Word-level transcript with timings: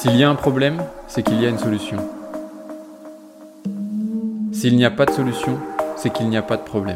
S'il 0.00 0.14
y 0.14 0.22
a 0.22 0.30
un 0.30 0.36
problème, 0.36 0.80
c'est 1.08 1.24
qu'il 1.24 1.42
y 1.42 1.44
a 1.44 1.48
une 1.48 1.58
solution. 1.58 1.96
S'il 4.52 4.76
n'y 4.76 4.84
a 4.84 4.92
pas 4.92 5.06
de 5.06 5.10
solution, 5.10 5.58
c'est 5.96 6.12
qu'il 6.12 6.28
n'y 6.28 6.36
a 6.36 6.42
pas 6.42 6.56
de 6.56 6.62
problème. 6.62 6.94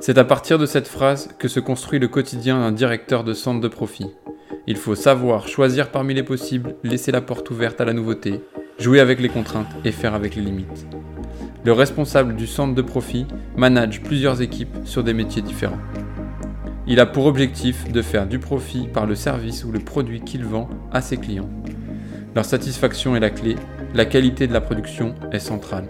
C'est 0.00 0.18
à 0.18 0.24
partir 0.24 0.58
de 0.58 0.66
cette 0.66 0.86
phrase 0.86 1.30
que 1.38 1.48
se 1.48 1.60
construit 1.60 1.98
le 1.98 2.08
quotidien 2.08 2.58
d'un 2.58 2.72
directeur 2.72 3.24
de 3.24 3.32
centre 3.32 3.62
de 3.62 3.68
profit. 3.68 4.10
Il 4.66 4.76
faut 4.76 4.94
savoir 4.94 5.48
choisir 5.48 5.90
parmi 5.90 6.12
les 6.12 6.22
possibles, 6.22 6.74
laisser 6.84 7.12
la 7.12 7.22
porte 7.22 7.50
ouverte 7.50 7.80
à 7.80 7.86
la 7.86 7.94
nouveauté, 7.94 8.42
jouer 8.78 9.00
avec 9.00 9.18
les 9.18 9.30
contraintes 9.30 9.74
et 9.86 9.92
faire 9.92 10.12
avec 10.12 10.36
les 10.36 10.42
limites. 10.42 10.86
Le 11.64 11.72
responsable 11.72 12.36
du 12.36 12.46
centre 12.46 12.74
de 12.74 12.82
profit 12.82 13.26
manage 13.56 14.02
plusieurs 14.02 14.42
équipes 14.42 14.76
sur 14.84 15.02
des 15.02 15.14
métiers 15.14 15.40
différents. 15.40 15.80
Il 16.88 17.00
a 17.00 17.06
pour 17.06 17.26
objectif 17.26 17.90
de 17.90 18.00
faire 18.00 18.28
du 18.28 18.38
profit 18.38 18.86
par 18.86 19.06
le 19.06 19.16
service 19.16 19.64
ou 19.64 19.72
le 19.72 19.80
produit 19.80 20.20
qu'il 20.20 20.44
vend 20.44 20.70
à 20.92 21.00
ses 21.00 21.16
clients. 21.16 21.50
Leur 22.36 22.44
satisfaction 22.44 23.16
est 23.16 23.20
la 23.20 23.30
clé, 23.30 23.56
la 23.92 24.04
qualité 24.04 24.46
de 24.46 24.52
la 24.52 24.60
production 24.60 25.16
est 25.32 25.40
centrale. 25.40 25.88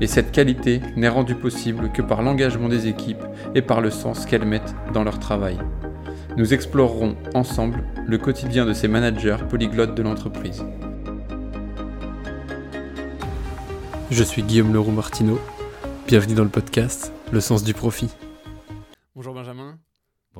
Et 0.00 0.06
cette 0.06 0.32
qualité 0.32 0.80
n'est 0.96 1.10
rendue 1.10 1.34
possible 1.34 1.92
que 1.92 2.00
par 2.00 2.22
l'engagement 2.22 2.70
des 2.70 2.88
équipes 2.88 3.22
et 3.54 3.60
par 3.60 3.82
le 3.82 3.90
sens 3.90 4.24
qu'elles 4.24 4.46
mettent 4.46 4.74
dans 4.94 5.04
leur 5.04 5.18
travail. 5.18 5.58
Nous 6.38 6.54
explorerons 6.54 7.14
ensemble 7.34 7.84
le 8.06 8.16
quotidien 8.16 8.64
de 8.64 8.72
ces 8.72 8.88
managers 8.88 9.36
polyglottes 9.50 9.94
de 9.94 10.02
l'entreprise. 10.02 10.64
Je 14.10 14.22
suis 14.22 14.42
Guillaume 14.42 14.72
Leroux 14.72 14.92
Martineau. 14.92 15.38
Bienvenue 16.06 16.34
dans 16.34 16.44
le 16.44 16.48
podcast 16.48 17.12
Le 17.32 17.40
sens 17.40 17.64
du 17.64 17.74
profit. 17.74 18.08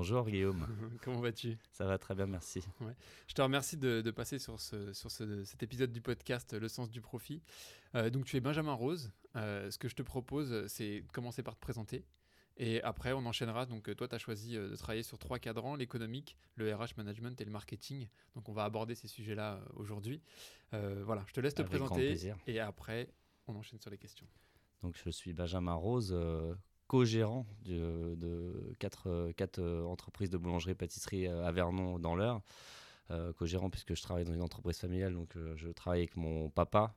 Bonjour 0.02 0.26
Guillaume. 0.26 0.66
Comment 1.04 1.20
vas-tu? 1.20 1.56
Ça 1.70 1.84
va 1.86 1.96
très 1.96 2.16
bien, 2.16 2.26
merci. 2.26 2.60
Je 3.28 3.34
te 3.34 3.40
remercie 3.40 3.76
de, 3.76 4.10
passer 4.10 4.40
sur, 4.40 4.58
ce, 4.58 4.92
sur 4.92 5.12
cet 5.12 5.62
épisode 5.62 5.92
du 5.92 6.00
podcast 6.00 6.54
Le 6.54 6.66
sens 6.66 6.90
du 6.90 7.00
profit. 7.00 7.40
Euh, 7.94 8.10
donc 8.10 8.24
tu 8.24 8.36
es 8.36 8.40
Benjamin 8.40 8.72
Rose. 8.72 9.12
Euh, 9.36 9.70
ce 9.70 9.78
que 9.78 9.86
je 9.86 9.94
te 9.94 10.02
propose, 10.02 10.66
c'est 10.66 11.02
de 11.02 11.12
commencer 11.12 11.44
par 11.44 11.54
te 11.54 11.60
présenter. 11.60 12.04
Et 12.56 12.82
après, 12.82 13.12
on 13.12 13.24
enchaînera. 13.26 13.64
Donc 13.64 13.94
toi, 13.94 14.08
tu 14.08 14.14
as 14.16 14.18
choisi 14.18 14.56
euh, 14.56 14.70
de 14.70 14.74
travailler 14.74 15.04
sur 15.04 15.20
trois 15.20 15.38
cadrans, 15.38 15.76
l'économique, 15.76 16.36
le 16.56 16.74
RH 16.74 16.96
management 16.96 17.40
et 17.40 17.44
le 17.44 17.52
marketing. 17.52 18.08
Donc 18.34 18.48
on 18.48 18.52
va 18.52 18.64
aborder 18.64 18.96
ces 18.96 19.06
sujets-là 19.06 19.60
aujourd'hui. 19.74 20.20
voilà, 20.72 21.22
je 21.28 21.32
te 21.32 21.40
laisse 21.40 21.54
te 21.54 21.62
présenter. 21.62 22.18
Et 22.48 22.58
après, 22.58 23.08
on 23.46 23.54
enchaîne 23.54 23.78
sur 23.78 23.92
les 23.92 23.98
questions. 23.98 24.26
Donc 24.80 25.00
je 25.04 25.10
suis 25.10 25.32
Benjamin 25.32 25.74
Rose 25.74 26.12
co-gérant 26.92 27.46
de, 27.64 28.74
quatre, 28.78 29.08
euh, 29.08 29.82
entreprises 29.84 30.28
de 30.28 30.36
boulangerie-pâtisserie 30.36 31.26
à 31.26 31.50
Vernon 31.50 31.98
dans 31.98 32.14
l'heure. 32.14 32.42
Euh, 33.10 33.32
co-gérant 33.32 33.70
puisque 33.70 33.94
je 33.94 34.02
travaille 34.02 34.24
dans 34.24 34.34
une 34.34 34.42
entreprise 34.42 34.76
familiale, 34.76 35.14
donc 35.14 35.34
euh, 35.36 35.54
je 35.56 35.70
travaille 35.70 36.00
avec 36.00 36.16
mon 36.18 36.50
papa. 36.50 36.94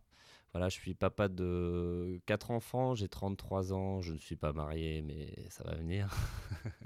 Voilà, 0.51 0.67
je 0.67 0.73
suis 0.73 0.95
papa 0.95 1.29
de 1.29 2.19
quatre 2.25 2.51
enfants, 2.51 2.93
j'ai 2.93 3.07
33 3.07 3.71
ans, 3.71 4.01
je 4.01 4.11
ne 4.11 4.17
suis 4.17 4.35
pas 4.35 4.51
marié, 4.51 5.01
mais 5.01 5.33
ça 5.49 5.63
va 5.63 5.75
venir. 5.75 6.13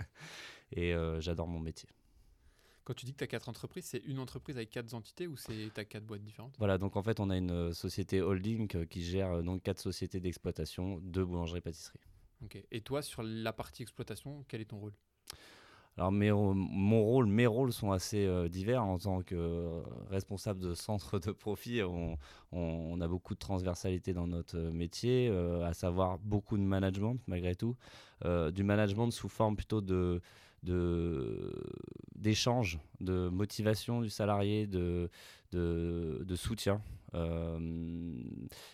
Et 0.71 0.93
j'adore 1.19 1.47
mon 1.47 1.59
métier. 1.59 1.89
Quand 2.83 2.93
tu 2.93 3.05
dis 3.05 3.13
que 3.13 3.17
tu 3.17 3.23
as 3.23 3.27
quatre 3.27 3.49
entreprises, 3.49 3.85
c'est 3.85 4.03
une 4.05 4.19
entreprise 4.19 4.55
avec 4.55 4.69
quatre 4.69 4.93
entités 4.93 5.25
ou 5.25 5.35
c'est 5.35 5.71
tu 5.73 5.79
as 5.79 5.85
quatre 5.85 6.05
boîtes 6.05 6.23
différentes? 6.23 6.55
Voilà, 6.59 6.77
donc 6.77 6.95
en 6.95 7.01
fait, 7.01 7.19
on 7.19 7.31
a 7.31 7.37
une 7.37 7.73
société 7.73 8.21
holding 8.21 8.67
qui 8.87 9.03
gère 9.03 9.41
donc 9.41 9.63
quatre 9.63 9.79
sociétés 9.79 10.19
d'exploitation 10.19 10.99
de 11.03 11.23
boulangerie-pâtisserie. 11.23 11.99
Et 12.71 12.81
toi, 12.81 13.01
sur 13.01 13.23
la 13.23 13.53
partie 13.53 13.81
exploitation, 13.81 14.43
quel 14.47 14.61
est 14.61 14.65
ton 14.65 14.79
rôle? 14.79 14.93
Alors 15.97 16.13
mon 16.13 17.03
rôle, 17.03 17.25
mes 17.25 17.45
rôles 17.45 17.73
sont 17.73 17.91
assez 17.91 18.25
euh, 18.25 18.47
divers 18.47 18.81
en 18.81 18.97
tant 18.97 19.21
que 19.21 19.35
euh, 19.35 19.81
responsable 20.09 20.61
de 20.61 20.73
centre 20.73 21.19
de 21.19 21.31
profit. 21.33 21.83
On, 21.83 22.17
a 22.53 23.07
beaucoup 23.07 23.33
de 23.33 23.39
transversalité 23.39 24.13
dans 24.13 24.27
notre 24.27 24.57
euh, 24.57 24.71
métier, 24.71 25.29
à 25.63 25.73
savoir 25.73 26.19
beaucoup 26.19 26.57
de 26.57 26.63
management 26.63 27.17
malgré 27.27 27.55
tout, 27.55 27.75
du 28.23 28.63
management 28.63 29.11
sous 29.11 29.29
forme 29.29 29.55
plutôt 29.55 29.81
de 29.81 30.21
d'échange, 32.15 32.79
de, 32.99 33.29
motivation 33.29 34.01
du 34.01 34.09
salarié, 34.09 34.67
de, 34.67 35.09
soutien. 36.35 36.81
Euh, 37.15 38.21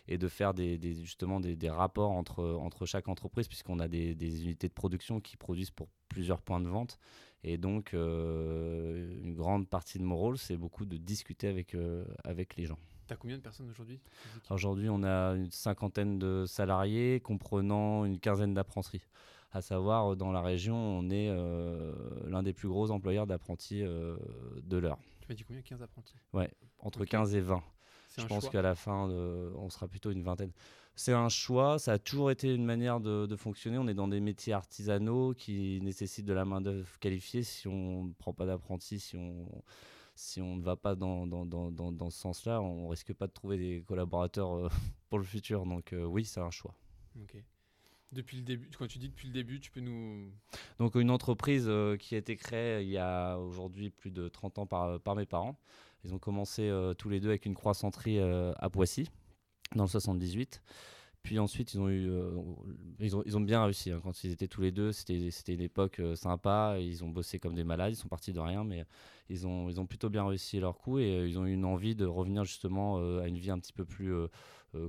et 0.09 0.17
de 0.17 0.27
faire 0.27 0.53
des, 0.53 0.77
justement 0.95 1.39
des, 1.39 1.69
rapports 1.69 2.11
entre, 2.11 2.85
chaque 2.85 3.07
entreprise, 3.07 3.47
puisqu'on 3.47 3.79
a 3.79 3.87
des, 3.87 4.43
unités 4.43 4.67
de 4.67 4.73
production 4.73 5.21
qui 5.21 5.37
produisent 5.37 5.71
pour 5.71 5.87
plusieurs 6.09 6.41
points 6.41 6.59
de 6.59 6.67
vente. 6.67 6.99
Et 7.43 7.57
donc, 7.57 7.93
euh, 7.93 9.21
une 9.23 9.35
grande 9.35 9.69
partie 9.69 9.99
de 9.99 10.03
mon 10.03 10.17
rôle, 10.17 10.37
c'est 10.37 10.57
beaucoup 10.57 10.85
de 10.85 10.97
discuter 10.97 11.65
euh, 11.75 12.05
avec 12.23 12.55
les 12.55 12.65
gens. 12.65 12.79
Tu 13.07 13.13
as 13.13 13.17
combien 13.17 13.37
de 13.37 13.41
personnes 13.41 13.69
aujourd'hui 13.69 13.99
Aujourd'hui, 14.49 14.89
on 14.89 15.03
a 15.03 15.33
une 15.35 15.51
cinquantaine 15.51 16.17
de 16.17 16.45
salariés, 16.47 17.19
comprenant 17.19 18.05
une 18.05 18.19
quinzaine 18.19 18.53
d'apprentis. 18.53 19.01
À 19.51 19.61
savoir, 19.61 20.15
dans 20.15 20.31
la 20.31 20.41
région, 20.41 20.75
on 20.75 21.09
est 21.09 21.29
l'un 22.27 22.43
des 22.43 22.51
plus 22.51 22.67
gros 22.67 22.91
employeurs 22.91 23.27
d'apprentis 23.27 23.81
de 23.81 24.77
l'heure. 24.77 24.97
Tu 25.21 25.27
m'as 25.29 25.35
dit 25.35 25.43
combien? 25.43 25.61
15 25.61 25.81
apprentis? 25.81 26.15
Ouais, 26.33 26.51
entre 26.79 27.05
15 27.05 27.35
et 27.35 27.41
20. 27.41 27.63
Je 28.17 28.25
pense 28.25 28.49
qu'à 28.49 28.61
la 28.61 28.75
fin, 28.75 29.07
on 29.07 29.69
sera 29.69 29.87
plutôt 29.87 30.11
une 30.11 30.23
vingtaine. 30.23 30.51
C'est 30.97 31.13
un 31.13 31.27
choix, 31.27 31.77
ça 31.77 31.93
a 31.93 31.99
toujours 31.99 32.31
été 32.31 32.53
une 32.53 32.63
manière 32.63 33.01
de, 33.01 33.35
fonctionner. 33.35 33.77
On 33.77 33.87
est 33.87 33.93
dans 33.93 34.07
des 34.07 34.21
métiers 34.21 34.53
artisanaux 34.53 35.33
qui 35.33 35.79
nécessitent 35.81 36.25
de 36.25 36.33
la 36.33 36.45
main-d'œuvre 36.45 36.87
qualifiée. 36.99 37.43
Si 37.43 37.67
on 37.67 38.05
ne 38.05 38.13
prend 38.13 38.33
pas 38.33 38.45
d'apprenti, 38.45 38.99
si 38.99 39.17
on, 39.17 39.45
si 40.15 40.41
on 40.41 40.55
ne 40.55 40.61
va 40.61 40.75
pas 40.75 40.95
dans, 40.95 41.27
dans, 41.27 41.45
dans, 41.45 41.71
dans 41.71 42.09
ce 42.09 42.17
sens-là, 42.17 42.61
on 42.61 42.87
risque 42.87 43.13
pas 43.13 43.27
de 43.27 43.33
trouver 43.33 43.57
des 43.57 43.83
collaborateurs 43.85 44.53
euh, 44.53 44.69
pour 45.09 45.19
le 45.19 45.25
futur. 45.25 45.65
Donc, 45.65 45.93
euh, 45.93 46.05
oui, 46.05 46.25
c'est 46.25 46.39
un 46.39 46.51
choix. 46.51 46.73
Ok. 47.21 47.35
Depuis 48.11 48.37
le 48.37 48.43
début, 48.43 48.69
quand 48.77 48.87
tu 48.87 48.97
dis 48.97 49.09
depuis 49.09 49.27
le 49.27 49.33
début, 49.33 49.59
tu 49.59 49.71
peux 49.71 49.81
nous. 49.81 50.31
Donc, 50.79 50.95
une 50.95 51.11
entreprise 51.11 51.65
euh, 51.67 51.97
qui 51.97 52.15
a 52.15 52.17
été 52.17 52.37
créée 52.37 52.81
il 52.81 52.89
y 52.89 52.97
a 52.97 53.37
aujourd'hui 53.37 53.89
plus 53.89 54.11
de 54.11 54.29
30 54.29 54.59
ans 54.59 54.65
par, 54.65 55.01
par 55.01 55.15
mes 55.15 55.25
parents. 55.25 55.59
Ils 56.05 56.13
ont 56.13 56.19
commencé 56.19 56.71
tous 56.99 57.09
les 57.09 57.19
deux 57.19 57.29
avec 57.29 57.47
une 57.47 57.55
croissanterie 57.55 58.19
à 58.19 58.69
Poissy, 58.69 59.09
dans 59.73 59.85
le 59.85 59.89
78. 59.89 60.61
Puis 61.25 61.39
ensuite, 61.39 61.73
ils 61.73 61.79
ont 61.79 61.89
eu, 61.89 62.07
euh, 62.07 62.29
ils, 62.99 63.15
ont, 63.35 63.41
bien 63.41 63.63
réussi. 63.63 63.91
Hein. 63.91 63.99
Quand 64.03 64.23
ils 64.23 64.31
étaient 64.31 64.47
tous 64.47 64.61
les 64.61 64.71
deux, 64.71 64.91
c'était, 64.91 65.17
une 65.53 65.61
époque 65.61 65.99
sympa. 66.13 66.77
Ils 66.79 67.03
ont 67.03 67.09
bossé 67.09 67.39
comme 67.39 67.55
des 67.55 67.63
malades. 67.63 67.93
Ils 67.93 67.97
sont 67.97 68.07
partis 68.07 68.31
de 68.31 68.39
rien, 68.39 68.63
mais 68.63 68.85
ils 69.29 69.47
ont, 69.47 69.67
ils 69.67 69.81
ont 69.81 69.87
plutôt 69.87 70.09
bien 70.09 70.25
réussi 70.27 70.59
leur 70.59 70.77
coup 70.77 70.99
et 70.99 71.27
ils 71.27 71.39
ont 71.39 71.47
eu 71.47 71.53
une 71.53 71.65
envie 71.65 71.95
de 71.95 72.05
revenir 72.05 72.43
justement 72.43 72.97
à 73.19 73.27
une 73.27 73.39
vie 73.39 73.49
un 73.49 73.57
petit 73.57 73.73
peu 73.73 73.85
plus 73.85 74.13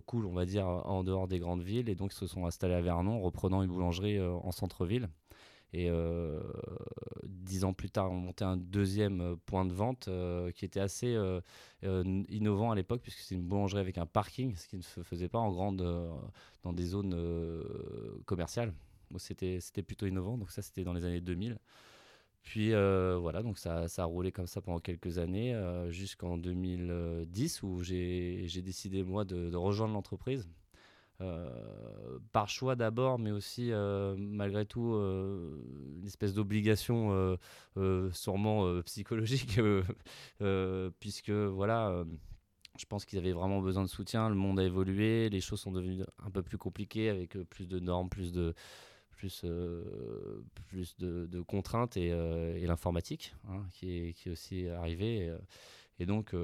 cool, 0.04 0.26
on 0.26 0.34
va 0.34 0.44
dire, 0.44 0.66
en 0.66 1.02
dehors 1.04 1.26
des 1.26 1.38
grandes 1.38 1.62
villes. 1.62 1.88
Et 1.88 1.94
donc, 1.94 2.12
ils 2.12 2.18
se 2.18 2.26
sont 2.26 2.44
installés 2.44 2.74
à 2.74 2.82
Vernon, 2.82 3.18
reprenant 3.22 3.62
une 3.62 3.70
boulangerie 3.70 4.20
en 4.20 4.52
centre-ville. 4.52 5.08
Et 5.76 5.90
euh, 5.90 6.40
dix 7.24 7.64
ans 7.64 7.74
plus 7.74 7.90
tard, 7.90 8.10
on 8.10 8.14
montait 8.16 8.46
un 8.46 8.56
deuxième 8.56 9.20
euh, 9.20 9.36
point 9.44 9.66
de 9.66 9.74
vente 9.74 10.08
euh, 10.08 10.50
qui 10.52 10.64
était 10.64 10.80
assez 10.80 11.14
innovant 11.82 12.70
à 12.70 12.74
l'époque, 12.74 13.02
puisque 13.02 13.18
c'est 13.18 13.34
une 13.34 13.42
boulangerie 13.42 13.80
avec 13.80 13.98
un 13.98 14.06
parking, 14.06 14.56
ce 14.56 14.66
qui 14.68 14.76
ne 14.78 14.82
se 14.82 15.02
faisait 15.02 15.28
pas 15.28 15.38
en 15.38 15.52
grande, 15.52 15.82
dans 16.62 16.72
des 16.72 16.86
zones 16.86 17.14
commerciales. 18.24 18.72
C'était 19.18 19.82
plutôt 19.86 20.06
innovant, 20.06 20.38
donc 20.38 20.50
ça 20.50 20.62
c'était 20.62 20.82
dans 20.82 20.94
les 20.94 21.04
années 21.04 21.20
2000. 21.20 21.58
Puis 22.42 22.70
voilà, 22.70 23.42
donc 23.42 23.58
ça, 23.58 23.86
ça, 23.86 24.02
a 24.02 24.06
roulé 24.06 24.32
comme 24.32 24.46
ça 24.46 24.62
pendant 24.62 24.80
quelques 24.80 25.18
années, 25.18 25.54
jusqu'en 25.90 26.38
2010 26.38 27.62
où 27.62 27.82
j'ai 27.82 28.62
décidé 28.64 29.02
moi 29.04 29.26
de 29.26 29.54
rejoindre 29.54 29.92
l'entreprise 29.92 30.48
euh, 31.22 32.18
par 32.32 32.48
choix 32.48 32.76
d'abord, 32.76 33.18
mais 33.18 33.30
aussi 33.30 33.72
euh, 33.72 34.14
malgré 34.18 34.66
tout 34.66 34.92
euh, 34.92 35.56
une 35.96 36.06
espèce 36.06 36.34
d'obligation 36.34 37.38
sûrement 38.12 38.82
psychologique, 38.82 39.58
puisque 41.00 41.30
voilà 41.30 42.04
je 42.78 42.84
pense 42.84 43.06
qu'ils 43.06 43.18
avaient 43.18 43.32
vraiment 43.32 43.62
besoin 43.62 43.82
de 43.82 43.88
soutien. 43.88 44.28
Le 44.28 44.34
monde 44.34 44.60
a 44.60 44.64
évolué, 44.64 45.30
les 45.30 45.40
choses 45.40 45.60
sont 45.60 45.72
devenues 45.72 46.04
un 46.18 46.30
peu 46.30 46.42
plus 46.42 46.58
compliquées 46.58 47.08
avec 47.08 47.38
plus 47.44 47.66
de 47.66 47.80
normes, 47.80 48.10
plus 48.10 48.32
de, 48.32 48.54
plus, 49.12 49.42
de, 49.42 51.40
contraintes 51.40 51.96
et, 51.96 52.10
l'informatique 52.66 53.34
hein, 53.48 53.64
qui, 53.72 53.90
est, 53.90 54.30
aussi 54.30 54.68
arrivée. 54.68 55.34
Et 55.98 56.04
donc, 56.04 56.34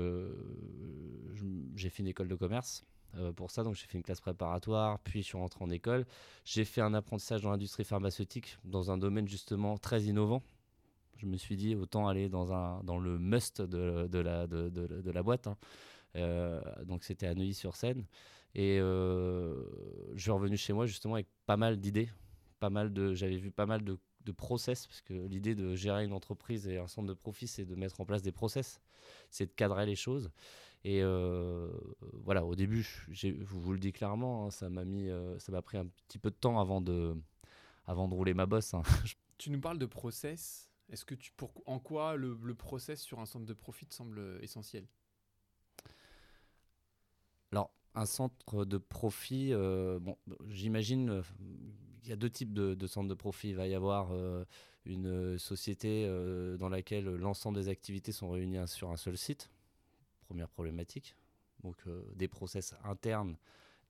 j'ai 1.76 1.90
fait 1.90 2.02
une 2.02 2.08
école 2.08 2.28
de 2.28 2.34
commerce. 2.34 2.86
Euh, 3.18 3.32
pour 3.32 3.50
ça. 3.50 3.62
Donc 3.62 3.74
j'ai 3.74 3.86
fait 3.86 3.98
une 3.98 4.04
classe 4.04 4.20
préparatoire, 4.20 4.98
puis 5.00 5.22
je 5.22 5.28
suis 5.28 5.36
rentré 5.36 5.62
en 5.62 5.70
école. 5.70 6.06
J'ai 6.44 6.64
fait 6.64 6.80
un 6.80 6.94
apprentissage 6.94 7.42
dans 7.42 7.50
l'industrie 7.50 7.84
pharmaceutique, 7.84 8.56
dans 8.64 8.90
un 8.90 8.96
domaine 8.96 9.28
justement 9.28 9.76
très 9.76 10.04
innovant. 10.04 10.42
Je 11.18 11.26
me 11.26 11.36
suis 11.36 11.56
dit 11.56 11.74
autant 11.76 12.08
aller 12.08 12.30
dans, 12.30 12.52
un, 12.52 12.82
dans 12.84 12.98
le 12.98 13.18
must 13.18 13.60
de, 13.60 14.06
de 14.06 14.18
la, 14.18 14.46
de, 14.46 14.70
de, 14.70 15.10
la 15.10 15.22
boîte. 15.22 15.46
Hein. 15.46 15.56
Euh, 16.16 16.60
donc 16.84 17.04
c'était 17.04 17.26
à 17.26 17.34
Neuilly-sur-Seine. 17.34 18.06
Et 18.54 18.78
euh, 18.80 19.62
je 20.14 20.22
suis 20.22 20.30
revenu 20.30 20.56
chez 20.56 20.72
moi 20.72 20.86
justement 20.86 21.14
avec 21.14 21.28
pas 21.44 21.58
mal 21.58 21.78
d'idées. 21.78 22.08
Pas 22.60 22.70
mal 22.70 22.92
de, 22.92 23.12
j'avais 23.12 23.36
vu 23.36 23.50
pas 23.50 23.66
mal 23.66 23.84
de, 23.84 23.98
de 24.24 24.32
process, 24.32 24.86
parce 24.86 25.02
que 25.02 25.12
l'idée 25.12 25.54
de 25.54 25.74
gérer 25.74 26.04
une 26.04 26.12
entreprise 26.12 26.66
et 26.66 26.78
un 26.78 26.86
centre 26.86 27.08
de 27.08 27.14
profit, 27.14 27.46
c'est 27.46 27.64
de 27.64 27.74
mettre 27.74 28.00
en 28.00 28.04
place 28.04 28.22
des 28.22 28.32
process, 28.32 28.80
c'est 29.30 29.46
de 29.46 29.52
cadrer 29.52 29.84
les 29.84 29.96
choses. 29.96 30.30
Et 30.84 31.00
euh, 31.02 31.68
voilà, 32.00 32.44
au 32.44 32.56
début, 32.56 32.82
je 33.10 33.28
vous 33.44 33.72
le 33.72 33.78
dis 33.78 33.92
clairement, 33.92 34.46
hein, 34.46 34.50
ça 34.50 34.68
m'a 34.68 34.84
mis, 34.84 35.08
euh, 35.08 35.38
ça 35.38 35.52
m'a 35.52 35.62
pris 35.62 35.78
un 35.78 35.86
petit 36.08 36.18
peu 36.18 36.30
de 36.30 36.34
temps 36.34 36.58
avant 36.58 36.80
de, 36.80 37.14
avant 37.86 38.08
de 38.08 38.14
rouler 38.14 38.34
ma 38.34 38.46
bosse. 38.46 38.74
Hein. 38.74 38.82
Tu 39.38 39.50
nous 39.50 39.60
parles 39.60 39.78
de 39.78 39.86
process. 39.86 40.70
Est-ce 40.88 41.04
que 41.04 41.16
tu, 41.16 41.32
pour, 41.32 41.52
en 41.66 41.80
quoi 41.80 42.14
le, 42.14 42.38
le 42.40 42.54
process 42.54 43.00
sur 43.00 43.18
un 43.18 43.26
centre 43.26 43.44
de 43.44 43.54
profit 43.54 43.86
te 43.86 43.94
semble 43.94 44.38
essentiel? 44.40 44.86
Alors, 47.50 47.74
un 47.96 48.06
centre 48.06 48.64
de 48.64 48.78
profit, 48.78 49.52
euh, 49.52 49.98
bon, 49.98 50.16
j'imagine, 50.48 51.22
il 52.04 52.08
y 52.08 52.12
a 52.12 52.16
deux 52.16 52.30
types 52.30 52.52
de, 52.52 52.86
centres 52.86 53.08
de 53.08 53.14
profit. 53.14 53.48
Il 53.48 53.56
va 53.56 53.66
y 53.66 53.74
avoir 53.74 54.12
une 54.84 55.38
société 55.38 56.06
dans 56.56 56.68
laquelle 56.68 57.06
l'ensemble 57.06 57.58
des 57.58 57.68
activités 57.68 58.12
sont 58.12 58.30
réunies 58.30 58.68
sur 58.68 58.92
un 58.92 58.96
seul 58.96 59.18
site 59.18 59.50
première 60.32 60.48
problématique. 60.48 61.14
Donc 61.62 61.76
euh, 61.86 62.02
des 62.14 62.26
process 62.26 62.74
internes 62.84 63.36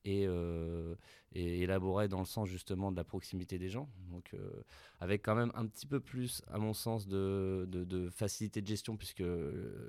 et, 0.03 0.25
euh, 0.27 0.95
et, 1.31 1.61
élaborés 1.61 2.09
dans 2.09 2.19
le 2.19 2.25
sens 2.25 2.49
justement 2.49 2.91
de 2.91 2.97
la 2.97 3.05
proximité 3.05 3.57
des 3.57 3.69
gens. 3.69 3.89
Donc 4.11 4.33
euh, 4.33 4.61
avec 4.99 5.21
quand 5.23 5.35
même 5.35 5.53
un 5.55 5.65
petit 5.65 5.87
peu 5.87 6.01
plus, 6.01 6.41
à 6.51 6.57
mon 6.57 6.73
sens, 6.73 7.07
de, 7.07 8.09
facilité 8.13 8.61
de 8.61 8.67
gestion 8.67 8.97
puisque 8.97 9.23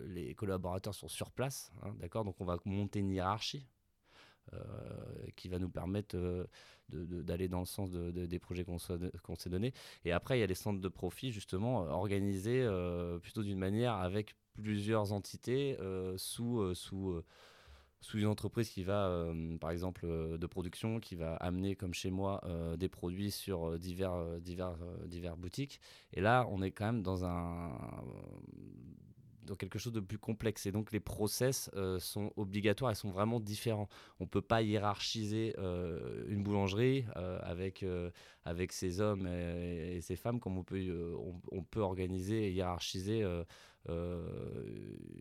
les 0.06 0.34
collaborateurs 0.36 0.94
sont 0.94 1.08
sur 1.08 1.32
place. 1.32 1.72
Hein, 1.82 1.92
d'accord? 1.98 2.24
Donc 2.24 2.36
on 2.40 2.44
va 2.44 2.56
monter 2.64 3.00
une 3.00 3.10
hiérarchie. 3.10 3.66
qui 5.34 5.48
va 5.48 5.58
nous 5.58 5.70
permettre 5.70 6.16
d'aller 6.88 7.48
dans 7.48 7.60
le 7.60 7.66
sens 7.66 7.90
des 7.90 8.38
projets 8.38 8.64
qu'on 8.64 8.78
s'est 9.36 9.50
donnés. 9.50 9.72
Et 10.04 10.12
après, 10.12 10.36
il 10.36 10.40
y 10.40 10.44
a 10.44 10.46
les 10.46 10.60
centres 10.64 10.80
de 10.80 10.90
profit, 10.90 11.32
justement, 11.32 11.80
organisés 11.80 12.62
plutôt 13.22 13.42
d'une 13.42 13.58
manière 13.58 13.94
avec 13.94 14.36
plusieurs 14.54 15.12
entités 15.12 15.76
euh, 15.80 16.14
sous, 16.16 16.60
euh, 16.60 16.74
sous, 16.74 17.10
euh, 17.10 17.24
sous 18.00 18.18
une 18.18 18.26
entreprise 18.26 18.70
qui 18.70 18.84
va, 18.84 19.32
par 19.60 19.70
exemple, 19.70 20.06
de 20.06 20.46
production, 20.46 21.00
qui 21.00 21.16
va 21.16 21.36
amener, 21.36 21.74
comme 21.74 21.94
chez 21.94 22.10
moi, 22.10 22.42
des 22.76 22.90
produits 22.90 23.30
sur 23.30 23.78
divers, 23.78 24.40
divers, 24.42 24.76
divers 25.06 25.38
boutiques. 25.38 25.80
Et 26.12 26.20
là, 26.20 26.46
on 26.50 26.60
est 26.60 26.70
quand 26.70 26.84
même 26.84 27.02
dans 27.02 27.24
un 27.24 27.70
dans 29.44 29.54
quelque 29.54 29.78
chose 29.78 29.92
de 29.92 30.00
plus 30.00 30.18
complexe. 30.18 30.66
Et 30.66 30.72
donc 30.72 30.92
les 30.92 31.00
process 31.00 31.70
sont 31.98 32.32
obligatoires 32.36 32.90
et 32.90 32.94
sont 32.94 33.10
vraiment 33.10 33.40
différents. 33.40 33.88
On 34.20 34.24
ne 34.24 34.28
peut 34.28 34.42
pas 34.42 34.62
hiérarchiser 34.62 35.54
une 36.28 36.42
boulangerie 36.42 37.04
avec, 37.14 37.84
avec 38.44 38.72
ses 38.72 39.00
hommes 39.00 39.26
et, 39.26 40.00
ses 40.00 40.16
femmes 40.16 40.40
comme 40.40 40.58
on 40.58 40.64
peut, 40.64 41.14
on, 41.52 41.62
peut 41.62 41.80
organiser 41.80 42.48
et 42.48 42.52
hiérarchiser 42.52 43.24
euh, 43.90 44.22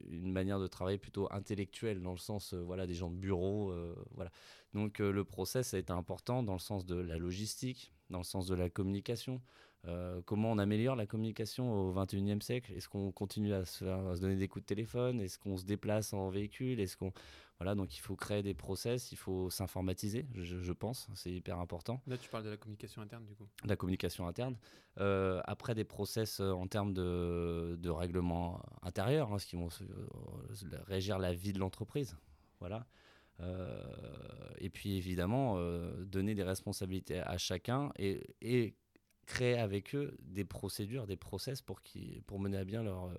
une 0.09 0.31
manière 0.31 0.57
de 0.57 0.67
travailler 0.67 0.97
plutôt 0.97 1.27
intellectuelle 1.31 2.01
dans 2.01 2.13
le 2.13 2.17
sens 2.17 2.53
euh, 2.53 2.61
voilà 2.61 2.87
des 2.87 2.93
gens 2.93 3.09
de 3.09 3.15
bureau 3.17 3.71
euh, 3.71 3.93
voilà 4.11 4.31
donc 4.73 4.99
le 4.99 5.25
process 5.25 5.73
a 5.73 5.77
été 5.77 5.91
important 5.91 6.43
dans 6.43 6.53
le 6.53 6.59
sens 6.59 6.85
de 6.85 6.95
la 6.95 7.17
logistique 7.17 7.93
dans 8.09 8.19
le 8.19 8.23
sens 8.23 8.47
de 8.47 8.55
la 8.55 8.69
communication 8.69 9.41
comment 10.25 10.51
on 10.51 10.57
améliore 10.57 10.95
la 10.95 11.05
communication 11.05 11.73
au 11.73 11.93
21e 11.93 12.41
siècle? 12.41 12.71
Est-ce 12.73 12.87
qu'on 12.87 13.11
continue 13.11 13.53
à 13.53 13.65
se, 13.65 13.85
à 13.85 14.15
se, 14.15 14.21
donner 14.21 14.35
des 14.35 14.47
coups 14.47 14.63
de 14.63 14.67
téléphone? 14.67 15.19
Est-ce 15.19 15.37
qu'on 15.37 15.57
se 15.57 15.65
déplace 15.65 16.13
en 16.13 16.29
véhicule? 16.29 16.79
Est-ce 16.79 16.97
qu'on 16.97 17.11
voilà, 17.59 17.75
donc 17.75 17.95
il 17.95 17.99
faut 18.01 18.15
créer 18.15 18.43
des 18.43 18.53
process, 18.53 19.11
il 19.11 19.17
faut 19.17 19.49
s'informatiser, 19.49 20.25
je, 20.35 20.71
pense, 20.73 21.07
c'est 21.13 21.31
hyper 21.31 21.59
important. 21.59 22.01
Là, 22.07 22.17
tu 22.17 22.29
parles 22.29 22.43
de 22.43 22.49
la 22.49 22.57
communication 22.57 23.01
interne, 23.01 23.23
du 23.25 23.35
coup. 23.35 23.47
La 23.63 23.75
communication 23.75 24.27
interne. 24.27 24.57
Euh, 24.99 25.41
après, 25.45 25.75
des 25.75 25.83
process 25.83 26.39
euh, 26.39 26.51
en 26.51 26.67
termes 26.67 26.93
de, 26.93 27.77
de 27.79 27.89
règlement 27.89 28.61
intérieur, 28.81 29.31
hein, 29.31 29.39
ce 29.39 29.45
qui 29.45 29.55
vont 29.55 29.69
euh, 29.81 30.77
régir 30.87 31.19
la 31.19 31.33
vie 31.33 31.53
de 31.53 31.59
l'entreprise. 31.59 32.17
Voilà. 32.59 32.85
et 34.59 34.69
puis 34.69 34.95
évidemment, 34.95 35.57
donner 36.03 36.33
des 36.33 36.43
responsabilités 36.43 37.19
à 37.19 37.37
chacun 37.37 37.91
et, 37.97 38.21
et, 38.41 38.73
créer 39.25 39.57
avec 39.57 39.95
eux 39.95 40.15
des 40.19 40.45
procédures, 40.45 41.07
des 41.07 41.17
process 41.17 41.61
pour, 41.61 41.81
qui, 41.81 42.21
pour 42.27 42.39
mener 42.39 42.57
à 42.57 42.63
bien 42.63 42.83
leur, 42.83 43.11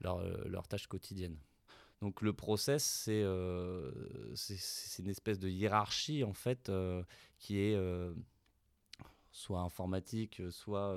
leur, 0.00 0.22
leur 0.48 0.68
tâche 0.68 0.86
quotidienne. 0.86 1.36
Donc 2.04 2.20
le 2.20 2.34
process, 2.34 3.06
euh, 3.08 3.90
c'est 4.34 5.02
une 5.02 5.08
espèce 5.08 5.38
de 5.38 5.48
hiérarchie 5.48 6.22
en 6.22 6.34
fait 6.34 6.68
euh, 6.68 7.02
qui 7.38 7.58
est 7.58 7.74
euh, 7.74 8.12
soit 9.30 9.60
informatique, 9.60 10.42
soit 10.50 10.94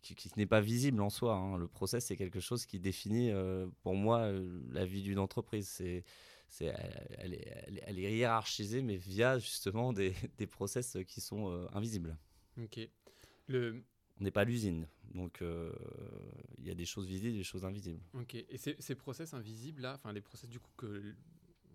qui, 0.00 0.16
n'est 0.38 0.46
pas 0.46 0.62
visible 0.62 1.02
en 1.02 1.10
soi. 1.10 1.34
Hein. 1.34 1.58
Le 1.58 1.68
process, 1.68 2.06
c'est 2.06 2.16
quelque 2.16 2.40
chose 2.40 2.64
qui 2.64 2.80
définit 2.80 3.30
pour 3.82 3.94
moi 3.94 4.32
la 4.70 4.86
vie 4.86 5.02
d'une 5.02 5.18
entreprise. 5.18 5.68
C'est 5.68 6.04
elle, 7.18 7.34
est, 7.34 7.82
elle, 7.86 7.98
est, 7.98 8.16
hiérarchisée, 8.16 8.80
mais 8.80 8.96
via 8.96 9.38
justement 9.38 9.92
des, 9.92 10.14
des 10.38 10.46
process 10.46 10.96
qui 11.06 11.20
sont 11.20 11.68
invisibles. 11.74 12.16
Ok. 12.58 12.80
Le, 13.50 13.82
on 14.20 14.24
n'est 14.24 14.30
pas 14.30 14.44
l'usine. 14.44 14.86
Donc, 15.14 15.42
euh, 15.42 15.72
il 16.58 16.66
y 16.66 16.70
a 16.70 16.74
des 16.74 16.84
choses 16.84 17.06
visibles 17.06 17.34
et 17.34 17.38
des 17.38 17.44
choses 17.44 17.64
invisibles. 17.64 18.00
Ok. 18.14 18.34
Et 18.34 18.58
ces, 18.58 18.94
process 18.94 19.34
invisibles, 19.34 19.82
là, 19.82 19.94
enfin, 19.94 20.12
les 20.12 20.20
process 20.20 20.48
du 20.48 20.60
coup 20.60 20.70
que, 20.76 21.14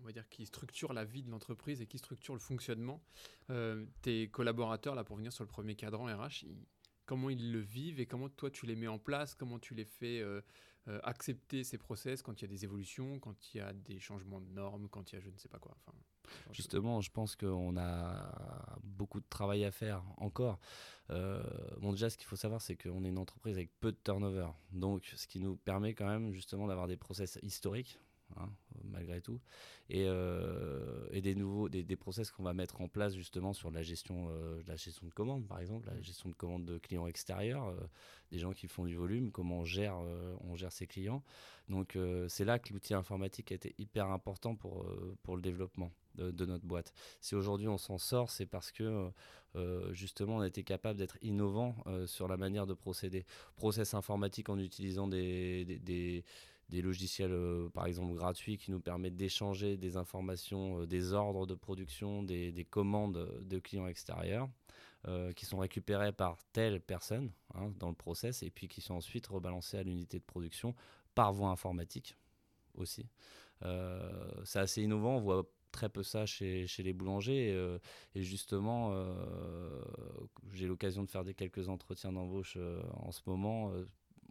on 0.00 0.04
va 0.04 0.12
dire, 0.12 0.28
qui 0.28 0.46
structurent 0.46 0.92
la 0.92 1.04
vie 1.04 1.22
de 1.22 1.30
l'entreprise 1.30 1.82
et 1.82 1.86
qui 1.86 1.98
structurent 1.98 2.34
le 2.34 2.40
fonctionnement, 2.40 3.02
euh, 3.50 3.84
tes 4.00 4.28
collaborateurs, 4.28 4.94
là, 4.94 5.04
pour 5.04 5.16
venir 5.16 5.32
sur 5.32 5.44
le 5.44 5.48
premier 5.48 5.74
cadran 5.74 6.06
RH, 6.06 6.46
comment 7.04 7.30
ils 7.30 7.52
le 7.52 7.60
vivent 7.60 8.00
et 8.00 8.06
comment 8.06 8.28
toi 8.28 8.50
tu 8.50 8.64
les 8.64 8.76
mets 8.76 8.88
en 8.88 8.98
place, 8.98 9.34
comment 9.34 9.58
tu 9.58 9.74
les 9.74 9.84
fais 9.84 10.20
euh, 10.20 10.40
accepter 11.02 11.64
ces 11.64 11.78
process 11.78 12.22
quand 12.22 12.40
il 12.40 12.44
y 12.44 12.48
a 12.48 12.48
des 12.48 12.64
évolutions, 12.64 13.18
quand 13.18 13.54
il 13.54 13.58
y 13.58 13.60
a 13.60 13.72
des 13.72 13.98
changements 13.98 14.40
de 14.40 14.48
normes, 14.50 14.88
quand 14.88 15.12
il 15.12 15.16
y 15.16 15.18
a 15.18 15.20
je 15.20 15.30
ne 15.30 15.36
sais 15.36 15.48
pas 15.48 15.58
quoi. 15.58 15.76
Enfin, 15.86 15.96
Justement, 16.52 17.00
je 17.00 17.10
pense 17.10 17.36
qu'on 17.36 17.76
a 17.76 18.78
beaucoup 18.82 19.20
de 19.20 19.26
travail 19.28 19.64
à 19.64 19.70
faire 19.70 20.02
encore. 20.16 20.58
Euh, 21.10 21.42
bon, 21.80 21.92
déjà, 21.92 22.10
ce 22.10 22.16
qu'il 22.16 22.26
faut 22.26 22.36
savoir, 22.36 22.60
c'est 22.60 22.76
qu'on 22.76 23.04
est 23.04 23.08
une 23.08 23.18
entreprise 23.18 23.56
avec 23.56 23.70
peu 23.80 23.92
de 23.92 23.98
turnover. 24.02 24.48
Donc, 24.72 25.12
ce 25.16 25.26
qui 25.26 25.40
nous 25.40 25.56
permet 25.56 25.94
quand 25.94 26.06
même 26.06 26.32
justement 26.32 26.66
d'avoir 26.66 26.88
des 26.88 26.96
process 26.96 27.38
historiques. 27.42 27.98
Hein, 28.36 28.50
malgré 28.90 29.20
tout, 29.20 29.40
et, 29.88 30.04
euh, 30.06 31.06
et, 31.12 31.20
des 31.20 31.36
nouveaux, 31.36 31.68
des, 31.68 31.84
des 31.84 31.96
process 31.96 32.32
qu'on 32.32 32.42
va 32.42 32.54
mettre 32.54 32.80
en 32.80 32.88
place 32.88 33.14
justement 33.14 33.52
sur 33.52 33.70
la 33.70 33.82
gestion, 33.82 34.26
euh, 34.30 34.60
la 34.66 34.74
gestion 34.74 35.06
de 35.06 35.12
commandes, 35.12 35.46
par 35.46 35.60
exemple, 35.60 35.88
la 35.88 36.00
gestion 36.02 36.28
de 36.28 36.34
commandes 36.34 36.64
de 36.64 36.78
clients 36.78 37.06
extérieurs, 37.06 37.72
des 38.32 38.38
gens 38.38 38.52
qui 38.52 38.66
font 38.66 38.84
du 38.84 38.96
volume, 38.96 39.30
comment 39.30 39.60
on 39.60 39.64
gère, 39.64 39.96
on 40.40 40.56
gère 40.56 40.72
ses 40.72 40.88
clients. 40.88 41.22
Donc 41.68 41.96
c'est 42.28 42.44
là 42.44 42.58
que 42.58 42.72
l'outil 42.72 42.94
informatique 42.94 43.52
a 43.52 43.54
été 43.54 43.74
hyper 43.78 44.10
important 44.10 44.56
pour, 44.56 44.84
pour 45.22 45.36
le 45.36 45.42
développement 45.42 45.92
de, 46.16 46.46
notre 46.46 46.64
boîte. 46.64 46.92
Si 47.20 47.34
aujourd'hui 47.34 47.68
on 47.68 47.78
s'en 47.78 47.98
sort, 47.98 48.30
c'est 48.30 48.46
parce 48.46 48.72
que 48.72 49.10
euh, 49.56 49.92
justement 49.92 50.36
on 50.36 50.40
a 50.40 50.46
été 50.46 50.62
capable 50.64 50.98
d'être 50.98 51.16
innovant 51.22 51.76
euh, 51.86 52.06
sur 52.06 52.28
la 52.28 52.36
manière 52.36 52.66
de 52.66 52.74
procéder. 52.74 53.24
Process 53.56 53.94
informatique 53.94 54.48
en 54.48 54.58
utilisant 54.58 55.08
des, 55.08 56.24
logiciels 56.70 57.32
euh, 57.32 57.68
par 57.70 57.86
exemple 57.86 58.14
gratuits 58.14 58.58
qui 58.58 58.70
nous 58.70 58.80
permettent 58.80 59.16
d'échanger 59.16 59.76
des 59.76 59.96
informations, 59.96 60.84
des 60.84 61.12
ordres 61.12 61.46
de 61.46 61.54
production, 61.54 62.22
des, 62.22 62.52
des 62.52 62.64
commandes 62.64 63.42
de 63.42 63.58
clients 63.58 63.86
extérieurs. 63.86 64.48
qui 65.36 65.46
sont 65.46 65.58
récupérés 65.58 66.12
par 66.12 66.36
telle 66.52 66.80
personne 66.80 67.30
hein, 67.54 67.72
dans 67.78 67.88
le 67.88 67.94
process 67.94 68.42
et 68.42 68.50
puis 68.50 68.66
qui 68.66 68.80
sont 68.80 68.94
ensuite 68.94 69.28
rebalancés 69.28 69.78
à 69.78 69.84
l'unité 69.84 70.18
de 70.18 70.24
production 70.24 70.74
par 71.14 71.32
voie 71.32 71.50
informatique 71.50 72.16
aussi. 72.74 73.06
c'est 74.44 74.58
assez 74.58 74.82
innovant, 74.82 75.16
on 75.16 75.20
voit 75.20 75.46
très 75.76 75.88
peu 75.88 76.02
ça 76.02 76.26
chez, 76.26 76.66
les 76.78 76.92
boulangers. 76.92 77.50
Et, 77.50 77.52
euh, 77.52 77.78
justement, 78.14 78.90
euh, 78.92 79.80
j'ai 80.52 80.66
l'occasion 80.66 81.04
de 81.04 81.10
faire 81.10 81.24
des 81.24 81.34
quelques 81.34 81.68
entretiens 81.68 82.12
d'embauche 82.12 82.54
euh, 82.56 82.82
en 82.94 83.12
ce 83.12 83.20
moment 83.26 83.72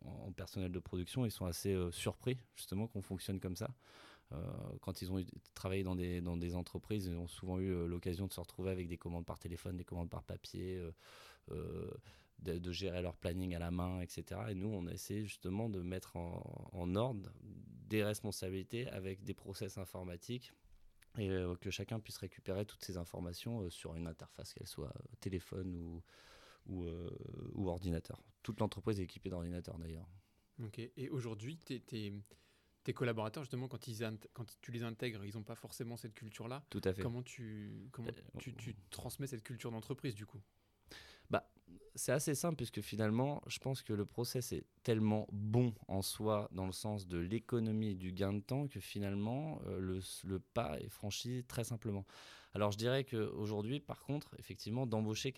en 0.06 0.32
personnel 0.32 0.72
de 0.72 0.80
production. 0.80 1.26
Ils 1.26 1.32
sont 1.32 1.46
assez 1.46 1.76
surpris 1.92 2.38
justement 2.56 2.88
qu'on 2.88 3.02
fonctionne 3.02 3.40
comme 3.40 3.56
ça. 3.56 3.70
quand 4.82 5.02
ils 5.02 5.12
ont 5.12 5.24
travaillé 5.54 5.84
dans 5.84 5.96
des, 5.96 6.56
entreprises, 6.56 7.06
ils 7.06 7.18
ont 7.18 7.28
souvent 7.28 7.60
eu 7.60 7.88
l'occasion 7.88 8.28
de 8.28 8.34
se 8.34 8.40
retrouver 8.40 8.72
avec 8.72 8.88
des 8.88 8.98
commandes 8.98 9.26
par 9.26 9.40
téléphone, 9.40 9.78
des 9.78 9.84
commandes 9.84 10.10
par 10.10 10.24
papier, 10.24 10.82
de, 12.40 12.72
gérer 12.72 13.02
leur 13.02 13.16
planning 13.16 13.56
à 13.56 13.60
la 13.60 13.72
main, 13.72 14.02
etc. 14.02 14.42
Et 14.50 14.56
nous, 14.56 14.70
on 14.70 14.88
a 14.88 14.92
essayé 14.92 15.26
justement 15.26 15.70
de 15.70 15.82
mettre 15.82 16.16
en, 16.16 16.96
ordre 16.96 17.32
des 17.88 18.04
responsabilités 18.04 18.88
avec 18.90 19.24
des 19.24 19.34
process 19.34 19.78
informatiques 19.78 20.54
et 21.18 21.30
euh, 21.30 21.56
que 21.56 21.70
chacun 21.70 22.00
puisse 22.00 22.18
récupérer 22.18 22.66
toutes 22.66 22.84
ces 22.84 22.98
informations 22.98 23.62
euh, 23.62 23.70
sur 23.70 23.96
une 23.96 24.08
interface, 24.08 24.54
qu'elle 24.54 24.68
soit 24.68 24.94
euh, 24.96 25.16
téléphone 25.22 25.76
ou, 25.76 26.04
ou, 26.66 26.88
ou 27.54 27.70
ordinateur. 27.70 28.24
Toute 28.44 28.60
l'entreprise 28.60 29.00
est 29.00 29.04
équipée 29.04 29.30
d'ordinateurs 29.30 29.78
d'ailleurs. 29.78 30.08
Ok, 30.64 30.80
et 30.80 31.10
aujourd'hui, 31.10 31.58
tes 31.58 32.94
collaborateurs, 32.94 33.44
justement, 33.44 33.68
quand, 33.68 33.88
ils 33.88 34.00
quand 34.34 34.46
tu 34.62 34.72
les 34.72 34.84
intègres, 34.84 35.26
ils 35.26 35.36
n'ont 35.36 35.44
pas 35.44 35.56
forcément 35.56 35.98
cette 35.98 36.14
culture-là. 36.14 36.66
Tout 36.70 36.82
à 36.84 36.94
fait. 36.94 37.02
Comment 37.02 37.24
tu, 37.24 37.90
comment 37.92 38.10
tu, 38.38 38.54
tu 38.56 38.76
transmets 38.90 39.28
cette 39.28 39.44
culture 39.44 39.72
d'entreprise, 39.72 40.16
du 40.16 40.26
coup? 40.26 40.40
Bah, 41.30 41.52
c'est 41.96 42.12
assez 42.12 42.36
simple 42.36 42.58
puisque 42.58 42.82
finalement, 42.82 43.42
je 43.48 43.58
pense 43.58 43.82
que 43.82 43.94
le 43.94 44.06
process 44.06 44.52
est 44.52 44.66
tellement 44.84 45.28
bon 45.32 45.74
en 45.88 46.04
soi 46.04 46.48
dans 46.52 46.68
le 46.68 46.72
sens 46.72 47.08
de 47.08 47.18
l'économie 47.18 47.92
et 47.92 47.96
du 47.96 48.12
gain 48.12 48.34
de 48.34 48.42
temps 48.42 48.68
que 48.68 48.80
finalement, 48.80 49.60
euh, 49.66 49.80
le, 49.80 50.00
le, 50.24 50.40
pas 50.40 50.80
est 50.80 50.90
franchi 50.90 51.44
très 51.48 51.64
simplement. 51.64 52.06
Alors 52.56 52.72
je 52.72 52.78
dirais 52.78 53.04
qu'aujourd'hui, 53.04 53.82
par 53.82 54.02
contre, 54.06 54.34
effectivement, 54.40 54.88
d'embaucher, 54.88 55.34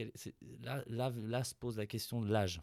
là, 0.62 1.43
se 1.43 1.55
pose 1.55 1.77
la 1.77 1.88
question 1.88 2.21
de 2.21 2.31
l'âge. 2.31 2.62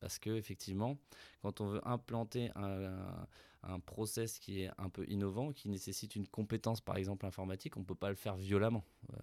Parce 0.00 0.18
que 0.18 0.30
effectivement, 0.30 0.96
quand 1.42 1.60
on 1.60 1.66
veut 1.66 1.86
implanter 1.86 2.50
un, 2.54 3.80
process 3.84 4.38
qui 4.38 4.62
est 4.62 4.70
un 4.78 4.88
peu 4.88 5.06
innovant, 5.08 5.52
qui 5.52 5.68
nécessite 5.68 6.16
une 6.16 6.26
compétence 6.26 6.80
par 6.80 6.96
exemple 6.96 7.26
informatique, 7.26 7.76
on 7.76 7.80
ne 7.80 7.84
peut 7.84 7.94
pas 7.94 8.08
le 8.08 8.14
faire 8.14 8.34
violemment. 8.34 8.82
Euh, 9.12 9.16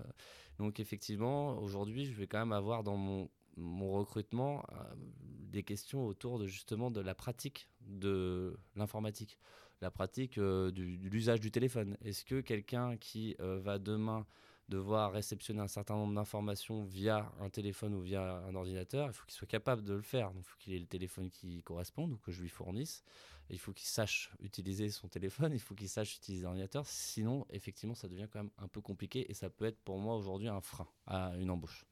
donc 0.59 0.79
effectivement, 0.79 1.57
aujourd'hui, 1.57 2.05
je 2.05 2.13
vais 2.13 2.27
quand 2.27 2.37
même 2.37 2.51
avoir 2.51 2.83
dans 2.83 2.97
mon, 2.97 3.27
mon 3.57 3.91
recrutement 3.91 4.63
euh, 4.71 4.83
des 5.23 5.63
questions 5.63 6.05
autour 6.05 6.37
de 6.37 6.45
justement 6.45 6.91
de 6.91 7.01
la 7.01 7.15
pratique 7.15 7.69
de 7.81 8.55
l'informatique, 8.75 9.39
la 9.81 9.91
pratique 9.91 10.37
euh, 10.37 10.71
de 10.71 10.81
l'usage 10.81 11.39
du 11.39 11.51
téléphone. 11.51 11.97
Est-ce 12.01 12.25
que 12.25 12.41
quelqu'un 12.41 12.97
qui 12.97 13.35
va 13.39 13.79
demain 13.79 14.25
devoir 14.69 15.11
réceptionner 15.11 15.59
un 15.61 15.67
certain 15.67 15.95
nombre 15.95 16.15
d'informations 16.15 16.83
via 16.83 17.31
un 17.39 17.49
téléphone 17.49 17.93
ou 17.93 18.01
via 18.01 18.37
un 18.47 18.55
ordinateur, 18.55 19.07
il 19.07 19.13
faut 19.13 19.25
qu'il 19.25 19.35
soit 19.35 19.47
capable 19.47 19.83
de 19.83 19.93
le 19.93 20.01
faire. 20.01 20.31
Donc, 20.31 20.43
il 20.43 20.49
faut 20.49 20.57
qu'il 20.57 20.73
ait 20.73 20.79
le 20.79 20.87
téléphone 20.87 21.29
qui 21.29 21.61
corresponde 21.63 22.13
ou 22.13 22.17
que 22.17 22.31
je 22.31 22.41
lui 22.41 22.49
fournisse. 22.49 23.03
Il 23.49 23.59
faut 23.59 23.73
qu'il 23.73 23.87
sache 23.87 24.31
utiliser 24.39 24.89
son 24.89 25.07
téléphone, 25.07 25.53
il 25.53 25.59
faut 25.59 25.75
qu'il 25.75 25.89
sache 25.89 26.15
utiliser 26.15 26.43
l'ordinateur. 26.43 26.85
Sinon, 26.87 27.45
effectivement, 27.51 27.93
ça 27.93 28.07
devient 28.07 28.27
quand 28.31 28.39
même 28.39 28.51
un 28.57 28.67
peu 28.67 28.81
compliqué 28.81 29.29
et 29.29 29.35
ça 29.35 29.51
peut 29.51 29.65
être 29.65 29.79
pour 29.83 29.99
moi 29.99 30.15
aujourd'hui 30.15 30.47
un 30.47 30.61
frein 30.61 30.87
à 31.05 31.35
une 31.37 31.51
embauche. 31.51 31.85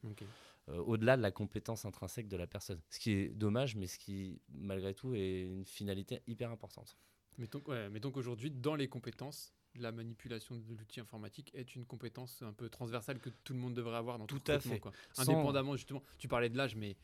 Euh, 0.70 0.78
au-delà 0.78 1.18
de 1.18 1.22
la 1.22 1.32
compétence 1.32 1.86
intrinsèque 1.86 2.28
de 2.28 2.38
la 2.38 2.48
personne. 2.48 2.80
Ce 2.90 2.98
qui 2.98 3.12
est 3.12 3.30
dommage, 3.30 3.76
mais 3.76 3.86
ce 3.86 4.00
qui, 4.00 4.42
malgré 4.50 4.96
tout, 4.96 5.14
est 5.14 5.42
une 5.42 5.66
finalité 5.66 6.24
hyper 6.26 6.50
importante. 6.50 6.98
Mettons, 7.38 7.62
ouais, 7.68 7.90
mettons 7.90 8.12
qu'aujourd'hui, 8.12 8.52
dans 8.52 8.76
les 8.76 8.88
compétences, 8.88 9.54
la 9.76 9.92
manipulation 9.92 10.56
de 10.56 10.74
l'outil 10.76 11.00
informatique 11.00 11.52
est 11.56 11.76
une 11.76 11.86
compétence 11.86 12.42
un 12.42 12.54
peu 12.54 12.70
transversale 12.70 13.20
que 13.20 13.30
tout 13.30 13.54
le 13.54 13.60
monde 13.60 13.74
devrait 13.74 13.98
avoir 13.98 14.20
dans 14.20 14.28
tout, 14.28 14.40
tout 14.40 14.52
à 14.52 14.60
fait. 14.60 14.80
Quoi. 14.80 14.92
Indépendamment, 15.18 15.76
justement, 15.76 16.04
tu 16.18 16.28
parlais 16.28 16.50
de 16.50 16.58
l'âge, 16.58 16.76
mais 16.76 16.96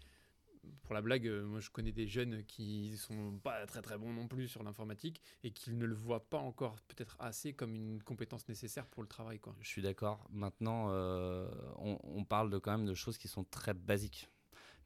pour 0.84 0.94
la 0.94 1.02
blague, 1.02 1.28
euh, 1.28 1.46
moi 1.46 1.60
je 1.60 1.70
connais 1.70 1.92
des 1.92 2.08
jeunes 2.08 2.44
qui 2.46 2.96
sont 2.98 3.40
pas 3.44 3.66
très 3.66 3.82
très 3.82 3.98
bons 3.98 4.14
non 4.14 4.28
plus 4.28 4.48
sur 4.48 4.64
l'informatique 4.64 5.22
et 5.44 5.52
qui 5.52 5.72
ne 5.72 5.86
le 5.86 5.96
voient 5.96 6.30
pas 6.30 6.38
encore 6.38 6.76
peut-être 6.88 7.16
assez 7.20 7.54
comme 7.54 7.76
une 7.76 8.04
compétence 8.04 8.48
nécessaire 8.48 8.86
pour 8.88 9.02
le 9.02 9.08
travail. 9.08 9.40
Quoi. 9.40 9.56
Je 9.62 9.68
suis 9.68 9.82
d'accord. 9.82 10.28
Maintenant, 10.32 10.88
euh, 10.90 11.50
on, 11.78 11.98
on, 12.04 12.24
parle 12.24 12.50
de 12.50 12.58
quand 12.58 12.72
même 12.72 12.86
de 12.86 12.94
choses 12.94 13.18
qui 13.18 13.28
sont 13.28 13.44
très 13.44 13.74
basiques. 13.74 14.30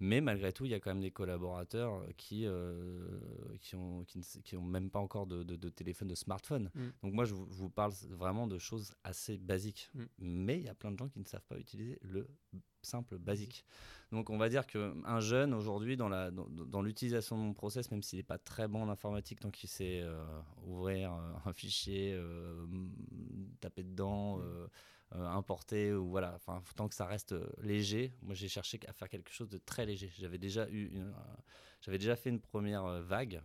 Mais 0.03 0.19
malgré 0.19 0.51
tout, 0.51 0.65
il 0.65 0.71
y 0.71 0.73
a 0.73 0.81
quand 0.81 0.89
même 0.89 0.99
des 0.99 1.11
collaborateurs 1.11 2.05
qui, 2.17 2.45
euh, 2.45 3.07
qui, 3.61 3.75
ont, 3.75 4.03
qui, 4.03 4.57
ont 4.57 4.61
même 4.61 4.89
pas 4.89 4.99
encore 4.99 5.25
de, 5.27 5.43
de, 5.43 5.69
téléphone, 5.69 6.09
de 6.09 6.15
smartphone. 6.15 6.69
Mm. 6.75 6.81
Donc 7.03 7.13
moi, 7.13 7.23
je 7.23 7.33
vous, 7.33 7.69
parle 7.69 7.93
vraiment 8.09 8.45
de 8.45 8.57
choses 8.57 8.93
assez 9.05 9.37
basiques. 9.37 9.89
Mm. 9.93 10.03
Mais 10.19 10.57
il 10.57 10.65
y 10.65 10.67
a 10.67 10.75
plein 10.75 10.91
de 10.91 10.97
gens 10.97 11.07
qui 11.07 11.19
ne 11.19 11.23
savent 11.23 11.45
pas 11.47 11.57
utiliser 11.57 11.99
le 12.01 12.27
simple, 12.81 13.17
basique. 13.17 13.63
Donc 14.11 14.29
on 14.29 14.37
va 14.37 14.49
dire 14.49 14.67
qu'un 14.67 15.21
jeune 15.21 15.53
aujourd'hui 15.53 15.95
dans, 15.95 16.09
la, 16.09 16.31
dans, 16.31 16.81
l'utilisation 16.81 17.37
de 17.37 17.41
mon 17.41 17.53
process, 17.53 17.89
même 17.89 18.03
s'il 18.03 18.19
n'est 18.19 18.23
pas 18.23 18.37
très 18.37 18.67
bon 18.67 18.83
en 18.83 18.89
informatique, 18.89 19.39
tant 19.39 19.51
qu'il 19.51 19.69
sait 19.69 20.01
euh, 20.01 20.21
ouvrir 20.67 21.13
euh, 21.13 21.33
un 21.45 21.53
fichier, 21.53 22.21
taper 23.61 23.83
dedans, 23.83 24.39
mm. 24.39 24.67
Euh, 25.15 25.27
importé 25.27 25.93
ou 25.93 26.09
voilà, 26.09 26.33
enfin 26.35 26.63
tant 26.75 26.87
que 26.87 26.95
ça 26.95 27.05
reste 27.05 27.33
euh, 27.33 27.47
léger. 27.61 28.13
Moi, 28.23 28.33
j'ai 28.33 28.47
cherché 28.47 28.79
à 28.87 28.93
faire 28.93 29.09
quelque 29.09 29.31
chose 29.31 29.47
de 29.47 29.59
très 29.59 29.85
léger. 29.85 30.11
J'avais 30.17 30.39
déjà 30.39 30.67
eu, 30.69 30.89
euh, 30.95 31.11
j'avais 31.81 31.99
déjà 31.99 32.15
fait 32.15 32.31
une 32.31 32.39
première 32.39 32.83
vague. 33.03 33.41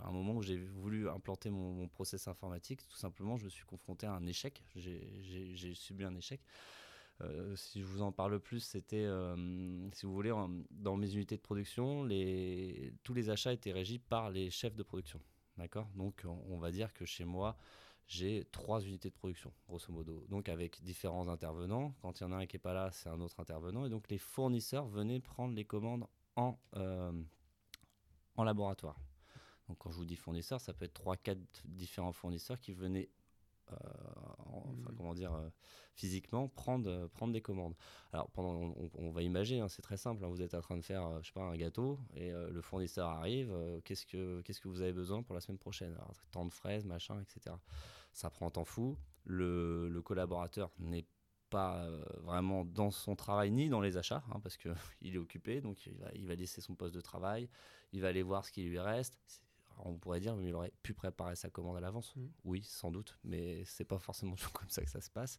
À 0.00 0.08
un 0.08 0.12
moment 0.12 0.34
où 0.34 0.42
j'ai 0.42 0.58
voulu 0.58 1.08
implanter 1.08 1.50
mon, 1.50 1.88
process 1.88 2.28
informatique, 2.28 2.86
tout 2.88 2.96
simplement, 2.96 3.36
je 3.36 3.44
me 3.44 3.50
suis 3.50 3.64
confronté 3.64 4.06
à 4.06 4.12
un 4.12 4.26
échec. 4.26 4.62
J'ai 4.76 5.74
subi 5.74 6.04
un 6.04 6.14
échec. 6.14 6.40
si 7.56 7.80
je 7.80 7.84
vous 7.84 8.00
en 8.00 8.12
parle 8.12 8.38
plus, 8.38 8.60
c'était, 8.60 9.08
si 9.92 10.06
vous 10.06 10.14
voulez, 10.14 10.32
dans 10.70 10.96
mes 10.96 11.12
unités 11.12 11.36
de 11.36 11.40
production, 11.40 12.04
les, 12.04 12.94
tous 13.02 13.12
les 13.12 13.28
achats 13.28 13.52
étaient 13.52 13.72
régis 13.72 13.98
par 14.08 14.30
les 14.30 14.50
chefs 14.50 14.76
de 14.76 14.84
production. 14.84 15.20
D'accord? 15.58 15.88
Donc, 15.96 16.24
on, 16.48 16.58
va 16.58 16.70
dire 16.70 16.92
que 16.92 17.04
chez 17.04 17.24
moi, 17.24 17.56
j'ai 18.06 18.44
trois 18.52 18.80
unités 18.80 19.08
de 19.08 19.14
production, 19.14 19.52
grosso 19.68 19.92
modo. 19.92 20.26
Donc 20.28 20.48
avec 20.48 20.82
différents 20.82 21.28
intervenants. 21.28 21.94
Quand 22.02 22.20
il 22.20 22.24
y 22.24 22.26
en 22.26 22.32
a 22.32 22.36
un 22.36 22.46
qui 22.46 22.56
n'est 22.56 22.60
pas 22.60 22.74
là, 22.74 22.90
c'est 22.92 23.08
un 23.08 23.20
autre 23.20 23.40
intervenant. 23.40 23.86
Et 23.86 23.90
donc 23.90 24.08
les 24.10 24.18
fournisseurs 24.18 24.86
venaient 24.86 25.20
prendre 25.20 25.54
les 25.54 25.64
commandes 25.64 26.06
en, 26.36 26.58
euh, 26.76 27.12
en 28.36 28.44
laboratoire. 28.44 29.00
Donc 29.68 29.78
quand 29.78 29.90
je 29.90 29.96
vous 29.96 30.04
dis 30.04 30.16
fournisseurs, 30.16 30.60
ça 30.60 30.72
peut 30.74 30.84
être 30.84 30.94
trois, 30.94 31.16
quatre 31.16 31.62
différents 31.64 32.12
fournisseurs 32.12 32.60
qui 32.60 32.72
venaient 32.72 33.08
euh, 33.70 33.76
enfin, 34.46 34.90
mmh. 34.90 34.96
comment 34.96 35.14
dire, 35.14 35.34
euh, 35.34 35.48
physiquement 35.94 36.48
prendre, 36.48 36.88
euh, 36.88 37.08
prendre 37.08 37.32
des 37.32 37.40
commandes. 37.40 37.74
Alors, 38.12 38.30
pendant, 38.30 38.74
on, 38.94 39.10
va 39.10 39.22
imaginer, 39.22 39.60
hein, 39.60 39.68
c'est 39.68 39.82
très 39.82 39.96
simple. 39.96 40.24
Hein, 40.24 40.28
vous 40.28 40.42
êtes 40.42 40.54
en 40.54 40.60
train 40.60 40.76
de 40.76 40.82
faire, 40.82 41.22
je 41.22 41.28
sais 41.28 41.32
pas, 41.32 41.42
un 41.42 41.56
gâteau 41.56 41.98
et 42.14 42.30
le 42.30 42.60
fournisseur 42.60 43.08
arrive. 43.08 43.54
qu'est-ce 43.84 44.06
que 44.06 44.40
qu'est-ce 44.42 44.60
que 44.60 44.68
vous 44.68 44.82
avez 44.82 44.92
besoin 44.92 45.22
pour 45.22 45.34
la 45.34 45.40
semaine 45.40 45.58
prochaine? 45.58 45.92
Alors, 45.94 46.12
Tant 46.30 46.44
de 46.44 46.52
fraises, 46.52 46.84
machin, 46.84 47.20
etc. 47.20 47.56
Ça 48.12 48.30
prend 48.30 48.46
un 48.46 48.50
temps 48.50 48.64
fou. 48.64 48.96
Le, 49.24 49.88
le 49.88 50.02
collaborateur 50.02 50.70
n'est 50.78 51.06
pas 51.50 51.86
vraiment 52.22 52.64
dans 52.64 52.90
son 52.90 53.14
travail 53.14 53.50
ni 53.50 53.68
dans 53.68 53.80
les 53.80 53.96
achats, 53.96 54.24
hein, 54.30 54.40
parce 54.40 54.56
qu'il 54.56 54.74
est 55.14 55.18
occupé, 55.18 55.60
donc 55.60 55.86
il 55.86 55.94
va, 55.94 56.10
il 56.14 56.26
va, 56.26 56.34
laisser 56.34 56.60
son 56.60 56.74
poste 56.74 56.94
de 56.94 57.00
travail, 57.00 57.48
il 57.92 58.00
va 58.00 58.08
aller 58.08 58.22
voir 58.22 58.44
ce 58.44 58.50
qui 58.50 58.62
lui 58.62 58.78
reste 58.78 59.42
on 59.84 59.94
pourrait 59.94 60.20
dire, 60.20 60.36
mais 60.36 60.48
il 60.48 60.54
aurait 60.54 60.72
pu 60.82 60.94
préparer 60.94 61.36
sa 61.36 61.50
commande 61.50 61.76
à 61.76 61.80
l'avance. 61.80 62.14
Mm. 62.16 62.26
Oui, 62.44 62.62
sans 62.64 62.90
doute, 62.90 63.18
mais 63.24 63.64
c'est 63.64 63.84
pas 63.84 63.98
forcément 63.98 64.34
toujours 64.36 64.52
comme 64.52 64.68
ça 64.68 64.82
que 64.82 64.90
ça 64.90 65.00
se 65.00 65.10
passe. 65.10 65.38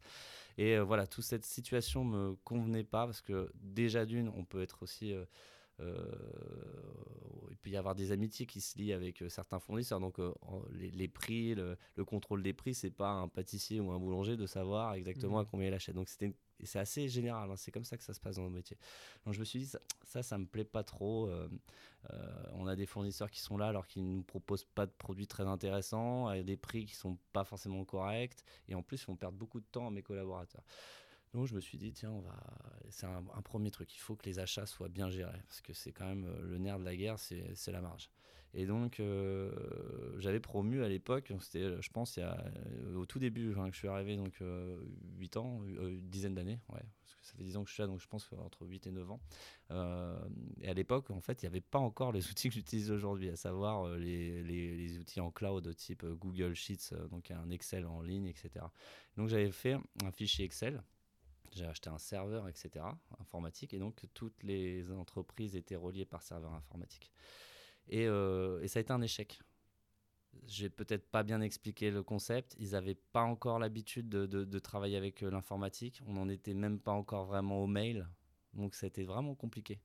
Et 0.57 0.77
euh, 0.77 0.83
voilà, 0.83 1.07
toute 1.07 1.23
cette 1.23 1.45
situation 1.45 2.03
me 2.03 2.35
convenait 2.43 2.83
pas 2.83 3.05
parce 3.05 3.21
que 3.21 3.51
déjà 3.55 4.05
d'une, 4.05 4.29
on 4.29 4.45
peut 4.45 4.61
être 4.61 4.83
aussi 4.83 5.13
euh, 5.13 5.25
il 7.53 7.57
peut 7.57 7.69
y 7.69 7.77
avoir 7.77 7.95
des 7.95 8.11
amitiés 8.11 8.45
qui 8.45 8.61
se 8.61 8.77
lient 8.77 8.93
avec 8.93 9.21
euh, 9.21 9.29
certains 9.29 9.59
fournisseurs. 9.59 9.99
Donc 9.99 10.19
euh, 10.19 10.33
les, 10.71 11.07
prix, 11.07 11.55
le, 11.55 11.77
contrôle 12.05 12.43
des 12.43 12.53
prix, 12.53 12.73
c'est 12.73 12.91
pas 12.91 13.09
un 13.09 13.27
pâtissier 13.27 13.79
ou 13.79 13.91
un 13.91 13.99
boulanger 13.99 14.35
de 14.37 14.45
savoir 14.45 14.95
exactement 14.95 15.37
mmh. 15.37 15.41
à 15.41 15.45
combien 15.45 15.67
il 15.67 15.73
achète. 15.73 15.95
Donc 15.95 16.09
c'était 16.09 16.33
c'est 16.65 16.79
assez 16.79 17.09
général, 17.09 17.51
hein. 17.51 17.57
c'est 17.57 17.71
comme 17.71 17.83
ça 17.83 17.97
que 17.97 18.03
ça 18.03 18.13
se 18.13 18.21
passe 18.21 18.37
dans 18.37 18.43
nos 18.43 18.49
métiers. 18.49 18.77
Donc 19.25 19.33
je 19.33 19.39
me 19.39 19.43
suis 19.43 19.59
dit, 19.59 19.71
ça, 20.03 20.23
ça, 20.23 20.37
me 20.37 20.45
plaît 20.45 20.63
pas 20.63 20.83
trop. 20.83 21.29
on 22.53 22.67
a 22.67 22.75
des 22.77 22.85
fournisseurs 22.85 23.29
qui 23.29 23.41
sont 23.41 23.57
là 23.57 23.67
alors 23.67 23.85
qu'ils 23.85 24.07
ne 24.07 24.15
nous 24.15 24.23
proposent 24.23 24.63
pas 24.63 24.85
de 24.85 24.91
produits 24.91 25.27
très 25.27 25.45
intéressants, 25.45 26.27
à 26.27 26.41
des 26.41 26.55
prix 26.55 26.85
qui 26.85 26.95
sont 26.95 27.17
pas 27.33 27.43
forcément 27.43 27.83
corrects, 27.83 28.45
et 28.69 28.75
en 28.75 28.81
plus, 28.81 29.01
ils 29.01 29.05
font 29.05 29.17
perdre 29.17 29.37
beaucoup 29.37 29.59
de 29.59 29.65
temps 29.65 29.87
à 29.87 29.91
mes 29.91 30.03
collaborateurs. 30.03 30.63
Donc 31.33 31.47
je 31.47 31.55
me 31.55 31.59
suis 31.59 31.77
dit, 31.77 31.91
tiens, 31.91 32.11
on 32.11 32.21
va... 32.21 32.35
c'est 32.89 33.07
un, 33.07 33.23
premier 33.43 33.71
truc, 33.71 33.93
il 33.95 33.99
faut 33.99 34.15
que 34.15 34.25
les 34.25 34.39
achats 34.39 34.65
soient 34.65 34.89
bien 34.89 35.09
gérés, 35.09 35.41
parce 35.47 35.61
que 35.61 35.73
c'est 35.73 35.91
quand 35.91 36.05
même 36.05 36.25
euh, 36.25 36.41
le 36.43 36.57
nerf 36.59 36.79
de 36.79 36.85
la 36.85 36.95
guerre, 36.95 37.17
c'est 37.19 37.71
la 37.71 37.81
marge. 37.81 38.09
Et 38.55 38.67
donc 38.67 38.99
euh, 38.99 39.51
j'avais 40.19 40.39
promu 40.39 40.83
à 40.83 40.87
l'époque, 40.87 41.33
c'était 41.39 41.81
je 41.81 41.89
pense 41.89 42.17
il 42.17 42.19
y 42.19 42.23
a, 42.23 42.37
euh, 42.39 42.95
au 42.97 43.07
tout 43.07 43.17
début 43.17 43.55
hein, 43.57 43.69
que 43.69 43.73
je 43.73 43.79
suis 43.79 43.87
arrivé, 43.87 44.15
donc 44.15 44.43
8 45.17 45.37
ans, 45.37 45.63
une 45.65 46.07
dizaine 46.07 46.35
d'années, 46.35 46.59
ouais, 46.69 46.83
parce 47.01 47.15
que 47.15 47.25
ça 47.25 47.33
fait 47.35 47.43
10 47.43 47.57
ans 47.57 47.63
que 47.63 47.69
je 47.69 47.73
suis 47.73 47.81
là, 47.81 47.87
donc 47.87 47.99
je 47.99 48.07
pense 48.07 48.29
entre 48.33 48.67
8 48.67 48.85
et 48.85 48.91
9 48.91 49.09
ans. 49.09 49.19
et 50.61 50.69
à 50.69 50.73
l'époque, 50.75 51.09
en 51.09 51.19
fait, 51.19 51.41
il 51.41 51.45
n'y 51.45 51.47
avait 51.47 51.61
pas 51.61 51.79
encore 51.79 52.11
les 52.11 52.27
outils 52.29 52.49
que 52.49 52.53
j'utilise 52.53 52.91
aujourd'hui, 52.91 53.29
à 53.29 53.35
savoir 53.35 53.89
les, 53.97 54.43
les, 54.43 54.77
les, 54.77 54.99
outils 54.99 55.19
en 55.19 55.31
cloud 55.31 55.75
type 55.75 56.05
Google 56.05 56.53
Sheets, 56.53 56.93
donc 57.09 57.31
un 57.31 57.49
Excel 57.49 57.87
en 57.87 58.03
ligne, 58.03 58.27
etc. 58.27 58.65
Donc 59.17 59.29
j'avais 59.29 59.51
fait 59.51 59.77
un 60.03 60.11
fichier 60.11 60.45
Excel 60.45 60.83
j'ai 61.51 61.65
acheté 61.65 61.89
un 61.89 61.97
serveur, 61.97 62.47
etc., 62.47 62.85
informatique, 63.19 63.73
et 63.73 63.79
donc 63.79 64.05
toutes 64.13 64.41
les 64.43 64.91
entreprises 64.91 65.55
étaient 65.55 65.75
reliées 65.75 66.05
par 66.05 66.21
serveur 66.21 66.53
informatique. 66.53 67.11
Et, 67.89 68.07
euh, 68.07 68.61
et 68.61 68.67
ça 68.67 68.79
a 68.79 68.81
été 68.81 68.91
un 68.91 69.01
échec. 69.01 69.39
J'ai 70.47 70.69
peut-être 70.69 71.05
pas 71.09 71.23
bien 71.23 71.41
expliqué 71.41 71.91
le 71.91 72.01
concept. 72.01 72.55
Ils 72.57 72.71
n'avaient 72.71 72.97
pas 73.11 73.21
encore 73.21 73.59
l'habitude 73.59 74.09
de, 74.09 74.25
de, 74.25 74.43
de, 74.45 74.59
travailler 74.59 74.97
avec 74.97 75.21
euh, 75.21 75.29
l'informatique. 75.29 76.01
On 76.07 76.13
n'en 76.13 76.27
était 76.27 76.53
même 76.55 76.79
pas 76.79 76.91
encore 76.91 77.25
vraiment 77.25 77.61
au 77.61 77.67
mail. 77.67 78.07
Donc 78.53 78.73
ça 78.73 78.85
a 78.85 78.87
été 78.87 79.03
vraiment 79.03 79.35
compliqué. 79.35 79.79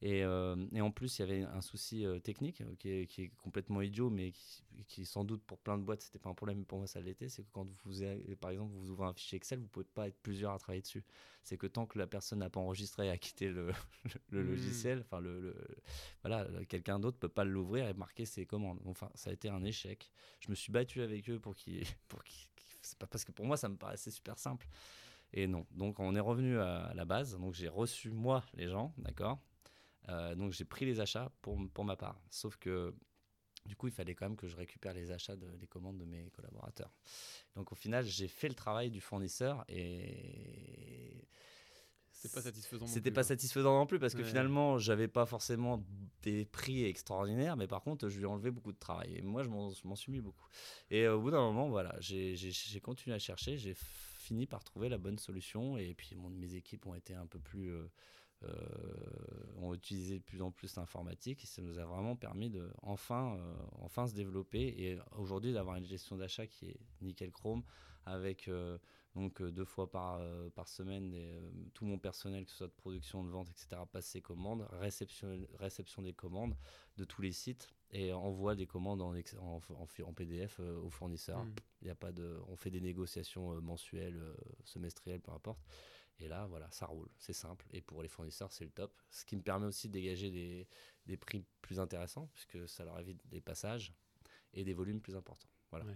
Et, 0.00 0.22
euh, 0.22 0.54
et, 0.72 0.80
en 0.80 0.92
plus, 0.92 1.18
il 1.18 1.22
y 1.22 1.24
avait 1.24 1.42
un 1.42 1.60
souci 1.60 2.06
euh, 2.06 2.20
technique 2.20 2.60
euh, 2.60 2.74
qui 2.78 2.90
est, 2.90 3.06
qui, 3.06 3.22
est, 3.22 3.32
complètement 3.42 3.82
idiot, 3.82 4.10
mais 4.10 4.30
qui, 4.30 4.62
qui, 4.86 5.04
sans 5.04 5.24
doute 5.24 5.42
pour 5.42 5.58
plein 5.58 5.76
de 5.76 5.82
boîtes, 5.82 6.02
c'était 6.02 6.20
pas 6.20 6.30
un 6.30 6.34
problème, 6.34 6.58
mais 6.58 6.64
pour 6.64 6.78
moi 6.78 6.86
ça 6.86 7.00
l'était. 7.00 7.28
C'est 7.28 7.42
que 7.42 7.48
quand 7.52 7.66
vous, 7.84 8.02
avez, 8.02 8.36
par 8.36 8.50
exemple, 8.50 8.72
vous 8.76 8.90
ouvrez 8.90 9.08
un 9.08 9.12
fichier 9.12 9.36
Excel, 9.36 9.58
vous 9.58 9.66
pouvez 9.66 9.86
pas 9.92 10.06
être 10.06 10.18
plusieurs 10.22 10.52
à 10.52 10.58
travailler 10.58 10.82
dessus. 10.82 11.04
C'est 11.42 11.56
que 11.56 11.66
tant 11.66 11.84
que 11.86 11.98
la 11.98 12.06
personne 12.06 12.38
n'a 12.38 12.50
pas 12.50 12.60
enregistré 12.60 13.06
et 13.06 13.10
a 13.10 13.18
quitté 13.18 13.48
le, 13.48 13.72
le, 14.30 14.44
hmm. 14.44 14.48
logiciel, 14.50 15.00
enfin 15.00 15.18
le, 15.18 15.56
voilà, 16.22 16.46
quelqu'un 16.68 17.00
d'autre 17.00 17.18
peut 17.18 17.28
pas 17.28 17.44
l'ouvrir 17.44 17.88
et 17.88 17.94
marquer 17.94 18.24
ses 18.24 18.46
commandes. 18.46 18.80
Enfin, 18.84 19.10
ça 19.16 19.30
a 19.30 19.32
été 19.32 19.48
un 19.48 19.64
échec. 19.64 20.12
Je 20.38 20.48
me 20.48 20.54
suis 20.54 20.70
battu 20.70 21.02
avec 21.02 21.28
eux 21.28 21.40
pour 21.40 21.56
qu'ils, 21.56 21.84
pour 22.08 22.22
c'est 22.82 22.98
pas 22.98 23.08
parce 23.08 23.24
que 23.24 23.32
pour 23.32 23.46
moi 23.46 23.56
ça 23.56 23.68
me 23.68 23.76
paraissait 23.76 24.12
super 24.12 24.38
simple. 24.38 24.68
Et 25.32 25.48
non. 25.48 25.66
Donc 25.72 25.98
on 25.98 26.14
est 26.14 26.20
revenu 26.20 26.58
à 26.60 26.92
la 26.94 27.04
base. 27.04 27.36
Donc 27.36 27.54
j'ai 27.54 27.68
reçu 27.68 28.10
moi 28.10 28.44
les 28.54 28.68
gens, 28.68 28.94
d'accord? 28.96 29.40
Euh, 30.08 30.34
donc 30.34 30.52
j'ai 30.52 30.64
pris 30.64 30.84
les 30.84 31.00
achats 31.00 31.30
pour, 31.42 31.58
pour 31.72 31.84
ma 31.84 31.96
part. 31.96 32.20
Sauf 32.30 32.56
que 32.56 32.94
du 33.66 33.76
coup, 33.76 33.88
il 33.88 33.92
fallait 33.92 34.14
quand 34.14 34.26
même 34.26 34.36
que 34.36 34.48
je 34.48 34.56
récupère 34.56 34.94
les 34.94 35.10
achats 35.10 35.36
des 35.36 35.66
commandes 35.66 35.98
de 35.98 36.04
mes 36.04 36.30
collaborateurs. 36.30 36.94
Donc 37.54 37.72
au 37.72 37.74
final, 37.74 38.04
j'ai 38.06 38.28
fait 38.28 38.48
le 38.48 38.54
travail 38.54 38.90
du 38.90 39.00
fournisseur 39.00 39.64
et 39.68 41.28
c'était 42.18 42.34
pas 42.34 42.42
satisfaisant. 42.42 42.86
C'était 42.86 43.10
pas 43.12 43.20
hein. 43.20 43.24
satisfaisant 43.24 43.78
non 43.78 43.86
plus 43.86 44.00
parce 44.00 44.14
que 44.14 44.24
finalement, 44.24 44.78
j'avais 44.78 45.06
pas 45.06 45.24
forcément 45.24 45.84
des 46.22 46.46
prix 46.46 46.84
extraordinaires, 46.84 47.56
mais 47.56 47.68
par 47.68 47.82
contre, 47.82 48.08
je 48.08 48.16
lui 48.16 48.24
ai 48.24 48.26
enlevé 48.26 48.50
beaucoup 48.50 48.72
de 48.72 48.78
travail. 48.78 49.14
Et 49.16 49.22
moi, 49.22 49.44
je 49.44 49.48
m'en 49.48 49.96
suis 49.96 50.10
mis 50.10 50.20
beaucoup. 50.20 50.46
Et 50.90 51.06
au 51.06 51.20
bout 51.20 51.30
d'un 51.30 51.40
moment, 51.40 51.68
voilà, 51.68 51.94
j'ai 52.00 52.80
continué 52.82 53.14
à 53.14 53.20
chercher, 53.20 53.56
j'ai 53.56 53.74
fini 53.74 54.46
par 54.46 54.64
trouver 54.64 54.88
la 54.88 54.98
bonne 54.98 55.18
solution. 55.18 55.78
Et 55.78 55.94
puis, 55.94 56.16
mes 56.16 56.54
équipes 56.54 56.86
ont 56.86 56.94
été 56.94 57.14
un 57.14 57.26
peu 57.26 57.38
plus. 57.38 57.70
Euh, 57.70 57.82
euh, 57.82 57.88
ont 59.56 59.74
utilisé 59.74 60.18
de 60.18 60.24
plus 60.24 60.42
en 60.42 60.50
plus 60.50 60.76
l'informatique 60.76 61.42
et 61.42 61.46
ça 61.46 61.62
nous 61.62 61.78
a 61.78 61.84
vraiment 61.84 62.16
permis 62.16 62.50
de 62.50 62.70
enfin, 62.82 63.36
euh, 63.36 63.54
enfin 63.80 64.06
se 64.06 64.14
développer 64.14 64.60
et 64.60 64.98
aujourd'hui 65.16 65.52
d'avoir 65.52 65.76
une 65.76 65.84
gestion 65.84 66.16
d'achat 66.16 66.46
qui 66.46 66.66
est 66.66 66.80
nickel 67.00 67.32
chrome 67.32 67.62
avec 68.06 68.50
donc 69.14 69.42
deux 69.42 69.66
fois 69.66 69.90
par, 69.90 70.22
par 70.54 70.66
semaine 70.66 71.14
tout 71.74 71.84
mon 71.84 71.98
personnel, 71.98 72.46
que 72.46 72.50
ce 72.50 72.56
soit 72.56 72.68
de 72.68 72.72
production, 72.72 73.22
de 73.22 73.28
vente, 73.28 73.50
etc., 73.50 73.82
passe 73.92 74.06
ses 74.06 74.22
commandes, 74.22 74.66
réception, 74.72 75.38
réception 75.58 76.00
des 76.00 76.14
commandes 76.14 76.56
de 76.96 77.04
tous 77.04 77.20
les 77.20 77.32
sites 77.32 77.68
et 77.90 78.14
envoie 78.14 78.54
des 78.54 78.66
commandes 78.66 79.02
en, 79.02 79.12
en, 79.14 79.60
en, 79.76 80.12
PDF 80.14 80.58
aux 80.60 80.88
fournisseurs. 80.88 81.44
Hmm. 81.44 81.54
Il 81.82 81.88
y 81.88 81.90
a 81.90 81.94
pas 81.94 82.12
de, 82.12 82.38
on 82.48 82.56
fait 82.56 82.70
des 82.70 82.80
négociations 82.80 83.60
mensuelles, 83.60 84.22
semestrielles, 84.64 85.20
peu 85.20 85.32
importe. 85.32 85.60
Et 86.20 86.28
là, 86.28 86.46
voilà, 86.46 86.68
ça 86.70 86.86
roule, 86.86 87.08
c'est 87.18 87.32
simple. 87.32 87.66
Et 87.70 87.80
pour 87.80 88.02
les 88.02 88.08
fournisseurs, 88.08 88.52
c'est 88.52 88.64
le 88.64 88.70
top. 88.70 88.92
Ce 89.10 89.24
qui 89.24 89.36
me 89.36 89.42
permet 89.42 89.66
aussi 89.66 89.88
de 89.88 89.92
dégager 89.92 90.30
des, 90.30 90.66
des, 91.06 91.16
prix 91.16 91.44
plus 91.62 91.78
intéressants, 91.78 92.28
puisque 92.32 92.68
ça 92.68 92.84
leur 92.84 92.98
évite 92.98 93.20
des 93.28 93.40
passages 93.40 93.94
et 94.52 94.64
des 94.64 94.74
volumes 94.74 95.00
plus 95.00 95.14
importants. 95.14 95.48
Voilà. 95.70 95.86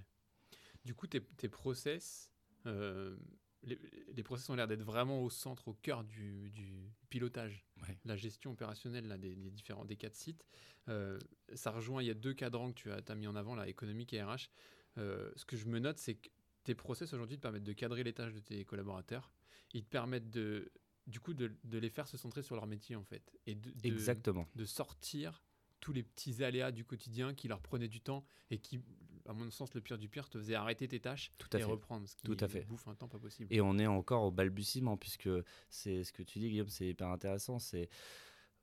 Du 0.84 0.94
coup, 0.94 1.06
tes, 1.06 1.20
tes 1.20 1.48
process, 1.48 2.30
euh, 2.66 3.16
les, 3.62 3.78
les, 4.12 4.22
process 4.22 4.48
ont 4.50 4.54
l'air 4.54 4.68
d'être 4.68 4.82
vraiment 4.82 5.22
au 5.22 5.30
centre, 5.30 5.68
au 5.68 5.74
cœur 5.74 6.04
du, 6.04 6.50
du 6.50 6.92
pilotage, 7.08 7.64
la 8.04 8.16
gestion 8.16 8.52
opérationnelle 8.52 9.06
là, 9.08 9.18
des, 9.18 9.34
différents 9.34 9.84
des 9.84 9.96
quatre 9.96 10.14
sites. 10.14 10.44
Euh, 10.88 11.18
ça 11.54 11.70
rejoint, 11.70 12.02
il 12.02 12.06
y 12.06 12.10
a 12.10 12.14
deux 12.14 12.34
cadrans 12.34 12.72
que 12.72 12.78
tu 12.78 12.92
as, 12.92 13.00
as 13.06 13.14
mis 13.14 13.26
en 13.26 13.34
avant, 13.34 13.54
là, 13.54 13.68
économique 13.68 14.12
et 14.12 14.22
RH. 14.22 14.50
Euh, 14.98 15.32
ce 15.36 15.44
que 15.44 15.56
je 15.56 15.66
me 15.66 15.78
note, 15.78 15.98
c'est 15.98 16.14
que 16.14 16.28
tes 16.64 16.74
process 16.74 17.12
aujourd'hui 17.12 17.36
te 17.36 17.42
permettent 17.42 17.64
de 17.64 17.72
cadrer 17.72 18.04
les 18.04 18.12
tâches 18.12 18.34
de 18.34 18.40
tes 18.40 18.64
collaborateurs 18.64 19.32
ils 19.74 19.82
te 19.84 19.88
permettent 19.88 20.30
de, 20.30 20.70
du 21.06 21.20
coup, 21.20 21.34
de, 21.34 21.52
de, 21.64 21.78
les 21.78 21.90
faire 21.90 22.06
se 22.08 22.16
centrer 22.16 22.42
sur 22.42 22.54
leur 22.56 22.66
métier, 22.66 22.96
en 22.96 23.04
fait. 23.04 23.22
Et 23.46 23.54
de, 23.54 23.72
Exactement. 23.84 24.46
de 24.54 24.64
sortir 24.64 25.44
tous 25.80 25.92
les 25.92 26.02
petits 26.02 26.44
aléas 26.44 26.70
du 26.72 26.84
quotidien 26.84 27.34
qui 27.34 27.48
leur 27.48 27.60
prenaient 27.60 27.88
du 27.88 28.00
temps 28.00 28.24
et 28.50 28.58
qui, 28.58 28.80
à 29.26 29.32
mon 29.32 29.50
sens, 29.50 29.74
le 29.74 29.80
pire 29.80 29.98
du 29.98 30.08
pire, 30.08 30.28
te 30.28 30.38
faisait 30.38 30.54
arrêter 30.54 30.86
tes 30.86 31.00
tâches 31.00 31.32
Tout 31.38 31.48
à 31.52 31.56
et 31.58 31.60
fait. 31.62 31.66
reprendre, 31.66 32.06
ce 32.08 32.14
qui 32.14 32.22
Tout 32.22 32.36
à 32.40 32.46
fait. 32.48 32.64
bouffe 32.66 32.86
un 32.86 32.94
temps 32.94 33.08
pas 33.08 33.18
possible. 33.18 33.52
Et 33.52 33.60
on 33.60 33.78
est 33.78 33.86
encore 33.86 34.22
au 34.24 34.30
balbutiement, 34.30 34.96
puisque 34.96 35.28
c'est 35.70 36.04
ce 36.04 36.12
que 36.12 36.22
tu 36.22 36.38
dis, 36.38 36.48
Guillaume, 36.50 36.68
c'est 36.68 36.86
hyper 36.88 37.08
intéressant. 37.08 37.58
C'est 37.58 37.88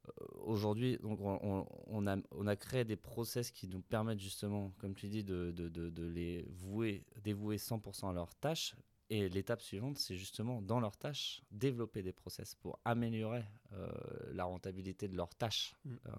euh, 0.08 0.12
aujourd'hui, 0.44 0.98
donc 1.00 1.20
on, 1.20 1.68
on, 1.88 2.08
a, 2.08 2.16
on 2.32 2.48
a 2.48 2.56
créé 2.56 2.86
des 2.86 2.96
process 2.96 3.52
qui 3.52 3.68
nous 3.68 3.82
permettent 3.82 4.22
justement, 4.22 4.72
comme 4.78 4.96
tu 4.96 5.10
dis, 5.10 5.26
de, 5.26 5.52
de, 5.52 5.68
de, 5.68 5.90
de 5.90 6.04
les 6.06 6.46
vouer, 6.52 7.04
dévouer 7.22 7.58
100% 7.58 8.10
à 8.10 8.14
leurs 8.14 8.34
tâches, 8.36 8.76
et 9.10 9.30
l'étape 9.30 9.62
suivante, 9.62 9.98
c'est 9.98 10.16
justement 10.16 10.62
dans 10.62 10.80
leurs 10.80 10.98
tâches, 10.98 11.42
développer 11.52 12.02
des 12.04 12.14
process 12.14 12.56
pour 12.56 12.80
améliorer 12.86 13.44
euh, 13.74 13.90
la 14.34 14.46
rentabilité 14.46 15.08
de 15.08 15.16
leurs 15.16 15.36
tâches. 15.36 15.76
Mm. 15.84 15.96
Euh, 16.08 16.12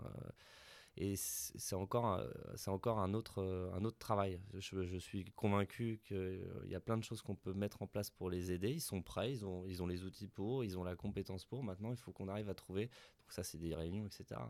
et 0.97 1.15
c'est 1.17 1.77
encore, 1.77 2.21
c'est 2.57 2.69
encore 2.69 2.99
un, 2.99 3.15
autre, 3.15 3.71
un 3.75 3.85
autre 3.85 3.97
travail. 3.97 4.41
Je, 4.59 4.85
je 4.85 4.97
suis 4.99 5.25
convaincu 5.37 6.01
qu'il 6.05 6.67
y 6.67 6.75
a 6.75 6.81
plein 6.81 6.99
de 6.99 7.05
choses 7.05 7.23
qu'on 7.23 7.37
peut 7.37 7.55
mettre 7.55 7.81
en 7.81 7.87
place 7.87 8.11
pour 8.11 8.29
les 8.29 8.51
aider. 8.51 8.73
Ils 8.73 8.81
sont 8.81 9.01
prêts, 9.01 9.33
ils 9.33 9.47
ont, 9.47 9.65
ils 9.67 9.83
ont 9.83 9.87
les 9.87 10.03
outils 10.03 10.27
pour, 10.27 10.65
ils 10.65 10.77
ont 10.79 10.85
la 10.85 10.97
compétence 10.97 11.45
pour. 11.45 11.63
Maintenant, 11.63 11.91
il 11.91 11.97
faut 11.97 12.13
qu'on 12.13 12.29
arrive 12.29 12.51
à 12.51 12.55
trouver, 12.55 12.87
donc 12.87 13.33
ça 13.33 13.45
c'est 13.45 13.57
des 13.57 13.75
réunions, 13.75 14.05
etc., 14.05 14.41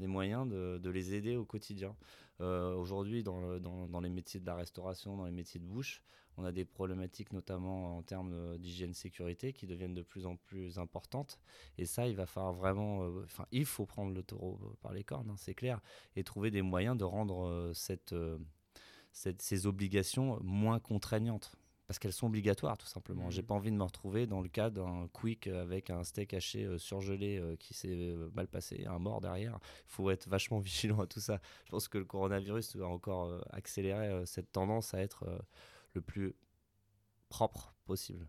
des 0.00 0.06
moyens 0.06 0.48
de, 0.48 0.90
les 0.90 1.14
aider 1.14 1.36
au 1.36 1.44
quotidien. 1.44 1.94
Euh, 2.40 2.74
aujourd'hui, 2.74 3.22
dans, 3.22 4.00
les 4.00 4.08
métiers 4.08 4.40
de 4.40 4.46
la 4.46 4.56
restauration, 4.56 5.16
dans 5.16 5.26
les 5.26 5.30
métiers 5.30 5.60
de 5.60 5.66
bouche, 5.66 6.02
on 6.36 6.44
a 6.44 6.52
des 6.52 6.64
problématiques 6.64 7.32
notamment 7.32 7.98
en 7.98 8.02
termes 8.02 8.56
d'hygiène 8.58 8.94
sécurité 8.94 9.52
qui 9.52 9.66
deviennent 9.66 9.94
de 9.94 10.02
plus 10.02 10.26
en 10.26 10.36
plus 10.36 10.78
importantes. 10.78 11.38
Et 11.76 11.84
ça, 11.84 12.08
il 12.08 12.16
va 12.16 12.26
falloir 12.26 12.54
vraiment, 12.54 13.04
euh, 13.04 13.22
enfin, 13.24 13.46
il 13.52 13.66
faut 13.66 13.84
prendre 13.84 14.14
le 14.14 14.22
taureau 14.22 14.58
par 14.80 14.92
les 14.92 15.04
cornes, 15.04 15.30
hein, 15.30 15.36
c'est 15.36 15.54
clair, 15.54 15.80
et 16.16 16.24
trouver 16.24 16.50
des 16.50 16.62
moyens 16.62 16.96
de 16.96 17.04
rendre 17.04 17.44
euh, 17.44 17.72
cette, 17.74 18.14
cette, 19.12 19.42
ces 19.42 19.66
obligations 19.66 20.40
moins 20.42 20.80
contraignantes 20.80 21.52
parce 21.90 21.98
qu'elles 21.98 22.12
sont 22.12 22.28
obligatoires 22.28 22.78
tout 22.78 22.86
simplement. 22.86 23.26
Mmh. 23.26 23.30
J'ai 23.32 23.42
pas 23.42 23.54
envie 23.54 23.72
de 23.72 23.76
me 23.76 23.82
retrouver 23.82 24.28
dans 24.28 24.40
le 24.40 24.48
cas 24.48 24.70
d'un 24.70 25.08
quick 25.12 25.48
avec 25.48 25.90
un 25.90 26.04
steak 26.04 26.34
haché 26.34 26.64
euh, 26.64 26.78
surgelé 26.78 27.40
euh, 27.40 27.56
qui 27.56 27.74
s'est 27.74 27.88
euh, 27.90 28.30
mal 28.32 28.46
passé, 28.46 28.86
un 28.86 29.00
mort 29.00 29.20
derrière. 29.20 29.58
Il 29.88 29.90
faut 29.90 30.08
être 30.08 30.28
vachement 30.28 30.58
vigilant 30.60 31.00
à 31.00 31.08
tout 31.08 31.18
ça. 31.18 31.40
Je 31.64 31.70
pense 31.72 31.88
que 31.88 31.98
le 31.98 32.04
coronavirus 32.04 32.76
va 32.76 32.86
encore 32.86 33.44
accélérer 33.50 34.24
cette 34.24 34.52
tendance 34.52 34.94
à 34.94 35.00
être 35.00 35.24
le 35.94 36.00
plus 36.00 36.32
propre 37.28 37.74
possible. 37.86 38.28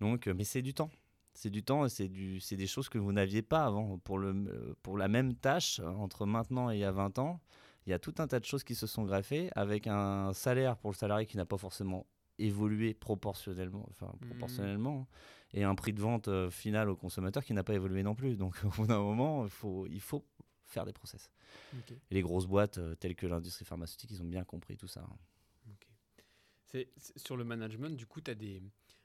Donc, 0.00 0.26
mais 0.26 0.44
c'est 0.44 0.62
du 0.62 0.72
temps. 0.72 0.90
C'est 1.34 1.50
du 1.50 1.62
temps 1.62 1.84
et 1.84 1.90
c'est 1.90 2.08
des 2.56 2.66
choses 2.66 2.88
que 2.88 2.96
vous 2.96 3.12
n'aviez 3.12 3.42
pas 3.42 3.66
avant. 3.66 3.98
Pour, 3.98 4.16
le, 4.16 4.74
pour 4.82 4.96
la 4.96 5.08
même 5.08 5.34
tâche, 5.34 5.80
entre 5.80 6.24
maintenant 6.24 6.70
et 6.70 6.76
il 6.76 6.80
y 6.80 6.84
a 6.84 6.92
20 6.92 7.18
ans, 7.18 7.42
il 7.84 7.90
y 7.90 7.92
a 7.92 7.98
tout 7.98 8.14
un 8.16 8.26
tas 8.26 8.40
de 8.40 8.46
choses 8.46 8.64
qui 8.64 8.74
se 8.74 8.86
sont 8.86 9.04
greffées 9.04 9.50
avec 9.54 9.86
un 9.86 10.32
salaire 10.32 10.78
pour 10.78 10.90
le 10.92 10.96
salarié 10.96 11.26
qui 11.26 11.36
n'a 11.36 11.44
pas 11.44 11.58
forcément 11.58 12.06
évolué 12.42 12.94
proportionnellement, 12.94 13.86
enfin 13.90 14.12
hmm. 14.20 14.26
proportionnellement, 14.28 15.08
et 15.54 15.64
un 15.64 15.74
prix 15.74 15.92
de 15.92 16.00
vente 16.00 16.28
euh, 16.28 16.50
final 16.50 16.88
au 16.88 16.96
consommateur 16.96 17.44
qui 17.44 17.52
n'a 17.52 17.64
pas 17.64 17.74
évolué 17.74 18.02
non 18.02 18.14
plus. 18.14 18.36
Donc 18.36 18.56
au 18.64 18.68
bout 18.68 18.86
d'un 18.86 19.00
moment, 19.00 19.44
il 19.44 19.50
faut, 19.50 19.86
il 19.86 20.00
faut 20.00 20.24
faire 20.64 20.84
des 20.84 20.92
process. 20.92 21.30
Et 22.10 22.14
les 22.14 22.22
grosses 22.22 22.46
boîtes 22.46 22.78
euh, 22.78 22.94
telles 22.94 23.14
que 23.14 23.26
l'industrie 23.26 23.64
pharmaceutique, 23.64 24.10
ils 24.10 24.22
ont 24.22 24.26
bien 24.26 24.44
compris 24.44 24.76
tout 24.76 24.88
ça. 24.88 25.00
Hein. 25.00 25.16
C'est, 26.64 26.88
sur 27.16 27.36
le 27.36 27.44
management, 27.44 27.94
du 27.94 28.06
coup, 28.06 28.20
as 28.26 28.34
des... 28.34 28.62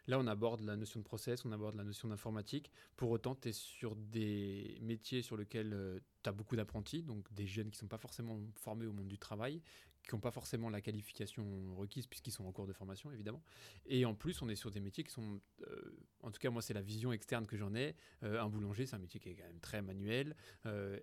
là 0.08 0.20
on 0.20 0.28
aborde 0.28 0.62
la 0.62 0.76
notion 0.76 1.00
de 1.00 1.06
process, 1.06 1.46
on 1.46 1.52
aborde 1.52 1.76
la 1.76 1.84
notion 1.84 2.08
d'informatique. 2.08 2.72
Pour 2.96 3.12
autant, 3.12 3.36
tu 3.36 3.50
es 3.50 3.52
sur 3.52 3.96
des 3.96 4.78
métiers 4.82 5.22
sur 5.22 5.38
lesquels 5.38 5.74
euh, 5.74 6.00
tu 6.24 6.30
as 6.30 6.34
beaucoup 6.34 6.56
d'apprentis, 6.56 7.04
donc 7.04 7.32
des 7.34 7.46
jeunes 7.46 7.70
qui 7.70 7.78
ne 7.78 7.82
sont 7.82 7.88
pas 7.88 7.98
forcément 7.98 8.40
formés 8.56 8.86
au 8.86 8.94
monde 8.94 9.08
du 9.08 9.18
travail, 9.18 9.62
qui 10.04 10.16
n'ont 10.16 10.22
pas 10.22 10.32
forcément 10.32 10.70
la 10.70 10.80
qualification 10.82 11.76
requise 11.76 12.08
puisqu'ils 12.08 12.32
sont 12.32 12.46
en 12.46 12.52
cours 12.52 12.68
de 12.68 12.74
formation 12.74 13.12
évidemment. 13.12 13.44
Et 13.86 14.06
en 14.06 14.16
plus, 14.16 14.42
on 14.42 14.50
est 14.50 14.56
sur 14.56 14.72
des 14.72 14.80
métiers 14.80 15.04
qui 15.04 15.12
sont, 15.12 15.42
euh, 15.62 15.98
en 16.22 16.32
tout 16.32 16.40
cas 16.40 16.50
moi 16.50 16.62
c'est 16.62 16.74
la 16.74 16.82
vision 16.82 17.12
externe 17.12 17.46
que 17.46 17.58
j'en 17.58 17.76
ai. 17.76 17.96
Euh, 18.24 18.42
un 18.42 18.50
boulanger, 18.50 18.86
c'est 18.86 18.96
un 18.96 19.00
métier 19.00 19.20
qui 19.20 19.30
est 19.30 19.36
quand 19.36 19.46
même 19.46 19.60
très 19.60 19.82
manuel. 19.82 20.36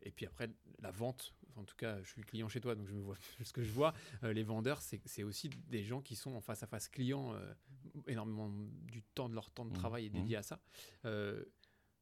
Et 0.03 0.11
puis 0.11 0.27
après, 0.27 0.51
la 0.81 0.91
vente, 0.91 1.35
en 1.57 1.65
tout 1.65 1.77
cas 1.77 2.03
je 2.03 2.09
suis 2.09 2.23
client 2.23 2.49
chez 2.49 2.61
toi 2.61 2.75
donc 2.75 2.87
je 2.87 2.95
me 2.95 3.01
vois 3.01 3.17
ce 3.45 3.53
que 3.53 3.63
je 3.63 3.73
vois. 3.73 3.95
les 4.23 4.43
vendeurs, 4.43 4.81
c'est 4.81 5.23
aussi 5.23 5.51
des 5.69 5.83
gens 5.83 6.01
qui 6.01 6.17
sont 6.17 6.35
en 6.35 6.41
face 6.41 6.63
à 6.63 6.67
face 6.67 6.89
client, 6.89 7.35
énormément 8.07 8.51
du 8.51 9.03
temps 9.03 9.29
de 9.29 9.35
leur 9.35 9.51
temps 9.51 9.65
de 9.65 9.71
mmh. 9.71 9.75
travail 9.75 10.07
est 10.07 10.11
dédié 10.11 10.37
mmh. 10.37 10.41
à 10.41 10.43
ça. 10.43 10.61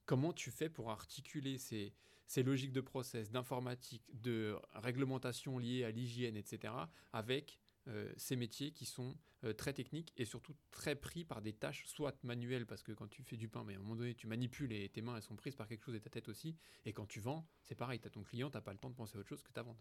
comment 0.05 0.33
tu 0.33 0.51
fais 0.51 0.69
pour 0.69 0.91
articuler 0.91 1.59
ces 1.59 1.95
ces 2.33 2.43
logiques 2.43 2.73
de 2.73 2.81
process, 2.81 3.31
d'informatique, 3.31 4.05
de 4.15 4.57
réglementation 4.73 5.59
liée 5.59 5.85
à 5.85 5.91
l'hygiène, 5.91 6.35
etc., 6.35 6.73
avec 7.13 7.61
euh, 7.89 8.13
ces 8.17 8.37
métiers 8.37 8.73
qui 8.73 8.85
sont 8.85 9.17
euh, 9.45 9.53
très 9.53 9.73
techniques 9.73 10.13
et 10.17 10.25
surtout 10.25 10.55
très 10.71 10.95
pris 10.95 11.25
par 11.25 11.43
des 11.43 11.53
tâches 11.53 11.85
soit 11.87 12.23
manuelles 12.23 12.67
parce 12.67 12.83
que 12.83 12.93
quand 12.93 13.09
tu 13.09 13.23
fais 13.23 13.37
du 13.37 13.49
pain 13.49 13.65
mais 13.65 13.75
à 13.75 13.77
un 13.77 13.81
moment 13.81 13.97
donné 13.97 14.15
tu 14.15 14.27
manipules 14.27 14.73
et 14.73 14.89
tes 14.89 15.03
mains 15.03 15.17
elles 15.17 15.23
sont 15.23 15.37
prises 15.37 15.57
par 15.57 15.67
quelque 15.67 15.85
chose 15.85 15.95
et 15.95 16.01
ta 16.01 16.11
tête 16.11 16.29
aussi 16.29 16.57
et 16.85 16.93
quand 16.93 17.07
tu 17.07 17.21
vends 17.21 17.49
c'est 17.63 17.75
pareil 17.75 17.99
tu 17.99 18.07
as 18.07 18.11
ton 18.11 18.23
client 18.23 18.51
tu 18.51 18.57
n'as 18.57 18.61
pas 18.61 18.73
le 18.73 18.79
temps 18.79 18.91
de 18.91 18.95
penser 18.95 19.17
à 19.17 19.21
autre 19.21 19.29
chose 19.29 19.43
que 19.43 19.53
ta 19.53 19.63
vente 19.63 19.79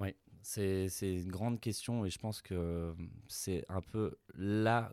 oui 0.00 0.14
c'est 0.42 0.88
une 1.00 1.30
grande 1.30 1.60
question 1.60 2.04
et 2.04 2.10
je 2.10 2.18
pense 2.18 2.42
que 2.42 2.94
c'est 3.28 3.64
un 3.68 3.82
peu 3.82 4.18
la 4.34 4.92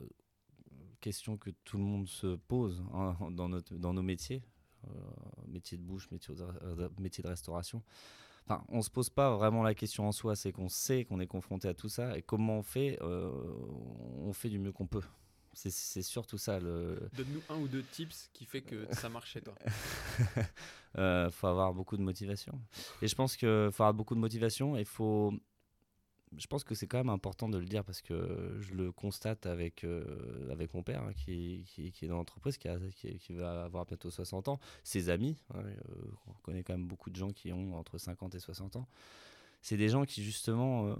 question 1.01 1.37
que 1.37 1.49
tout 1.63 1.77
le 1.77 1.83
monde 1.83 2.07
se 2.07 2.35
pose 2.35 2.83
hein, 2.93 3.17
dans, 3.31 3.49
notre, 3.49 3.75
dans 3.75 3.93
nos 3.93 4.03
métiers 4.03 4.43
euh, 4.87 4.89
métier 5.47 5.77
de 5.77 5.83
bouche, 5.83 6.09
métier 6.11 6.33
de, 6.35 6.43
euh, 6.43 6.89
de 6.89 7.27
restauration. 7.27 7.83
Enfin, 8.45 8.63
on 8.69 8.81
se 8.81 8.89
pose 8.89 9.09
pas 9.09 9.35
vraiment 9.35 9.63
la 9.63 9.73
question 9.73 10.07
en 10.07 10.11
soi, 10.11 10.35
c'est 10.35 10.51
qu'on 10.51 10.69
sait 10.69 11.05
qu'on 11.05 11.19
est 11.19 11.27
confronté 11.27 11.67
à 11.67 11.73
tout 11.73 11.89
ça 11.89 12.17
et 12.17 12.21
comment 12.21 12.57
on 12.57 12.63
fait, 12.63 12.97
euh, 13.01 13.31
on 14.19 14.33
fait 14.33 14.49
du 14.49 14.59
mieux 14.59 14.71
qu'on 14.71 14.87
peut. 14.87 15.03
C'est 15.55 16.01
surtout 16.01 16.39
ça. 16.39 16.59
Le... 16.59 17.09
Donne-nous 17.15 17.41
un 17.49 17.59
ou 17.59 17.67
deux 17.67 17.83
tips 17.83 18.29
qui 18.33 18.45
fait 18.45 18.61
que 18.61 18.87
ça 18.91 19.07
marche 19.07 19.33
chez 19.33 19.41
toi. 19.41 19.53
euh, 20.97 21.29
faut 21.29 21.45
avoir 21.45 21.73
beaucoup 21.75 21.95
de 21.95 22.01
motivation. 22.01 22.59
Et 23.03 23.07
je 23.07 23.13
pense 23.13 23.37
qu'il 23.37 23.69
faut 23.71 23.83
avoir 23.83 23.93
beaucoup 23.93 24.15
de 24.15 24.19
motivation 24.19 24.75
et 24.75 24.79
il 24.79 24.85
faut, 24.85 25.31
je 26.37 26.47
pense 26.47 26.63
que 26.63 26.75
c'est 26.75 26.87
quand 26.87 26.97
même 26.97 27.09
important 27.09 27.49
de 27.49 27.57
le 27.57 27.65
dire 27.65 27.83
parce 27.83 28.01
que 28.01 28.57
je 28.59 28.73
le 28.73 28.91
constate 28.91 29.45
avec, 29.45 29.83
euh, 29.83 30.51
avec 30.51 30.73
mon 30.73 30.83
père 30.83 31.03
hein, 31.03 31.13
qui, 31.13 31.65
qui, 31.65 32.05
est 32.05 32.07
dans 32.07 32.17
l'entreprise, 32.17 32.57
qui, 32.57 32.67
va 33.33 33.63
avoir 33.63 33.85
bientôt 33.85 34.09
60 34.09 34.47
ans, 34.47 34.59
ses 34.83 35.09
amis, 35.09 35.37
hein, 35.53 35.61
euh, 35.63 36.11
on 36.27 36.33
connaît 36.43 36.63
quand 36.63 36.73
même 36.73 36.87
beaucoup 36.87 37.09
de 37.09 37.15
gens 37.15 37.31
qui 37.31 37.51
ont 37.51 37.75
entre 37.75 37.97
50 37.97 38.35
et 38.35 38.39
60 38.39 38.75
ans, 38.77 38.87
c'est 39.61 39.77
des 39.77 39.89
gens 39.89 40.05
qui 40.05 40.23
justement 40.23 40.87
euh, 40.87 40.95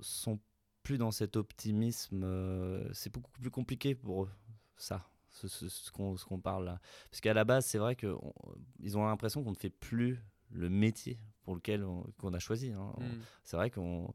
sont 0.00 0.38
plus 0.82 0.98
dans 0.98 1.10
cet 1.10 1.36
optimisme, 1.36 2.22
euh, 2.24 2.88
c'est 2.94 3.12
beaucoup 3.12 3.30
plus 3.32 3.50
compliqué 3.50 3.94
pour 3.94 4.24
eux, 4.24 4.30
ça. 4.76 5.08
Ce, 5.30 5.46
ce, 5.46 5.68
ce 5.68 5.92
qu'on 5.92 6.40
parle 6.40 6.64
là. 6.64 6.80
Parce 7.10 7.20
qu'à 7.20 7.32
la 7.32 7.44
base, 7.44 7.64
c'est 7.64 7.78
vrai 7.78 7.94
qu'ils 7.94 8.96
ont 8.98 9.04
l'impression 9.04 9.44
qu'on 9.44 9.52
ne 9.52 9.56
fait 9.56 9.70
plus 9.70 10.18
le 10.50 10.68
métier 10.68 11.20
pour 11.48 11.54
lequel 11.54 11.82
on, 11.82 12.04
qu'on 12.18 12.34
a 12.34 12.38
choisi. 12.38 12.72
Hein. 12.72 12.92
Mm. 12.98 13.20
C'est 13.42 13.56
vrai 13.56 13.70
qu'on 13.70 14.12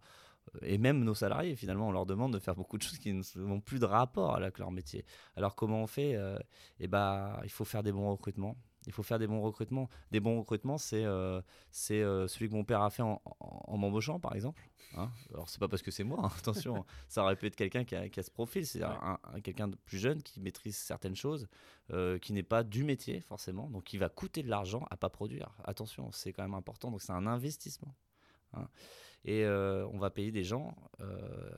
et 0.61 0.77
même 0.77 1.03
nos 1.03 1.15
salariés 1.15 1.55
finalement 1.55 1.87
on 1.87 1.91
leur 1.91 2.05
demande 2.05 2.31
de 2.31 2.37
faire 2.37 2.53
beaucoup 2.53 2.77
de 2.77 2.83
choses 2.83 2.99
qui 2.99 3.11
n'ont 3.11 3.59
plus 3.59 3.79
de 3.79 3.85
rapport 3.85 4.35
avec 4.35 4.59
leur 4.59 4.69
métier. 4.69 5.03
Alors 5.35 5.55
comment 5.55 5.81
on 5.81 5.87
fait 5.87 6.13
euh, 6.13 6.37
Eh 6.79 6.87
ben 6.87 7.39
il 7.43 7.49
faut 7.49 7.65
faire 7.65 7.81
des 7.81 7.91
bons 7.91 8.11
recrutements. 8.11 8.55
Il 8.85 8.91
faut 8.93 9.03
faire 9.03 9.19
des 9.19 9.27
bons 9.27 9.41
recrutements. 9.41 9.89
Des 10.11 10.19
bons 10.19 10.39
recrutements, 10.39 10.77
c'est 10.77 11.03
euh, 11.05 11.41
c'est 11.71 12.01
euh, 12.01 12.27
celui 12.27 12.49
que 12.49 12.53
mon 12.53 12.63
père 12.63 12.81
a 12.81 12.89
fait 12.89 13.01
en, 13.03 13.21
en, 13.25 13.63
en 13.67 13.77
m'embauchant, 13.77 14.19
par 14.19 14.35
exemple. 14.35 14.61
Hein 14.95 15.09
Alors, 15.33 15.49
c'est 15.49 15.59
pas 15.59 15.67
parce 15.67 15.81
que 15.81 15.89
c'est 15.91 16.03
moi, 16.03 16.19
hein, 16.23 16.31
attention. 16.37 16.85
ça 17.07 17.23
aurait 17.23 17.35
pu 17.35 17.47
être 17.47 17.55
quelqu'un 17.55 17.83
qui 17.83 17.95
a, 17.95 18.09
qui 18.09 18.19
a 18.19 18.23
ce 18.23 18.29
profil. 18.31 18.65
C'est 18.67 18.83
un, 18.83 19.17
un- 19.23 19.41
quelqu'un 19.41 19.67
de 19.67 19.75
plus 19.75 19.97
jeune 19.97 20.21
qui 20.21 20.39
maîtrise 20.41 20.75
certaines 20.77 21.15
choses, 21.15 21.47
euh, 21.91 22.19
qui 22.19 22.33
n'est 22.33 22.43
pas 22.43 22.63
du 22.63 22.83
métier, 22.83 23.21
forcément. 23.21 23.69
Donc, 23.69 23.85
qui 23.85 23.97
va 23.97 24.09
coûter 24.09 24.43
de 24.43 24.49
l'argent 24.49 24.85
à 24.91 24.97
pas 24.97 25.09
produire. 25.09 25.49
Attention, 25.63 26.11
c'est 26.11 26.33
quand 26.33 26.43
même 26.43 26.53
important. 26.53 26.91
Donc, 26.91 27.01
c'est 27.01 27.13
un 27.13 27.25
investissement. 27.27 27.95
hein. 28.53 28.67
Et 29.25 29.45
on 29.47 29.97
va 29.99 30.09
payer 30.09 30.33
des 30.33 30.43
gens 30.43 30.75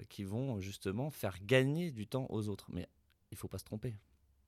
qui 0.09 0.23
vont 0.23 0.59
justement 0.59 1.09
faire 1.09 1.43
gagner 1.43 1.89
du 1.91 2.05
temps 2.05 2.27
aux 2.29 2.47
autres. 2.47 2.67
Mais 2.71 2.87
il 3.31 3.37
faut 3.37 3.47
pas 3.47 3.57
se 3.57 3.63
tromper. 3.63 3.95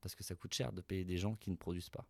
Parce 0.01 0.13
que 0.13 0.23
ça 0.23 0.35
coûte 0.35 0.53
cher 0.53 0.71
de 0.71 0.81
payer 0.81 1.03
des 1.03 1.17
gens 1.17 1.33
qui 1.35 1.49
ne 1.49 1.55
produisent 1.55 1.89
pas. 1.89 2.05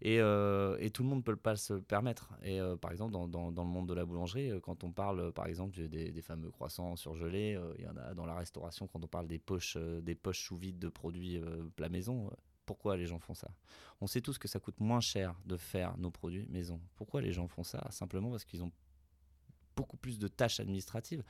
Et, 0.00 0.20
euh, 0.20 0.76
et 0.78 0.90
tout 0.90 1.02
le 1.02 1.08
monde 1.08 1.18
ne 1.18 1.24
peut 1.24 1.36
pas 1.36 1.56
se 1.56 1.72
le 1.72 1.82
permettre. 1.82 2.32
Et 2.42 2.60
euh, 2.60 2.76
par 2.76 2.92
exemple, 2.92 3.12
dans, 3.12 3.26
le 3.26 3.68
monde 3.68 3.88
de 3.88 3.94
la 3.94 4.04
boulangerie, 4.04 4.50
euh, 4.50 4.60
quand 4.60 4.84
on 4.84 4.92
parle, 4.92 5.32
par 5.32 5.46
exemple, 5.46 5.76
des, 5.88 6.22
fameux 6.22 6.50
croissants 6.50 6.94
surgelés, 6.96 7.58
il 7.78 7.84
y 7.84 7.88
en 7.88 7.96
a 7.96 8.14
dans 8.14 8.26
la 8.26 8.34
restauration, 8.34 8.86
quand 8.86 9.02
on 9.02 9.08
parle 9.08 9.26
des 9.26 9.38
poches, 9.38 9.76
des 9.76 10.14
poches 10.14 10.44
sous 10.44 10.56
vide 10.56 10.78
de 10.78 10.88
produits 10.88 11.38
euh, 11.38 11.64
plat 11.76 11.88
maison. 11.88 12.30
pourquoi 12.66 12.96
les 12.96 13.06
gens 13.06 13.18
font 13.18 13.34
ça? 13.34 13.48
On 14.00 14.06
sait 14.06 14.20
tous 14.20 14.38
que 14.38 14.46
ça 14.46 14.60
coûte 14.60 14.78
moins 14.78 15.00
cher 15.00 15.34
de 15.46 15.56
faire 15.56 15.96
nos 15.98 16.10
produits 16.10 16.46
maison. 16.48 16.80
Pourquoi 16.96 17.20
les 17.20 17.32
gens 17.32 17.48
font 17.48 17.64
ça? 17.64 17.84
Simplement 17.90 18.30
parce 18.30 18.44
qu'ils 18.44 18.62
ont 18.62 18.72
beaucoup 19.78 19.96
plus 19.96 20.18
de 20.18 20.26
tâches 20.26 20.58
administratives, 20.58 21.22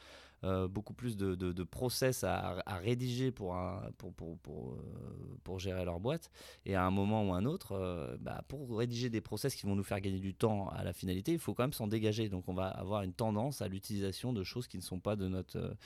euh, 0.42 0.68
beaucoup 0.68 0.94
plus 0.94 1.18
de, 1.18 1.64
process 1.64 2.24
à, 2.24 2.62
rédiger 2.82 3.30
pour, 3.30 3.54
pour, 3.98 4.14
pour, 4.14 4.72
euh, 4.72 5.38
pour 5.44 5.58
gérer 5.58 5.84
leur 5.84 6.00
boîte. 6.00 6.30
Et 6.64 6.74
à 6.74 6.84
un 6.84 6.90
moment 6.90 7.28
ou 7.28 7.34
un 7.34 7.44
autre, 7.44 7.72
euh, 7.72 8.16
bah, 8.20 8.42
pour 8.48 8.78
rédiger 8.78 9.10
des 9.10 9.20
process 9.20 9.54
qui 9.54 9.66
vont 9.66 9.76
nous 9.76 9.84
faire 9.84 10.00
gagner 10.00 10.18
du 10.20 10.34
temps 10.34 10.68
à 10.70 10.82
la 10.82 10.94
finalité, 10.94 11.32
il 11.32 11.38
faut 11.38 11.52
quand 11.52 11.64
même 11.64 11.74
s'en 11.74 11.88
dégager. 11.88 12.30
Donc 12.30 12.48
on 12.48 12.54
va 12.54 12.68
avoir 12.68 13.02
une 13.02 13.12
tendance 13.12 13.60
à 13.60 13.68
l'utilisation 13.68 14.32
de 14.32 14.42
choses 14.44 14.66
qui 14.66 14.78
ne 14.78 14.82
sont 14.82 15.00
pas 15.00 15.14
de 15.14 15.28
notre... 15.28 15.76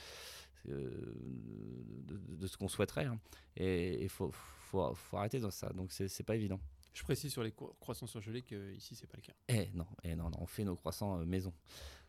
de, 0.65 2.47
ce 2.47 2.55
qu'on 2.55 2.69
souhaiterait. 2.69 3.05
hein. 3.05 3.19
Et 3.57 4.03
il 4.03 4.09
faut, 4.09 4.31
faut, 4.69 4.93
faut 4.95 5.17
arrêter 5.17 5.39
dans 5.41 5.51
ça. 5.51 5.69
Donc 5.73 5.91
c'est 5.91 6.23
pas 6.23 6.35
évident. 6.35 6.59
Je 6.93 7.01
précise 7.03 7.31
sur 7.31 7.41
les 7.43 7.51
cro- 7.51 7.75
croissants 7.79 8.05
surgelés 8.07 8.43
que 8.43 8.73
ici 8.75 8.95
c'est 8.95 9.07
pas 9.07 9.17
le 9.17 9.23
cas. 9.23 9.33
Eh 9.47 9.69
non, 9.73 9.87
eh 10.03 10.15
non, 10.15 10.29
non, 10.29 10.37
on 10.41 10.45
fait 10.45 10.63
nos 10.63 10.75
croissants 10.75 11.19
euh, 11.19 11.25
maison. 11.25 11.53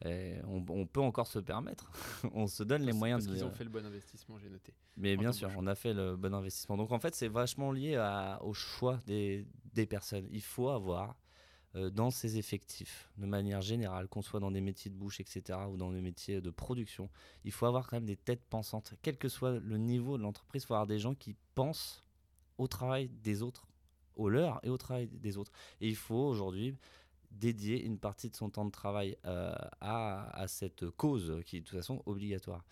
Eh, 0.04 0.36
on, 0.46 0.64
on 0.68 0.86
peut 0.86 1.00
encore 1.00 1.26
se 1.26 1.38
permettre. 1.38 1.90
on 2.34 2.46
se 2.46 2.62
donne 2.62 2.82
les 2.82 2.92
moyens 2.92 3.20
parce 3.24 3.30
de. 3.32 3.34
qu'ils 3.36 3.44
ont 3.46 3.52
fait 3.54 3.64
le 3.64 3.70
bon 3.70 3.84
investissement, 3.86 4.38
j'ai 4.38 4.50
noté. 4.50 4.74
Mais 4.98 5.16
en 5.16 5.20
bien 5.20 5.32
sûr, 5.32 5.50
on 5.56 5.66
a 5.66 5.74
fait 5.74 5.94
le 5.94 6.16
bon 6.16 6.34
investissement. 6.34 6.76
Donc 6.76 6.92
en 6.92 6.98
fait, 6.98 7.14
c'est 7.14 7.28
vachement 7.28 7.72
lié 7.72 7.96
à- 7.96 8.38
au 8.42 8.52
choix 8.52 9.00
des, 9.06 9.46
des 9.72 9.86
personnes. 9.86 10.28
Il 10.30 10.42
faut 10.42 10.68
avoir 10.68 11.16
euh, 11.76 11.88
dans 11.90 12.10
ses 12.10 12.36
effectifs, 12.36 13.10
de 13.16 13.26
manière 13.26 13.62
générale, 13.62 14.06
qu'on 14.08 14.22
soit 14.22 14.38
dans 14.38 14.50
des 14.50 14.60
métiers 14.60 14.90
de 14.90 14.96
bouche, 14.96 15.18
etc., 15.18 15.58
ou 15.70 15.76
dans 15.76 15.90
des 15.92 16.00
métiers 16.02 16.40
de 16.40 16.50
production, 16.50 17.08
il 17.42 17.50
faut 17.52 17.66
avoir 17.66 17.88
quand 17.88 17.96
même 17.96 18.04
des 18.06 18.16
têtes 18.16 18.44
pensantes. 18.50 18.94
Quel 19.02 19.16
que 19.16 19.28
soit 19.28 19.58
le 19.58 19.76
niveau 19.78 20.16
de 20.18 20.22
l'entreprise, 20.22 20.62
il 20.62 20.66
faut 20.66 20.74
avoir 20.74 20.86
des 20.86 20.98
gens 21.00 21.14
qui 21.14 21.34
pensent 21.56 22.04
au 22.58 22.68
travail 22.68 23.08
des 23.08 23.42
autres, 23.42 23.66
au 24.16 24.28
leur 24.28 24.60
et 24.62 24.70
au 24.70 24.76
travail 24.76 25.08
des 25.08 25.36
autres. 25.36 25.52
Et 25.80 25.88
il 25.88 25.96
faut 25.96 26.26
aujourd'hui 26.26 26.76
dédier 27.30 27.84
une 27.84 27.98
partie 27.98 28.30
de 28.30 28.36
son 28.36 28.48
temps 28.50 28.64
de 28.64 28.70
travail 28.70 29.16
euh, 29.24 29.54
à, 29.80 30.30
à 30.38 30.46
cette 30.46 30.88
cause 30.90 31.40
qui 31.44 31.56
est 31.56 31.60
de 31.60 31.64
toute 31.64 31.76
façon 31.76 32.02
obligatoire. 32.06 32.64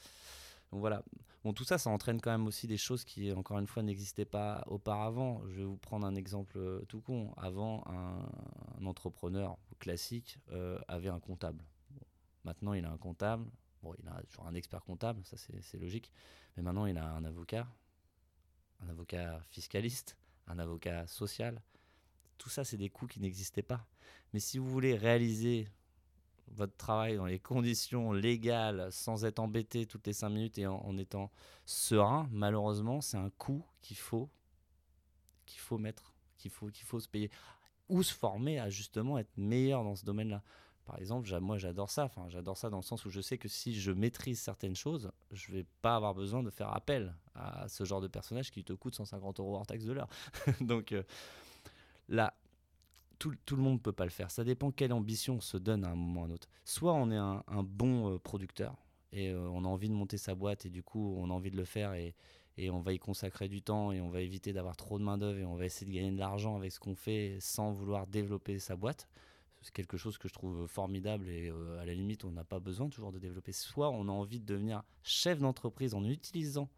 Donc 0.70 0.80
voilà. 0.80 1.02
Bon, 1.44 1.52
tout 1.52 1.64
ça, 1.64 1.76
ça 1.76 1.90
entraîne 1.90 2.20
quand 2.20 2.30
même 2.30 2.46
aussi 2.46 2.68
des 2.68 2.76
choses 2.76 3.04
qui, 3.04 3.32
encore 3.32 3.58
une 3.58 3.66
fois, 3.66 3.82
n'existaient 3.82 4.24
pas 4.24 4.62
auparavant. 4.68 5.42
Je 5.48 5.56
vais 5.56 5.64
vous 5.64 5.76
prendre 5.76 6.06
un 6.06 6.14
exemple 6.14 6.56
euh, 6.56 6.84
tout 6.86 7.00
con. 7.00 7.34
Avant, 7.36 7.82
un, 7.86 8.86
entrepreneur 8.86 9.58
classique 9.80 10.38
euh, 10.52 10.78
avait 10.86 11.08
un 11.08 11.18
comptable. 11.18 11.64
Maintenant, 12.44 12.74
il 12.74 12.84
a 12.84 12.90
un 12.90 12.96
comptable. 12.96 13.50
Bon, 13.82 13.92
il 13.98 14.08
a 14.08 14.22
toujours 14.22 14.46
un 14.46 14.54
expert 14.54 14.84
comptable, 14.84 15.20
ça 15.24 15.36
c'est 15.36 15.78
logique. 15.78 16.12
Mais 16.56 16.62
maintenant, 16.62 16.86
il 16.86 16.96
a 16.96 17.04
un 17.04 17.24
avocat, 17.24 17.66
un 18.80 18.88
avocat 18.88 19.40
fiscaliste, 19.48 20.16
un 20.46 20.58
avocat 20.58 21.06
social. 21.06 21.62
Tout 22.38 22.48
ça, 22.48 22.64
c'est 22.64 22.76
des 22.76 22.90
coûts 22.90 23.06
qui 23.06 23.20
n'existaient 23.20 23.62
pas. 23.62 23.86
Mais 24.32 24.40
si 24.40 24.58
vous 24.58 24.68
voulez 24.68 24.96
réaliser 24.96 25.68
votre 26.48 26.76
travail 26.76 27.16
dans 27.16 27.26
les 27.26 27.38
conditions 27.38 28.12
légales, 28.12 28.88
sans 28.90 29.24
être 29.24 29.38
embêté 29.38 29.86
toutes 29.86 30.06
les 30.06 30.12
cinq 30.12 30.30
minutes 30.30 30.58
et 30.58 30.66
en, 30.66 30.96
étant 30.98 31.30
serein, 31.64 32.28
malheureusement, 32.30 33.00
c'est 33.00 33.16
un 33.16 33.30
coût 33.30 33.64
qu'il 33.80 33.96
faut, 33.96 34.28
qu'il 35.46 35.60
faut 35.60 35.78
mettre, 35.78 36.14
qu'il 36.36 36.50
faut, 36.50 36.68
qu'il 36.68 36.84
faut 36.84 37.00
se 37.00 37.08
payer. 37.08 37.30
Ou 37.88 38.02
se 38.02 38.14
former 38.14 38.58
à 38.58 38.70
justement 38.70 39.18
être 39.18 39.36
meilleur 39.36 39.84
dans 39.84 39.96
ce 39.96 40.04
domaine-là. 40.04 40.42
Par 40.84 40.98
exemple, 40.98 41.28
moi 41.40 41.58
j'adore 41.58 41.90
ça. 41.90 42.04
Enfin, 42.04 42.26
j'adore 42.28 42.56
ça 42.56 42.68
dans 42.70 42.78
le 42.78 42.82
sens 42.82 43.04
où 43.04 43.10
je 43.10 43.20
sais 43.20 43.38
que 43.38 43.48
si 43.48 43.78
je 43.78 43.92
maîtrise 43.92 44.40
certaines 44.40 44.74
choses, 44.74 45.12
je 45.30 45.52
vais 45.52 45.64
pas 45.80 45.96
avoir 45.96 46.14
besoin 46.14 46.42
de 46.42 46.50
faire 46.50 46.74
appel 46.74 47.14
à 47.34 47.68
ce 47.68 47.84
genre 47.84 48.00
de 48.00 48.08
personnage 48.08 48.50
qui 48.50 48.64
te 48.64 48.72
coûte 48.72 48.94
150 48.94 49.40
euros 49.40 49.56
hors 49.56 49.66
taxe 49.66 49.84
de 49.84 49.92
l'heure. 49.92 50.08
Donc 50.60 50.92
euh, 50.92 51.02
là, 52.08 52.34
tout, 53.18 53.56
le 53.56 53.62
monde 53.62 53.74
ne 53.74 53.78
peut 53.78 53.92
pas 53.92 54.04
le 54.04 54.10
faire. 54.10 54.30
Ça 54.30 54.42
dépend 54.42 54.72
quelle 54.72 54.92
ambition 54.92 55.36
on 55.36 55.40
se 55.40 55.56
donne 55.56 55.84
à 55.84 55.90
un 55.90 55.94
moment 55.94 56.22
ou 56.22 56.24
à 56.24 56.26
un 56.26 56.30
autre. 56.32 56.48
Soit 56.64 56.92
on 56.92 57.10
est 57.10 57.16
un, 57.16 57.44
un 57.46 57.62
bon 57.62 58.14
euh, 58.14 58.18
producteur 58.18 58.76
et 59.12 59.30
euh, 59.30 59.48
on 59.50 59.64
a 59.64 59.68
envie 59.68 59.88
de 59.88 59.94
monter 59.94 60.16
sa 60.18 60.34
boîte 60.34 60.66
et 60.66 60.70
du 60.70 60.82
coup 60.82 61.14
on 61.18 61.30
a 61.30 61.32
envie 61.32 61.50
de 61.50 61.56
le 61.56 61.64
faire 61.64 61.94
et, 61.94 62.14
et 62.56 62.70
on 62.70 62.80
va 62.80 62.92
y 62.92 62.98
consacrer 62.98 63.48
du 63.48 63.62
temps 63.62 63.92
et 63.92 64.00
on 64.00 64.10
va 64.10 64.20
éviter 64.20 64.52
d'avoir 64.52 64.76
trop 64.76 64.98
de 64.98 65.04
main-d'œuvre 65.04 65.38
et 65.38 65.44
on 65.44 65.54
va 65.54 65.64
essayer 65.64 65.86
de 65.86 65.94
gagner 65.94 66.10
de 66.10 66.18
l'argent 66.18 66.56
avec 66.56 66.72
ce 66.72 66.80
qu'on 66.80 66.96
fait 66.96 67.36
sans 67.40 67.70
vouloir 67.70 68.06
développer 68.06 68.58
sa 68.58 68.74
boîte. 68.74 69.08
C'est 69.62 69.72
quelque 69.72 69.96
chose 69.96 70.18
que 70.18 70.28
je 70.28 70.34
trouve 70.34 70.66
formidable 70.66 71.28
et 71.28 71.48
euh, 71.48 71.80
à 71.80 71.84
la 71.84 71.94
limite 71.94 72.24
on 72.24 72.32
n'a 72.32 72.44
pas 72.44 72.58
besoin 72.58 72.88
toujours 72.88 73.12
de 73.12 73.18
développer. 73.18 73.52
Soit 73.52 73.90
on 73.90 74.08
a 74.08 74.12
envie 74.12 74.40
de 74.40 74.46
devenir 74.46 74.82
chef 75.02 75.38
d'entreprise 75.38 75.94
en 75.94 76.04
utilisant 76.04 76.68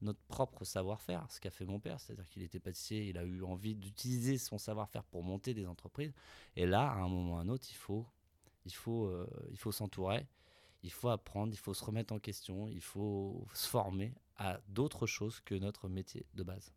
notre 0.00 0.20
propre 0.28 0.64
savoir-faire, 0.64 1.26
ce 1.30 1.40
qu'a 1.40 1.50
fait 1.50 1.64
mon 1.64 1.80
père, 1.80 1.98
c'est-à-dire 2.00 2.28
qu'il 2.28 2.42
était 2.42 2.60
pâtissier, 2.60 3.08
il 3.08 3.18
a 3.18 3.24
eu 3.24 3.42
envie 3.42 3.74
d'utiliser 3.74 4.38
son 4.38 4.58
savoir-faire 4.58 5.04
pour 5.04 5.22
monter 5.22 5.54
des 5.54 5.66
entreprises. 5.66 6.12
Et 6.56 6.66
là, 6.66 6.90
à 6.90 6.96
un 6.96 7.08
moment 7.08 7.34
ou 7.34 7.36
à 7.36 7.40
un 7.40 7.48
autre, 7.48 7.66
il 7.70 7.76
faut, 7.76 8.06
il 8.66 8.74
faut, 8.74 9.06
euh, 9.06 9.26
il 9.50 9.56
faut 9.56 9.72
s'entourer, 9.72 10.26
il 10.82 10.92
faut 10.92 11.08
apprendre, 11.08 11.52
il 11.52 11.58
faut 11.58 11.74
se 11.74 11.84
remettre 11.84 12.12
en 12.12 12.18
question, 12.18 12.68
il 12.68 12.82
faut 12.82 13.46
se 13.54 13.68
former 13.68 14.14
à 14.36 14.60
d'autres 14.68 15.06
choses 15.06 15.40
que 15.40 15.54
notre 15.54 15.88
métier 15.88 16.26
de 16.34 16.42
base. 16.42 16.72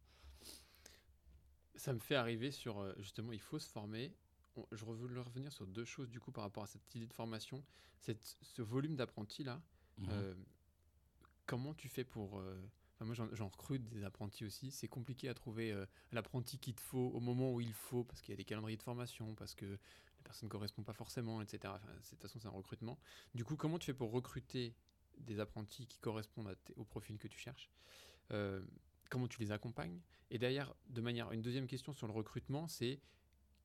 Ça 1.76 1.94
me 1.94 2.00
fait 2.00 2.16
arriver 2.16 2.52
sur 2.52 2.80
euh, 2.80 2.94
justement, 2.98 3.34
il 3.34 3.42
faut 3.42 3.60
se 3.60 3.70
former. 3.70 4.16
Je 4.72 4.86
voulais 4.86 5.20
revenir 5.20 5.52
sur 5.52 5.68
deux 5.68 5.86
choses 5.86 6.10
du 6.10 6.20
coup 6.20 6.32
par 6.32 6.44
rapport 6.44 6.64
à 6.64 6.68
cette 6.68 6.94
idée 6.96 7.08
de 7.08 7.14
formation, 7.14 7.64
cette, 8.00 8.38
ce 8.42 8.62
volume 8.62 8.96
d'apprentis 8.96 9.44
là. 9.44 9.62
Mhm. 9.98 10.08
Euh, 10.10 10.36
comment 11.46 11.74
tu 11.74 11.90
fais 11.90 12.04
pour 12.04 12.40
euh, 12.40 12.62
enfin, 12.96 13.06
moi 13.06 13.16
j'en- 13.16 13.48
recrute 13.50 13.88
des 13.90 14.04
apprentis 14.04 14.46
aussi. 14.46 14.72
C'est 14.72 14.88
compliqué 14.88 15.30
à 15.30 15.34
trouver 15.34 15.72
euh, 15.72 15.86
l'apprenti 16.12 16.60
qu'il 16.60 16.76
te 16.76 16.82
faut 16.82 17.12
au 17.14 17.20
moment 17.20 17.54
où 17.54 17.62
il 17.62 17.74
faut 17.74 18.04
parce 18.04 18.22
qu'il 18.22 18.32
y 18.32 18.34
a 18.34 18.38
des 18.38 18.46
calendriers 18.46 18.78
de 18.78 18.84
formation, 18.84 19.34
parce 19.36 19.56
que 19.56 19.66
les 19.66 20.24
personnes 20.24 20.48
ne 20.48 20.52
correspondent 20.52 20.86
pas 20.86 20.94
forcément, 20.94 21.42
etc. 21.42 21.74
Enfin, 21.76 21.94
de 21.94 22.08
toute 22.08 22.22
façon 22.22 22.40
c'est 22.40 22.48
un 22.48 22.52
recrutement. 22.52 23.00
Du 23.34 23.44
coup, 23.44 23.56
comment 23.56 23.80
tu 23.80 23.88
fais 23.88 23.94
pour 23.94 24.12
recruter 24.12 24.76
des 25.20 25.40
apprentis 25.40 25.88
qui 25.88 25.98
correspondent 26.00 26.50
à 26.50 26.56
au 26.76 26.84
profil 26.84 27.18
que 27.18 27.28
tu 27.28 27.40
cherches 27.40 27.72
Comment 29.10 29.28
tu 29.28 29.40
les 29.40 29.52
accompagnes? 29.52 30.02
Et 30.32 30.38
derrière, 30.38 30.74
de 30.90 31.02
manière, 31.02 31.32
une 31.32 31.42
deuxième 31.42 31.68
question 31.68 31.94
sur 31.94 32.08
le 32.08 32.14
recrutement, 32.14 32.68
c'est 32.68 33.00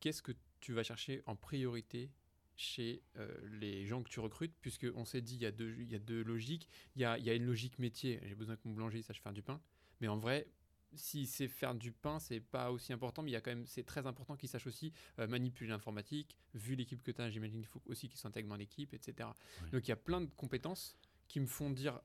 qu'est-ce 0.00 0.22
que 0.22 0.32
tu 0.62 0.72
vas 0.72 0.82
chercher 0.82 1.22
en 1.26 1.36
priorité 1.36 2.10
chez 2.56 3.02
euh, 3.16 3.28
les 3.60 3.84
gens 3.86 4.02
que 4.02 4.08
tu 4.08 4.20
recrutes, 4.20 4.54
puisque 4.60 4.86
on 4.94 5.04
s'est 5.04 5.20
dit 5.20 5.34
il 5.34 5.42
y 5.42 5.46
a 5.46 5.50
deux, 5.50 5.74
il 5.78 5.90
y 5.90 5.94
a 5.94 5.98
deux 5.98 6.22
logiques. 6.22 6.68
Il 6.96 7.02
y 7.02 7.04
a, 7.04 7.18
il 7.18 7.24
y 7.24 7.30
a 7.30 7.34
une 7.34 7.44
logique 7.44 7.78
métier. 7.78 8.20
J'ai 8.24 8.34
besoin 8.34 8.56
que 8.56 8.62
mon 8.64 8.74
boulanger 8.74 9.02
sache 9.02 9.20
faire 9.20 9.32
du 9.32 9.42
pain, 9.42 9.60
mais 10.00 10.08
en 10.08 10.16
vrai, 10.16 10.48
s'il 10.94 11.26
sait 11.26 11.48
faire 11.48 11.74
du 11.74 11.92
pain, 11.92 12.18
c'est 12.18 12.40
pas 12.40 12.70
aussi 12.70 12.92
important, 12.92 13.22
mais 13.22 13.30
il 13.30 13.34
y 13.34 13.36
a 13.36 13.40
quand 13.40 13.50
même, 13.50 13.66
c'est 13.66 13.84
très 13.84 14.06
important 14.06 14.36
qu'il 14.36 14.48
sache 14.48 14.66
aussi 14.66 14.92
euh, 15.18 15.26
manipuler 15.26 15.70
l'informatique. 15.70 16.36
Vu 16.54 16.74
l'équipe 16.74 17.02
que 17.02 17.10
tu 17.10 17.20
as, 17.20 17.30
j'imagine 17.30 17.60
qu'il 17.60 17.68
faut 17.68 17.82
aussi 17.86 18.08
qu'il 18.08 18.18
s'intègre 18.18 18.48
dans 18.48 18.56
l'équipe, 18.56 18.92
etc. 18.94 19.28
Donc 19.72 19.86
il 19.86 19.88
y 19.88 19.92
a 19.92 19.96
plein 19.96 20.20
de 20.20 20.30
compétences 20.36 20.96
qui 21.28 21.40
me 21.40 21.46
font 21.46 21.70
dire 21.70 22.00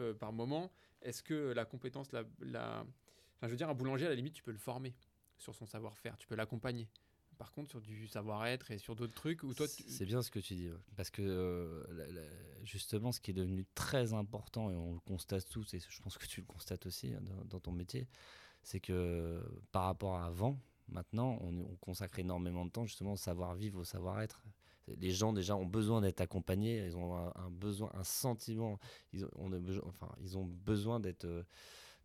euh, 0.00 0.12
par 0.14 0.32
moment, 0.32 0.70
est-ce 1.02 1.22
que 1.22 1.52
la 1.52 1.64
compétence, 1.64 2.12
la, 2.12 2.24
la... 2.40 2.86
Enfin, 3.36 3.46
je 3.46 3.48
veux 3.48 3.56
dire, 3.56 3.70
un 3.70 3.74
boulanger, 3.74 4.06
à 4.06 4.10
la 4.10 4.14
limite, 4.14 4.34
tu 4.34 4.42
peux 4.42 4.52
le 4.52 4.58
former 4.58 4.94
sur 5.38 5.54
son 5.54 5.66
savoir-faire, 5.66 6.16
tu 6.16 6.26
peux 6.26 6.34
l'accompagner. 6.34 6.88
Par 7.38 7.52
contre, 7.52 7.70
sur 7.70 7.80
du 7.80 8.06
savoir-être 8.06 8.70
et 8.70 8.78
sur 8.78 8.96
d'autres 8.96 9.14
trucs, 9.14 9.42
où 9.42 9.52
toi. 9.52 9.66
C'est 9.68 10.06
bien 10.06 10.22
ce 10.22 10.30
que 10.30 10.38
tu 10.38 10.54
dis, 10.54 10.70
parce 10.96 11.10
que 11.10 11.22
euh, 11.22 11.84
justement, 12.64 13.12
ce 13.12 13.20
qui 13.20 13.30
est 13.30 13.34
devenu 13.34 13.66
très 13.74 14.14
important, 14.14 14.70
et 14.70 14.74
on 14.74 14.94
le 14.94 15.00
constate 15.00 15.48
tous, 15.48 15.74
et 15.74 15.80
je 15.80 16.02
pense 16.02 16.16
que 16.16 16.26
tu 16.26 16.40
le 16.40 16.46
constates 16.46 16.86
aussi 16.86 17.12
hein, 17.12 17.22
dans, 17.44 17.60
ton 17.60 17.72
métier, 17.72 18.08
c'est 18.62 18.80
que 18.80 19.42
par 19.72 19.84
rapport 19.84 20.16
à 20.16 20.26
avant, 20.26 20.58
maintenant, 20.88 21.38
on, 21.42 21.60
on 21.60 21.76
consacre 21.76 22.18
énormément 22.18 22.64
de 22.64 22.70
temps 22.70 22.86
justement 22.86 23.12
au 23.12 23.18
savoir-vivre, 23.18 23.80
au 23.80 23.84
savoir-être. 23.84 24.42
Les 24.98 25.10
gens 25.10 25.32
déjà 25.32 25.56
ont 25.56 25.66
besoin 25.66 26.00
d'être 26.00 26.20
accompagnés, 26.20 26.84
ils 26.86 26.96
ont 26.96 27.16
un, 27.16 27.50
besoin, 27.50 27.90
un 27.94 28.04
sentiment, 28.04 28.78
ils 29.12 29.24
ont, 29.24 29.50
besoin, 29.50 29.82
enfin, 29.88 30.08
ils 30.20 30.38
ont 30.38 30.44
besoin 30.44 31.00
d'être 31.00 31.24
euh, 31.24 31.42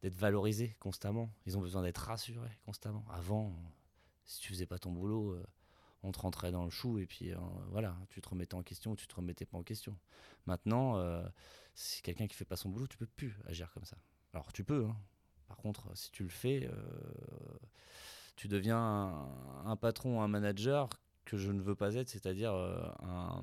d'être 0.01 0.15
valorisés 0.15 0.75
constamment, 0.79 1.29
ils 1.45 1.57
ont 1.57 1.61
besoin 1.61 1.83
d'être 1.83 1.99
rassurés 1.99 2.57
constamment. 2.65 3.05
Avant, 3.11 3.53
si 4.25 4.39
tu 4.39 4.49
faisais 4.49 4.65
pas 4.65 4.79
ton 4.79 4.91
boulot, 4.91 5.31
euh, 5.31 5.45
on 6.03 6.11
te 6.11 6.19
rentrait 6.19 6.51
dans 6.51 6.63
le 6.63 6.69
chou 6.69 6.97
et 6.97 7.05
puis 7.05 7.31
euh, 7.31 7.37
voilà, 7.69 7.95
tu 8.09 8.21
te 8.21 8.29
remettais 8.29 8.55
en 8.55 8.63
question 8.63 8.91
ou 8.91 8.95
tu 8.95 9.07
te 9.07 9.15
remettais 9.15 9.45
pas 9.45 9.57
en 9.57 9.63
question. 9.63 9.97
Maintenant, 10.45 10.97
euh, 10.97 11.23
si 11.75 12.01
quelqu'un 12.01 12.27
qui 12.27 12.35
fait 12.35 12.45
pas 12.45 12.55
son 12.55 12.69
boulot, 12.69 12.87
tu 12.87 12.97
peux 12.97 13.05
plus 13.05 13.37
agir 13.45 13.71
comme 13.71 13.85
ça. 13.85 13.97
Alors 14.33 14.51
tu 14.53 14.63
peux, 14.63 14.85
hein. 14.85 14.95
par 15.47 15.57
contre, 15.57 15.95
si 15.95 16.11
tu 16.11 16.23
le 16.23 16.29
fais, 16.29 16.69
tu 18.35 18.47
deviens 18.47 19.27
un, 19.65 19.75
patron, 19.75 20.21
un 20.21 20.27
manager 20.27 20.89
que 21.25 21.37
je 21.37 21.51
ne 21.51 21.61
veux 21.61 21.75
pas 21.75 21.95
être, 21.95 22.09
c'est-à-dire 22.09 22.53
un, 22.53 23.41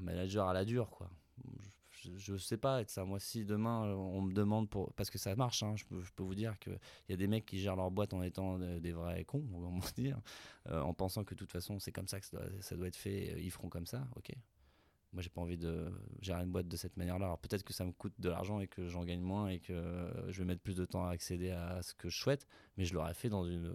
manager 0.00 0.48
à 0.48 0.52
la 0.52 0.64
dure, 0.64 0.90
quoi. 0.90 1.08
Je 2.16 2.36
sais 2.36 2.56
pas 2.56 2.80
être 2.80 2.90
ça. 2.90 3.04
Moi, 3.04 3.18
si 3.20 3.44
demain 3.44 3.86
euh, 3.86 3.94
on 3.94 4.22
me 4.22 4.32
demande 4.32 4.68
pour, 4.68 4.92
parce 4.94 5.10
que 5.10 5.18
ça 5.18 5.34
marche, 5.36 5.62
hein, 5.62 5.74
je, 5.76 5.84
peux, 5.84 6.02
je 6.02 6.12
peux 6.12 6.22
vous 6.22 6.34
dire 6.34 6.58
que 6.58 6.70
il 6.70 7.10
y 7.10 7.14
a 7.14 7.16
des 7.16 7.26
mecs 7.26 7.46
qui 7.46 7.58
gèrent 7.58 7.76
leur 7.76 7.90
boîte 7.90 8.14
en 8.14 8.22
étant 8.22 8.60
euh, 8.60 8.80
des 8.80 8.92
vrais 8.92 9.24
cons, 9.24 9.44
on 9.52 9.78
va 9.78 9.90
dire, 9.96 10.20
euh, 10.68 10.80
en 10.80 10.94
pensant 10.94 11.24
que 11.24 11.34
de 11.34 11.38
toute 11.38 11.50
façon 11.50 11.78
c'est 11.78 11.92
comme 11.92 12.08
ça 12.08 12.20
que 12.20 12.26
ça 12.26 12.38
doit, 12.38 12.46
ça 12.60 12.76
doit 12.76 12.88
être 12.88 12.96
fait, 12.96 13.40
ils 13.40 13.50
feront 13.50 13.68
comme 13.68 13.86
ça, 13.86 14.06
ok. 14.16 14.30
Moi 15.12 15.22
j'ai 15.22 15.28
pas 15.28 15.42
envie 15.42 15.58
de 15.58 15.92
gérer 16.22 16.42
une 16.42 16.50
boîte 16.50 16.68
de 16.68 16.76
cette 16.76 16.96
manière-là. 16.96 17.26
Alors 17.26 17.38
peut-être 17.38 17.64
que 17.64 17.74
ça 17.74 17.84
me 17.84 17.92
coûte 17.92 18.14
de 18.18 18.30
l'argent 18.30 18.60
et 18.60 18.66
que 18.66 18.88
j'en 18.88 19.04
gagne 19.04 19.20
moins 19.20 19.48
et 19.48 19.60
que 19.60 20.10
je 20.28 20.38
vais 20.38 20.46
mettre 20.46 20.62
plus 20.62 20.76
de 20.76 20.86
temps 20.86 21.04
à 21.04 21.10
accéder 21.10 21.50
à 21.50 21.82
ce 21.82 21.92
que 21.94 22.08
je 22.08 22.18
souhaite, 22.18 22.46
mais 22.78 22.86
je 22.86 22.94
l'aurais 22.94 23.12
fait 23.12 23.28
dans 23.28 23.44
une 23.44 23.74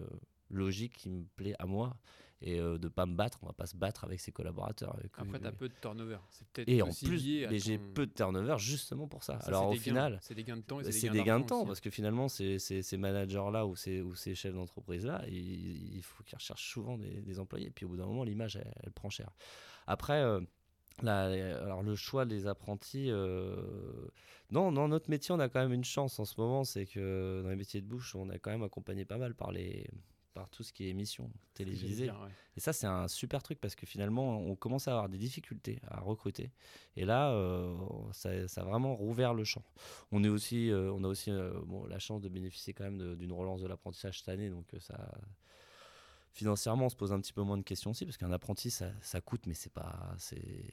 logique 0.50 0.94
qui 0.94 1.10
me 1.10 1.24
plaît 1.36 1.54
à 1.60 1.66
moi 1.66 1.96
et 2.40 2.60
euh, 2.60 2.78
de 2.78 2.88
pas 2.88 3.04
me 3.06 3.14
battre. 3.16 3.38
On 3.42 3.46
va 3.46 3.52
pas 3.52 3.66
se 3.66 3.76
battre 3.76 4.04
avec 4.04 4.20
ses 4.20 4.30
collaborateurs. 4.32 4.94
avec- 4.94 5.10
Après, 5.16 5.38
tu 5.40 5.46
as 5.46 5.52
peu 5.52 5.68
de 5.68 5.74
turnover. 5.80 6.18
C'est 6.30 6.46
peut-être 6.48 6.68
et 6.68 6.82
en 6.82 6.90
plus, 6.92 7.24
lié 7.24 7.44
à 7.46 7.50
mais 7.50 7.58
j'ai 7.58 7.78
peu 7.78 8.06
de 8.06 8.12
turnover 8.12 8.56
justement 8.58 9.08
pour 9.08 9.24
ça. 9.24 9.40
Ça, 9.40 9.48
Alors 9.48 9.68
au 9.70 9.74
final, 9.74 10.18
c'est 10.22 10.34
des 10.34 10.44
gains 10.44 10.56
de 10.56 10.62
temps 10.62 10.80
et 10.80 10.84
c'est 10.92 11.08
des 11.10 11.24
gains 11.24 11.40
de 11.40 11.46
temps 11.46 11.66
parce 11.66 11.80
que 11.80 11.90
finalement, 11.90 12.28
ces, 12.28 12.58
ces, 12.58 12.82
ces 12.82 12.96
managers-là 12.96 13.66
ou 13.66 13.74
ces, 13.76 14.00
ou 14.02 14.14
ces 14.14 14.34
chefs 14.34 14.54
d'entreprise-là, 14.54 15.24
il, 15.28 15.96
il 15.96 16.02
faut 16.02 16.22
qu'ils 16.22 16.36
recherchent 16.36 16.70
souvent 16.72 16.96
des, 16.96 17.20
des 17.22 17.38
employés. 17.40 17.70
Puis 17.70 17.84
au 17.84 17.88
bout 17.88 17.96
d'un 17.96 18.06
moment, 18.06 18.24
l'image, 18.24 18.56
elle, 18.56 18.72
elle 18.84 18.92
prend 18.92 19.10
cher. 19.10 19.30
Après, 19.86 20.22
euh, 20.22 20.40
la- 21.02 21.24
alors 21.62 21.82
le 21.82 21.94
choix 21.96 22.24
des 22.24 22.46
apprentis, 22.46 23.10
euh, 23.10 23.56
non, 24.50 24.72
dans 24.72 24.88
notre 24.88 25.10
métier, 25.10 25.34
on 25.34 25.38
a 25.40 25.48
quand 25.48 25.60
même 25.60 25.72
une 25.72 25.84
chance 25.84 26.18
en 26.18 26.24
ce 26.24 26.34
moment, 26.40 26.64
c'est 26.64 26.86
que 26.86 27.40
dans 27.42 27.48
les 27.50 27.56
métiers 27.56 27.80
de 27.80 27.86
bouche, 27.86 28.14
on 28.14 28.30
est 28.30 28.38
quand 28.38 28.50
même 28.50 28.62
accompagné 28.62 29.04
pas 29.04 29.16
mal 29.18 29.34
par 29.34 29.52
les 29.52 29.86
par 30.38 30.48
tout 30.50 30.62
ce 30.62 30.72
qui 30.72 30.84
est 30.84 30.90
émission 30.90 31.28
télévisée. 31.52 32.04
dire, 32.04 32.20
ouais. 32.22 32.30
Et 32.56 32.60
ça, 32.60 32.72
c'est 32.72 32.86
un 32.86 33.08
super 33.08 33.42
truc 33.42 33.60
parce 33.60 33.74
que 33.74 33.86
finalement, 33.86 34.38
on 34.38 34.54
commence 34.54 34.86
à 34.86 34.92
avoir 34.92 35.08
des 35.08 35.18
difficultés 35.18 35.80
à 35.88 35.98
recruter. 35.98 36.52
Et 36.94 37.04
là, 37.04 37.32
euh, 37.32 37.74
ça, 38.12 38.46
ça 38.46 38.60
a 38.60 38.64
vraiment 38.64 38.94
rouvert 38.94 39.34
le 39.34 39.42
champ. 39.42 39.64
On, 40.12 40.22
est 40.22 40.28
aussi, 40.28 40.70
euh, 40.70 40.92
on 40.92 41.02
a 41.02 41.08
aussi 41.08 41.32
euh, 41.32 41.60
bon, 41.66 41.86
la 41.86 41.98
chance 41.98 42.22
de 42.22 42.28
bénéficier 42.28 42.72
quand 42.72 42.84
même 42.84 43.16
d'une 43.16 43.32
relance 43.32 43.60
de 43.60 43.66
l'apprentissage 43.66 44.20
cette 44.20 44.28
année. 44.28 44.48
Donc, 44.48 44.66
ça. 44.78 45.10
Financièrement, 46.30 46.86
on 46.86 46.88
se 46.88 46.94
pose 46.94 47.12
un 47.12 47.20
petit 47.20 47.32
peu 47.32 47.42
moins 47.42 47.58
de 47.58 47.64
questions 47.64 47.90
aussi, 47.90 48.04
parce 48.04 48.16
qu'un 48.16 48.30
apprenti, 48.30 48.70
ça, 48.70 48.92
ça 49.00 49.20
coûte, 49.20 49.46
mais 49.46 49.54
c'est 49.54 49.72
pas. 49.72 50.14
c'est 50.18 50.70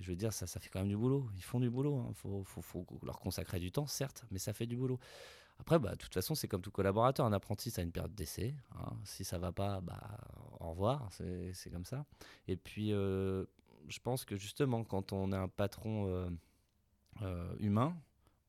Je 0.00 0.10
veux 0.10 0.16
dire, 0.16 0.34
ça, 0.34 0.46
ça 0.46 0.60
fait 0.60 0.68
quand 0.68 0.80
même 0.80 0.88
du 0.88 0.98
boulot. 0.98 1.26
Ils 1.36 1.42
font 1.42 1.60
du 1.60 1.70
boulot. 1.70 2.04
Il 2.10 2.14
faut, 2.14 2.44
faut, 2.44 2.60
faut 2.60 2.86
leur 3.02 3.20
consacrer 3.20 3.58
du 3.58 3.72
temps, 3.72 3.86
certes, 3.86 4.26
mais 4.30 4.38
ça 4.38 4.52
fait 4.52 4.66
du 4.66 4.76
boulot. 4.76 4.98
Après, 5.60 5.78
bah, 5.78 5.90
de 5.90 5.96
toute 5.96 6.14
façon, 6.14 6.34
c'est 6.34 6.48
comme 6.48 6.62
tout 6.62 6.70
collaborateur. 6.70 7.26
Un 7.26 7.32
apprenti, 7.32 7.70
ça 7.70 7.82
a 7.82 7.84
une 7.84 7.92
période 7.92 8.14
d'essai. 8.14 8.54
hein. 8.76 8.96
Si 9.04 9.24
ça 9.24 9.38
va 9.38 9.52
pas, 9.52 9.80
bah, 9.80 10.00
au 10.58 10.70
revoir. 10.70 11.08
C'est 11.12 11.70
comme 11.70 11.84
ça. 11.84 12.06
Et 12.48 12.56
puis, 12.56 12.92
euh, 12.92 13.44
je 13.88 13.98
pense 14.00 14.24
que 14.24 14.36
justement, 14.36 14.84
quand 14.84 15.12
on 15.12 15.32
est 15.32 15.36
un 15.36 15.48
patron 15.48 16.06
euh, 16.08 16.30
euh, 17.22 17.54
humain, 17.58 17.96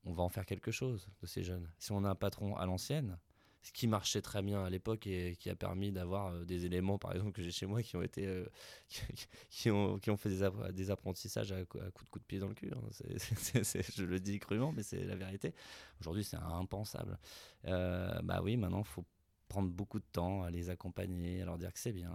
on 0.06 0.14
va 0.14 0.24
en 0.24 0.30
faire 0.30 0.46
quelque 0.46 0.72
chose 0.72 1.10
de 1.22 1.28
ces 1.28 1.44
jeunes. 1.44 1.70
Si 1.78 1.92
on 1.92 2.04
a 2.06 2.10
un 2.10 2.16
patron 2.16 2.56
à 2.56 2.66
l'ancienne, 2.66 3.18
ce 3.64 3.72
qui 3.72 3.88
marchait 3.88 4.22
très 4.22 4.42
bien 4.42 4.64
à 4.64 4.70
l'époque 4.70 5.06
et 5.08 5.36
qui 5.38 5.50
a 5.50 5.56
permis 5.56 5.92
d'avoir 5.92 6.28
euh, 6.34 6.46
des 6.46 6.66
éléments, 6.66 6.98
par 6.98 7.12
exemple, 7.14 7.32
que 7.32 7.44
j'ai 7.44 7.52
chez 7.52 7.66
moi 7.68 7.84
qui 7.84 7.96
ont 7.96 8.02
été, 8.02 8.26
euh, 8.26 8.46
qui, 8.88 9.02
qui 9.50 9.70
ont, 9.72 10.00
qui 10.00 10.10
ont 10.10 10.18
fait 10.18 10.30
des, 10.30 10.44
app- 10.44 10.72
des 10.72 10.90
apprentissages 10.92 11.52
à, 11.52 11.58
à 11.58 11.66
coups 11.66 12.06
de 12.06 12.10
coup 12.10 12.20
de 12.20 12.24
pied 12.26 12.40
dans 12.40 12.48
le 12.48 12.56
cul. 12.56 12.72
hein. 12.74 12.82
C'est- 12.92 13.20
c'est- 13.36 13.64
c'est- 13.64 13.96
je 13.96 14.04
le 14.04 14.20
dis 14.20 14.40
crûment, 14.40 14.72
mais 14.72 14.84
c'est 14.84 15.04
la 15.06 15.16
vérité. 15.16 15.54
Aujourd'hui, 16.00 16.24
c'est 16.24 16.38
impensable. 16.38 17.20
Euh, 17.66 18.22
bah 18.24 18.42
oui, 18.44 18.58
maintenant, 18.58 18.80
il 18.82 18.86
faut 18.88 19.06
prendre 19.48 19.70
beaucoup 19.70 20.00
de 20.00 20.06
temps 20.12 20.44
à 20.44 20.50
les 20.50 20.70
accompagner, 20.70 21.42
à 21.42 21.46
leur 21.46 21.58
dire 21.58 21.72
que 21.74 21.80
c'est 21.80 21.92
bien. 21.94 22.12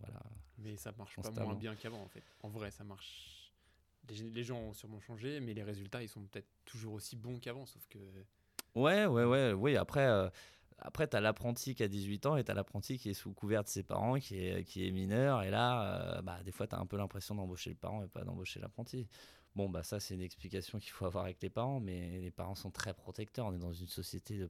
Voilà. 0.00 0.22
Mais 0.58 0.76
ça 0.76 0.92
marche 0.96 1.16
pas 1.16 1.30
moins 1.44 1.54
bien 1.58 1.74
qu'avant, 1.76 2.02
en 2.02 2.08
fait. 2.08 2.22
En 2.42 2.48
vrai, 2.48 2.70
ça 2.70 2.84
marche. 2.84 3.52
Les, 4.08 4.30
les 4.30 4.44
gens 4.44 4.58
ont 4.58 4.72
sûrement 4.74 5.00
changé, 5.00 5.40
mais 5.40 5.54
les 5.54 5.62
résultats, 5.62 6.02
ils 6.02 6.08
sont 6.08 6.22
peut-être 6.26 6.48
toujours 6.64 6.94
aussi 6.94 7.16
bons 7.16 7.38
qu'avant, 7.38 7.66
sauf 7.66 7.86
que. 7.88 7.98
Ouais, 8.74 9.06
ouais, 9.06 9.24
ouais, 9.24 9.52
oui. 9.52 9.76
Après, 9.76 10.06
euh, 10.06 10.28
après 10.78 11.06
tu 11.08 11.16
as 11.16 11.20
l'apprenti 11.20 11.74
qui 11.74 11.82
a 11.82 11.88
18 11.88 12.24
ans 12.26 12.36
et 12.36 12.44
tu 12.44 12.50
as 12.50 12.54
l'apprenti 12.54 12.98
qui 12.98 13.10
est 13.10 13.14
sous 13.14 13.32
couvert 13.32 13.62
de 13.64 13.68
ses 13.68 13.82
parents, 13.82 14.18
qui 14.18 14.38
est, 14.46 14.64
qui 14.64 14.86
est 14.86 14.90
mineur. 14.90 15.42
Et 15.42 15.50
là, 15.50 16.16
euh, 16.18 16.22
bah, 16.22 16.42
des 16.42 16.52
fois, 16.52 16.66
tu 16.66 16.74
as 16.74 16.78
un 16.78 16.86
peu 16.86 16.96
l'impression 16.96 17.34
d'embaucher 17.34 17.70
le 17.70 17.76
parent 17.76 18.02
et 18.02 18.08
pas 18.08 18.24
d'embaucher 18.24 18.60
l'apprenti. 18.60 19.06
Bon, 19.54 19.68
bah, 19.68 19.82
ça, 19.82 20.00
c'est 20.00 20.14
une 20.14 20.22
explication 20.22 20.78
qu'il 20.78 20.92
faut 20.92 21.04
avoir 21.04 21.24
avec 21.24 21.42
les 21.42 21.50
parents, 21.50 21.80
mais 21.80 22.18
les 22.20 22.30
parents 22.30 22.54
sont 22.54 22.70
très 22.70 22.94
protecteurs. 22.94 23.46
On 23.46 23.52
est 23.54 23.58
dans 23.58 23.72
une 23.74 23.88
société 23.88 24.38
de 24.38 24.48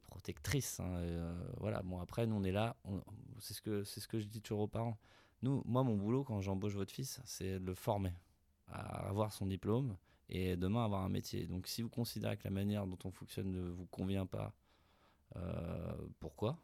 hein, 0.78 0.84
euh, 0.84 1.34
voilà, 1.58 1.82
bon, 1.82 1.98
après, 2.00 2.24
nous, 2.26 2.36
on 2.36 2.44
est 2.44 2.52
là. 2.52 2.76
C'est 3.40 3.54
ce, 3.54 3.62
que- 3.62 3.82
ce 3.84 4.06
que 4.06 4.20
je 4.20 4.26
dis 4.26 4.40
toujours 4.40 4.60
aux 4.60 4.68
parents. 4.68 4.96
Nous, 5.42 5.62
moi, 5.66 5.82
mon 5.82 5.96
boulot, 5.96 6.22
quand 6.22 6.40
j'embauche 6.40 6.74
votre 6.74 6.92
fils, 6.92 7.20
c'est 7.24 7.58
de 7.58 7.66
le 7.66 7.74
former 7.74 8.12
à 8.68 9.08
avoir 9.08 9.32
son 9.32 9.46
diplôme 9.46 9.96
et 10.28 10.56
demain 10.56 10.84
avoir 10.84 11.02
un 11.04 11.08
métier. 11.08 11.46
Donc 11.46 11.66
si 11.66 11.82
vous 11.82 11.88
considérez 11.88 12.36
que 12.36 12.44
la 12.44 12.50
manière 12.50 12.86
dont 12.86 12.98
on 13.04 13.10
fonctionne 13.10 13.50
ne 13.52 13.68
vous 13.70 13.86
convient 13.86 14.26
pas, 14.26 14.54
euh, 15.36 15.94
pourquoi? 16.20 16.58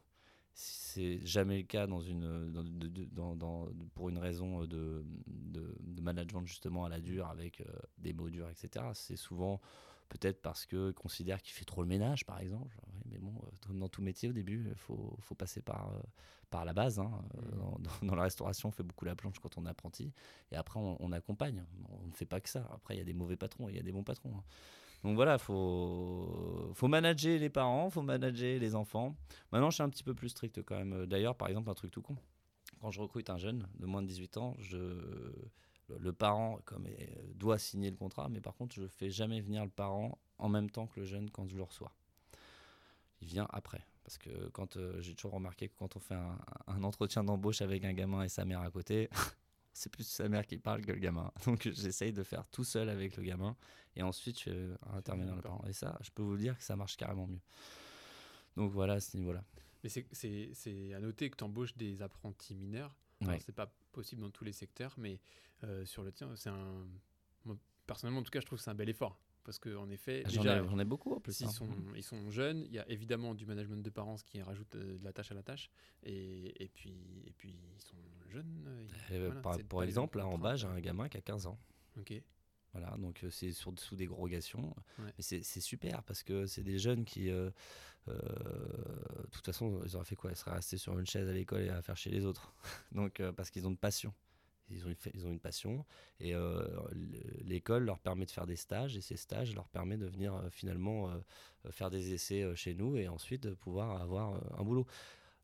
C'est 0.55 1.25
jamais 1.25 1.59
le 1.59 1.65
cas 1.65 1.87
pour 3.95 4.09
une 4.09 4.19
raison 4.19 4.65
de, 4.65 5.05
de, 5.27 5.77
de 5.81 6.01
management 6.03 6.45
justement 6.47 6.85
à 6.85 6.89
la 6.89 7.01
dure 7.01 7.29
avec 7.29 7.61
euh, 7.61 7.65
des 7.99 8.13
mots 8.13 8.29
durs, 8.29 8.49
etc. 8.51 8.85
C'est 8.95 9.17
souvent 9.17 9.61
peut-être 10.09 10.41
parce 10.43 10.67
qu'ils 10.67 10.93
considèrent 10.95 11.41
qu'il 11.43 11.53
fait 11.55 11.65
trop 11.65 11.83
le 11.83 11.89
ménage, 11.89 12.25
par 12.27 12.41
exemple. 12.41 12.77
Mais 13.11 13.19
bon, 13.19 13.35
euh, 13.45 13.51
comme 13.67 13.79
dans 13.79 13.89
tout 13.89 14.03
métier 14.03 14.29
au 14.29 14.33
début, 14.33 14.67
il 14.69 14.75
faut, 14.77 15.17
faut 15.21 15.35
passer 15.35 15.63
par, 15.63 15.91
euh, 15.93 16.01
par 16.51 16.65
la 16.65 16.73
base. 16.73 16.99
hein. 16.99 17.11
Euh, 17.37 17.41
Mhm. 17.43 17.59
Dans, 17.59 17.79
dans- 17.79 18.07
dans 18.09 18.15
la 18.15 18.23
restauration, 18.25 18.69
on 18.69 18.73
fait 18.73 18.83
beaucoup 18.83 19.05
la 19.05 19.15
planche 19.17 19.39
quand 19.39 19.57
on 19.59 19.67
est 19.67 19.71
apprenti. 19.71 20.13
Et 20.53 20.57
après, 20.57 20.79
on, 20.81 20.97
on 21.01 21.13
accompagne. 21.13 21.65
On 21.91 22.07
ne 22.07 22.13
fait 22.13 22.27
pas 22.27 22.41
que 22.41 22.49
ça. 22.49 22.69
Après, 22.73 22.95
il 22.95 22.99
y 22.99 23.01
a 23.01 23.05
des 23.05 23.15
mauvais 23.15 23.37
patrons 23.37 23.69
et 23.69 23.73
il 23.73 23.77
y 23.77 23.81
a 23.81 23.83
des 23.83 23.93
bons 23.93 24.05
patrons. 24.05 24.33
hein. 24.37 24.43
Donc 25.05 25.15
voilà, 25.15 25.35
il 25.35 25.39
faut, 25.39 26.73
faut 26.75 26.89
manager 26.89 27.39
les 27.39 27.51
parents, 27.51 27.89
faut 27.89 28.03
manager 28.03 28.59
les 28.59 28.75
enfants. 28.75 29.15
Maintenant, 29.53 29.71
je 29.71 29.75
suis 29.77 29.83
un 29.85 29.89
petit 29.91 30.03
peu 30.03 30.13
plus 30.15 30.31
strict 30.31 30.61
quand 30.63 30.77
même. 30.77 31.07
D'ailleurs, 31.07 31.37
par 31.37 31.49
exemple, 31.49 31.71
un 31.71 31.75
truc 31.75 31.91
tout 31.93 32.03
con. 32.03 32.17
Quand 32.81 32.91
je 32.91 33.01
recrute 33.01 33.31
un 33.31 33.39
jeune 33.39 33.67
de 33.79 33.87
moins 33.87 34.03
de 34.03 34.07
18 34.09 34.37
ans, 34.39 34.57
je, 34.59 34.77
le, 35.89 35.99
le 35.99 36.13
parent 36.13 36.61
comme, 36.65 36.87
euh, 36.87 36.93
doit 37.35 37.59
signer 37.59 37.91
le 37.91 37.97
contrat, 37.97 38.29
mais 38.29 38.41
par 38.41 38.55
contre, 38.55 38.75
je 38.75 38.83
ne 38.83 38.89
fais 38.89 39.11
jamais 39.11 39.41
venir 39.41 39.65
le 39.65 39.71
parent 39.71 40.19
en 40.39 40.49
même 40.49 40.71
temps 40.71 40.87
que 40.87 41.01
le 41.01 41.07
jeune 41.07 41.31
quand 41.31 41.47
je 41.49 41.57
le 41.57 41.63
reçois. 41.63 41.93
Il 43.21 43.29
vient 43.29 43.47
après. 43.51 43.85
Parce 44.05 44.17
que 44.19 44.49
quand 44.51 44.77
euh, 44.77 45.01
j'ai 45.03 45.15
toujours 45.15 45.33
remarqué 45.33 45.69
que 45.69 45.75
quand 45.77 45.97
on 45.97 46.01
fait 46.01 46.15
un, 46.15 46.39
un 46.67 46.83
entretien 46.83 47.25
d'embauche 47.25 47.61
avec 47.61 47.85
un 47.85 47.93
gamin 47.93 48.23
et 48.23 48.29
sa 48.29 48.45
mère 48.45 48.61
à 48.61 48.71
côté, 48.71 49.11
c'est 49.75 49.91
plus 49.93 50.05
sa 50.09 50.29
mère 50.29 50.47
qui 50.47 50.57
parle 50.59 50.81
que 50.85 50.93
le 50.93 50.99
gamin. 50.99 51.31
Donc 51.47 51.69
j'essaye 51.71 52.13
de 52.13 52.23
faire 52.23 52.47
tout 52.49 52.65
seul 52.65 52.89
avec 52.89 53.17
le 53.17 53.23
gamin 53.23 53.55
et 53.97 54.03
ensuite 54.03 54.39
je 54.39 54.45
fais 54.45 54.67
intervenir 54.95 55.35
le 55.35 55.43
parent. 55.43 55.63
Et 55.69 55.73
ça, 55.73 55.99
je 56.01 56.11
peux 56.11 56.23
vous 56.23 56.33
le 56.33 56.39
dire 56.39 56.57
que 56.57 56.65
ça 56.65 56.75
marche 56.77 56.97
carrément 56.97 57.27
mieux. 57.27 57.41
Donc 58.57 58.71
voilà 58.73 58.95
à 58.95 59.01
ce 59.01 59.17
niveau-là. 59.17 59.45
Mais 59.85 59.91
c'est- 59.91 60.93
à 60.95 61.01
noter 61.01 61.29
que 61.31 61.37
tu 61.37 61.45
embauches 61.45 61.77
des 61.77 62.01
apprentis 62.03 62.55
mineurs. 62.55 62.97
Ouais. 63.21 63.39
C'est 63.45 63.55
pas 63.55 63.71
possible 63.99 64.23
dans 64.23 64.31
tous 64.31 64.45
les 64.45 64.53
secteurs, 64.53 64.95
mais 64.97 65.19
euh, 65.65 65.85
sur 65.85 66.03
le 66.05 66.13
tien, 66.13 66.35
c'est 66.37 66.51
un. 66.51 66.87
Moi, 67.45 67.57
personnellement, 67.87 68.21
en 68.21 68.23
tout 68.23 68.31
cas, 68.31 68.41
je 68.41 68.47
trouve 68.47 68.59
que 68.59 68.65
c'est 68.65 68.71
un 68.71 68.75
bel 68.77 68.89
effort. 68.89 69.19
Parce 69.45 69.59
qu'en 69.59 69.89
effet, 69.89 70.23
J'en 70.27 70.43
ai, 70.45 70.59
j'en 70.69 70.79
ai 70.79 70.85
beaucoup 70.85 71.15
en 71.15 71.21
plus. 71.21 71.33
s'ils 71.33 71.47
hein. 71.47 71.51
sont, 71.51 71.71
ils 71.97 72.03
sont 72.03 72.31
jeunes, 72.31 72.65
il 72.67 72.73
y 72.75 72.79
a 72.79 72.87
évidemment 72.91 73.35
du 73.35 73.47
management 73.47 73.83
de 73.83 73.91
parents 73.91 74.17
qui 74.27 74.43
rajoute 74.43 74.75
euh, 74.75 74.99
de 74.99 75.05
la 75.05 75.13
tâche 75.13 75.31
à 75.33 75.35
la 75.35 75.43
tâche. 75.43 75.71
Et, 76.03 76.63
et, 76.63 76.69
puis, 76.69 76.95
et 77.27 77.33
puis, 77.33 77.57
ils 77.77 77.83
sont 77.83 77.97
jeunes. 78.29 78.69
ils- 79.11 79.15
Euh, 79.15 79.27
voilà, 79.29 79.41
par- 79.41 79.59
pour 79.69 79.83
exemple, 79.83 80.19
là 80.19 80.27
en 80.27 80.37
bas, 80.39 80.55
j'ai 80.57 80.67
un 80.69 80.79
gamin 80.81 81.09
qui 81.09 81.17
a 81.17 81.23
15 81.23 81.47
ans. 81.47 81.59
Ok. 81.99 82.13
Voilà, 82.73 82.95
donc 82.99 83.25
euh, 83.25 83.31
c'est 83.31 83.53
sur 83.53 83.73
sous 83.79 83.97
dérogation. 83.97 84.75
Ouais. 84.99 85.13
Mais 85.17 85.23
c'est 85.23 85.61
super 85.61 86.03
parce 86.03 86.23
que 86.23 86.47
c'est 86.47 86.63
des 86.63 86.79
jeunes 86.79 87.05
qui, 87.05 87.31
euh, 87.31 87.51
euh, 88.09 88.13
de 89.25 89.31
toute 89.31 89.45
façon, 89.45 89.81
ils 89.85 89.97
auraient 89.97 90.05
fait 90.05 90.17
quoi? 90.17 90.31
Ils 90.31 90.37
seraient 90.37 90.55
restés 90.55 90.79
sur 90.79 90.99
une 90.99 91.07
chaise 91.07 91.29
à 91.29 91.33
l'école 91.33 91.63
et 91.63 91.71
à 91.71 91.83
faire 91.83 91.97
chez 91.97 92.11
les 92.11 92.25
autres. 92.25 92.53
donc 92.93 93.21
euh, 93.21 93.33
parce 93.33 93.51
qu'ils 93.51 93.67
ont 93.67 93.71
une 93.71 93.77
passion. 93.77 94.13
Ils 94.71 94.85
ont, 94.85 94.91
une, 94.91 94.97
ils 95.15 95.27
ont 95.27 95.31
une 95.31 95.41
passion 95.41 95.87
et 96.21 96.35
l'école 97.41 97.85
leur 97.85 97.99
permet 97.99 98.27
de 98.27 98.31
faire 98.31 98.45
des 98.45 98.57
stages 98.57 98.99
et 98.99 99.01
ces 99.01 99.17
stages 99.17 99.55
leur 99.55 99.67
permet 99.67 99.97
de 99.97 100.05
venir 100.05 100.39
finalement 100.51 101.11
faire 101.71 101.89
des 101.89 102.13
essais 102.13 102.55
chez 102.55 102.75
nous 102.75 102.99
et 102.99 103.09
ensuite 103.09 103.45
de 103.45 103.55
pouvoir 103.55 103.99
avoir 103.99 104.39
un 104.61 104.63
boulot. 104.63 104.87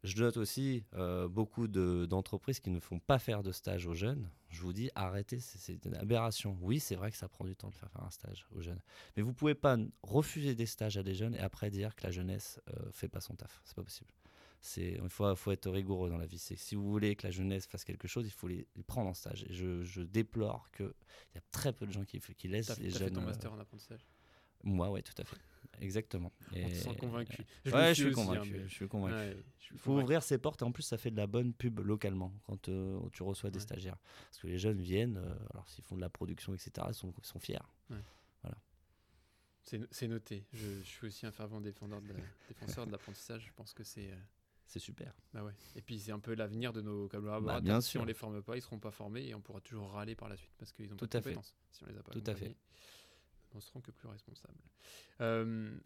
Je 0.05 0.23
note 0.23 0.37
aussi 0.37 0.85
euh, 0.95 1.27
beaucoup 1.29 1.67
de- 1.67 2.07
d'entreprises 2.09 2.61
qui 2.61 2.71
ne 2.71 2.79
font 2.79 2.99
pas 2.99 3.19
faire 3.19 3.43
de 3.43 3.51
stage 3.53 3.87
aux 3.87 3.95
jeunes. 3.95 4.29
Je 4.51 4.61
vous 4.61 4.73
dis, 4.73 4.91
arrêtez, 4.95 5.41
c'est- 5.41 5.85
une 5.87 5.95
aberration. 5.97 6.57
Oui, 6.61 6.79
c'est 6.79 6.95
vrai 6.95 7.11
que 7.11 7.17
ça 7.17 7.27
prend 7.29 7.45
du 7.47 7.57
temps 7.57 7.71
de 7.71 7.75
faire 7.75 7.91
faire 7.91 8.05
un 8.05 8.11
stage 8.11 8.47
aux 8.55 8.61
jeunes. 8.61 8.81
Mais 9.17 9.23
vous 9.23 9.33
pouvez 9.33 9.55
pas 9.55 9.77
refuser 10.03 10.55
des 10.55 10.67
stages 10.67 10.97
à 10.99 11.03
des 11.03 11.15
jeunes 11.15 11.35
et 11.35 11.41
après 11.41 11.71
dire 11.71 11.97
que 11.97 12.05
la 12.05 12.11
jeunesse 12.11 12.61
euh, 12.69 12.93
fait 12.93 13.09
pas 13.09 13.21
son 13.21 13.35
taf. 13.35 13.61
C'est 13.65 13.75
pas 13.75 13.83
possible. 13.83 14.11
Il 14.77 15.09
faut, 15.11 15.35
faut 15.37 15.53
être 15.53 15.71
rigoureux 15.71 16.09
dans 16.09 16.17
la 16.17 16.27
vie. 16.27 16.39
Si 16.39 16.75
vous 16.75 16.89
voulez 16.91 17.17
que 17.17 17.27
la 17.27 17.31
jeunesse 17.31 17.67
fasse 17.67 17.85
quelque 17.85 18.09
chose, 18.09 18.27
il 18.27 18.31
faut 18.31 18.49
les, 18.49 18.67
les 18.77 18.83
prendre 18.83 19.11
en 19.11 19.15
stage. 19.15 19.45
Et 19.49 19.53
je, 19.53 19.83
je 19.83 20.01
déplore 20.03 20.71
qu'il 20.71 20.93
y 21.35 21.39
a 21.39 21.43
très 21.51 21.73
peu 21.73 21.87
de 21.87 21.93
gens 21.93 22.05
qui, 22.05 22.19
qui 22.19 22.49
laissent 22.49 22.79
les 22.79 22.91
jeunes. 22.91 23.09
fait 23.09 23.11
ton 23.11 23.21
euh, 23.23 23.27
master 23.27 23.53
en 23.53 23.59
apprentissage? 23.59 24.07
Moi, 24.63 24.91
ouais, 24.91 25.03
tout 25.03 25.13
à 25.19 25.25
fait. 25.25 25.37
Exactement. 25.81 26.33
On 26.53 26.57
Et- 26.57 26.65
te 26.71 26.75
sent 26.75 26.97
convaincu. 26.99 27.43
ouais, 27.67 27.89
je 27.89 27.93
suis 27.95 28.05
aussi, 28.11 28.21
hein, 28.21 28.25
convaincu. 28.25 28.51
mais- 28.53 28.69
Je 28.69 28.75
suis 28.75 28.89
convaincu. 28.89 29.15
Ouais, 29.15 29.37
je 29.59 29.65
suis 29.65 29.79
faut 29.79 29.91
convaincu. 29.91 30.05
ouvrir 30.05 30.23
ses 30.23 30.39
portes 30.39 30.63
et 30.63 30.65
en 30.65 30.73
plus 30.73 30.83
ça 30.83 30.99
fait 30.99 31.11
de 31.11 31.17
la 31.17 31.27
bonne 31.27 31.53
pub 31.53 31.81
localement 31.81 32.33
quand 32.45 32.69
euh, 32.69 32.99
tu 33.13 33.23
reçois 33.23 33.51
des 33.51 33.59
Ouais. 33.59 33.63
stagiaires. 33.63 33.97
Parce 34.31 34.39
que 34.39 34.47
les 34.47 34.59
jeunes 34.59 34.81
viennent, 34.81 35.17
euh, 35.19 35.35
alors 35.53 35.69
s'ils 35.69 35.85
font 35.85 35.97
de 35.97 36.01
la 36.01 36.11
production, 36.11 36.55
etc., 36.55 36.87
ils 36.89 36.95
sont, 36.95 37.13
fiers. 37.39 37.59
C'est 39.67 39.81
c'est 39.91 40.09
noté. 40.09 40.45
Je, 40.53 40.67
je 40.81 40.83
suis 40.85 41.07
aussi 41.07 41.25
un 41.25 41.33
fervent 41.33 41.59
défendeur 41.61 42.03
de, 42.03 42.13
défenseur 42.49 42.87
de 42.87 42.93
l'apprentissage. 42.93 43.47
Je 43.47 43.53
pense 43.55 43.73
que 43.73 43.83
c'est. 43.83 44.11
euh, 44.11 44.17
C'est 44.67 44.79
super. 44.79 45.15
Bah 45.33 45.43
ouais. 45.43 45.53
Et 45.75 45.81
puis 45.81 45.99
c'est 45.99 46.13
un 46.13 46.19
peu 46.19 46.35
l'avenir 46.35 46.75
de 46.75 46.83
nos 46.83 47.09
collaborateurs. 47.09 47.47
Bah, 47.47 47.61
bien 47.63 47.81
si 47.81 47.93
sûr. 47.93 48.03
on 48.03 48.05
les 48.05 48.13
forme 48.13 48.43
pas, 48.43 48.57
ils 48.59 48.63
seront 48.63 48.79
pas 48.79 48.91
formés 48.91 49.27
et 49.27 49.35
on 49.35 49.41
pourra 49.41 49.61
toujours 49.63 49.91
râler 49.93 50.15
par 50.17 50.29
la 50.29 50.37
suite 50.37 50.53
parce 50.59 50.71
qu'ils 50.73 50.93
ont 50.93 50.97
Tout 50.97 51.07
pas 51.07 51.19
de 51.19 51.23
fait. 51.25 51.31
compétences. 51.31 51.57
Si 51.71 51.83
on 51.83 51.87
les 51.87 51.97
a 51.97 52.03
pas 52.03 52.13
Tout 52.13 52.23
à 52.27 52.31
accompagnés, 52.33 52.57
On 53.55 53.61
seront 53.61 53.81
que 53.81 53.91
plus 53.93 54.09
responsables. 54.09 54.59
Euh, 55.21 55.77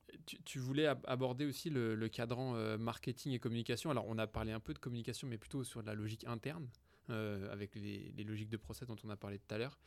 tu, 0.45 0.59
voulais 0.59 0.87
ab- 0.87 1.05
aborder 1.07 1.45
aussi 1.45 1.71
le, 1.71 1.95
le 1.95 2.09
cadran 2.09 2.55
euh, 2.57 2.79
marketing 2.79 3.33
et 3.33 3.39
communication. 3.39 3.91
Alors 3.91 4.07
on 4.09 4.19
a 4.19 4.27
parlé 4.27 4.53
un 4.53 4.61
peu 4.61 4.73
de 4.75 4.79
communication, 4.79 5.29
mais 5.29 5.39
plutôt 5.39 5.65
sur 5.65 5.83
la 5.83 5.95
logique 5.95 6.25
interne. 6.25 6.69
euh, 7.11 7.51
avec 7.53 7.75
les, 7.75 8.13
logiques 8.25 8.51
de 8.51 8.57
process 8.57 8.87
dont 8.89 8.97
on 9.05 9.11
a 9.11 9.17
parlé 9.17 9.39
tout 9.39 9.55
à 9.55 9.59
l'heure. 9.59 9.79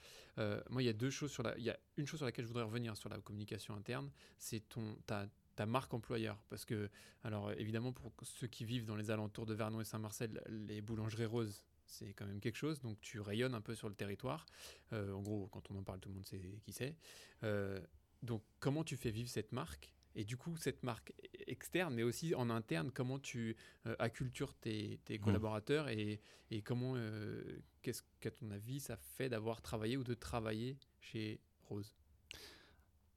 Moi, 0.69 0.81
il 0.81 0.85
y 0.85 0.89
a 0.89 0.93
deux 0.93 1.09
choses 1.11 1.31
sur 1.31 1.43
la, 1.43 1.55
il 1.57 1.63
y 1.63 1.69
a 1.69 1.77
une 1.97 2.07
chose 2.07 2.19
sur 2.19 2.25
laquelle 2.25 2.45
je 2.45 2.49
voudrais 2.49 2.63
revenir 2.63 2.97
sur 2.97 3.09
la 3.09 3.19
communication 3.19 3.75
interne, 3.75 4.09
c'est 4.39 4.67
ton 4.69 4.95
ta, 5.05 5.27
ta 5.55 5.65
marque 5.65 5.93
employeur, 5.93 6.37
parce 6.49 6.65
que 6.65 6.89
alors 7.23 7.51
évidemment 7.53 7.91
pour 7.93 8.11
ceux 8.23 8.47
qui 8.47 8.65
vivent 8.65 8.85
dans 8.85 8.95
les 8.95 9.11
alentours 9.11 9.45
de 9.45 9.53
Vernon 9.53 9.81
et 9.81 9.85
Saint-Marcel, 9.85 10.41
les 10.49 10.81
boulangeries 10.81 11.25
roses, 11.25 11.63
c'est 11.91 12.13
quand 12.13 12.25
même 12.25 12.39
quelque 12.39 12.57
chose, 12.57 12.79
donc 12.81 12.99
tu 13.01 13.19
rayonnes 13.19 13.53
un 13.53 13.61
peu 13.61 13.75
sur 13.75 13.89
le 13.89 13.95
territoire. 13.95 14.45
Euh, 14.93 15.13
en 15.13 15.21
gros, 15.21 15.47
quand 15.47 15.69
on 15.71 15.77
en 15.77 15.83
parle, 15.83 15.99
tout 15.99 16.09
le 16.09 16.15
monde 16.15 16.25
sait 16.25 16.39
qui 16.63 16.71
c'est. 16.73 16.95
Euh, 17.43 17.79
donc 18.23 18.43
comment 18.59 18.83
tu 18.83 18.97
fais 18.97 19.11
vivre 19.11 19.29
cette 19.29 19.51
marque? 19.51 19.93
Et 20.15 20.25
du 20.25 20.35
coup, 20.35 20.57
cette 20.57 20.83
marque 20.83 21.13
externe, 21.47 21.93
mais 21.93 22.03
aussi 22.03 22.35
en 22.35 22.49
interne, 22.49 22.91
comment 22.91 23.17
tu 23.19 23.55
euh, 23.85 23.95
accultures 23.99 24.53
tes, 24.55 24.99
tes 25.05 25.17
Mmh. 25.17 25.21
collaborateurs 25.21 25.87
et, 25.87 26.19
et 26.49 26.61
comment, 26.61 26.95
qu'est-ce 27.81 28.03
qu'à 28.19 28.31
ton 28.31 28.51
avis, 28.51 28.79
ça 28.79 28.97
fait 28.97 29.29
d'avoir 29.29 29.61
travaillé 29.61 29.95
ou 29.97 30.03
de 30.03 30.13
travailler 30.13 30.77
chez 30.99 31.39
Rose? 31.69 31.95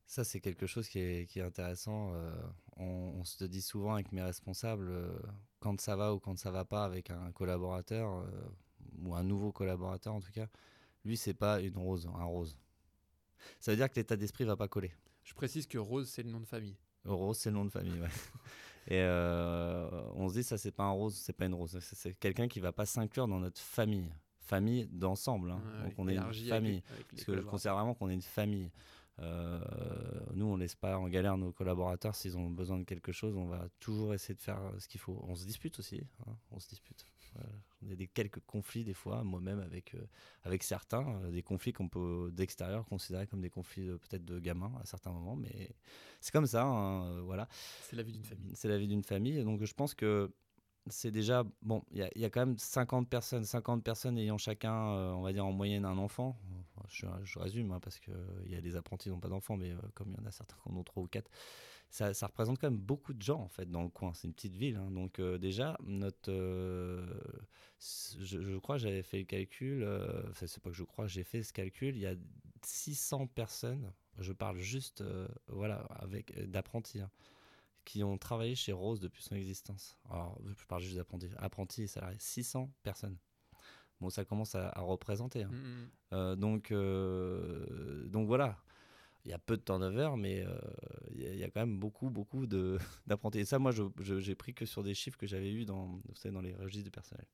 Ça, 0.06 0.22
c'est 0.22 0.40
quelque 0.40 0.66
chose 0.66 0.88
qui 0.88 0.98
est, 1.00 1.26
qui 1.28 1.38
est 1.40 1.42
intéressant. 1.42 2.14
euh, 2.14 2.32
on, 2.76 2.84
on 2.84 3.24
se 3.24 3.44
dit 3.44 3.62
souvent 3.62 3.94
avec 3.94 4.12
mes 4.12 4.22
responsables, 4.22 4.88
euh, 4.90 5.18
quand 5.60 5.80
ça 5.80 5.96
va 5.96 6.14
ou 6.14 6.20
quand 6.20 6.38
ça 6.38 6.50
va 6.50 6.64
pas 6.64 6.84
avec 6.84 7.10
un 7.10 7.32
collaborateur, 7.32 8.18
euh, 8.18 8.26
ou 9.02 9.14
un 9.14 9.22
nouveau 9.24 9.52
collaborateur 9.52 10.14
en 10.14 10.20
tout 10.20 10.32
cas, 10.32 10.46
lui, 11.04 11.16
c'est 11.16 11.34
pas 11.34 11.60
une 11.60 11.76
rose, 11.76 12.08
un 12.18 12.24
rose. 12.24 12.56
Ça 13.60 13.70
veut 13.72 13.76
dire 13.76 13.90
que 13.90 13.96
l'état 13.96 14.16
d'esprit 14.16 14.44
va 14.44 14.56
pas 14.56 14.68
coller. 14.68 14.92
Je 15.22 15.34
précise 15.34 15.66
que 15.66 15.78
Rose, 15.78 16.08
c'est 16.08 16.22
le 16.22 16.30
nom 16.30 16.40
de 16.40 16.46
famille. 16.46 16.76
Rose, 17.04 17.36
c'est 17.38 17.50
le 17.50 17.56
nom 17.56 17.64
de 17.64 17.70
famille, 17.70 17.98
ouais. 18.00 18.08
Et 18.88 19.00
euh, 19.00 19.88
on 20.14 20.28
se 20.28 20.34
dit, 20.34 20.42
ça, 20.42 20.58
c'est 20.58 20.70
pas 20.72 20.84
un 20.84 20.90
rose, 20.90 21.14
c'est 21.14 21.32
pas 21.32 21.46
une 21.46 21.54
rose. 21.54 21.78
C'est- 21.80 22.14
quelqu'un 22.18 22.48
qui 22.48 22.60
va 22.60 22.72
pas 22.72 22.84
s'inclure 22.86 23.26
dans 23.28 23.38
notre 23.40 23.60
famille. 23.60 24.10
Famille 24.40 24.86
d'ensemble. 24.88 25.50
hein. 25.50 25.62
Donc, 25.84 25.94
on 25.98 26.06
est 26.08 26.12
une 26.12 26.18
avec 26.18 26.34
famille. 26.48 26.82
avec 26.90 27.08
Parce 27.08 27.24
que 27.24 27.32
je 27.32 27.40
considère 27.50 27.74
vraiment 27.74 27.94
qu'on 27.94 28.10
est 28.10 28.14
une 28.14 28.20
famille. 28.22 28.70
Euh, 29.20 29.60
nous, 30.34 30.46
on 30.46 30.56
laisse 30.56 30.74
pas 30.74 30.98
en 30.98 31.08
galère 31.08 31.38
nos 31.38 31.52
collaborateurs. 31.52 32.14
S'ils 32.14 32.36
ont 32.36 32.50
besoin 32.50 32.78
de 32.78 32.84
quelque 32.84 33.12
chose, 33.12 33.36
on 33.36 33.46
va 33.46 33.66
toujours 33.80 34.12
essayer 34.12 34.34
de 34.34 34.42
faire 34.42 34.60
euh, 34.60 34.78
ce 34.78 34.88
qu'il 34.88 35.00
faut. 35.00 35.18
On 35.28 35.34
se 35.34 35.46
dispute 35.46 35.78
aussi. 35.78 36.02
hein, 36.26 36.36
on 36.50 36.58
se 36.58 36.68
dispute. 36.68 37.06
Voilà. 37.34 37.50
On 37.86 37.90
a 37.92 37.94
des 37.96 38.06
quelques 38.08 38.40
conflits 38.46 38.84
des 38.84 38.94
fois, 38.94 39.22
moi-même 39.24 39.60
avec, 39.60 39.94
euh, 39.94 40.06
avec 40.44 40.62
certains. 40.62 41.06
euh, 41.24 41.30
des 41.30 41.42
conflits 41.42 41.72
qu'on 41.72 41.88
peut 41.88 42.30
d'extérieur 42.32 42.86
considérer 42.86 43.26
comme 43.26 43.40
des 43.42 43.50
conflits 43.50 43.86
peut-être 43.86 44.24
de 44.24 44.38
gamins 44.40 44.72
à 44.80 44.86
certains 44.86 45.10
moments. 45.12 45.36
Mais 45.36 45.70
c'est 46.20 46.32
comme 46.32 46.46
ça. 46.46 46.64
hein, 46.64 47.04
euh, 47.08 47.20
voilà. 47.22 47.48
C'est 47.82 47.96
la 47.96 48.02
vie 48.02 48.12
d'une 48.12 48.24
famille. 48.24 48.52
C'est 48.54 48.68
la 48.68 48.78
vie 48.78 48.88
d'une 48.88 49.04
famille. 49.04 49.42
Donc 49.44 49.64
je 49.64 49.74
pense 49.74 49.94
que 49.94 50.32
c'est 50.88 51.10
déjà. 51.10 51.44
Bon, 51.62 51.82
il 51.92 51.98
y, 51.98 52.02
a- 52.02 52.10
il 52.14 52.20
y 52.22 52.24
a 52.24 52.30
quand 52.30 52.44
même 52.46 52.58
50 52.58 53.08
personnes, 53.08 53.44
50 53.44 53.82
personnes 53.84 54.18
ayant 54.18 54.38
chacun, 54.38 54.74
euh, 54.92 55.12
on 55.12 55.22
va 55.22 55.32
dire 55.32 55.46
en 55.46 55.52
moyenne, 55.52 55.84
un 55.84 55.98
enfant. 55.98 56.38
Enfin, 56.76 56.86
Je, 56.90 57.06
je 57.24 57.38
résume, 57.38 57.72
hein, 57.72 57.80
parce 57.80 57.98
qu'il 57.98 58.14
y 58.48 58.54
a 58.56 58.60
des 58.60 58.76
apprentis 58.76 59.04
qui 59.04 59.10
n'ont 59.10 59.20
pas 59.20 59.28
d'enfants, 59.28 59.56
mais 59.56 59.70
euh, 59.72 59.76
comme 59.94 60.10
il 60.12 60.20
y 60.20 60.22
en 60.22 60.26
a 60.26 60.30
certains 60.30 60.56
qui 60.62 60.68
en 60.70 60.76
ont 60.76 60.84
trois 60.84 61.02
ou 61.02 61.06
quatre, 61.08 61.30
ça, 61.94 62.12
ça 62.12 62.26
représente 62.26 62.58
quand 62.58 62.68
même 62.68 62.80
beaucoup 62.80 63.14
de 63.14 63.22
gens 63.22 63.40
en 63.40 63.48
fait 63.48 63.70
dans 63.70 63.82
le 63.84 63.88
coin. 63.88 64.12
C'est 64.14 64.26
une 64.26 64.34
petite 64.34 64.56
ville. 64.56 64.74
hein. 64.76 64.90
Donc 64.90 65.20
euh, 65.20 65.38
déjà, 65.38 65.76
notre. 65.84 66.30
euh, 66.32 67.06
je, 68.18 68.40
je 68.40 68.56
crois, 68.58 68.78
j'avais 68.78 69.04
fait 69.04 69.18
le 69.18 69.24
calcul. 69.24 69.82
euh, 69.84 70.22
Enfin, 70.30 70.46
c'est 70.48 70.60
pas 70.60 70.70
que 70.70 70.76
je 70.76 70.82
crois, 70.82 71.06
j'ai 71.06 71.22
fait 71.22 71.44
ce 71.44 71.52
calcul. 71.52 71.94
Il 71.94 72.00
y 72.02 72.06
a 72.06 72.16
600 72.62 73.28
personnes. 73.28 73.92
Je 74.18 74.32
parle 74.32 74.56
juste, 74.58 75.04
voilà, 75.46 75.76
avec 76.00 76.34
d'apprentis. 76.50 77.00
hein, 77.00 77.10
qui 77.84 78.02
ont 78.02 78.16
travaillé 78.18 78.54
chez 78.54 78.72
Rose 78.72 78.98
depuis 78.98 79.22
son 79.22 79.34
existence. 79.36 79.96
Alors, 80.10 80.40
je 80.58 80.64
parle 80.66 80.82
juste 80.82 80.96
d'apprentis, 80.96 81.28
apprentis 81.36 81.82
et 81.82 81.86
salariés. 81.86 82.16
600 82.18 82.72
personnes. 82.82 83.18
Bon, 84.00 84.08
ça 84.10 84.24
commence 84.24 84.54
à, 84.56 84.70
à 84.70 84.80
représenter. 84.80 85.42
hein. 85.44 85.50
Mm, 85.52 85.56
mm. 85.56 85.90
Euh, 86.14 86.34
donc, 86.36 86.72
euh, 86.72 88.06
donc 88.08 88.26
voilà. 88.26 88.58
Il 89.24 89.30
y 89.30 89.34
a 89.34 89.38
peu 89.38 89.56
de 89.56 89.62
turnover, 89.62 90.10
mais 90.18 90.44
euh, 90.46 90.58
il 91.14 91.36
y, 91.36 91.44
a- 91.44 91.50
quand 91.50 91.60
même 91.60 91.78
beaucoup, 91.78 92.10
beaucoup 92.10 92.46
d'apprentis. 93.06 93.38
Et 93.38 93.44
ça, 93.44 93.58
moi, 93.58 93.72
j'ai 94.00 94.34
pris 94.34 94.52
que 94.54 94.66
sur 94.66 94.82
des 94.82 94.94
chiffres 94.94 95.16
que 95.18 95.26
j'avais 95.26 95.50
eu 95.52 95.64
dans, 95.64 95.86
vous 95.86 96.14
savez, 96.14 96.34
dans 96.34 96.42
les 96.42 96.54
registres 96.54 96.84
de 96.86 96.90
personnel. 96.90 97.26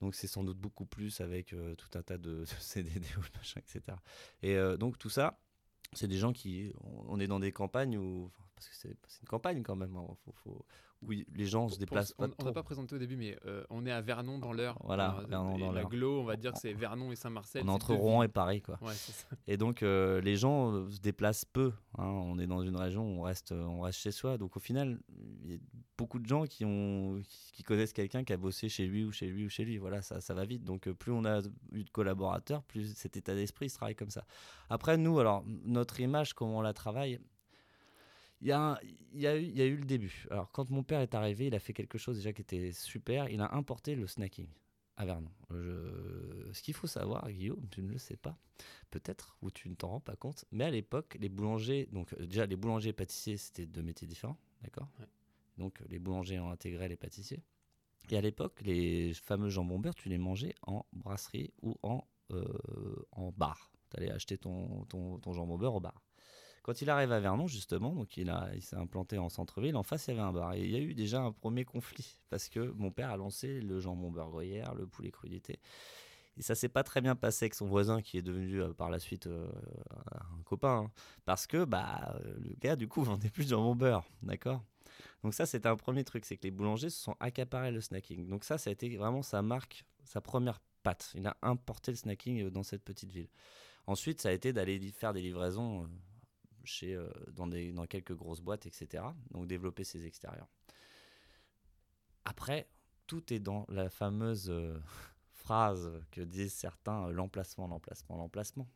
Donc, 0.00 0.14
c'est 0.14 0.26
sans 0.26 0.42
doute 0.44 0.58
beaucoup 0.58 0.86
plus 0.86 1.20
avec 1.20 1.52
euh, 1.52 1.74
tout 1.76 1.90
un 1.98 2.02
tas 2.02 2.18
de, 2.18 2.44
CDD 2.60 3.06
ou 3.16 3.20
machin, 3.36 3.60
etc. 3.60 3.96
Et 4.42 4.56
euh, 4.56 4.76
donc, 4.76 4.98
tout 4.98 5.10
ça, 5.10 5.38
c'est 5.92 6.08
des 6.08 6.18
gens 6.18 6.32
qui. 6.32 6.72
On, 6.80 7.20
est 7.20 7.26
dans 7.28 7.40
des 7.40 7.52
campagnes 7.52 7.96
où. 7.98 8.30
parce 8.54 8.68
que 8.68 8.74
c'est 8.74 8.88
une 9.22 9.28
campagne 9.28 9.62
quand 9.62 9.76
même. 9.76 9.96
hein, 9.96 10.06
faut- 10.42 10.64
où 11.02 11.10
les 11.12 11.46
gens 11.46 11.68
se 11.68 11.78
déplacent 11.78 12.14
on- 12.18 12.28
pas 12.28 12.34
On 12.38 12.44
n'a 12.44 12.52
pas 12.52 12.62
présenté 12.62 12.94
au 12.94 12.98
début, 12.98 13.16
mais 13.16 13.38
euh, 13.46 13.64
on 13.70 13.86
est 13.86 13.90
à 13.90 14.00
Vernon 14.00 14.38
dans 14.38 14.52
l'heure. 14.52 14.78
Voilà, 14.84 15.10
Alors, 15.10 15.26
Vernon 15.28 15.56
et 15.56 15.82
dans. 15.82 15.88
Glo, 15.88 16.20
on 16.20 16.24
va 16.24 16.36
dire 16.36 16.52
que 16.52 16.58
c'est 16.58 16.72
Vernon 16.72 17.10
et 17.10 17.16
Saint-Marcel. 17.16 17.62
On 17.64 17.68
est 17.68 17.70
entre 17.70 17.94
Rouen 17.94 18.22
et. 18.22 18.28
Paris, 18.28 18.60
quoi. 18.62 18.78
Ouais, 18.82 18.92
c'est 18.94 19.12
ça. 19.12 19.26
Et 19.46 19.56
donc, 19.56 19.82
euh, 19.82 20.20
les 20.20 20.36
gens 20.36 20.72
euh, 20.72 20.90
se 20.90 21.00
déplacent 21.00 21.44
peu. 21.46 21.72
hein. 21.98 22.04
On 22.04 22.38
est 22.38 22.46
dans 22.46 22.62
une 22.62 22.76
région 22.76 23.02
où 23.02 23.20
on 23.20 23.22
reste, 23.22 23.52
on 23.52 23.80
reste 23.80 23.98
chez 24.00 24.12
soi. 24.12 24.36
Donc, 24.38 24.56
au 24.56 24.60
final, 24.60 24.98
il 25.44 25.52
y 25.52 25.54
a 25.56 25.58
beaucoup 25.96 26.18
de 26.18 26.26
gens 26.26 26.44
qui, 26.44 26.64
ont, 26.64 27.20
qui- 27.26 27.62
connaissent 27.62 27.92
quelqu'un 27.92 28.24
qui 28.24 28.32
a 28.32 28.36
bossé 28.36 28.68
chez 28.68 28.86
lui 28.86 29.04
ou 29.04 29.12
chez 29.12 29.26
lui 29.28 29.46
ou 29.46 29.48
chez 29.48 29.64
lui. 29.64 29.78
Voilà, 29.78 30.02
ça, 30.02 30.20
ça 30.20 30.34
va 30.34 30.44
vite. 30.44 30.64
Donc, 30.64 30.88
plus 30.90 31.12
on 31.12 31.24
a 31.24 31.40
eu 31.72 31.84
de 31.84 31.90
collaborateurs, 31.90 32.62
plus 32.64 32.94
cet 32.96 33.16
état 33.16 33.34
d'esprit 33.34 33.68
se 33.70 33.76
travaille 33.76 33.94
comme 33.94 34.10
ça. 34.10 34.24
Après, 34.70 34.96
nous, 34.96 35.18
alors, 35.18 35.44
notre 35.46 36.00
image, 36.00 36.34
comment 36.34 36.58
on 36.58 36.62
la 36.62 36.72
travaille 36.72 37.20
il 38.40 38.48
y, 38.48 38.52
a 38.52 38.60
un- 38.60 38.78
il, 39.12 39.20
y 39.20 39.26
a 39.26 39.36
eu, 39.36 39.42
il 39.42 39.56
y 39.56 39.62
a 39.62 39.66
eu 39.66 39.76
le 39.76 39.84
début. 39.84 40.26
Alors, 40.30 40.50
quand 40.52 40.70
mon 40.70 40.82
père 40.82 41.00
est 41.00 41.14
arrivé, 41.14 41.46
il 41.48 41.54
a 41.54 41.60
fait 41.60 41.72
quelque 41.72 41.98
chose 41.98 42.16
déjà 42.16 42.32
qui 42.32 42.42
était 42.42 42.72
super. 42.72 43.28
Il 43.28 43.40
a 43.40 43.54
importé 43.54 43.94
le 43.94 44.06
snacking 44.06 44.48
à 44.96 45.04
Vernon. 45.04 45.30
Je- 45.50 46.50
Ce 46.52 46.62
qu'il 46.62 46.74
faut 46.74 46.86
savoir, 46.86 47.30
Guillaume, 47.30 47.66
tu 47.70 47.82
ne 47.82 47.88
le 47.90 47.98
sais 47.98 48.16
pas, 48.16 48.36
peut-être, 48.90 49.36
ou 49.42 49.50
tu 49.50 49.68
ne 49.68 49.74
t'en 49.74 49.88
rends 49.88 50.00
pas 50.00 50.16
compte, 50.16 50.44
mais 50.52 50.64
à 50.64 50.70
l'époque, 50.70 51.16
les 51.20 51.28
boulangers, 51.28 51.88
donc 51.92 52.12
euh, 52.14 52.26
déjà 52.26 52.46
les 52.46 52.56
boulangers 52.56 52.90
et 52.90 52.92
pâtissiers, 52.92 53.36
c'était 53.36 53.66
deux 53.66 53.82
métiers 53.82 54.06
différents, 54.08 54.36
d'accord? 54.62 54.88
Ouais. 54.98 55.06
Donc 55.58 55.80
les 55.88 55.98
boulangers 55.98 56.38
ont 56.40 56.50
intégré 56.50 56.88
les 56.88 56.96
pâtissiers. 56.96 57.42
Et 58.10 58.16
à 58.16 58.20
l'époque, 58.20 58.60
les 58.62 59.14
fameux 59.14 59.48
jambons 59.48 59.78
beurre, 59.78 59.94
tu 59.94 60.08
les 60.08 60.18
mangeais 60.18 60.54
en 60.62 60.84
brasserie 60.92 61.52
ou 61.62 61.76
en, 61.82 62.04
euh, 62.32 62.44
en 63.12 63.30
bar. 63.32 63.72
Tu 63.90 63.96
allais 63.98 64.10
acheter 64.10 64.38
ton, 64.38 64.84
ton, 64.86 65.18
ton 65.18 65.32
jambon 65.32 65.56
beurre 65.58 65.74
au 65.76 65.80
bar. 65.80 66.02
Quand 66.62 66.82
il 66.82 66.90
arrive 66.90 67.10
à 67.12 67.20
Vernon, 67.20 67.46
justement, 67.46 67.94
donc 67.94 68.16
il, 68.16 68.32
il 68.54 68.62
s'est 68.62 68.76
implanté 68.76 69.16
en 69.16 69.30
centre-ville, 69.30 69.76
en 69.76 69.82
face, 69.82 70.06
il 70.06 70.10
y 70.10 70.12
avait 70.12 70.20
un 70.20 70.32
bar. 70.32 70.52
Et 70.54 70.60
il 70.60 70.70
y 70.70 70.76
a 70.76 70.80
eu 70.80 70.94
déjà 70.94 71.22
un 71.22 71.32
premier 71.32 71.64
conflit, 71.64 72.18
parce 72.28 72.48
que 72.48 72.60
mon 72.76 72.90
père 72.90 73.10
a 73.10 73.16
lancé 73.16 73.60
le 73.60 73.80
jambon 73.80 74.10
beurre 74.10 74.30
gruyère, 74.30 74.74
le 74.74 74.86
poulet 74.86 75.10
crudité. 75.10 75.58
Et 76.36 76.42
ça 76.42 76.54
s'est 76.54 76.68
pas 76.68 76.82
très 76.84 77.00
bien 77.00 77.16
passé 77.16 77.46
avec 77.46 77.54
son 77.54 77.66
voisin, 77.66 78.02
qui 78.02 78.18
est 78.18 78.22
devenu 78.22 78.62
euh, 78.62 78.72
par 78.72 78.90
la 78.90 78.98
suite 78.98 79.26
euh, 79.26 79.50
un 80.38 80.42
copain, 80.44 80.84
hein. 80.86 80.90
parce 81.24 81.46
que 81.46 81.64
bah, 81.64 82.18
le 82.24 82.54
gars, 82.60 82.76
du 82.76 82.88
coup, 82.88 83.02
vendait 83.04 83.30
plus 83.30 83.44
de 83.44 83.50
jambon 83.50 83.74
beurre, 83.74 84.04
d'accord? 84.22 84.62
Donc 85.22 85.34
ça, 85.34 85.46
c'était 85.46 85.68
un 85.68 85.76
premier 85.76 86.04
truc, 86.04 86.24
c'est 86.24 86.36
que 86.36 86.42
les 86.44 86.50
boulangers 86.50 86.90
se 86.90 87.02
sont 87.02 87.16
accaparés 87.20 87.70
le 87.70 87.80
snacking. 87.80 88.28
Donc 88.28 88.44
ça, 88.44 88.58
ça 88.58 88.70
a 88.70 88.72
été 88.72 88.94
vraiment 88.96 89.22
sa 89.22 89.42
marque, 89.42 89.84
sa 90.04 90.20
première 90.20 90.60
patte. 90.82 91.12
Il 91.14 91.26
a 91.26 91.36
importé 91.42 91.92
le 91.92 91.96
snacking 91.96 92.44
euh, 92.44 92.50
dans 92.50 92.62
cette 92.62 92.84
petite 92.84 93.12
ville. 93.12 93.28
Ensuite, 93.86 94.20
ça 94.20 94.28
a 94.28 94.32
été 94.32 94.52
d'aller 94.52 94.78
faire 94.92 95.12
des 95.12 95.22
livraisons 95.22 95.88
chez, 96.64 96.98
dans, 97.32 97.46
des, 97.46 97.72
dans 97.72 97.86
quelques 97.86 98.14
grosses 98.14 98.40
boîtes, 98.40 98.66
etc. 98.66 99.04
Donc 99.30 99.46
développer 99.46 99.84
ses 99.84 100.06
extérieurs. 100.06 100.48
Après, 102.24 102.68
tout 103.06 103.32
est 103.32 103.40
dans 103.40 103.66
la 103.68 103.90
fameuse 103.90 104.52
phrase 105.40 105.90
que 106.12 106.20
disent 106.20 106.52
certains, 106.52 107.08
euh, 107.08 107.12
l'emplacement, 107.12 107.66
l'emplacement, 107.66 108.16
l'emplacement. 108.16 108.68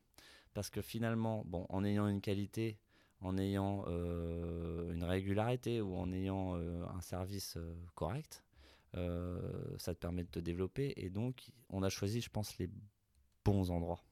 Parce 0.54 0.70
que 0.70 0.82
finalement, 0.82 1.44
bon, 1.46 1.66
en 1.68 1.84
ayant 1.84 2.08
une 2.08 2.20
qualité, 2.20 2.78
en 3.20 3.38
ayant 3.38 3.84
euh, 3.86 4.92
une 4.92 5.04
régularité 5.04 5.80
ou 5.80 5.94
en 5.96 6.12
ayant 6.12 6.56
euh, 6.56 6.84
un 6.86 7.00
service 7.00 7.58
correct, 7.94 8.42
ça 9.78 9.92
te 9.92 9.98
permet 9.98 10.22
de 10.22 10.28
te 10.28 10.38
développer. 10.38 10.94
Et 10.96 11.10
donc, 11.10 11.50
on 11.68 11.82
a 11.82 11.88
choisi, 11.88 12.20
je 12.20 12.30
pense, 12.30 12.56
les 12.58 12.70
bons 13.44 13.70
endroits. 13.70 14.04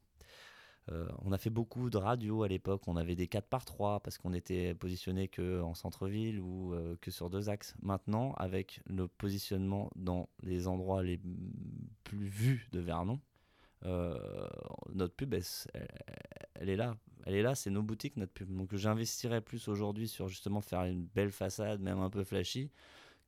Euh, 0.90 1.06
on 1.24 1.30
a 1.32 1.38
fait 1.38 1.50
beaucoup 1.50 1.90
de 1.90 1.96
radio 1.96 2.42
à 2.42 2.48
l'époque. 2.48 2.82
On 2.86 2.96
avait 2.96 3.14
des 3.14 3.28
4 3.28 3.46
par 3.46 3.64
3 3.64 4.00
parce 4.00 4.18
qu'on 4.18 4.32
était 4.32 4.74
positionné 4.74 5.28
que 5.28 5.60
en 5.60 5.74
centre-ville 5.74 6.40
ou 6.40 6.74
euh, 6.74 6.96
que 7.00 7.10
sur 7.10 7.30
deux 7.30 7.48
axes. 7.48 7.74
Maintenant, 7.82 8.32
avec 8.34 8.80
le 8.86 9.06
positionnement 9.06 9.90
dans 9.94 10.28
les 10.42 10.66
endroits 10.66 11.02
les 11.02 11.20
plus 12.04 12.26
vus 12.26 12.68
de 12.72 12.80
Vernon, 12.80 13.20
euh, 13.84 14.18
notre 14.94 15.14
pub, 15.14 15.34
elle, 15.34 16.68
est 16.68 16.76
là. 16.76 16.96
Elle 17.26 17.34
est 17.34 17.42
là, 17.42 17.54
c'est 17.54 17.70
nos 17.70 17.82
boutiques, 17.82 18.16
notre 18.16 18.32
pub. 18.32 18.54
Donc 18.56 18.74
j'investirais 18.74 19.40
plus 19.40 19.68
aujourd'hui 19.68 20.08
sur 20.08 20.28
justement 20.28 20.60
faire 20.60 20.82
une 20.84 21.04
belle 21.04 21.32
façade, 21.32 21.80
même 21.80 22.00
un 22.00 22.10
peu 22.10 22.24
flashy, 22.24 22.70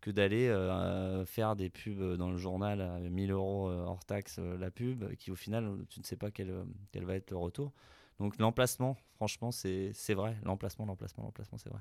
que 0.04 0.10
d'aller 0.10 0.48
euh, 0.48 1.24
faire 1.24 1.56
des 1.56 1.70
pubs 1.70 2.16
dans 2.18 2.30
le 2.30 2.36
journal 2.36 2.82
à 2.82 2.98
1000 2.98 3.30
euros 3.30 3.70
euh, 3.70 3.86
hors 3.86 4.04
taxe 4.04 4.36
euh, 4.38 4.58
la 4.58 4.70
pub, 4.70 5.14
qui 5.14 5.30
au 5.30 5.34
final, 5.34 5.78
tu 5.88 5.98
ne 5.98 6.04
sais 6.04 6.16
pas 6.16 6.30
quel, 6.30 6.54
quel 6.92 7.06
va 7.06 7.14
être 7.14 7.30
le 7.30 7.38
retour. 7.38 7.72
Donc 8.18 8.36
l'emplacement, 8.36 8.98
franchement, 9.14 9.50
c'est 9.50 9.94
vrai. 10.10 10.36
L'emplacement, 10.42 10.84
l'emplacement, 10.84 11.24
l'emplacement, 11.24 11.56
c'est 11.56 11.70
vrai. 11.70 11.80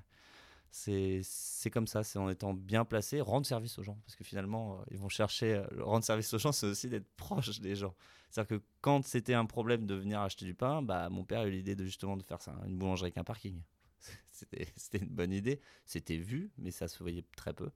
C'est 0.71 1.69
comme 1.69 1.85
ça, 1.85 2.03
c'est 2.03 2.17
en 2.17 2.29
étant 2.29 2.53
bien 2.53 2.85
placé, 2.85 3.19
rendre 3.19 3.45
service 3.45 3.77
aux 3.77 3.83
gens. 3.83 3.99
Parce 4.05 4.15
que 4.15 4.23
finalement, 4.23 4.79
ils 4.89 4.97
vont 4.97 5.09
chercher, 5.09 5.61
rendre 5.81 6.05
service 6.05 6.33
aux 6.33 6.39
gens, 6.39 6.53
c'est 6.53 6.65
aussi 6.65 6.87
d'être 6.87 7.09
proche 7.17 7.59
des 7.59 7.75
gens. 7.75 7.93
C'est-à-dire 8.29 8.57
que 8.57 8.63
quand 8.79 9.05
c'était 9.05 9.33
un 9.33 9.45
problème 9.45 9.85
de 9.85 9.95
venir 9.95 10.21
acheter 10.21 10.45
du 10.45 10.55
pain, 10.55 10.81
bah, 10.81 11.09
mon 11.09 11.25
père 11.25 11.41
a 11.41 11.45
eu 11.45 11.51
l'idée 11.51 11.75
de 11.75 11.83
justement 11.83 12.15
de 12.15 12.23
faire 12.23 12.41
ça, 12.41 12.55
une 12.65 12.77
boulangerie 12.77 13.07
avec 13.07 13.17
un 13.17 13.25
parking. 13.25 13.61
C'était 14.31 14.97
une 14.97 15.09
bonne 15.09 15.31
idée, 15.31 15.61
c'était 15.85 16.17
vu, 16.17 16.51
mais 16.57 16.71
ça 16.71 16.87
se 16.87 16.99
voyait 16.99 17.23
très 17.37 17.53
peu. 17.53 17.69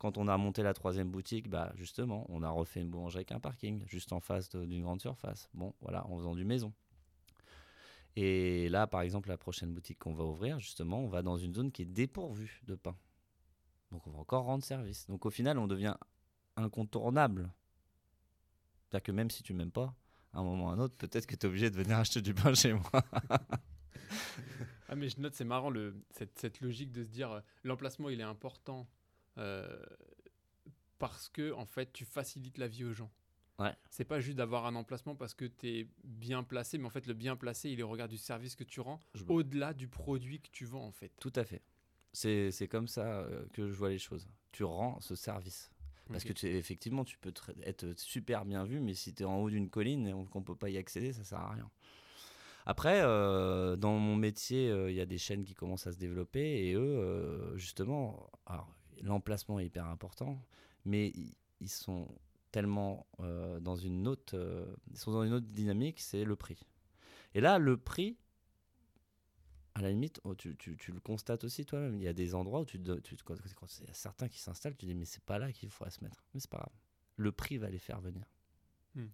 Quand 0.00 0.16
on 0.16 0.28
a 0.28 0.36
monté 0.38 0.62
la 0.62 0.72
troisième 0.72 1.10
boutique, 1.10 1.50
bah 1.50 1.74
justement, 1.76 2.24
on 2.30 2.42
a 2.42 2.48
refait 2.48 2.80
une 2.80 2.88
boulangerie 2.88 3.18
avec 3.18 3.32
un 3.32 3.38
parking, 3.38 3.84
juste 3.86 4.14
en 4.14 4.20
face 4.20 4.48
d'une 4.48 4.82
grande 4.82 5.02
surface. 5.02 5.50
Bon, 5.52 5.74
voilà, 5.82 6.06
en 6.06 6.16
faisant 6.16 6.34
du 6.34 6.46
maison. 6.46 6.72
Et 8.16 8.70
là, 8.70 8.86
par 8.86 9.02
exemple, 9.02 9.28
la 9.28 9.36
prochaine 9.36 9.74
boutique 9.74 9.98
qu'on 9.98 10.14
va 10.14 10.24
ouvrir, 10.24 10.58
justement, 10.58 11.00
on 11.00 11.08
va 11.08 11.20
dans 11.20 11.36
une 11.36 11.52
zone 11.52 11.70
qui 11.70 11.82
est 11.82 11.84
dépourvue 11.84 12.62
de 12.66 12.76
pain. 12.76 12.96
Donc 13.92 14.06
on 14.06 14.10
va 14.10 14.20
encore 14.20 14.44
rendre 14.44 14.64
service. 14.64 15.06
Donc 15.06 15.26
au 15.26 15.30
final, 15.30 15.58
on 15.58 15.66
devient 15.66 15.94
incontournable. 16.56 17.52
C'est-à-dire 18.88 19.02
que 19.02 19.12
même 19.12 19.30
si 19.30 19.42
tu 19.42 19.52
m'aimes 19.52 19.70
pas, 19.70 19.94
à 20.32 20.38
un 20.38 20.44
moment 20.44 20.68
ou 20.68 20.70
à 20.70 20.72
un 20.72 20.78
autre, 20.78 20.96
peut-être 20.96 21.26
que 21.26 21.36
tu 21.36 21.44
es 21.44 21.48
obligé 21.50 21.68
de 21.68 21.76
venir 21.76 21.98
acheter 21.98 22.22
du 22.22 22.32
pain 22.32 22.54
chez 22.54 22.72
moi. 22.72 22.90
ah 24.88 24.96
mais 24.96 25.10
je 25.10 25.20
note, 25.20 25.34
c'est 25.34 25.44
marrant 25.44 25.70
cette, 26.12 26.62
logique 26.62 26.90
de 26.90 27.04
se 27.04 27.10
dire 27.10 27.32
euh, 27.32 27.40
l'emplacement 27.64 28.08
il 28.08 28.18
est 28.18 28.24
important 28.24 28.88
euh, 29.38 29.84
parce 30.98 31.28
que 31.28 31.52
en 31.52 31.66
fait, 31.66 31.92
tu 31.92 32.04
facilites 32.04 32.58
la 32.58 32.68
vie 32.68 32.84
aux 32.84 32.92
gens. 32.92 33.10
Ouais. 33.60 33.74
C'est 33.90 34.04
pas 34.04 34.20
juste 34.20 34.38
d'avoir 34.38 34.64
un 34.66 34.74
emplacement 34.74 35.14
parce 35.14 35.34
que 35.34 35.44
tu 35.44 35.68
es 35.68 35.88
bien 36.02 36.42
placé, 36.42 36.78
mais 36.78 36.86
en 36.86 36.90
fait, 36.90 37.06
le 37.06 37.12
bien 37.12 37.36
placé, 37.36 37.70
il 37.70 37.78
est 37.78 37.82
au 37.82 37.88
regard 37.88 38.08
du 38.08 38.16
service 38.16 38.56
que 38.56 38.64
tu 38.64 38.80
rends, 38.80 39.00
au-delà 39.28 39.74
du 39.74 39.86
produit 39.86 40.40
que 40.40 40.48
tu 40.50 40.64
vends, 40.64 40.86
en 40.86 40.92
fait. 40.92 41.12
Tout 41.20 41.32
à 41.36 41.44
fait. 41.44 41.62
C'est 42.12 42.68
comme 42.68 42.88
ça 42.88 43.20
euh, 43.20 43.44
que 43.52 43.68
je 43.68 43.74
vois 43.74 43.90
les 43.90 43.98
choses. 43.98 44.28
Tu 44.52 44.64
rends 44.64 45.00
ce 45.00 45.14
service. 45.14 45.70
Parce 46.10 46.24
que 46.24 46.32
tu, 46.32 46.46
effectivement, 46.46 47.04
tu 47.04 47.18
peux 47.18 47.32
être 47.62 47.92
super 47.96 48.44
bien 48.44 48.64
vu, 48.64 48.80
mais 48.80 48.94
si 48.94 49.14
tu 49.14 49.22
es 49.22 49.26
en 49.26 49.36
haut 49.36 49.50
d'une 49.50 49.70
colline 49.70 50.08
et 50.08 50.12
qu'on 50.30 50.40
ne 50.40 50.44
peut 50.44 50.56
pas 50.56 50.68
y 50.68 50.76
accéder, 50.76 51.12
ça 51.12 51.22
sert 51.22 51.38
à 51.38 51.52
rien. 51.52 51.70
Après, 52.66 53.00
euh, 53.02 53.76
dans 53.76 53.92
mon 53.92 54.16
métier, 54.16 54.74
il 54.88 54.94
y 54.94 55.00
a 55.00 55.06
des 55.06 55.18
chaînes 55.18 55.44
qui 55.44 55.54
commencent 55.54 55.86
à 55.86 55.92
se 55.92 55.98
développer 55.98 56.66
et 56.66 56.74
eux, 56.74 57.52
justement, 57.56 58.28
alors, 58.46 58.74
l'emplacement 59.02 59.58
est 59.58 59.66
hyper 59.66 59.86
important, 59.86 60.38
mais 60.84 61.12
ils 61.60 61.68
sont 61.68 62.08
tellement 62.50 63.06
euh, 63.20 63.60
dans 63.60 63.76
une 63.76 64.08
autre, 64.08 64.36
euh, 64.36 64.66
ils 64.90 64.98
sont 64.98 65.12
dans 65.12 65.24
une 65.24 65.32
autre 65.32 65.46
dynamique, 65.46 66.00
c'est 66.00 66.24
le 66.24 66.36
prix. 66.36 66.58
Et 67.34 67.40
là, 67.40 67.58
le 67.58 67.76
prix, 67.76 68.16
à 69.74 69.82
la 69.82 69.90
limite, 69.90 70.20
oh, 70.24 70.34
tu, 70.34 70.56
le 70.88 71.00
constates 71.00 71.44
aussi 71.44 71.64
toi-même. 71.64 71.96
Il 71.96 72.02
y 72.02 72.08
a 72.08 72.12
des 72.12 72.34
endroits 72.34 72.60
où 72.60 72.64
tu, 72.64 72.78
il 72.78 72.88
y 72.88 73.90
a 73.90 73.94
certains 73.94 74.28
qui 74.28 74.40
s'installent, 74.40 74.76
tu 74.76 74.86
dis 74.86 74.94
mais 74.94 75.04
c'est 75.04 75.22
pas 75.22 75.38
là 75.38 75.52
qu'il 75.52 75.70
faudrait 75.70 75.92
se 75.92 76.02
mettre. 76.02 76.24
Mais 76.34 76.40
c'est 76.40 76.50
pas 76.50 76.58
grave. 76.58 76.72
Le 77.16 77.32
prix 77.32 77.58
va 77.58 77.70
les 77.70 77.78
faire 77.78 78.00
venir. 78.00 78.24
Hmm. 78.94 79.06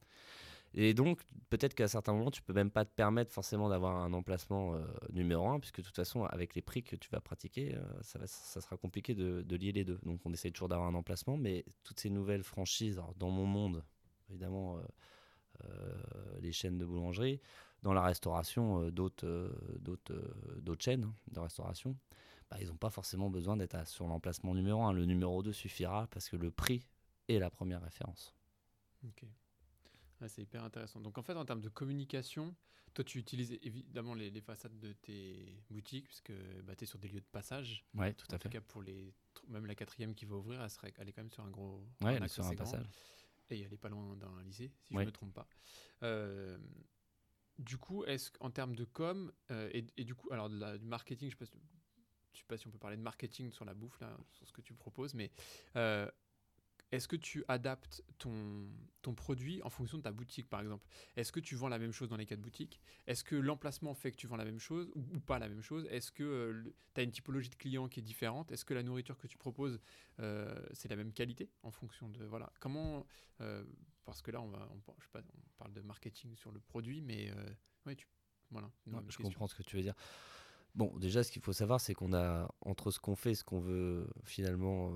Et 0.79 0.93
donc, 0.93 1.23
peut-être 1.49 1.75
qu'à 1.75 1.89
certains 1.89 2.13
moments, 2.13 2.31
tu 2.31 2.43
peux 2.43 2.53
même 2.53 2.71
pas 2.71 2.85
te 2.85 2.91
permettre 2.95 3.33
forcément 3.33 3.71
d'avoir 3.71 3.97
un 3.97 4.13
emplacement 4.13 4.75
euh, 4.75 4.85
numéro 5.11 5.49
un, 5.49 5.59
puisque 5.59 5.79
de 5.79 5.83
toute 5.87 5.97
façon, 5.97 6.25
avec 6.25 6.55
les 6.55 6.61
prix 6.61 6.83
que 6.83 6.97
tu 6.97 7.09
vas 7.11 7.21
pratiquer, 7.23 7.75
euh, 7.75 7.83
ça, 8.03 8.27
sera 8.61 8.77
compliqué 8.77 9.15
de, 9.15 9.57
lier 9.57 9.73
les 9.73 9.85
deux. 9.85 9.99
Donc, 10.03 10.21
on 10.27 10.33
essaye 10.35 10.53
toujours 10.53 10.69
d'avoir 10.69 10.87
un 10.87 10.95
emplacement, 10.95 11.39
mais 11.39 11.65
toutes 11.83 11.99
ces 11.99 12.11
nouvelles 12.11 12.43
franchises, 12.43 13.01
dans 13.17 13.31
mon 13.31 13.47
monde, 13.47 13.83
évidemment, 14.29 14.79
euh, 15.65 15.95
les 16.41 16.53
chaînes 16.53 16.77
de 16.77 16.85
boulangerie, 16.85 17.41
dans 17.83 17.95
la 17.95 18.03
restauration, 18.03 18.91
d'autres 18.91 19.51
d'autres 19.79 20.83
chaînes 20.85 21.05
hein, 21.05 21.15
de 21.31 21.41
restauration, 21.41 21.97
bah, 22.51 22.59
ils 22.61 22.69
n'ont 22.69 22.77
pas 22.77 22.91
forcément 22.91 23.31
besoin 23.31 23.57
d'être 23.57 23.87
sur 23.89 24.07
l'emplacement 24.07 24.55
numéro 24.55 24.83
un. 24.83 24.93
Le 24.93 25.07
numéro 25.07 25.43
2 25.43 25.53
suffira 25.53 26.07
parce 26.11 26.29
que 26.29 26.37
le 26.37 26.51
prix 26.51 26.87
est 27.29 27.39
la 27.39 27.49
première 27.49 27.83
référence. 27.83 28.35
Ok 29.05 29.25
c'est 30.29 30.43
hyper 30.43 30.65
intéressant. 30.65 31.01
Donc 31.01 31.19
en 31.19 31.23
fait, 31.23 31.35
en 31.35 31.45
termes 31.45 31.61
de 31.61 31.69
communication, 31.69 32.55
toi 32.95 33.05
tu 33.05 33.19
utilises 33.19 33.59
évidemment 33.63 34.15
les, 34.15 34.41
façades 34.41 34.79
de 34.79 34.93
tes 34.93 35.63
boutiques, 35.71 36.07
puisque 36.07 36.33
bah, 36.65 36.75
tu 36.75 36.85
es 36.85 36.87
sur 36.87 36.99
des 36.99 37.09
lieux 37.09 37.21
de 37.21 37.27
passage. 37.27 37.85
Oui, 37.95 38.15
tout 38.15 38.27
à 38.31 38.31
fait. 38.31 38.35
En 38.35 38.39
tout 38.39 38.49
cas, 38.49 38.61
pour 38.61 38.83
les, 38.83 39.13
même 39.49 39.67
la 39.67 39.75
quatrième 39.75 40.15
qui 40.15 40.25
va 40.25 40.37
ouvrir, 40.37 40.63
elle, 40.63 40.71
serait, 40.71 40.93
elle 40.99 41.09
est 41.09 41.13
quand 41.13 41.23
même 41.23 41.31
sur 41.31 41.45
un 41.45 41.51
gros. 41.51 41.87
Oui, 42.03 42.13
elle 42.15 42.25
est 42.25 42.29
sur 42.29 42.47
un 42.47 42.55
passage. 42.55 42.87
Et 43.51 43.61
elle 43.61 43.71
n'est 43.71 43.77
pas 43.77 43.89
loin 43.89 44.17
d'un 44.17 44.43
lycée, 44.43 44.73
si 44.83 44.95
je 44.95 44.99
ne 44.99 45.05
me 45.05 45.13
trompe 45.13 45.33
pas. 45.33 45.49
Euh, 46.03 46.59
du 47.59 47.79
coup, 47.79 48.05
est-ce 48.05 48.31
qu'en 48.33 48.51
termes 48.51 48.75
de 48.75 48.85
com, 48.85 49.33
euh, 49.51 49.71
et, 49.73 50.05
du 50.05 50.15
coup, 50.15 50.29
alors 50.33 50.51
du 50.51 50.87
marketing, 50.87 51.31
je 51.31 51.37
ne 51.41 51.47
sais, 51.47 51.53
sais, 52.35 52.45
pas 52.49 52.57
si 52.57 52.67
on 52.67 52.71
peut 52.71 52.79
parler 52.79 52.97
de 52.97 53.03
marketing 53.03 53.53
sur 53.53 53.65
la 53.65 53.75
bouffe, 53.75 54.01
là, 54.01 54.17
sur 54.33 54.47
ce 54.47 54.53
que 54.53 54.61
tu 54.61 54.75
proposes, 54.75 55.15
mais 55.15 55.31
euh, 55.77 56.11
est-ce 56.93 57.09
que 57.09 57.17
tu 57.17 57.45
adaptes 57.49 58.05
ton, 58.19 58.69
ton 59.03 59.15
produit 59.15 59.61
en 59.63 59.71
fonction 59.71 59.99
de 59.99 60.03
ta 60.03 60.13
boutique, 60.13 60.49
par 60.49 60.61
exemple? 60.61 60.87
Est-ce 61.17 61.33
que 61.33 61.41
tu 61.41 61.57
vends 61.57 61.69
la 61.69 61.79
même 61.79 61.93
chose 61.93 62.09
dans 62.09 62.17
les 62.17 62.27
quatre 62.27 62.41
boutiques? 62.41 62.81
Est-ce 63.07 63.25
que 63.25 63.35
l'emplacement 63.35 63.95
fait 63.95 64.13
que 64.13 64.17
tu 64.17 64.27
vends 64.27 64.37
la 64.37 64.45
même 64.45 64.61
chose 64.61 64.91
ou, 64.95 65.03
pas 65.21 65.39
la 65.39 65.49
même 65.49 65.63
chose? 65.63 65.87
Est-ce 65.91 66.13
que 66.13 66.23
euh, 66.23 66.75
tu 66.95 67.01
as 67.01 67.05
une 67.05 67.11
typologie 67.11 67.51
de 67.51 67.57
client 67.57 67.89
qui 67.89 68.01
est 68.01 68.05
différente? 68.05 68.53
Est-ce 68.53 68.65
que 68.65 68.75
la 68.75 68.85
nourriture 68.85 69.19
que 69.19 69.27
tu 69.27 69.37
proposes, 69.37 69.81
euh, 70.21 70.55
c'est 70.73 70.89
la 70.89 70.97
même 70.97 71.13
qualité 71.13 71.51
en 71.63 71.71
fonction 71.71 72.09
de... 72.09 72.25
Voilà. 72.25 72.53
Comment... 72.61 73.07
Euh, 73.41 73.65
parce 74.05 74.23
que 74.23 74.31
là, 74.31 74.41
on, 74.41 74.49
va, 74.49 74.69
on, 74.71 74.95
je 75.01 75.09
pas, 75.09 75.21
on 75.21 75.59
parle 75.59 75.73
de 75.73 75.81
marketing 75.81 76.37
sur 76.37 76.53
le 76.53 76.61
produit, 76.61 77.01
mais 77.01 77.33
ouais, 77.87 77.97
tu, 77.97 78.07
voilà. 78.53 78.71
je 79.09 79.17
comprends 79.17 79.49
ce 79.49 79.57
que 79.57 79.65
tu 79.65 79.75
veux 79.75 79.83
dire. 79.83 79.95
Bon, 80.77 80.97
déjà, 80.97 81.25
ce 81.25 81.33
qu'il 81.33 81.43
faut 81.43 81.53
savoir, 81.53 81.81
c'est 81.81 81.95
qu'on 81.95 82.13
a, 82.13 82.49
entre 82.61 82.93
ce 82.93 83.01
qu'on 83.01 83.17
fait 83.17 83.33
et 83.33 83.35
ce 83.35 83.43
qu'on 83.43 83.59
veut 83.59 84.09
finalement 84.23 84.95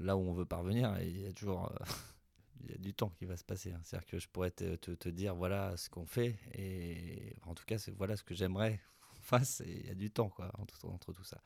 là 0.00 0.16
où 0.16 0.20
on 0.20 0.32
veut 0.32 0.44
parvenir, 0.44 0.96
il 1.00 1.22
y 1.22 1.26
a 1.26 1.32
toujours 1.32 1.70
euh, 1.70 1.84
il 2.64 2.70
y 2.70 2.74
a 2.74 2.78
du 2.78 2.94
temps 2.94 3.10
qui 3.10 3.24
va 3.24 3.36
se 3.36 3.44
passer. 3.44 3.72
Hein. 3.72 3.80
C'est-à-dire 3.84 4.06
que 4.06 4.18
je 4.18 4.28
pourrais 4.28 4.50
te, 4.50 4.76
te, 4.76 5.08
dire 5.08 5.34
voilà 5.34 5.76
ce 5.76 5.88
qu'on 5.88 6.06
fait, 6.06 6.38
et 6.54 7.34
en 7.46 7.54
tout 7.54 7.64
cas, 7.64 7.78
c'est 7.78 7.92
voilà 7.92 8.16
ce 8.16 8.22
que 8.22 8.34
j'aimerais 8.34 8.80
face, 9.20 9.60
et 9.60 9.80
il 9.80 9.86
y 9.86 9.90
a 9.90 9.94
du 9.94 10.10
temps 10.10 10.28
quoi, 10.28 10.50
entre, 10.58 10.86
entre, 10.86 11.12
tout 11.12 11.24
ça. 11.24 11.40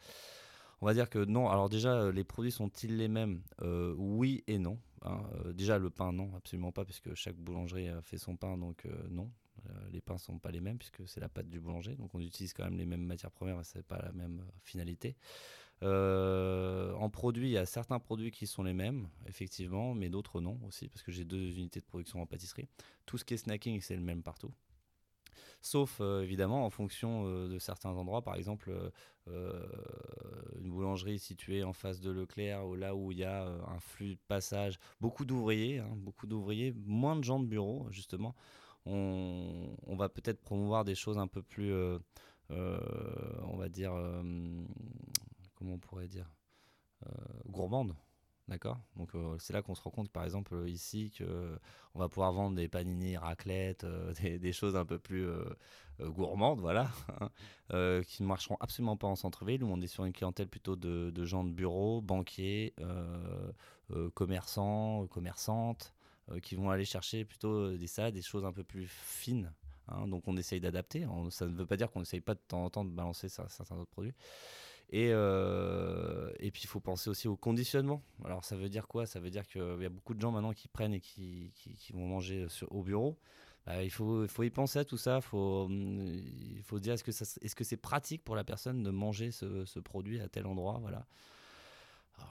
On 0.82 0.86
va 0.86 0.94
dire 0.94 1.11
que 1.11 1.18
non. 1.18 1.48
Alors 1.51 1.68
déjà, 1.68 1.94
euh, 1.94 2.12
les 2.12 2.24
produits 2.24 2.53
sont-ils 2.53 2.96
les 2.96 3.09
mêmes? 3.09 3.42
Euh, 3.62 3.94
Oui 3.98 4.44
et 4.46 4.59
non. 4.59 4.78
Hein. 5.03 5.22
déjà, 5.55 5.78
le 5.78 5.88
pain, 5.88 6.12
non, 6.12 6.34
absolument 6.36 6.72
pas, 6.72 6.84
puisque 6.84 7.14
chaque 7.14 7.36
boulangerie 7.36 7.88
fait 8.03 8.18
son 8.18 8.36
pain, 8.36 8.59
donc 8.59 8.86
non. 9.09 9.30
les 9.90 10.03
pains 10.03 10.18
sont 10.18 10.38
pas 10.38 10.51
les 10.51 10.61
mêmes 10.61 10.76
puisque 10.76 11.09
c'est 11.09 11.20
la 11.20 11.28
pâte 11.30 11.48
du 11.48 11.59
boulanger, 11.59 11.96
donc 11.96 12.14
on 12.14 12.20
utilise 12.20 12.53
quand 12.53 12.64
même 12.64 12.76
les 12.76 12.84
mêmes 12.84 13.05
matières 13.05 13.30
premières, 13.30 13.57
mais 13.57 13.64
c'est 13.64 13.82
pas 13.82 13.98
la 14.03 14.12
même 14.12 14.44
finalité. 14.62 15.16
En 15.82 17.10
produit, 17.10 17.48
il 17.48 17.52
y 17.52 17.58
a 17.58 17.66
certains 17.66 17.98
produits 17.98 18.30
qui 18.30 18.46
sont 18.46 18.62
les 18.62 18.74
mêmes, 18.74 19.08
effectivement, 19.26 19.94
mais 19.94 20.08
d'autres 20.08 20.40
non 20.40 20.58
aussi, 20.66 20.88
parce 20.88 21.02
que 21.02 21.12
j'ai 21.12 21.24
deux 21.24 21.56
unités 21.58 21.80
de 21.80 21.86
production 21.86 22.20
en 22.20 22.26
pâtisserie. 22.26 22.68
Tout 23.06 23.18
ce 23.18 23.24
qui 23.24 23.34
est 23.34 23.38
snacking, 23.38 23.80
c'est 23.80 23.96
le 23.96 24.02
même 24.02 24.22
partout. 24.22 24.52
Sauf 25.62 26.00
évidemment 26.00 26.64
en 26.64 26.70
fonction 26.70 27.46
de 27.46 27.58
certains 27.58 27.90
endroits, 27.90 28.22
par 28.22 28.36
exemple 28.36 28.72
une 29.26 30.70
boulangerie 30.70 31.18
située 31.18 31.62
en 31.64 31.72
face 31.72 32.00
de 32.00 32.10
Leclerc, 32.10 32.66
ou 32.66 32.76
là 32.76 32.94
où 32.94 33.12
il 33.12 33.18
y 33.18 33.24
a 33.24 33.46
un 33.46 33.78
flux 33.78 34.14
de 34.14 34.20
passage, 34.26 34.78
beaucoup 35.00 35.24
d'ouvriers, 35.24 35.78
hein, 35.78 35.90
beaucoup 35.96 36.26
d'ouvriers, 36.26 36.74
moins 36.86 37.16
de 37.16 37.24
gens 37.24 37.40
de 37.40 37.46
bureau 37.46 37.86
justement. 37.90 38.34
On, 38.86 39.76
va 39.88 40.08
peut-être 40.08 40.40
promouvoir 40.40 40.84
des 40.84 40.94
choses 40.94 41.18
un 41.18 41.26
peu 41.26 41.42
plus, 41.42 41.74
on 42.48 43.56
va 43.56 43.68
dire, 43.68 43.92
comment 45.61 45.74
on 45.74 45.78
pourrait 45.78 46.08
dire, 46.08 46.32
gourmandes 47.46 47.94
D'accord? 48.50 48.80
Donc 48.96 49.14
euh, 49.14 49.36
c'est 49.38 49.52
là 49.52 49.62
qu'on 49.62 49.76
se 49.76 49.82
rend 49.82 49.90
compte, 49.90 50.11
par 50.11 50.24
exemple, 50.24 50.54
euh, 50.54 50.68
ici, 50.68 51.12
qu'on 51.16 51.24
euh, 51.24 51.56
va 51.94 52.08
pouvoir 52.08 52.32
vendre 52.32 52.56
des 52.56 52.66
panini, 52.66 53.16
raclettes, 53.16 53.86
des, 54.20 54.52
choses 54.52 54.74
un 54.74 54.84
peu 54.84 54.98
plus 54.98 55.28
gourmandes, 56.00 56.58
voilà, 56.61 56.90
hein, 57.70 58.02
qui 58.02 58.24
ne 58.24 58.28
marcheront 58.28 58.56
absolument 58.58 58.96
pas 58.96 59.06
en 59.06 59.14
centre-ville, 59.14 59.62
où 59.62 59.68
on 59.68 59.80
est 59.80 59.86
sur 59.86 60.04
une 60.04 60.12
clientèle 60.12 60.48
plutôt 60.48 60.74
de, 60.74 61.24
gens 61.24 61.44
de 61.44 61.52
bureau, 61.52 62.00
banquiers, 62.00 62.74
commerçants, 64.14 65.06
commerçantes, 65.06 65.94
qui 66.42 66.56
vont 66.56 66.70
aller 66.70 66.84
chercher 66.84 67.24
plutôt 67.24 67.76
des 67.76 67.86
salades, 67.86 68.14
des 68.14 68.22
choses 68.22 68.44
un 68.44 68.52
peu 68.52 68.64
plus 68.64 68.88
fines. 68.88 69.52
Hein. 69.88 70.06
donc 70.08 70.26
on 70.26 70.36
essaye 70.36 70.61
d'adapter. 70.61 71.06
Ça 71.30 71.46
ne 71.46 71.54
veut 71.54 71.66
pas 71.66 71.76
dire 71.76 71.90
qu'on 71.90 72.00
n'essaye 72.00 72.20
pas 72.20 72.34
de 72.34 72.40
temps 72.48 72.64
en 72.64 72.70
temps 72.70 72.84
de 72.84 72.90
balancer 72.90 73.28
certains 73.28 73.76
autres 73.76 73.90
produits. 73.90 74.14
Et, 74.93 75.11
euh, 75.12 76.32
et 76.41 76.51
puis 76.51 76.62
il 76.64 76.66
faut 76.66 76.80
penser 76.80 77.11
aussi 77.11 77.28
au 77.28 77.36
conditionnement. 77.36 78.03
Alors 78.24 78.45
ça 78.45 78.57
veut 78.57 78.68
dire 78.68 78.88
quoi? 78.88 79.07
Ça 79.07 79.20
veut 79.20 79.30
dire 79.30 79.47
qu'il 79.47 79.62
y 79.80 79.84
a 79.84 79.88
beaucoup 79.88 80.14
de 80.14 80.20
gens 80.20 80.32
maintenant 80.32 80.53
qui 80.53 80.66
prennent 80.66 80.95
et 80.95 81.01
qui, 81.01 81.53
qui, 81.55 81.93
vont 81.93 82.07
manger 82.07 82.47
au 82.70 82.82
bureau. 82.82 83.16
Bah, 83.66 83.84
il, 83.84 83.91
faut, 83.91 84.24
il 84.24 84.28
faut 84.28 84.43
y 84.43 84.51
penser 84.51 84.80
à 84.80 84.84
tout 84.84 84.97
ça. 84.97 85.18
Il 85.18 85.22
faut 85.22 85.68
se 86.76 86.80
dire 86.80 86.95
est-ce 86.95 87.05
que, 87.05 87.12
est-ce 87.12 87.55
que 87.55 87.64
c'est 87.64 87.76
pratique 87.76 88.24
pour 88.24 88.34
la 88.34 88.43
personne 88.43 88.82
de 88.82 88.91
manger 88.91 89.30
ce, 89.30 89.78
produit 89.78 90.20
à 90.20 90.28
tel 90.28 90.47
endroit? 90.47 90.78
Voilà. 90.80 91.07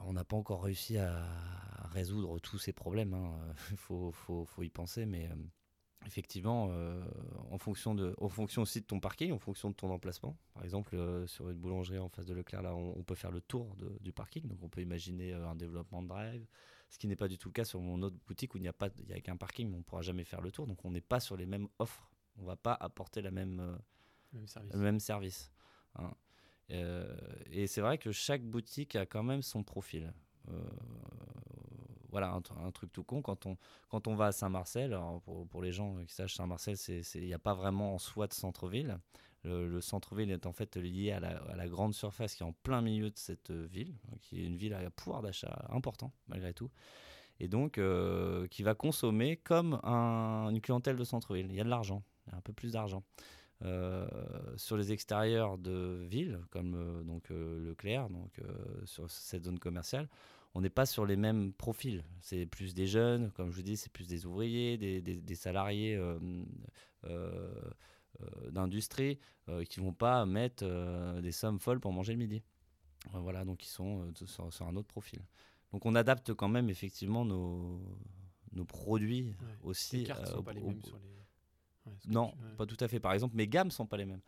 on 0.05 0.11
n'a 0.11 0.25
pas 0.25 0.35
encore 0.35 0.63
réussi 0.63 0.97
à, 0.97 1.25
résoudre 1.93 2.39
tous 2.39 2.59
ces 2.59 2.73
problèmes. 2.73 3.13
Hein. 3.13 3.31
Il 3.71 3.77
faut, 3.77 4.11
faut, 4.11 4.43
faut, 4.43 4.63
y 4.63 4.69
penser, 4.69 5.05
mais 5.05 5.29
effectivement, 6.05 6.69
euh, 6.71 7.03
en, 7.49 7.57
fonction 7.57 7.93
de, 7.95 8.15
en 8.19 8.29
fonction 8.29 8.61
aussi 8.61 8.81
de 8.81 8.85
ton 8.85 8.99
parking, 8.99 9.31
en 9.31 9.39
fonction 9.39 9.69
de 9.69 9.75
ton 9.75 9.91
emplacement. 9.91 10.37
Par 10.53 10.63
exemple, 10.63 10.95
euh, 10.95 11.27
sur 11.27 11.49
une 11.49 11.57
boulangerie 11.57 11.99
en 11.99 12.09
face 12.09 12.25
de 12.25 12.33
Leclerc, 12.33 12.61
là, 12.61 12.75
on, 12.75 13.03
peut 13.03 13.15
faire 13.15 13.31
le 13.31 13.41
tour 13.41 13.75
du 14.01 14.11
parking. 14.11 14.47
Donc, 14.47 14.59
on 14.61 14.69
peut 14.69 14.81
imaginer 14.81 15.33
euh, 15.33 15.47
un 15.47 15.55
développement 15.55 16.01
de 16.01 16.07
drive, 16.07 16.45
ce 16.89 16.97
qui 16.97 17.07
n'est 17.07 17.15
pas 17.15 17.27
du 17.27 17.37
tout 17.37 17.49
le 17.49 17.53
cas 17.53 17.65
sur 17.65 17.81
mon 17.81 18.01
autre 18.01 18.17
boutique 18.27 18.53
où 18.55 18.57
il 18.57 18.61
n'y 18.61 18.67
a 18.67 18.73
pas, 18.73 18.89
il 18.99 19.09
y 19.09 19.13
a 19.13 19.21
qu'un 19.21 19.37
parking, 19.37 19.69
mais 19.69 19.75
on 19.75 19.79
ne 19.79 19.83
pourra 19.83 20.01
jamais 20.01 20.23
faire 20.23 20.41
le 20.41 20.51
tour. 20.51 20.67
Donc, 20.67 20.83
on 20.85 20.91
n'est 20.91 21.01
pas 21.01 21.19
sur 21.19 21.37
les 21.37 21.45
mêmes 21.45 21.67
offres. 21.79 22.09
On 22.37 22.43
ne 22.43 22.47
va 22.47 22.55
pas 22.55 22.73
apporter 22.79 23.21
la 23.21 23.31
même, 23.31 23.77
service. 24.45 24.73
le 24.73 24.79
même 24.79 24.99
service. 24.99 25.51
Hein. 25.95 26.13
et 26.69 27.65
c'est 27.65 27.81
vrai 27.81 27.97
que 27.97 28.11
chaque 28.11 28.43
boutique 28.43 28.95
a 28.95 29.07
quand 29.07 29.23
même 29.23 29.41
son 29.41 29.63
profil 29.63 30.13
voilà, 32.11 32.31
un, 32.33 32.71
truc 32.71 32.91
tout 32.91 33.03
con. 33.03 33.21
Quand 33.21 33.45
on, 33.45 33.57
quand 33.89 34.07
on 34.07 34.15
va 34.15 34.27
à 34.27 34.31
Saint-Marcel, 34.31 34.97
pour, 35.23 35.47
pour, 35.47 35.61
les 35.61 35.71
gens 35.71 35.97
qui 36.05 36.13
sachent, 36.13 36.35
Saint-Marcel, 36.35 36.75
il 37.15 37.25
n'y 37.25 37.33
a 37.33 37.39
pas 37.39 37.53
vraiment 37.53 37.95
en 37.95 37.99
soi 37.99 38.27
de 38.27 38.33
centre-ville. 38.33 38.99
Le, 39.43 39.79
centre-ville 39.79 40.31
est 40.31 40.45
en 40.45 40.51
fait 40.51 40.75
lié 40.75 41.11
à 41.11 41.19
la, 41.19 41.67
grande 41.67 41.93
surface 41.93 42.35
qui 42.35 42.43
est 42.43 42.45
en 42.45 42.51
plein 42.51 42.81
milieu 42.81 43.09
de 43.09 43.17
cette 43.17 43.51
ville, 43.51 43.95
qui 44.21 44.41
est 44.41 44.45
une 44.45 44.57
ville 44.57 44.73
à 44.73 44.89
pouvoir 44.89 45.21
d'achat 45.21 45.65
important, 45.69 46.11
malgré 46.27 46.53
tout. 46.53 46.69
Et 47.39 47.47
donc, 47.47 47.77
euh, 47.77 48.47
qui 48.47 48.63
va 48.63 48.75
consommer 48.75 49.37
comme 49.37 49.79
un, 49.83 50.49
une 50.49 50.59
clientèle 50.59 50.97
de 50.97 51.03
centre-ville. 51.03 51.47
Il 51.49 51.55
y 51.55 51.61
a 51.61 51.63
de 51.63 51.69
l'argent, 51.69 52.03
un 52.31 52.41
peu 52.41 52.51
plus 52.53 52.73
d'argent. 52.73 53.03
Euh, 53.61 54.07
sur 54.55 54.77
les 54.77 54.91
extérieurs 54.91 55.57
de 55.57 56.05
ville, 56.09 56.39
comme 56.49 56.75
euh, 56.75 57.03
donc 57.03 57.29
Leclerc, 57.29 58.09
donc 58.09 58.41
sur 58.85 59.09
cette 59.09 59.45
zone 59.45 59.59
commerciale, 59.59 60.09
on 60.55 60.61
n'est 60.61 60.69
pas 60.69 60.85
sur 60.85 61.05
les 61.05 61.15
mêmes 61.15 61.53
profils. 61.53 62.03
C'est 62.21 62.45
plus 62.45 62.73
des 62.73 62.87
jeunes, 62.87 63.31
comme 63.31 63.51
je 63.51 63.55
vous 63.55 63.61
dis, 63.61 63.77
c'est 63.77 63.91
plus 63.91 64.07
des 64.07 64.25
ouvriers, 64.25 64.77
des, 64.77 65.35
salariés 65.35 65.95
euh, 65.95 66.19
euh, 67.05 67.51
euh, 68.21 68.51
d'industrie 68.51 69.19
qui 69.67 69.79
vont 69.79 69.93
pas 69.93 70.25
mettre 70.27 70.63
des 71.21 71.31
sommes 71.31 71.59
folles 71.59 71.79
pour 71.79 71.91
manger 71.91 72.13
le 72.13 72.19
midi. 72.19 72.43
Voilà, 73.13 73.45
donc 73.45 73.65
ils 73.65 73.69
sont 73.69 74.11
sur, 74.15 74.67
un 74.67 74.75
autre 74.75 74.87
profil. 74.87 75.19
Donc 75.71 75.85
on 75.85 75.95
adapte 75.95 76.33
quand 76.33 76.49
même 76.49 76.69
effectivement 76.69 77.25
nos, 77.25 77.81
nos 78.51 78.65
produits 78.65 79.35
aussi. 79.63 79.97
Les 79.97 80.03
cartes 80.03 80.27
sont 80.27 80.43
pas 80.43 80.53
les 80.53 80.61
mêmes 80.61 80.81
sur 80.83 80.99
les... 80.99 82.13
non, 82.13 82.33
pas 82.57 82.67
tout 82.67 82.77
à 82.79 82.87
fait. 82.87 82.99
Par 82.99 83.13
exemple, 83.13 83.35
mes 83.35 83.47
gammes 83.47 83.71
sont 83.71 83.87
pas 83.87 83.97
les 83.97 84.05
mêmes. 84.05 84.21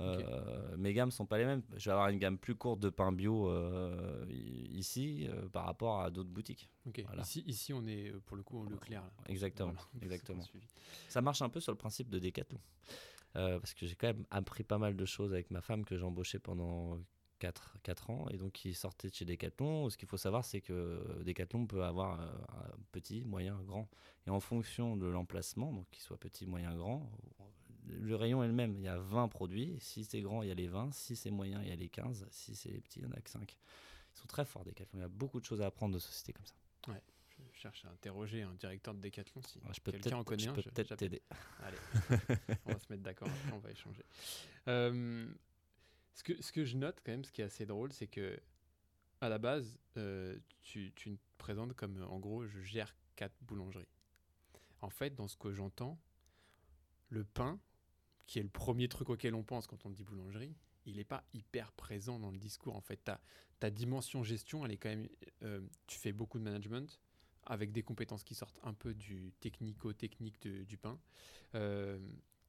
Euh, 0.00 0.76
mes 0.76 0.92
gammes 0.92 1.10
sont 1.10 1.26
pas 1.26 1.38
les 1.38 1.46
mêmes. 1.46 1.62
Je 1.76 1.86
vais 1.86 1.92
avoir 1.92 2.08
une 2.08 2.18
gamme 2.18 2.38
plus 2.38 2.54
courte 2.54 2.80
de 2.80 2.90
pain 2.90 3.12
bio 3.12 3.48
euh, 3.48 4.26
ici 4.28 5.26
euh, 5.28 5.48
par 5.48 5.64
rapport 5.64 6.00
à 6.00 6.10
d'autres 6.10 6.30
boutiques. 6.30 6.68
Ici, 7.18 7.44
ici, 7.46 7.72
on 7.72 7.86
est 7.86 8.12
pour 8.26 8.36
le 8.36 8.42
coup 8.42 8.60
au 8.60 8.64
Leclerc. 8.64 9.02
Là. 9.02 9.10
Exactement. 9.28 9.74
Exactement. 10.02 10.42
Ça 11.08 11.20
marche 11.22 11.42
un 11.42 11.48
peu 11.48 11.60
sur 11.60 11.72
le 11.72 11.78
principe 11.78 12.10
de 12.10 12.18
Decathlon. 12.18 12.60
parce 13.32 13.74
que 13.74 13.86
j'ai 13.86 13.94
quand 13.94 14.08
même 14.08 14.26
appris 14.30 14.64
pas 14.64 14.78
mal 14.78 14.96
de 14.96 15.04
choses 15.04 15.32
avec 15.32 15.50
ma 15.50 15.60
femme 15.60 15.84
que 15.84 15.96
j'ai 15.96 16.04
embauchée 16.04 16.38
pendant 16.38 16.98
4, 17.38 17.76
4 17.82 18.10
ans 18.10 18.28
et 18.30 18.36
donc 18.36 18.52
qui 18.52 18.74
sortait 18.74 19.08
de 19.08 19.14
chez 19.14 19.24
Decathlon. 19.24 19.88
Ce 19.88 19.96
qu'il 19.96 20.08
faut 20.08 20.16
savoir, 20.16 20.44
c'est 20.44 20.60
que 20.60 21.22
Decathlon 21.24 21.66
peut 21.66 21.84
avoir 21.84 22.20
un 22.20 22.76
petit, 22.92 23.24
moyen, 23.24 23.60
grand. 23.62 23.88
Et 24.26 24.30
en 24.30 24.40
fonction 24.40 24.96
de 24.96 25.06
l'emplacement, 25.06 25.72
donc 25.72 25.88
qu'il 25.90 26.02
soit 26.02 26.18
petit, 26.18 26.46
moyen, 26.46 26.74
grand, 26.76 27.10
le 27.86 28.16
rayon 28.16 28.42
est 28.42 28.48
le 28.48 28.52
même. 28.52 28.76
Il 28.76 28.82
y 28.82 28.88
a 28.88 28.98
20 28.98 29.28
produits. 29.28 29.76
Si 29.80 30.04
c'est 30.04 30.20
grand, 30.20 30.42
il 30.42 30.48
y 30.48 30.52
a 30.52 30.54
les 30.54 30.68
20. 30.68 30.92
Si 30.92 31.16
c'est 31.16 31.30
moyen, 31.30 31.62
il 31.62 31.68
y 31.68 31.72
a 31.72 31.76
les 31.76 31.88
15. 31.88 32.26
Si 32.30 32.54
c'est 32.54 32.70
les 32.70 32.80
petits, 32.80 33.00
il 33.00 33.06
n'y 33.06 33.12
en 33.12 33.16
a 33.16 33.20
que 33.20 33.30
5. 33.30 33.56
Ils 34.14 34.18
sont 34.18 34.26
très 34.26 34.44
forts, 34.44 34.64
Decathlon. 34.64 34.98
Il 34.98 35.02
y 35.02 35.04
a 35.04 35.08
beaucoup 35.08 35.40
de 35.40 35.44
choses 35.44 35.62
à 35.62 35.66
apprendre 35.66 35.94
de 35.94 35.98
sociétés 35.98 36.32
comme 36.32 36.46
ça. 36.46 36.54
Ouais. 36.88 37.02
Je 37.52 37.60
cherche 37.60 37.84
à 37.84 37.90
interroger 37.90 38.42
un 38.42 38.54
directeur 38.54 38.94
de 38.94 39.00
Decathlon 39.00 39.42
si 39.42 39.60
ah, 39.64 39.72
quelqu'un 39.84 40.16
en 40.16 40.24
connaît 40.24 40.44
je 40.44 40.50
un. 40.50 40.54
Peux 40.54 40.62
je 40.62 40.68
peux 40.68 40.74
peut-être 40.74 40.96
t'aider. 40.96 41.22
Allez, 41.62 41.76
on 42.66 42.72
va 42.72 42.78
se 42.78 42.86
mettre 42.90 43.02
d'accord, 43.02 43.28
on 43.52 43.58
va 43.58 43.70
échanger. 43.70 44.04
Euh, 44.68 45.28
ce, 46.14 46.22
que, 46.22 46.40
ce 46.42 46.52
que 46.52 46.64
je 46.64 46.76
note 46.76 47.00
quand 47.04 47.12
même, 47.12 47.24
ce 47.24 47.32
qui 47.32 47.42
est 47.42 47.44
assez 47.44 47.66
drôle, 47.66 47.92
c'est 47.92 48.06
que 48.06 48.40
à 49.20 49.28
la 49.28 49.38
base, 49.38 49.78
euh, 49.96 50.38
tu, 50.62 50.92
tu 50.94 51.16
te 51.16 51.22
présentes 51.38 51.74
comme 51.74 52.02
en 52.08 52.18
gros, 52.18 52.46
je 52.46 52.60
gère 52.60 52.94
quatre 53.16 53.36
boulangeries. 53.42 53.88
En 54.80 54.90
fait, 54.90 55.14
dans 55.14 55.28
ce 55.28 55.36
que 55.36 55.52
j'entends, 55.52 55.98
le 57.08 57.24
pain, 57.24 57.58
qui 58.26 58.38
est 58.38 58.42
le 58.42 58.48
premier 58.48 58.88
truc 58.88 59.08
auquel 59.10 59.34
on 59.34 59.42
pense 59.42 59.66
quand 59.66 59.86
on 59.86 59.90
dit 59.90 60.02
boulangerie, 60.04 60.54
il 60.84 60.96
n'est 60.96 61.04
pas 61.04 61.24
hyper 61.34 61.72
présent 61.72 62.18
dans 62.18 62.30
le 62.30 62.38
discours. 62.38 62.76
En 62.76 62.80
fait, 62.80 63.00
ta, 63.58 63.70
dimension 63.70 64.22
gestion, 64.22 64.64
elle 64.64 64.72
est 64.72 64.76
quand 64.76 64.88
même. 64.88 65.08
Euh, 65.42 65.60
tu 65.86 65.98
fais 65.98 66.12
beaucoup 66.12 66.38
de 66.38 66.44
management 66.44 67.00
avec 67.44 67.72
des 67.72 67.82
compétences 67.82 68.24
qui 68.24 68.34
sortent 68.34 68.58
un 68.64 68.74
peu 68.74 68.94
du 68.94 69.32
technico-technique 69.40 70.48
du 70.48 70.76
pain. 70.76 70.98
Euh, 71.54 71.98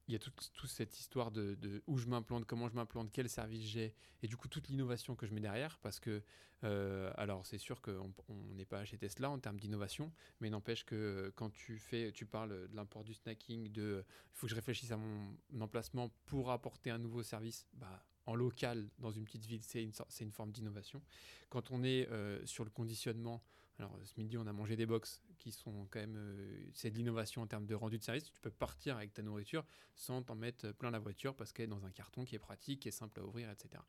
il 0.08 0.12
y 0.12 0.16
a 0.16 0.18
toute, 0.18 0.40
cette 0.66 0.98
histoire 0.98 1.30
de, 1.30 1.82
où 1.86 1.98
je 1.98 2.06
m'implante, 2.06 2.46
comment 2.46 2.68
je 2.68 2.74
m'implante, 2.74 3.10
quel 3.12 3.28
service 3.28 3.68
j'ai, 3.68 3.94
et 4.22 4.26
du 4.26 4.36
coup 4.38 4.48
toute 4.48 4.68
l'innovation 4.68 5.14
que 5.14 5.26
je 5.26 5.34
mets 5.34 5.40
derrière, 5.40 5.78
parce 5.78 6.00
que, 6.00 6.22
euh, 6.64 7.12
alors 7.16 7.46
c'est 7.46 7.58
sûr 7.58 7.82
qu'on 7.82 8.12
n'est 8.54 8.64
pas 8.64 8.84
chez 8.86 8.96
Tesla 8.96 9.28
en 9.30 9.38
termes 9.38 9.60
d'innovation, 9.60 10.10
mais 10.40 10.48
n'empêche 10.48 10.84
que 10.84 11.30
quand 11.36 11.50
tu 11.50 11.78
fais, 11.78 12.10
tu 12.12 12.24
parles 12.24 12.68
de 12.68 12.74
l'import 12.74 13.04
du 13.04 13.12
snacking, 13.12 13.70
de, 13.70 14.02
il 14.08 14.38
faut 14.38 14.46
que 14.46 14.50
je 14.50 14.56
réfléchisse 14.56 14.90
à 14.92 14.96
mon 14.96 15.36
emplacement 15.60 16.10
pour 16.24 16.50
apporter 16.50 16.90
un 16.90 16.98
nouveau 16.98 17.22
service, 17.22 17.66
bah, 17.74 18.02
en 18.24 18.34
local 18.34 18.88
dans 18.98 19.10
une 19.10 19.24
petite 19.24 19.46
ville, 19.46 19.62
c'est 19.62 19.82
une, 19.82 19.92
une, 20.20 20.32
forme 20.32 20.52
d'innovation. 20.52 21.02
Quand 21.48 21.70
on 21.70 21.82
est 21.82 22.08
euh, 22.10 22.44
sur 22.44 22.64
le 22.64 22.70
conditionnement, 22.70 23.42
alors 23.78 23.96
ce 24.04 24.14
midi 24.18 24.36
on 24.36 24.46
a 24.46 24.52
mangé 24.52 24.76
des 24.76 24.86
box 24.86 25.22
qui 25.38 25.52
sont 25.52 25.86
quand 25.90 26.00
même, 26.00 26.16
euh, 26.16 26.68
c'est 26.72 26.90
de 26.90 26.96
l'innovation 26.96 27.42
en 27.42 27.46
termes 27.46 27.66
de 27.66 27.74
rendu 27.74 27.98
de 27.98 28.02
service. 28.02 28.24
Tu 28.24 28.40
peux 28.40 28.50
partir 28.50 28.96
avec 28.96 29.12
ta 29.12 29.22
nourriture 29.22 29.64
sans 29.94 30.22
t'en 30.22 30.34
mettre 30.34 30.72
plein 30.72 30.90
la 30.90 30.98
voiture 30.98 31.34
parce 31.34 31.52
qu'elle 31.52 31.66
est 31.66 31.68
dans 31.68 31.86
un 31.86 31.90
carton 31.90 32.24
qui 32.24 32.34
est 32.34 32.40
pratique, 32.40 32.80
qui 32.80 32.88
est 32.88 32.92
simple 32.92 33.20
à 33.20 33.24
ouvrir, 33.24 33.50
etc. 33.50 33.82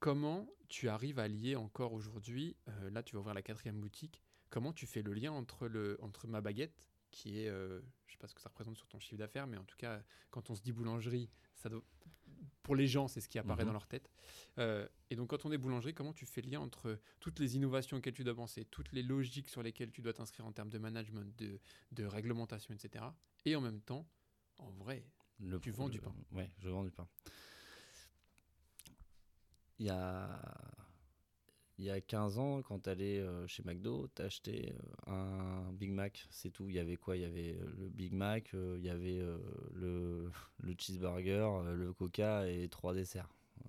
Comment 0.00 0.48
tu 0.68 0.88
arrives 0.88 1.18
à 1.18 1.28
lier 1.28 1.56
encore 1.56 1.92
aujourd'hui, 1.92 2.56
euh, 2.68 2.90
là 2.90 3.02
tu 3.02 3.14
vas 3.14 3.20
ouvrir 3.20 3.34
la 3.34 3.42
quatrième 3.42 3.78
boutique, 3.78 4.22
comment 4.50 4.72
tu 4.72 4.86
fais 4.86 5.02
le 5.02 5.12
lien 5.12 5.32
entre 5.32 6.26
ma 6.26 6.40
baguette 6.40 6.88
qui 7.10 7.40
est, 7.40 7.48
je 7.48 7.74
ne 7.74 8.10
sais 8.10 8.16
pas 8.18 8.26
ce 8.26 8.34
que 8.34 8.40
ça 8.40 8.48
représente 8.48 8.78
sur 8.78 8.88
ton 8.88 8.98
chiffre 8.98 9.18
d'affaires, 9.18 9.46
mais 9.46 9.58
en 9.58 9.64
tout 9.64 9.76
cas, 9.76 10.02
quand 10.30 10.48
on 10.48 10.54
se 10.54 10.62
dit 10.62 10.72
boulangerie, 10.72 11.28
ça 11.54 11.68
doit, 11.68 11.84
pour 12.62 12.76
les 12.76 12.86
gens, 12.86 13.08
c'est 13.08 13.20
ce 13.20 13.28
qui 13.28 13.38
apparaît 13.38 13.62
mhm. 13.62 13.68
dans 13.68 13.72
leur 13.72 13.86
tête. 13.86 14.10
Euh, 14.58 14.86
et 15.10 15.16
donc, 15.16 15.30
quand 15.30 15.44
on 15.44 15.52
est 15.52 15.58
boulangerie, 15.58 15.94
comment 15.94 16.12
tu 16.12 16.26
fais 16.26 16.42
le 16.42 16.50
lien 16.50 16.60
entre 16.60 16.98
toutes 17.20 17.38
les 17.38 17.56
innovations 17.56 17.96
auxquelles 17.96 18.14
tu 18.14 18.24
dois 18.24 18.34
penser, 18.34 18.64
toutes 18.66 18.92
les 18.92 19.02
logiques 19.02 19.48
sur 19.48 19.62
lesquelles 19.62 19.90
tu 19.90 20.02
dois 20.02 20.12
t'inscrire 20.12 20.46
en 20.46 20.52
termes 20.52 20.70
de 20.70 20.78
management, 20.78 21.36
de, 21.38 21.60
de, 21.92 22.04
réglementation, 22.04 22.74
etc. 22.74 23.04
Et 23.44 23.56
en 23.56 23.60
même 23.60 23.80
temps, 23.80 24.06
En 24.58 24.70
vrai. 24.70 25.04
Le, 25.40 25.58
Tu 25.58 25.70
vends 25.70 25.88
du 25.88 26.00
pain. 26.00 26.14
Ouais, 26.30 26.50
je 26.58 26.68
vends 26.68 26.84
du 26.84 26.90
pain. 26.92 27.08
Il 29.78 29.86
y 29.86 29.90
a, 29.90 30.40
il 31.78 31.84
y 31.86 31.90
a 31.90 32.00
15 32.00 32.38
ans, 32.38 32.62
quand 32.62 32.80
tu 32.80 32.90
allais 32.90 33.24
chez 33.46 33.62
McDo, 33.64 34.08
tu 34.14 34.22
achetais 34.22 34.74
un 35.06 35.72
Big 35.72 35.90
Mac, 35.90 36.26
c'est 36.30 36.50
tout. 36.50 36.68
Il 36.68 36.74
y 36.76 36.78
avait 36.78 36.96
quoi? 36.96 37.16
Il 37.16 37.22
y 37.22 37.24
avait 37.24 37.56
euh, 37.60 37.72
le 37.78 37.88
Big 37.88 38.12
Mac, 38.12 38.54
euh, 38.54 38.76
il 38.78 38.84
y 38.84 38.90
avait 38.90 39.18
euh, 39.20 39.38
le, 39.74 40.30
cheeseburger, 40.78 41.48
euh, 41.64 41.74
le 41.74 41.92
coca 41.92 42.46
et 42.48 42.68
trois 42.68 42.94
desserts. 42.94 43.28
Euh, 43.66 43.68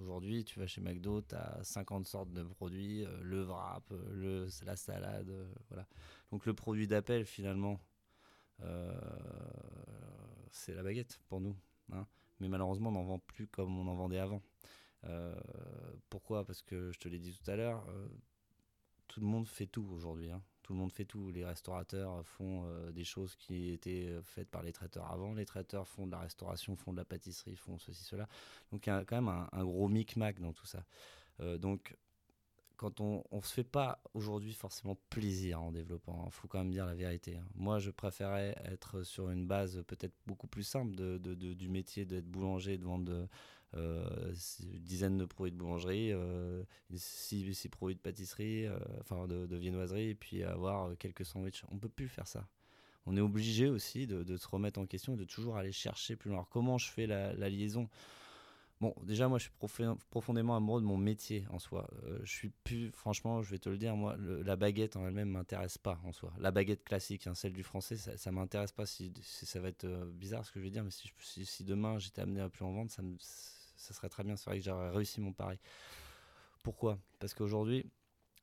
Aujourd'hui, 0.00 0.44
tu 0.44 0.58
vas 0.58 0.66
chez 0.66 0.80
McDo, 0.80 1.20
tu 1.20 1.34
as 1.34 1.58
50 1.62 2.06
sortes 2.06 2.32
de 2.32 2.42
produits, 2.42 3.04
euh, 3.04 3.20
le 3.22 3.42
wrap, 3.42 3.84
euh, 3.92 4.48
la 4.64 4.74
salade, 4.76 5.28
euh, 5.28 5.52
voilà. 5.68 5.86
Donc 6.32 6.46
le 6.46 6.54
produit 6.54 6.86
d'appel, 6.86 7.26
finalement, 7.26 7.78
euh, 8.62 8.98
c'est 10.50 10.74
la 10.74 10.82
baguette 10.82 11.20
pour 11.28 11.40
nous. 11.40 11.56
hein. 11.92 12.06
Mais 12.40 12.48
malheureusement, 12.48 12.88
on 12.90 12.92
n'en 12.92 13.04
vend 13.04 13.18
plus 13.18 13.46
comme 13.46 13.78
on 13.78 13.86
en 13.88 13.94
vendait 13.94 14.18
avant. 14.18 14.40
Euh, 15.04 15.34
pourquoi? 16.08 16.44
Parce 16.44 16.62
que 16.62 16.92
je 16.92 16.98
te 16.98 17.08
l'ai 17.08 17.18
dit 17.18 17.32
tout 17.32 17.50
à 17.50 17.56
l'heure, 17.56 17.84
euh, 17.88 18.08
tout 19.08 19.20
le 19.20 19.26
monde 19.26 19.46
fait 19.46 19.66
tout 19.66 19.86
aujourd'hui. 19.92 20.30
hein. 20.30 20.42
Tout 20.62 20.74
le 20.74 20.78
monde 20.78 20.92
fait 20.92 21.04
tout. 21.04 21.30
Les 21.30 21.44
restaurateurs 21.44 22.24
font 22.24 22.64
euh, 22.66 22.92
des 22.92 23.04
choses 23.04 23.34
qui 23.34 23.70
étaient 23.70 24.20
faites 24.22 24.48
par 24.48 24.62
les 24.62 24.72
traiteurs 24.72 25.10
avant. 25.10 25.34
Les 25.34 25.46
traiteurs 25.46 25.88
font 25.88 26.06
de 26.06 26.12
la 26.12 26.20
restauration, 26.20 26.76
font 26.76 26.92
de 26.92 26.98
la 26.98 27.04
pâtisserie, 27.04 27.56
font 27.56 27.78
ceci, 27.78 28.04
cela. 28.04 28.28
Donc 28.70 28.86
il 28.86 28.90
y 28.90 28.92
a 28.92 29.04
quand 29.04 29.16
même 29.16 29.28
un, 29.28 29.48
un 29.52 29.64
gros 29.64 29.88
micmac 29.88 30.38
dans 30.38 30.52
tout 30.52 30.66
ça. 30.66 30.84
Donc 31.58 31.96
quand 32.80 33.02
on 33.02 33.22
ne 33.30 33.40
se 33.42 33.52
fait 33.52 33.62
pas 33.62 34.02
aujourd'hui 34.14 34.54
forcément 34.54 34.96
plaisir 35.10 35.60
en 35.60 35.70
développant, 35.70 36.24
il 36.24 36.32
faut 36.32 36.48
quand 36.48 36.60
même 36.60 36.70
dire 36.70 36.86
la 36.86 36.94
vérité. 36.94 37.36
hein. 37.36 37.44
Moi, 37.54 37.78
je 37.78 37.90
préférais 37.90 38.56
être 38.64 39.02
sur 39.02 39.28
une 39.28 39.46
base 39.46 39.84
peut-être 39.86 40.14
beaucoup 40.26 40.46
plus 40.46 40.62
simple 40.62 40.94
du 40.94 41.68
métier 41.68 42.06
d'être 42.06 42.24
boulanger, 42.24 42.78
de 42.78 42.84
vendre 42.84 43.28
euh, 43.74 44.32
une 44.62 44.78
dizaine 44.78 45.18
de 45.18 45.26
produits 45.26 45.52
de 45.52 45.58
boulangerie, 45.58 46.10
euh, 46.14 46.62
six, 46.94 47.68
produits 47.68 47.96
de 47.96 48.00
pâtisserie, 48.00 48.64
euh, 48.64 48.78
enfin 49.02 49.28
de, 49.28 49.56
viennoiserie, 49.56 50.08
et 50.08 50.14
puis 50.14 50.42
avoir 50.42 50.96
quelques 50.96 51.26
sandwichs. 51.26 51.62
On 51.70 51.76
peut 51.76 51.90
plus 51.90 52.08
faire 52.08 52.26
ça. 52.26 52.48
On 53.04 53.14
est 53.14 53.20
obligé 53.20 53.68
aussi 53.68 54.06
de, 54.06 54.36
se 54.38 54.48
remettre 54.48 54.80
en 54.80 54.86
question 54.86 55.12
et 55.12 55.16
de 55.18 55.24
toujours 55.24 55.58
aller 55.58 55.72
chercher 55.72 56.16
plus 56.16 56.30
loin. 56.30 56.46
Comment 56.48 56.78
je 56.78 56.90
fais 56.90 57.06
la 57.06 57.50
liaison? 57.50 57.90
Bon, 58.80 58.94
déjà, 59.02 59.28
moi, 59.28 59.38
je 59.38 59.44
suis 59.44 59.52
profondément 60.08 60.56
amoureux 60.56 60.80
de 60.80 60.86
mon 60.86 60.96
métier 60.96 61.46
en 61.50 61.58
soi. 61.58 61.86
Euh, 62.04 62.18
je 62.24 62.32
suis 62.32 62.48
plus, 62.48 62.90
franchement, 62.92 63.42
je 63.42 63.50
vais 63.50 63.58
te 63.58 63.68
le 63.68 63.76
dire, 63.76 63.94
moi, 63.94 64.16
la 64.18 64.56
baguette 64.56 64.96
en 64.96 65.06
elle-même 65.06 65.28
m'intéresse 65.28 65.76
pas 65.76 66.00
en 66.04 66.12
soi. 66.12 66.32
La 66.38 66.50
baguette 66.50 66.82
classique, 66.82 67.26
hein, 67.26 67.34
celle 67.34 67.52
du 67.52 67.62
français, 67.62 67.96
ça, 67.98 68.32
m'intéresse 68.32 68.72
pas. 68.72 68.86
Si, 68.86 69.12
ça 69.22 69.60
va 69.60 69.68
être 69.68 69.84
euh, 69.84 70.10
bizarre 70.10 70.46
ce 70.46 70.52
que 70.52 70.60
je 70.60 70.64
vais 70.64 70.70
dire, 70.70 70.82
mais 70.82 70.90
si, 70.90 71.44
si, 71.44 71.62
demain 71.64 71.98
j'étais 71.98 72.22
amené 72.22 72.40
à 72.40 72.48
plus 72.48 72.64
en 72.64 72.72
vendre, 72.72 72.90
ça, 72.90 73.02
ça 73.76 73.92
serait 73.92 74.08
très 74.08 74.24
bien. 74.24 74.36
C'est 74.36 74.48
vrai 74.48 74.58
que 74.58 74.64
j'aurais 74.64 74.88
réussi 74.88 75.20
mon 75.20 75.34
pari. 75.34 75.58
Pourquoi? 76.62 76.98
Parce 77.18 77.34
qu'aujourd'hui, 77.34 77.84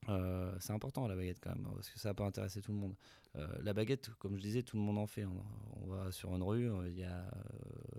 euh, 0.09 0.55
c'est 0.59 0.71
important 0.71 1.05
la 1.07 1.15
baguette 1.15 1.39
quand 1.41 1.53
même, 1.53 1.65
hein, 1.65 1.71
parce 1.75 1.89
que 1.89 1.99
ça 1.99 2.13
peut 2.13 2.23
intéresser 2.23 2.61
tout 2.61 2.71
le 2.71 2.77
monde. 2.77 2.95
Euh, 3.35 3.47
la 3.61 3.73
baguette, 3.73 4.09
comme 4.19 4.37
je 4.37 4.41
disais, 4.41 4.63
tout 4.63 4.77
le 4.77 4.83
monde 4.83 4.97
en 4.97 5.07
fait. 5.07 5.25
On, 5.25 5.87
va 5.87 6.11
sur 6.11 6.33
une 6.35 6.43
rue, 6.43 6.69
euh, 6.69 6.87
il 6.89 6.97
y 6.97 7.03
a 7.03 7.29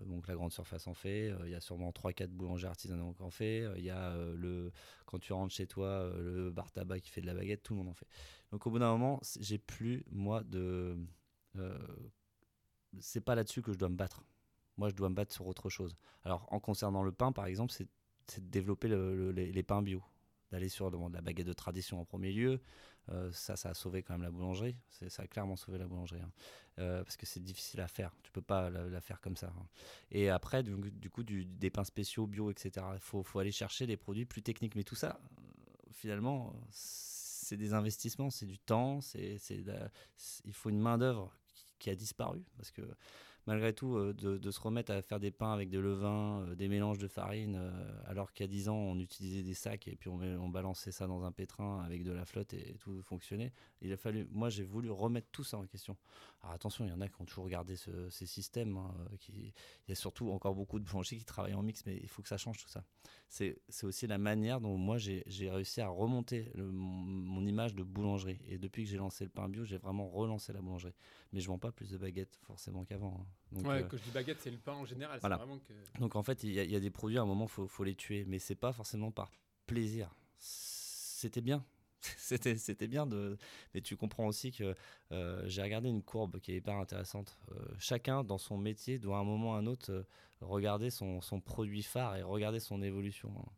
donc 0.06 0.26
la 0.26 0.34
grande 0.34 0.52
surface 0.52 0.86
en 0.86 0.94
fait, 0.94 1.34
il 1.44 1.50
y 1.50 1.54
a 1.54 1.60
sûrement 1.60 1.90
3-4 1.90 2.28
boulangers 2.28 2.66
artisanaux 2.66 3.12
qui 3.12 3.22
en 3.22 3.30
fait, 3.30 3.66
il 3.76 3.84
y 3.84 3.90
a 3.90 4.16
le, 4.36 4.72
quand 5.06 5.18
tu 5.18 5.32
rentres 5.32 5.54
chez 5.54 5.66
toi, 5.66 6.10
le 6.18 6.50
bar 6.50 6.70
tabac 6.70 7.00
qui 7.00 7.10
fait 7.10 7.20
de 7.20 7.26
la 7.26 7.34
baguette, 7.34 7.62
tout 7.62 7.74
le 7.74 7.78
monde 7.78 7.88
en 7.88 7.94
fait. 7.94 8.06
Donc 8.52 8.66
au 8.66 8.70
bout 8.70 8.78
d'un 8.78 8.90
moment, 8.90 9.20
j'ai 9.40 9.58
plus, 9.58 10.04
moi, 10.10 10.42
de. 10.44 10.96
c'est 13.00 13.20
pas 13.20 13.34
là-dessus 13.34 13.62
que 13.62 13.72
je 13.72 13.78
dois 13.78 13.88
me 13.88 13.96
battre. 13.96 14.22
Moi, 14.76 14.88
je 14.88 14.94
dois 14.94 15.08
me 15.08 15.14
battre 15.14 15.32
sur 15.32 15.46
autre 15.46 15.68
chose. 15.68 15.96
Alors, 16.24 16.46
en 16.52 16.60
concernant 16.60 17.02
le 17.02 17.10
pain, 17.12 17.32
par 17.32 17.46
exemple, 17.46 17.72
c'est 17.72 17.88
de 18.40 18.48
développer 18.48 18.88
le- 18.88 19.16
le- 19.16 19.32
les, 19.32 19.50
les 19.50 19.62
pains 19.62 19.82
bio 19.82 20.02
d'aller 20.50 20.68
sur 20.68 20.90
de 20.90 20.98
la 21.12 21.20
baguette 21.20 21.46
de 21.46 21.52
tradition 21.52 22.00
en 22.00 22.04
premier 22.04 22.32
lieu. 22.32 22.60
Euh, 23.10 23.30
ça, 23.32 23.56
ça 23.56 23.70
a 23.70 23.74
sauvé 23.74 24.02
quand 24.02 24.14
même 24.14 24.22
la 24.22 24.30
boulangerie. 24.30 24.76
Ça 25.08 25.22
a 25.22 25.26
clairement 25.26 25.56
sauvé 25.56 25.78
la 25.78 25.86
boulangerie. 25.86 26.20
hein. 26.20 26.30
Euh, 26.78 27.02
parce 27.02 27.16
que 27.16 27.26
c'est 27.26 27.42
difficile 27.42 27.80
à 27.80 27.88
faire. 27.88 28.14
Tu 28.22 28.30
peux 28.30 28.42
pas 28.42 28.70
la, 28.70 29.00
faire 29.00 29.20
comme 29.20 29.36
ça. 29.36 29.48
hein. 29.48 29.66
Et 30.10 30.28
après, 30.28 30.62
du, 30.62 31.10
coup, 31.10 31.22
des 31.22 31.70
pains 31.70 31.84
spéciaux, 31.84 32.26
bio, 32.26 32.50
etc. 32.50 32.86
Il 32.94 33.00
faut, 33.00 33.24
aller 33.38 33.52
chercher 33.52 33.86
des 33.86 33.96
produits 33.96 34.26
plus 34.26 34.42
techniques. 34.42 34.74
Mais 34.74 34.84
tout 34.84 34.94
ça, 34.94 35.18
euh, 35.20 35.90
finalement, 35.92 36.54
c'est 36.70 37.56
des 37.56 37.72
investissements, 37.72 38.30
c'est 38.30 38.46
du 38.46 38.58
temps, 38.58 39.00
c'est- 39.00 39.38
il 40.44 40.52
faut 40.52 40.70
une 40.70 40.80
main-d'œuvre 40.80 41.34
qui, 41.48 41.66
qui 41.78 41.90
a 41.90 41.94
disparu. 41.94 42.44
Parce 42.56 42.70
que 42.70 42.82
malgré 43.48 43.72
tout, 43.72 43.96
euh, 43.96 44.12
de, 44.12 44.50
se 44.50 44.60
remettre 44.60 44.92
à 44.92 45.00
faire 45.00 45.18
des 45.18 45.30
pains 45.30 45.54
avec 45.54 45.70
de 45.70 45.78
levain, 45.78 46.42
euh, 46.42 46.54
des 46.54 46.68
mélanges 46.68 46.98
de 46.98 47.08
farine, 47.08 47.56
euh, 47.58 48.02
alors 48.04 48.30
qu'il 48.34 48.44
y 48.44 48.48
a 48.48 48.52
10 48.52 48.68
ans, 48.68 48.76
on 48.76 48.98
utilisait 48.98 49.42
des 49.42 49.54
sacs 49.54 49.88
et 49.88 49.96
puis 49.96 50.10
on, 50.10 50.48
balançait 50.50 50.92
ça 50.92 51.06
dans 51.06 51.24
un 51.24 51.32
pétrin 51.32 51.82
avec 51.82 52.02
de 52.02 52.12
la 52.12 52.26
flotte 52.26 52.52
et 52.52 52.74
tout 52.78 53.00
fonctionnait. 53.02 53.54
Il 53.80 53.90
a 53.90 53.96
fallu, 53.96 54.28
moi, 54.32 54.50
j'ai 54.50 54.64
voulu 54.64 54.90
remettre 54.90 55.28
tout 55.32 55.44
ça 55.44 55.56
en 55.56 55.64
question. 55.64 55.96
Alors 56.42 56.54
attention, 56.54 56.84
il 56.84 56.90
y 56.90 56.92
en 56.92 57.00
a 57.00 57.08
qui 57.08 57.20
ont 57.22 57.24
toujours 57.24 57.48
gardé 57.48 57.76
ce- 57.76 58.10
ces 58.10 58.26
systèmes. 58.26 58.76
hein, 58.76 58.94
il 59.30 59.52
y 59.88 59.92
a 59.92 59.94
surtout 59.94 60.30
encore 60.30 60.54
beaucoup 60.54 60.78
de 60.78 60.84
boulangers 60.84 61.16
qui 61.16 61.24
travaillent 61.24 61.54
en 61.54 61.62
mix, 61.62 61.86
mais 61.86 61.96
il 61.96 62.08
faut 62.08 62.20
que 62.20 62.28
ça 62.28 62.36
change 62.36 62.58
tout 62.58 62.68
ça. 62.68 62.84
C'est 63.30 63.56
aussi 63.82 64.06
la 64.06 64.18
manière 64.18 64.60
dont 64.60 64.76
moi 64.76 64.98
j'ai 64.98 65.24
réussi 65.50 65.80
à 65.80 65.88
remonter 65.88 66.52
mon, 66.56 67.46
image 67.46 67.74
de 67.74 67.82
boulangerie. 67.82 68.40
Et 68.46 68.58
depuis 68.58 68.84
que 68.84 68.90
j'ai 68.90 68.98
lancé 68.98 69.24
le 69.24 69.30
pain 69.30 69.48
bio, 69.48 69.64
j'ai 69.64 69.78
vraiment 69.78 70.08
relancé 70.08 70.52
la 70.52 70.60
boulangerie. 70.60 70.94
Mais 71.32 71.40
je 71.40 71.48
vends 71.48 71.58
pas 71.58 71.72
plus 71.72 71.90
de 71.90 71.96
baguettes 71.96 72.38
forcément 72.42 72.84
qu'avant. 72.84 73.20
hein. 73.22 73.37
Donc, 73.52 73.66
ouais, 73.66 73.82
euh, 73.82 73.88
quand 73.88 73.96
je 73.96 74.02
dis 74.02 74.10
baguette, 74.10 74.38
c'est 74.40 74.50
le 74.50 74.58
pain 74.58 74.72
en 74.74 74.84
général. 74.84 75.18
voilà. 75.20 75.36
C'est 75.36 75.44
vraiment 75.46 75.58
que. 75.60 76.00
donc 76.00 76.16
en 76.16 76.22
fait, 76.22 76.44
il 76.44 76.52
y, 76.52 76.60
a- 76.60 76.64
il 76.64 76.70
y 76.70 76.76
a 76.76 76.80
des 76.80 76.90
produits, 76.90 77.18
à 77.18 77.22
un 77.22 77.26
moment, 77.26 77.46
il 77.46 77.50
faut, 77.50 77.66
faut 77.66 77.84
les 77.84 77.94
tuer. 77.94 78.24
Mais 78.26 78.38
c'est 78.38 78.54
pas 78.54 78.72
forcément 78.72 79.10
par 79.10 79.30
plaisir. 79.66 80.10
C'était 80.38 81.40
bien. 81.40 81.64
C'était 82.16 82.56
c'était 82.56 82.86
bien 82.86 83.06
de. 83.06 83.36
Mais 83.74 83.80
tu 83.80 83.96
comprends 83.96 84.26
aussi 84.28 84.52
que 84.52 84.74
euh, 85.10 85.42
j'ai 85.46 85.62
regardé 85.62 85.88
une 85.88 86.02
courbe 86.02 86.38
qui 86.38 86.52
est 86.52 86.56
hyper 86.58 86.76
intéressante. 86.76 87.36
Euh, 87.50 87.54
chacun, 87.80 88.22
dans 88.22 88.38
son 88.38 88.56
métier, 88.56 88.98
doit 89.00 89.16
à 89.18 89.20
un 89.20 89.24
moment 89.24 89.50
ou 89.50 89.54
à 89.54 89.58
un 89.58 89.66
autre 89.66 89.90
euh, 89.90 90.04
regarder 90.40 90.90
son, 90.90 91.20
son 91.20 91.40
produit 91.40 91.82
phare 91.82 92.14
et 92.16 92.22
regarder 92.22 92.60
son 92.60 92.82
évolution. 92.82 93.32
hein. 93.36 93.50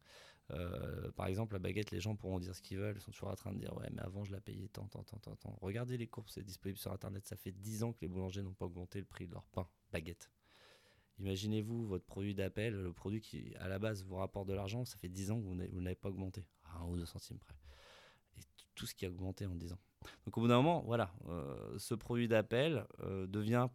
Euh, 0.50 1.10
par 1.12 1.26
exemple, 1.26 1.54
la 1.54 1.58
baguette, 1.58 1.90
les 1.90 2.00
gens 2.00 2.16
pourront 2.16 2.38
dire 2.38 2.54
ce 2.54 2.62
qu'ils 2.62 2.78
veulent. 2.78 2.96
Ils 2.96 3.00
sont 3.00 3.12
toujours 3.12 3.28
en 3.30 3.36
train 3.36 3.52
de 3.52 3.58
dire 3.58 3.76
Ouais, 3.76 3.88
mais 3.92 4.02
avant, 4.02 4.24
je 4.24 4.32
la 4.32 4.40
payais 4.40 4.68
tant, 4.68 4.86
tant, 4.88 5.02
tant, 5.04 5.18
tant. 5.36 5.58
Regardez 5.60 5.96
les 5.96 6.06
courbes, 6.06 6.28
c'est 6.28 6.42
disponible 6.42 6.78
sur 6.78 6.92
Internet. 6.92 7.26
Ça 7.26 7.36
fait 7.36 7.52
10 7.52 7.82
ans 7.84 7.92
que 7.92 7.98
les 8.02 8.08
boulangers 8.08 8.42
n'ont 8.42 8.52
pas 8.54 8.66
augmenté 8.66 8.98
le 8.98 9.04
prix 9.04 9.26
de 9.26 9.32
leur 9.32 9.44
pain, 9.46 9.68
baguette. 9.92 10.30
Imaginez-vous 11.18 11.86
votre 11.86 12.04
produit 12.04 12.34
d'appel, 12.34 12.74
le 12.74 12.92
produit 12.92 13.20
qui, 13.20 13.54
à 13.56 13.68
la 13.68 13.78
base, 13.78 14.02
vous 14.04 14.16
rapporte 14.16 14.48
de 14.48 14.54
l'argent, 14.54 14.84
ça 14.86 14.96
fait 14.96 15.08
10 15.08 15.30
ans 15.30 15.38
que 15.40 15.44
vous 15.44 15.80
n'avez- 15.80 15.94
pas 15.94 16.08
augmenté, 16.08 16.46
à 16.64 16.78
1 16.78 16.86
ou 16.86 16.96
2 16.96 17.04
centimes 17.04 17.38
près. 17.38 17.54
Et 18.38 18.40
tout 18.74 18.86
ce 18.86 18.94
qui 18.94 19.04
a 19.04 19.10
augmenté 19.10 19.44
en 19.44 19.54
10 19.54 19.72
ans. 19.72 19.78
Donc 20.24 20.38
au 20.38 20.40
bout 20.40 20.48
d'un 20.48 20.56
moment, 20.56 20.82
voilà, 20.86 21.12
euh, 21.28 21.78
ce 21.78 21.94
produit 21.94 22.26
d'appel 22.26 22.86
euh, 23.00 23.26
devient 23.26 23.68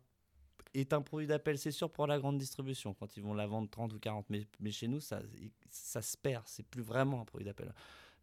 est 0.80 0.94
un 0.94 1.02
produit 1.02 1.28
d'appel, 1.28 1.58
c'est 1.58 1.72
sûr, 1.72 1.90
pour 1.90 2.08
la 2.08 2.20
grande 2.20 2.38
distribution, 2.38 2.94
quand 2.94 3.18
ils 3.18 3.24
vont 3.24 3.34
la 3.34 3.48
vendre 3.48 3.70
30 3.70 3.94
ou 3.94 4.00
40. 4.00 4.30
Mais, 4.30 4.46
mais 4.60 4.72
chez 4.72 4.88
nous, 4.88 5.00
ça, 5.00 5.22
ça 5.70 6.02
se 6.02 6.18
perd. 6.18 6.44
C'est 6.46 6.66
plus 6.66 6.82
vraiment 6.82 7.22
un 7.22 7.26
produit 7.26 7.46
d'appel. 7.46 7.74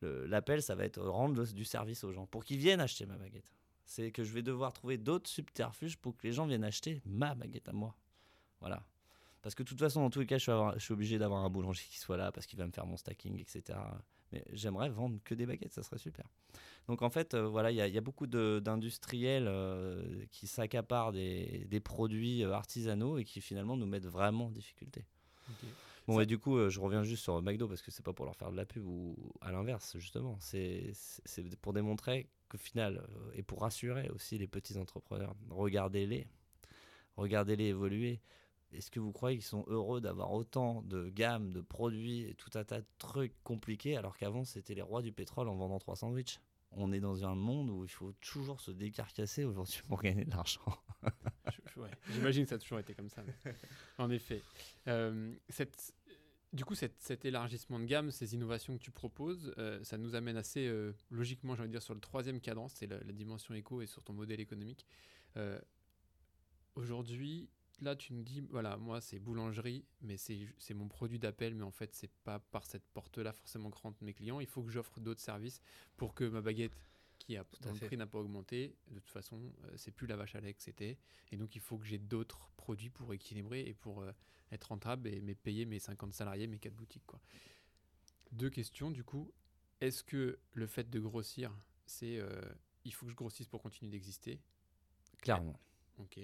L'appel, 0.02 0.62
ça 0.62 0.74
va 0.74 0.84
être 0.84 1.00
rendre 1.00 1.44
du 1.46 1.64
service 1.64 2.02
aux 2.02 2.12
gens 2.12 2.26
pour 2.26 2.44
qu'ils 2.44 2.58
viennent 2.58 2.80
acheter 2.80 3.06
ma 3.06 3.16
baguette. 3.16 3.52
C'est 3.84 4.10
que 4.10 4.24
je 4.24 4.32
vais 4.32 4.42
devoir 4.42 4.72
trouver 4.72 4.98
d'autres 4.98 5.30
subterfuges 5.30 5.96
pour 5.96 6.16
que 6.16 6.26
les 6.26 6.32
gens 6.32 6.46
viennent 6.46 6.64
acheter 6.64 7.00
ma 7.04 7.34
baguette 7.34 7.68
à 7.68 7.72
moi. 7.72 7.94
Voilà. 8.60 8.84
Parce 9.42 9.54
que 9.54 9.62
de 9.62 9.68
toute 9.68 9.78
façon, 9.78 10.00
dans 10.00 10.10
tous 10.10 10.20
les 10.20 10.26
cas, 10.26 10.38
je 10.38 10.42
suis, 10.42 10.52
je 10.74 10.84
suis 10.84 10.92
obligé 10.92 11.18
d'avoir 11.18 11.44
un 11.44 11.50
boulanger 11.50 11.84
qui 11.88 11.98
soit 11.98 12.16
là 12.16 12.32
parce 12.32 12.46
qu'il 12.46 12.58
va 12.58 12.66
me 12.66 12.72
faire 12.72 12.86
mon 12.86 12.96
stacking, 12.96 13.40
etc. 13.40 13.78
Mais 14.32 14.44
j'aimerais 14.52 14.88
vendre 14.90 15.18
que 15.24 15.34
des 15.34 15.46
baguettes, 15.46 15.72
ça 15.72 15.82
serait 15.82 15.98
super. 15.98 16.24
Donc 16.88 17.02
en 17.02 17.10
fait, 17.10 17.34
euh, 17.34 17.46
voilà, 17.46 17.70
il 17.70 17.76
y, 17.76 17.80
a- 17.80 17.86
il 17.88 17.94
y 17.94 17.98
a 17.98 18.00
beaucoup 18.00 18.26
d'industriels 18.26 19.46
euh, 19.46 20.24
qui 20.30 20.46
s'accaparent 20.46 21.12
des, 21.12 21.66
des 21.68 21.80
produits 21.80 22.42
euh, 22.44 22.52
artisanaux 22.52 23.18
et 23.18 23.24
qui 23.24 23.40
finalement 23.40 23.76
nous 23.76 23.86
mettent 23.86 24.06
vraiment 24.06 24.46
en 24.46 24.50
difficulté. 24.50 25.04
Bon, 26.06 26.16
Ça- 26.16 26.22
et 26.22 26.26
du 26.26 26.38
coup, 26.38 26.56
euh, 26.56 26.70
je 26.70 26.80
reviens 26.80 27.02
juste 27.04 27.22
sur 27.22 27.40
McDo 27.42 27.68
parce 27.68 27.82
que 27.82 27.90
c'est 27.90 28.02
pas 28.04 28.12
pour 28.12 28.24
leur 28.24 28.36
faire 28.36 28.50
de 28.50 28.56
la 28.56 28.64
pub 28.64 28.84
ou 28.86 29.16
à 29.40 29.52
l'inverse, 29.52 29.96
justement. 29.98 30.36
C'est 30.40 30.92
pour 31.60 31.72
démontrer 31.72 32.28
qu'au 32.48 32.58
final, 32.58 33.06
et 33.34 33.42
pour 33.42 33.60
rassurer 33.60 34.08
aussi 34.10 34.38
les 34.38 34.48
petits 34.48 34.76
entrepreneurs, 34.78 35.34
regardez-les, 35.50 36.26
regardez-les 37.16 37.66
évoluer. 37.66 38.20
Est-ce 38.72 38.90
que 38.90 39.00
vous 39.00 39.12
croyez 39.12 39.38
qu'ils 39.38 39.46
sont 39.46 39.64
heureux 39.68 40.00
d'avoir 40.00 40.32
autant 40.32 40.82
de 40.82 41.08
gammes, 41.08 41.52
de 41.52 41.60
produits 41.60 42.22
et 42.22 42.34
tout 42.34 42.50
un 42.54 42.64
tas 42.64 42.80
de 42.80 42.86
trucs 42.98 43.34
compliqués 43.42 43.96
alors 43.96 44.16
qu'avant 44.16 44.44
c'était 44.44 44.74
les 44.74 44.82
rois 44.82 45.02
du 45.02 45.12
pétrole 45.12 45.48
en 45.48 45.56
vendant 45.56 45.78
trois 45.78 45.96
sandwichs? 45.96 46.40
On 46.74 46.90
est 46.92 47.00
dans 47.00 47.24
un 47.24 47.34
monde 47.34 47.68
où 47.68 47.84
il 47.84 47.90
faut 47.90 48.12
toujours 48.20 48.60
se 48.60 48.70
décarcasser 48.70 49.44
aujourd'hui 49.44 49.82
pour 49.88 50.00
gagner 50.00 50.24
de 50.24 50.30
l'argent. 50.30 50.62
Ouais, 51.76 51.90
J'imagine 52.10 52.44
que 52.44 52.50
ça 52.50 52.56
a 52.56 52.58
toujours 52.58 52.78
été 52.78 52.94
comme 52.94 53.08
ça. 53.08 53.22
En 53.98 54.10
effet. 54.10 54.42
Euh, 54.88 55.34
du 56.52 56.64
coup, 56.66 56.74
cet 56.74 57.24
élargissement 57.24 57.80
de 57.80 57.86
gamme, 57.86 58.10
ces 58.10 58.34
innovations 58.34 58.76
que 58.76 58.82
tu 58.82 58.90
proposes, 58.90 59.54
euh, 59.56 59.82
ça 59.84 59.96
nous 59.96 60.14
amène 60.14 60.36
assez 60.36 60.66
euh, 60.66 60.92
logiquement, 61.10 61.54
j'ai 61.54 61.62
envie 61.62 61.68
de 61.68 61.72
dire, 61.72 61.82
sur 61.82 61.94
le 61.94 62.00
troisième 62.00 62.40
cadran, 62.40 62.68
c'est 62.68 62.86
la, 62.86 62.98
dimension 63.12 63.54
éco 63.54 63.80
et 63.80 63.86
sur 63.86 64.02
ton 64.04 64.12
modèle 64.12 64.40
économique. 64.40 64.86
Aujourd'hui, 66.74 67.48
là, 67.82 67.96
tu 67.96 68.12
me 68.12 68.22
dis, 68.22 68.40
voilà, 68.50 68.76
moi, 68.76 69.00
c'est 69.00 69.18
boulangerie, 69.18 69.84
mais 70.00 70.16
c'est 70.16 70.74
mon 70.74 70.88
produit 70.88 71.18
d'appel, 71.18 71.54
mais 71.54 71.64
en 71.64 71.70
fait, 71.70 71.94
c'est 71.94 72.10
pas 72.24 72.38
par 72.38 72.64
cette 72.66 72.86
porte-là 72.94 73.32
forcément 73.32 73.70
que 73.70 73.78
rentrent 73.78 74.02
mes 74.02 74.14
clients. 74.14 74.40
Il 74.40 74.46
faut 74.46 74.62
que 74.62 74.70
j'offre 74.70 75.00
d'autres 75.00 75.20
services 75.20 75.60
pour 75.96 76.14
que 76.14 76.24
ma 76.24 76.40
baguette, 76.40 76.76
qui 77.18 77.36
a, 77.36 77.44
dans 77.60 77.72
le 77.72 77.78
prix 77.78 77.96
n'a 77.96 78.06
pas 78.06 78.18
augmenté, 78.18 78.74
de 78.90 78.98
toute 78.98 79.10
façon, 79.10 79.52
euh, 79.64 79.72
c'est 79.76 79.92
plus 79.92 80.06
la 80.06 80.16
vache 80.16 80.34
à 80.34 80.40
lait 80.40 80.54
que 80.54 80.62
c'était. 80.62 80.98
Et 81.30 81.36
donc, 81.36 81.54
il 81.54 81.60
faut 81.60 81.78
que 81.78 81.86
j'ai 81.86 81.98
d'autres 81.98 82.50
produits 82.56 82.90
pour 82.90 83.12
équilibrer 83.14 83.60
et 83.60 83.74
pour 83.74 84.02
euh, 84.02 84.12
être 84.50 84.64
rentable 84.64 85.08
et 85.08 85.20
mais 85.20 85.34
payer 85.34 85.64
mes 85.64 85.78
50 85.78 86.12
salariés, 86.12 86.46
mes 86.46 86.58
4 86.58 86.74
boutiques. 86.74 87.06
Quoi. 87.06 87.20
Deux 88.32 88.50
questions, 88.50 88.90
du 88.90 89.04
coup. 89.04 89.32
Est-ce 89.80 90.02
que 90.02 90.38
le 90.52 90.66
fait 90.66 90.88
de 90.90 91.00
grossir, 91.00 91.52
c'est 91.86 92.18
euh, 92.18 92.40
il 92.84 92.92
faut 92.92 93.06
que 93.06 93.12
je 93.12 93.16
grossisse 93.16 93.48
pour 93.48 93.62
continuer 93.62 93.90
d'exister? 93.90 94.40
Clairement. 95.18 95.58
Ok. 95.98 96.18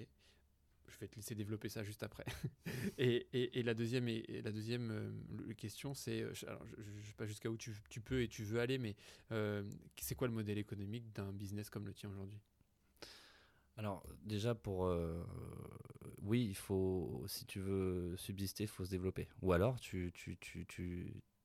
Je 0.89 0.97
vais 0.99 1.07
te 1.07 1.15
laisser 1.15 1.35
développer 1.35 1.69
ça 1.69 1.83
juste 1.83 2.03
après. 2.03 2.25
et, 2.97 3.27
et- 3.33 3.63
la 3.63 3.73
deuxième, 3.73 4.07
et, 4.07 4.23
la 4.43 4.51
deuxième 4.51 4.91
euh, 4.91 5.53
question, 5.53 5.93
c'est, 5.93 6.21
euh, 6.21 6.33
je- 6.33 6.45
ne 6.45 7.01
sais 7.03 7.13
pas 7.17 7.25
jusqu'à 7.25 7.49
où 7.49 7.57
tu, 7.57 7.75
tu 7.89 8.01
peux 8.01 8.21
et 8.21 8.27
tu 8.27 8.43
veux 8.43 8.59
aller, 8.59 8.77
mais 8.77 8.95
euh, 9.31 9.63
c'est 9.99 10.15
quoi 10.15 10.27
le 10.27 10.33
modèle 10.33 10.57
économique 10.57 11.11
d'un 11.13 11.31
business 11.31 11.69
comme 11.69 11.85
le 11.85 11.93
tien 11.93 12.09
aujourd'hui? 12.09 12.39
Alors 13.77 14.03
déjà 14.23 14.55
pour 14.55 14.93
oui 16.21 16.45
il 16.49 16.55
faut 16.55 17.23
si 17.27 17.45
tu 17.45 17.59
veux 17.61 18.15
subsister 18.17 18.65
il 18.65 18.67
faut 18.67 18.83
se 18.83 18.89
développer 18.89 19.29
ou 19.41 19.53
alors 19.53 19.79
tu, 19.79 20.11
tu, 20.13 20.37
tu, 20.37 20.65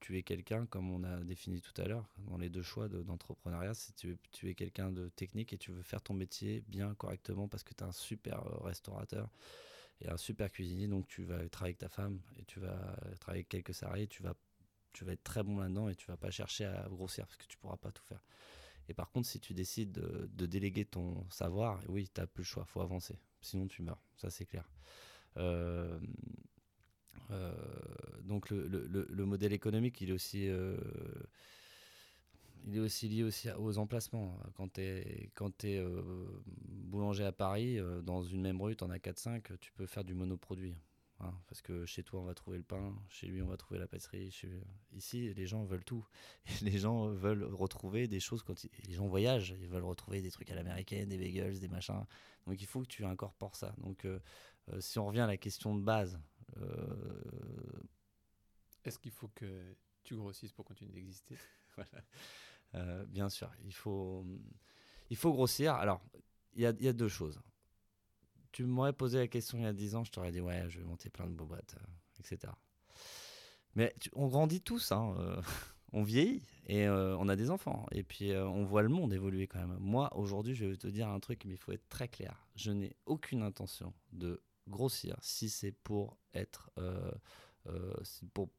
tu 0.05 0.19
es 0.19 0.23
quelqu'un 0.23 0.67
comme 0.67 0.91
on 0.91 1.03
a 1.03 1.17
défini 1.25 1.63
tout 1.63 1.73
à 1.81 1.87
l'heure 1.87 2.07
dans 2.19 2.37
les 2.37 2.51
deux 2.51 2.63
choix 2.63 2.89
de- 2.89 3.03
d'entrepreneuriat 3.03 3.73
si 3.73 3.95
tu, 3.95 4.19
es 4.43 4.55
quelqu'un 4.55 4.93
de 4.93 5.09
technique 5.09 5.55
et 5.55 5.57
tu 5.57 5.73
veux 5.73 5.83
faire 5.83 6.03
ton 6.03 6.13
métier 6.13 6.63
bien 6.69 6.95
correctement 6.95 7.49
parce 7.49 7.63
que 7.63 7.73
tu 7.73 7.83
es 7.83 7.87
un 7.87 7.93
super 7.93 8.47
euh, 8.47 8.59
restaurateur 8.59 9.31
et 10.03 10.11
un 10.11 10.19
super 10.19 10.53
cuisinier 10.53 10.89
donc 10.89 11.07
tu 11.07 11.23
vas 11.23 11.49
travailler 11.49 11.71
avec 11.71 11.79
ta 11.79 11.89
femme 11.89 12.21
et 12.39 12.45
tu 12.45 12.61
vas 12.61 12.77
travailler 13.19 13.41
avec 13.41 13.49
quelques 13.49 13.73
salariés 13.73 14.07
tu 14.07 14.23
vas 14.23 14.35
tu 14.93 15.07
vas 15.07 15.13
être 15.13 15.25
très 15.25 15.43
bon 15.43 15.57
là-dedans 15.57 15.89
et 15.89 15.95
tu 15.95 16.07
vas 16.07 16.19
pas 16.19 16.31
chercher 16.31 16.67
à 16.67 16.87
grossir 16.91 17.25
parce 17.27 17.39
que 17.39 17.47
tu 17.47 17.57
pourras 17.57 17.79
pas 17.79 17.91
tout 17.91 18.05
faire 18.05 18.21
et 18.89 18.93
par 18.93 19.11
contre, 19.11 19.27
si 19.27 19.41
tu 19.41 19.55
décides 19.55 19.93
de, 19.93 20.45
déléguer 20.45 20.85
ton 20.85 21.27
savoir, 21.31 21.81
oui, 21.89 22.11
tu 22.15 22.21
n'as 22.21 22.27
plus 22.27 22.43
le 22.43 22.47
choix, 22.47 22.67
faut 22.67 22.83
avancer. 22.83 23.19
Sinon, 23.41 23.67
tu 23.67 23.81
meurs, 23.81 24.03
ça 24.17 24.29
c'est 24.29 24.45
clair. 24.45 24.69
Euh, 25.39 25.99
donc 28.23 28.51
le, 28.51 28.67
le- 28.69 28.87
le- 28.87 29.07
le 29.11 29.27
modèle 29.27 29.53
économique, 29.53 30.01
il 30.01 30.11
est 30.11 30.13
aussi, 30.13 30.49
euh, 30.49 30.77
il 32.67 32.77
est 32.77 32.81
aussi 32.81 33.09
lié 33.09 33.23
aussi 33.23 33.51
aux 33.59 33.79
emplacements. 33.79 34.39
Quand 34.55 34.73
tu 34.75 34.81
es, 34.81 35.31
quand 35.35 35.51
t'es, 35.57 35.77
euh, 35.79 36.03
boulanger 36.47 37.25
à 37.25 37.33
Paris, 37.33 37.79
euh, 37.79 38.01
dans 38.01 38.23
une 38.23 38.41
même 38.41 38.61
rue, 38.61 38.75
tu 38.77 38.85
en 38.85 38.91
as 38.91 38.99
4-5, 38.99 39.53
tu 39.61 39.73
peux 39.73 39.87
faire 39.87 40.05
du 40.05 40.15
monoproduit. 40.15 40.75
hein, 41.21 41.33
parce 41.47 41.61
que 41.63 41.85
chez 41.85 42.03
toi, 42.03 42.21
on 42.21 42.25
va 42.25 42.35
trouver 42.35 42.57
le 42.59 42.65
pain, 42.65 42.95
chez 43.09 43.27
lui, 43.27 43.43
on 43.43 43.47
va 43.49 43.57
trouver 43.59 43.79
la 43.81 43.87
pâtisserie. 43.87 44.31
Ici, 44.95 45.33
les 45.35 45.47
gens 45.47 45.65
veulent 45.65 45.85
tout. 45.85 46.07
Les 46.63 46.79
gens 46.79 47.07
veulent 47.09 47.45
retrouver 47.45 48.09
des 48.09 48.21
choses 48.21 48.43
quand 48.43 48.65
ils... 48.65 48.71
les 48.89 48.95
gens 48.95 49.07
voyagent, 49.07 49.55
ils 49.61 49.69
veulent 49.69 49.85
retrouver 49.85 50.23
des 50.23 50.31
trucs 50.31 50.51
à 50.51 50.55
l'américaine, 50.55 51.09
des 51.11 51.19
bagels, 51.19 51.59
des 51.61 51.69
machins. 51.69 52.05
Donc 52.47 52.61
il 52.61 52.67
faut 52.67 52.81
que 52.83 52.87
tu 52.89 53.05
incorpores 53.05 53.57
ça. 53.57 53.75
Donc 53.79 54.05
euh, 54.07 54.19
euh, 54.73 54.81
si 54.81 54.99
on 54.99 55.07
revient 55.07 55.21
à 55.21 55.27
la 55.27 55.37
question 55.37 55.75
de 55.77 55.83
base, 55.83 56.15
euh, 56.15 56.19
Est-ce 58.85 58.99
qu'il 58.99 59.11
faut 59.11 59.29
que 59.29 59.75
tu 60.03 60.15
grossisses 60.17 60.53
pour 60.53 60.65
continuer 60.65 60.93
d'exister? 60.93 61.37
Euh, 62.77 63.05
bien 63.07 63.29
sûr, 63.29 63.51
il 63.65 63.73
faut, 63.73 64.27
il 65.11 65.17
faut 65.17 65.33
grossir. 65.33 65.75
Alors, 65.75 66.03
il 66.55 66.63
y 66.63 66.67
a, 66.67 66.73
y 66.81 66.89
a 66.89 66.93
deux 66.93 67.09
choses. 67.09 67.41
Tu 68.53 68.65
m'aurais 68.65 68.93
posé 68.95 69.19
la 69.19 69.29
question 69.29 69.59
il 69.59 69.65
y 69.65 69.67
a 69.67 69.73
10 69.73 69.95
ans, 69.97 70.05
je 70.05 70.11
t'aurais 70.13 70.33
dit 70.33 70.41
ouais, 70.41 70.65
je 70.71 70.79
vais 70.79 70.85
monter 70.85 71.11
plein 71.11 71.27
de 71.27 71.35
boîtes, 71.35 71.75
euh, 71.79 71.85
etc. 72.21 72.59
Mais 73.75 73.95
tu- 74.01 74.11
on 74.15 74.29
grandit 74.29 74.61
tous, 74.61 74.93
hein, 74.93 75.15
euh, 75.19 75.41
on 75.93 76.03
vieillit 76.03 76.43
et 76.67 76.87
euh, 76.87 77.17
on 77.19 77.29
a 77.29 77.37
des 77.37 77.51
enfants. 77.51 77.87
Et 77.93 78.03
puis 78.03 78.33
euh, 78.33 78.47
on 78.47 78.65
voit 78.65 78.83
le 78.83 78.89
monde 78.89 79.13
évoluer 79.13 79.47
quand 79.47 79.59
même. 79.61 79.77
Moi, 79.81 80.15
aujourd'hui, 80.17 80.55
je 80.55 80.65
vais 80.67 80.77
te 80.77 80.87
dire 80.89 81.09
un 81.09 81.21
truc, 81.21 81.45
mais 81.45 81.55
il 81.55 81.59
faut 81.59 81.73
être 81.73 81.89
très 81.89 82.09
clair. 82.09 82.47
Je 82.57 82.71
n'ai 82.71 82.97
aucune 83.07 83.43
intention 83.43 83.93
de 84.13 84.41
grossir 84.69 85.17
si 85.21 85.49
c'est 85.49 85.73
pour 85.73 86.17
être. 86.35 86.71
euh, 86.79 87.11
euh, 87.69 87.95
pour, 88.35 88.51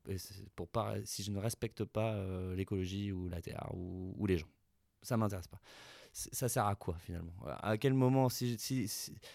pour 0.55 0.67
pas, 0.67 0.95
si 1.05 1.21
je 1.23 1.31
ne 1.31 1.37
respecte 1.39 1.83
pas 1.83 2.13
euh, 2.13 2.55
l'écologie 2.55 3.11
ou 3.11 3.29
la 3.29 3.41
terre 3.41 3.69
ou, 3.73 4.25
les 4.25 4.37
gens. 4.37 4.47
Ça 5.03 5.15
m'intéresse 5.17 5.47
pas. 5.47 5.59
Ça 6.11 6.49
sert 6.49 6.65
à 6.65 6.75
quoi 6.75 6.95
finalement? 6.99 7.33
À 7.45 7.77
quel 7.77 7.93
moment, 7.93 8.29
si, 8.29 8.57
si, 8.57 8.87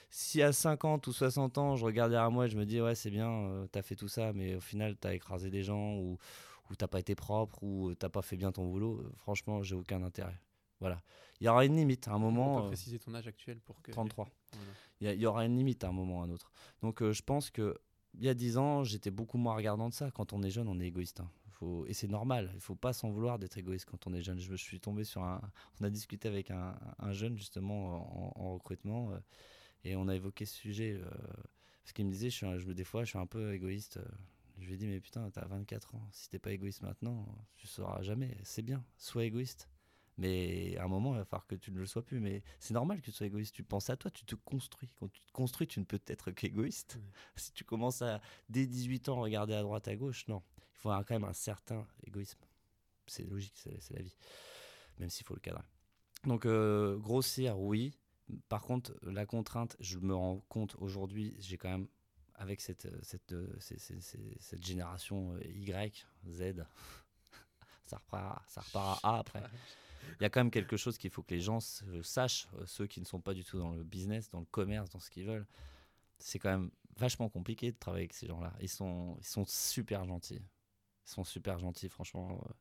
si, 0.09 0.43
à 0.43 0.53
50 0.53 1.07
ou 1.07 1.13
60 1.13 1.59
ans, 1.59 1.77
je 1.77 1.85
regarde 1.85 2.11
derrière 2.11 2.31
moi 2.31 2.47
et 2.47 2.49
je 2.49 2.57
me 2.59 2.65
dis, 2.65 2.81
ouais, 2.81 2.95
c'est 2.95 3.11
bien, 3.11 3.31
euh, 3.31 3.67
t'as 3.71 3.83
fait 3.83 3.97
tout 3.97 4.09
ça, 4.09 4.33
mais 4.33 4.57
au 4.57 4.61
final, 4.61 4.97
t'as 4.97 5.15
écrasé 5.15 5.51
des 5.51 5.63
gens 5.63 5.97
ou, 5.99 6.19
ou 6.71 6.75
t'as 6.77 6.89
pas 6.89 6.99
été 6.99 7.15
propre 7.15 7.63
ou 7.63 7.95
t'as 7.95 8.09
pas 8.09 8.23
fait 8.23 8.37
bien 8.37 8.51
ton 8.51 8.67
boulot, 8.67 9.05
franchement, 9.19 9.63
j'ai 9.63 9.75
aucun 9.77 10.03
intérêt. 10.03 10.41
Voilà. 10.81 11.03
Il 11.41 11.45
y 11.47 11.49
aura 11.49 11.65
une 11.65 11.77
limite 11.77 12.09
à 12.09 12.13
un 12.13 12.17
On 12.17 12.19
moment. 12.19 12.59
peut 12.59 12.65
euh, 12.65 12.69
préciser 12.69 12.99
ton 12.99 13.15
âge 13.15 13.27
actuel 13.27 13.61
pour 13.61 13.81
que. 13.83 13.93
33 13.93 14.29
Voilà. 14.53 14.73
il 15.17 15.21
y, 15.21 15.27
aura 15.27 15.45
une 15.47 15.57
limite 15.57 15.85
à 15.85 15.89
un 15.89 15.93
moment 15.93 16.19
ou 16.19 16.23
à 16.23 16.25
un 16.25 16.31
autre. 16.31 16.51
Donc 16.83 17.03
euh, 17.03 17.13
je 17.13 17.23
pense 17.23 17.51
que 17.51 17.79
il 18.19 18.25
y 18.25 18.29
a 18.29 18.35
10 18.35 18.59
ans, 18.59 18.83
j'étais 18.83 19.11
beaucoup 19.13 19.39
moins 19.39 19.55
regardant 19.55 19.89
de 19.89 19.95
ça. 19.95 20.11
Quand 20.11 20.33
on 20.33 20.43
est 20.43 20.51
jeune, 20.51 20.67
on 20.69 20.81
est 20.81 20.87
égoïste. 20.89 21.21
hein. 21.21 21.31
Faut... 21.53 21.87
Et 21.87 21.93
c'est 21.95 22.09
normal. 22.09 22.51
Il 22.55 22.61
faut 22.61 22.75
pas 22.75 22.93
s'en 22.93 23.11
vouloir 23.11 23.39
d'être 23.39 23.57
égoïste 23.57 23.85
quand 23.87 24.07
on 24.09 24.13
est 24.15 24.23
jeune. 24.23 24.41
Je 24.41 24.55
suis 24.57 24.81
tombé 24.81 25.05
sur 25.05 25.23
un. 25.23 25.41
On 25.81 25.85
a 25.85 25.91
discuté 25.91 26.27
avec 26.27 26.51
un, 26.51 26.77
un 26.99 27.13
jeune 27.13 27.37
justement 27.39 28.35
en, 28.37 28.43
en 28.45 28.55
recrutement 28.55 29.13
euh, 29.13 29.19
et 29.85 29.95
on 29.97 30.09
a 30.09 30.17
évoqué 30.17 30.45
ce 30.45 30.55
sujet. 30.57 30.95
euh, 31.01 31.09
parce 31.85 31.93
qu'il 31.95 32.05
me 32.05 32.11
disait, 32.11 32.31
je 32.31 32.37
suis 32.37 32.47
un- 32.47 32.59
je 32.59 32.67
me, 32.67 32.75
des 32.75 32.85
fois, 32.85 33.05
je 33.05 33.11
suis 33.11 33.19
un 33.19 33.27
peu 33.27 33.55
égoïste. 33.55 33.99
euh. 33.99 34.05
Je 34.59 34.67
lui 34.67 34.75
ai 34.75 34.77
dit, 34.77 34.87
mais 34.87 35.01
putain, 35.01 35.31
t'as 35.31 35.47
24 35.47 35.95
ans. 35.95 36.07
Si 36.13 36.29
t'es 36.29 36.39
pas 36.39 36.53
égoïste 36.53 36.83
maintenant, 36.83 37.27
tu 37.57 37.67
sauras 37.67 38.03
jamais. 38.03 38.37
C'est 38.43 38.61
bien. 38.63 38.85
Sois 38.99 39.25
égoïste. 39.25 39.70
Mais 40.21 40.77
à 40.77 40.85
un 40.85 40.89
moment, 40.89 41.15
il 41.15 41.19
va 41.19 41.25
falloir 41.25 41.47
que 41.47 41.55
tu 41.55 41.73
ne 41.73 41.79
le 41.79 41.87
sois 41.87 42.05
plus. 42.05 42.21
Mais 42.21 42.43
c'est 42.59 42.75
normal 42.75 43.01
que 43.01 43.07
tu 43.07 43.11
sois 43.13 43.27
égoïste. 43.27 43.55
Tu 43.55 43.65
penses 43.65 43.89
à 43.89 43.97
toi, 43.97 44.11
tu 44.11 44.27
te 44.27 44.35
construis. 44.35 44.93
Quand 45.01 45.09
tu 45.09 45.21
te 45.23 45.33
construis, 45.33 45.67
tu 45.67 45.81
ne 45.81 45.85
peux 45.87 45.99
être 46.07 46.31
qu'égoïste. 46.31 46.99
Si 47.37 47.53
tu 47.53 47.65
commences 47.65 48.03
à, 48.03 48.21
dès 48.51 48.67
18 48.67 49.09
ans, 49.09 49.17
regarder 49.21 49.55
à 49.55 49.63
droite, 49.63 49.89
à 49.89 49.97
gauche, 49.97 50.29
non. 50.29 50.43
Il 50.75 50.79
faut 50.79 50.91
quand 50.91 51.11
même 51.11 51.25
un 51.25 51.33
certain 51.33 51.87
égoïsme. 52.07 52.39
C'est 53.07 53.25
logique, 53.25 53.55
c'est 53.57 53.95
la 53.97 54.03
vie. 54.03 54.15
Même 54.99 55.09
s'il 55.09 55.25
faut 55.27 55.35
le 55.35 55.41
cadrer. 55.41 55.65
Donc, 56.25 56.45
euh, 56.45 56.99
grossir, 56.99 57.59
oui. 57.59 57.97
Par 58.51 58.61
contre, 58.63 58.93
la 59.03 59.25
contrainte, 59.25 59.75
je 59.81 59.99
me 59.99 60.15
rends 60.15 60.41
compte 60.51 60.77
aujourd'hui, 60.81 61.35
j'ai 61.41 61.57
quand 61.57 61.71
même, 61.71 61.89
avec 62.35 62.61
cette, 62.61 62.89
cette, 63.03 63.33
euh, 63.33 63.57
c'est- 63.59 63.79
c'est- 63.79 64.01
c'est- 64.01 64.37
cette 64.39 64.65
génération 64.65 65.33
euh, 65.33 65.45
Y, 65.47 66.07
Z, 66.29 66.65
ça 67.87 67.97
repart, 67.97 68.49
ça 68.51 68.61
repart 68.61 69.01
à 69.03 69.17
A 69.17 69.19
après. 69.21 69.43
Il 70.19 70.23
y 70.23 70.27
a 70.27 70.31
quand 70.31 70.41
même 70.41 70.51
quelque 70.51 70.77
chose 70.77 70.99
qu'il 70.99 71.11
faut 71.11 71.23
que 71.23 71.35
les 71.35 71.41
gens 71.41 71.59
s- 71.59 71.85
sachent, 72.03 72.49
euh, 72.59 72.65
ceux 72.67 72.87
qui 72.87 73.01
ne 73.01 73.07
sont 73.07 73.21
pas 73.21 73.35
du 73.35 73.45
tout 73.45 73.59
dans 73.59 73.73
le 73.73 73.83
business, 73.85 74.31
dans 74.31 74.41
le 74.41 74.47
commerce, 74.47 74.91
dans 74.91 75.01
ce 75.01 75.11
qu'ils 75.11 75.27
veulent. 75.27 75.47
C'est 76.19 76.39
quand 76.39 76.51
même 76.51 76.71
vachement 76.99 77.29
compliqué 77.29 77.73
de 77.73 77.77
travailler 77.79 78.05
avec 78.05 78.13
ces 78.15 78.27
gens-là. 78.27 78.53
Ils 78.61 78.69
sont, 78.69 79.17
ils 79.21 79.27
sont 79.27 79.45
super 79.47 80.05
gentils. 80.05 80.43
Ils 81.07 81.11
sont 81.11 81.25
super 81.25 81.59
gentils, 81.59 81.89
franchement. 81.89 82.41
euh. 82.45 82.53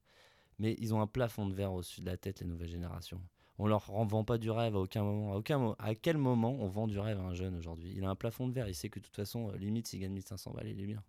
Mais 0.59 0.75
ils 0.79 0.93
ont 0.93 1.01
un 1.01 1.07
plafond 1.07 1.47
de 1.47 1.53
verre 1.53 1.73
au-dessus 1.73 2.01
de 2.01 2.05
la 2.05 2.17
tête, 2.17 2.41
les 2.41 2.45
nouvelles 2.47 2.69
générations. 2.69 3.21
On 3.57 3.67
leur 3.67 3.89
en 3.93 4.05
vend 4.05 4.23
pas 4.23 4.37
du 4.37 4.51
rêve 4.51 4.75
à 4.75 4.79
aucun 4.79 5.03
moment. 5.03 5.33
À, 5.33 5.37
aucun 5.37 5.75
à 5.79 5.95
quel 5.95 6.17
moment 6.17 6.51
on 6.59 6.67
vend 6.67 6.87
du 6.87 6.99
rêve 6.99 7.19
à 7.19 7.23
un 7.23 7.33
jeune 7.33 7.55
aujourd'hui? 7.55 7.93
Il 7.95 8.03
a 8.05 8.09
un 8.09 8.15
plafond 8.15 8.47
de 8.47 8.53
verre. 8.53 8.67
Il 8.69 8.75
sait 8.75 8.89
que 8.89 8.99
de 8.99 9.05
toute 9.05 9.15
façon, 9.15 9.51
euh, 9.51 9.57
limite, 9.57 9.87
s'il 9.87 9.99
gagne 9.99 10.13
1500 10.13 10.51
balles, 10.51 10.67
il 10.67 10.79
est 10.79 10.85
bien. 10.85 11.03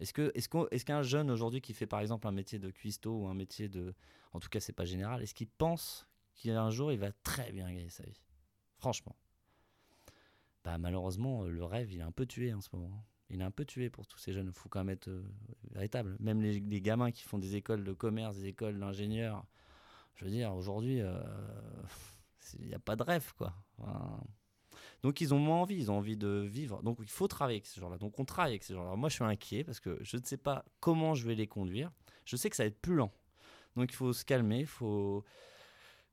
Est-ce 0.00 0.12
que 0.12 0.32
est-ce 0.34 0.84
qu'un 0.84 1.02
jeune 1.02 1.30
aujourd'hui 1.30 1.60
qui 1.60 1.72
fait 1.72 1.86
par 1.86 2.00
exemple 2.00 2.26
un 2.26 2.32
métier 2.32 2.58
de 2.58 2.70
cuistot 2.70 3.22
ou 3.22 3.26
un 3.26 3.34
métier 3.34 3.68
de 3.68 3.94
en 4.32 4.40
tout 4.40 4.48
cas 4.48 4.60
c'est 4.60 4.72
pas 4.72 4.84
général 4.84 5.22
est-ce 5.22 5.34
qu'il 5.34 5.48
pense 5.48 6.06
qu'un 6.34 6.70
jour 6.70 6.92
il 6.92 6.98
va 6.98 7.12
très 7.12 7.52
bien 7.52 7.66
gagner 7.66 7.88
sa 7.88 8.04
vie? 8.04 8.22
Franchement. 8.78 9.16
Bah 10.64 10.76
malheureusement 10.78 11.44
le 11.44 11.64
rêve 11.64 11.92
il 11.92 12.00
est 12.00 12.04
un 12.04 12.12
peu 12.12 12.26
tué 12.26 12.52
en 12.52 12.60
ce 12.60 12.68
moment. 12.72 13.04
Il 13.30 13.40
est 13.40 13.44
un 13.44 13.50
peu 13.50 13.64
tué 13.64 13.90
pour 13.90 14.06
tous 14.06 14.18
ces 14.18 14.32
jeunes. 14.32 14.52
Faut 14.52 14.68
quand 14.68 14.80
même 14.80 14.90
être 14.90 15.08
euh, 15.08 15.24
véritable. 15.72 16.16
Même 16.20 16.40
les, 16.42 16.80
gamins 16.80 17.10
qui 17.10 17.24
font 17.24 17.38
des 17.38 17.56
écoles 17.56 17.82
de 17.82 17.92
commerce 17.92 18.36
des 18.36 18.46
écoles 18.46 18.78
d'ingénieurs. 18.78 19.44
Je 20.14 20.24
veux 20.24 20.30
dire 20.30 20.54
aujourd'hui 20.54 21.00
euh, 21.00 21.18
il 22.60 22.66
n'y 22.66 22.74
a 22.74 22.78
pas 22.78 22.96
de 22.96 23.02
rêve 23.02 23.32
quoi 23.36 23.54
donc 25.02 25.20
ils 25.20 25.34
ont 25.34 25.38
moins 25.38 25.58
envie, 25.58 25.76
ils 25.76 25.90
ont 25.90 25.98
envie 25.98 26.16
de 26.16 26.46
vivre. 26.48 26.82
Donc 26.82 26.98
il 27.00 27.08
faut 27.08 27.28
travailler 27.28 27.56
avec 27.56 27.66
ces 27.66 27.80
gens-là. 27.80 27.98
Donc 27.98 28.18
on 28.18 28.24
travaille 28.24 28.52
avec 28.52 28.64
ces 28.64 28.74
gens-là. 28.74 28.96
Moi 28.96 29.08
je 29.08 29.14
suis 29.14 29.24
inquiet 29.24 29.64
parce 29.64 29.80
que 29.80 29.98
je 30.02 30.16
ne 30.16 30.22
sais 30.22 30.36
pas 30.36 30.64
comment 30.80 31.14
je 31.14 31.26
vais 31.26 31.34
les 31.34 31.46
conduire. 31.46 31.90
Je 32.24 32.36
sais 32.36 32.50
que 32.50 32.56
ça 32.56 32.64
va 32.64 32.68
être 32.68 32.80
plus 32.80 32.94
lent. 32.94 33.12
Donc 33.76 33.92
il 33.92 33.94
faut 33.94 34.12
se 34.12 34.24
calmer, 34.24 34.60
il 34.60 34.66
faut, 34.66 35.24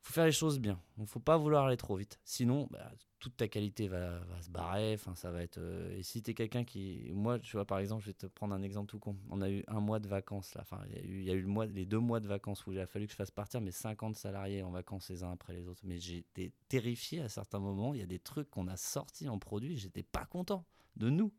faut 0.04 0.14
faire 0.14 0.26
les 0.26 0.34
choses 0.34 0.60
bien. 0.60 0.80
Il 0.98 1.04
ne 1.04 1.08
faut 1.08 1.22
pas 1.22 1.38
vouloir 1.38 1.66
aller 1.66 1.78
trop 1.78 1.96
vite. 1.96 2.20
Sinon, 2.26 2.68
bah, 2.70 2.92
toute 3.20 3.38
ta 3.38 3.48
qualité 3.48 3.88
va, 3.88 4.20
se 4.42 4.50
barrer. 4.50 4.94
Enfin, 4.96 5.16
ça 5.16 5.32
va 5.32 5.42
être. 5.42 5.58
euh, 5.58 5.98
et 5.98 6.04
si 6.04 6.22
tu 6.22 6.32
es 6.32 6.34
quelqu'un 6.34 6.66
qui. 6.66 7.10
Moi, 7.14 7.40
tu 7.40 7.56
vois, 7.56 7.66
par 7.66 7.80
exemple, 7.80 8.02
je 8.02 8.08
vais 8.08 8.14
te 8.14 8.26
prendre 8.26 8.54
un 8.54 8.62
exemple 8.62 8.90
tout 8.90 9.00
con. 9.00 9.16
On 9.30 9.42
a 9.42 9.50
eu 9.50 9.64
un 9.68 9.80
mois 9.80 10.00
de 10.00 10.10
vacances 10.10 10.54
là. 10.56 10.62
Enfin, 10.62 10.82
il 10.90 11.24
y 11.24 11.32
a 11.32 11.34
eu, 11.34 11.48
les 11.72 11.86
deux 11.86 12.00
mois 12.00 12.20
de 12.20 12.28
vacances 12.28 12.68
où 12.68 12.74
il 12.74 12.80
a 12.80 12.86
fallu 12.86 13.06
que 13.06 13.14
je 13.14 13.16
fasse 13.16 13.32
partir 13.32 13.62
mes 13.62 13.72
50 13.72 14.18
salariés 14.18 14.62
en 14.62 14.72
vacances 14.72 15.10
les 15.10 15.24
uns 15.24 15.32
après 15.32 15.54
les 15.54 15.70
autres. 15.70 15.82
Mais 15.86 16.00
j'étais 16.00 16.52
terrifié 16.68 17.22
à 17.22 17.30
certains 17.30 17.60
moments. 17.60 17.94
Il 17.94 18.02
y 18.02 18.04
a 18.04 18.08
des 18.08 18.20
trucs 18.20 18.50
qu'on 18.50 18.68
a 18.68 18.76
sortis 18.76 19.30
en 19.30 19.40
produit. 19.40 19.78
J'étais 19.78 20.04
pas 20.04 20.26
content 20.26 20.66
de 20.98 21.10
nous. 21.10 21.32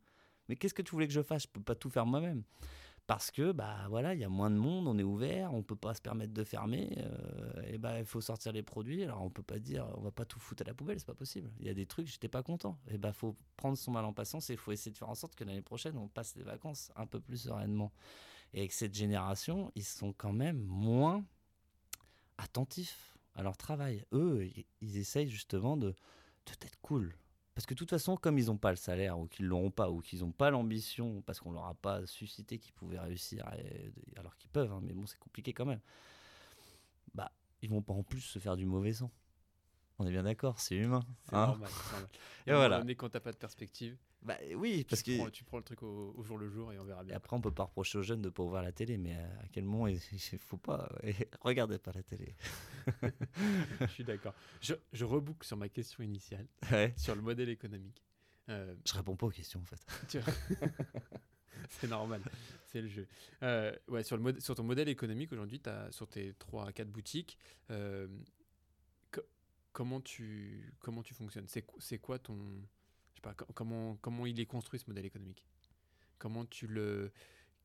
Mais 0.49 0.57
qu'est-ce 0.57 0.75
que 0.75 0.83
tu 0.83 0.93
voulais 0.93 1.07
que 1.07 1.13
je 1.13 1.23
fasse? 1.23 1.43
Je 1.43 1.49
peux 1.49 1.63
pas 1.63 1.75
tout 1.75 1.91
faire 1.91 2.07
moi-même. 2.07 2.45
Parce 3.07 3.31
que, 3.31 3.53
bah 3.53 3.87
voilà, 3.91 4.15
il 4.15 4.21
y 4.21 4.25
a 4.25 4.31
moins 4.31 4.51
de 4.51 4.57
monde, 4.57 4.89
on 4.89 4.97
est 4.97 5.03
ouvert, 5.03 5.53
on 5.53 5.63
peut 5.63 5.77
pas 5.77 5.93
se 5.93 6.01
permettre 6.01 6.33
de 6.33 6.43
fermer, 6.43 6.97
euh, 6.97 7.63
et 7.67 7.77
bah 7.77 7.99
il 7.99 8.07
faut 8.07 8.23
sortir 8.23 8.53
les 8.53 8.63
produits. 8.63 9.03
Alors 9.05 9.21
on 9.23 9.29
peut 9.29 9.43
pas 9.43 9.59
dire, 9.59 9.87
on 9.99 10.01
va 10.01 10.11
pas 10.11 10.25
tout 10.25 10.41
foutre 10.41 10.63
à 10.63 10.65
la 10.65 10.73
poubelle, 10.73 10.99
c'est 10.99 11.07
pas 11.07 11.15
possible. 11.15 11.51
Il 11.61 11.67
y 11.67 11.69
a 11.69 11.75
des 11.75 11.85
trucs, 11.85 12.07
j'étais 12.07 12.29
pas 12.29 12.43
content. 12.43 12.79
Et 12.89 12.97
bah 12.97 13.13
faut 13.13 13.37
prendre 13.57 13.77
son 13.77 13.91
mal 13.91 14.07
en 14.07 14.15
patience 14.15 14.49
et 14.49 14.57
faut 14.57 14.73
essayer 14.73 14.91
de 14.91 14.97
faire 14.97 15.11
en 15.11 15.15
sorte 15.15 15.35
que 15.35 15.45
l'année 15.45 15.61
prochaine, 15.61 15.99
on 15.99 16.09
passe 16.09 16.35
les 16.37 16.45
vacances 16.45 16.91
un 16.97 17.07
peu 17.07 17.21
plus 17.21 17.43
sereinement. 17.43 17.93
Et 18.55 18.61
avec 18.61 18.73
cette 18.73 18.95
génération, 18.95 19.71
ils 19.75 19.85
sont 19.85 20.15
quand 20.15 20.33
même 20.33 20.63
moins 20.63 21.25
attentifs 22.39 23.19
à 23.35 23.43
leur 23.43 23.59
travail. 23.59 24.07
Eux, 24.13 24.47
ils, 24.47 24.65
ils 24.81 24.97
essayent 24.97 25.29
justement 25.29 25.77
de, 25.77 25.91
de 25.91 26.53
être 26.63 26.81
cool. 26.81 27.15
Parce 27.55 27.67
que 27.67 27.75
de 27.75 27.79
toute 27.79 27.91
façon, 27.91 28.17
comme 28.17 28.39
ils 28.39 28.47
n'ont 28.47 28.57
pas 28.57 28.71
le 28.71 28.77
salaire, 28.77 29.19
ou 29.19 29.27
qu'ils 29.27 29.45
ne 29.45 29.51
l'auront 29.51 29.71
pas, 29.71 29.91
ou 29.91 30.01
qu'ils 30.01 30.21
n'ont 30.21 30.33
pas 30.33 30.51
l'ambition, 30.51 31.23
parce 31.23 31.39
qu'on 31.39 31.53
leur 31.53 31.67
a 31.67 31.75
pas 31.75 32.05
suscité 32.07 32.59
qu'ils 32.59 32.73
pouvaient 32.73 32.99
réussir, 32.99 33.49
et- 33.57 33.93
alors 34.19 34.37
qu'ils 34.37 34.51
peuvent, 34.51 34.73
hein, 34.73 34.81
mais 34.83 34.93
bon, 34.93 35.07
c'est 35.07 35.19
compliqué 35.19 35.53
quand 35.53 35.65
même, 35.65 35.81
bah, 37.15 37.31
ils 37.63 37.71
vont 37.71 37.83
pas 37.83 37.93
en 37.93 38.03
plus 38.03 38.21
se 38.21 38.39
faire 38.41 38.57
du 38.57 38.67
mauvais 38.67 38.93
sang. 38.93 39.11
On 40.01 40.07
est 40.07 40.11
bien 40.11 40.25
d'accord, 40.25 40.59
c'est 40.59 40.75
humain. 40.75 41.05
C'est 41.23 41.37
hein? 41.37 41.47
normal. 41.47 41.71
Et 42.47 42.53
voilà. 42.53 42.79
donné, 42.81 42.97
quand 42.97 43.09
t'as 43.09 43.21
pas 43.21 43.31
de 43.31 43.37
perspective, 43.37 43.97
Bah 44.25 44.39
oui, 44.57 44.85
parce 44.89 45.03
tu, 45.03 45.13
que 45.13 45.19
prends, 45.19 45.31
tu 45.31 45.45
prends 45.45 45.59
le 45.59 45.63
truc 45.65 45.83
au, 45.83 46.15
au 46.17 46.23
jour 46.23 46.39
le 46.39 46.49
jour 46.49 46.73
et 46.73 46.79
on 46.79 46.85
verra 46.85 47.03
Et 47.03 47.07
bien. 47.07 47.17
après, 47.17 47.37
on 47.37 47.41
peut 47.43 47.51
pas 47.53 47.65
reprocher 47.65 47.99
aux 47.99 48.03
jeunes 48.03 48.23
de 48.23 48.31
pas 48.31 48.43
ouvrir 48.43 48.63
la 48.63 48.73
télé, 48.73 48.97
mais 48.97 49.15
à 49.15 49.25
à 49.43 49.49
quel 49.53 49.65
moment 49.65 49.87
il 49.87 49.99
faut 50.39 50.57
pas 50.57 50.91
et 51.03 51.15
regardez 51.43 51.79
pas 51.79 51.93
la 51.93 52.03
télé. 52.03 52.35
Je 53.81 53.87
suis 53.89 54.05
d'accord. 54.05 54.35
Je, 54.63 54.75
je 54.93 55.05
reboucle 55.05 55.47
sur 55.47 55.57
ma 55.59 55.69
question 55.69 56.03
initiale, 56.03 56.47
Ouais. 56.73 56.95
sur 56.97 57.15
le 57.15 57.21
modèle 57.23 57.49
économique. 57.51 58.03
Euh, 58.49 58.75
Je 58.87 58.95
réponds 58.95 59.17
pas 59.17 59.27
aux 59.27 59.31
questions 59.31 59.61
en 59.61 59.65
fait. 59.65 59.87
tu- 60.09 60.21
c'est 61.69 61.89
normal, 61.89 62.23
c'est 62.67 62.81
le 62.81 62.89
jeu. 62.89 63.07
Euh, 63.43 63.75
ouais, 63.89 64.03
sur, 64.03 64.17
le 64.17 64.23
mod- 64.23 64.41
sur 64.41 64.55
ton 64.55 64.65
modèle 64.65 64.89
économique, 64.89 65.33
aujourd'hui, 65.33 65.61
t'as- 65.61 65.91
sur 65.93 66.09
tes 66.09 66.35
3 66.35 66.69
à 66.69 66.73
4 66.73 66.89
boutiques, 66.91 67.39
euh, 67.71 68.07
co- 69.13 69.23
comment, 69.73 70.01
tu, 70.01 70.73
comment 70.81 71.03
tu 71.03 71.15
fonctionnes? 71.15 71.47
C'est 71.49 71.99
quoi 71.99 72.19
ton. 72.19 72.39
Je 73.15 73.19
sais 73.19 73.23
pas, 73.23 73.35
co- 73.35 73.47
comment, 73.55 74.27
il 74.27 74.41
est 74.41 74.47
construit 74.47 74.81
ce 74.81 74.87
modèle 74.89 75.07
économique? 75.07 75.47
Comment 76.19 76.45
tu 76.45 76.67
le. 76.67 77.13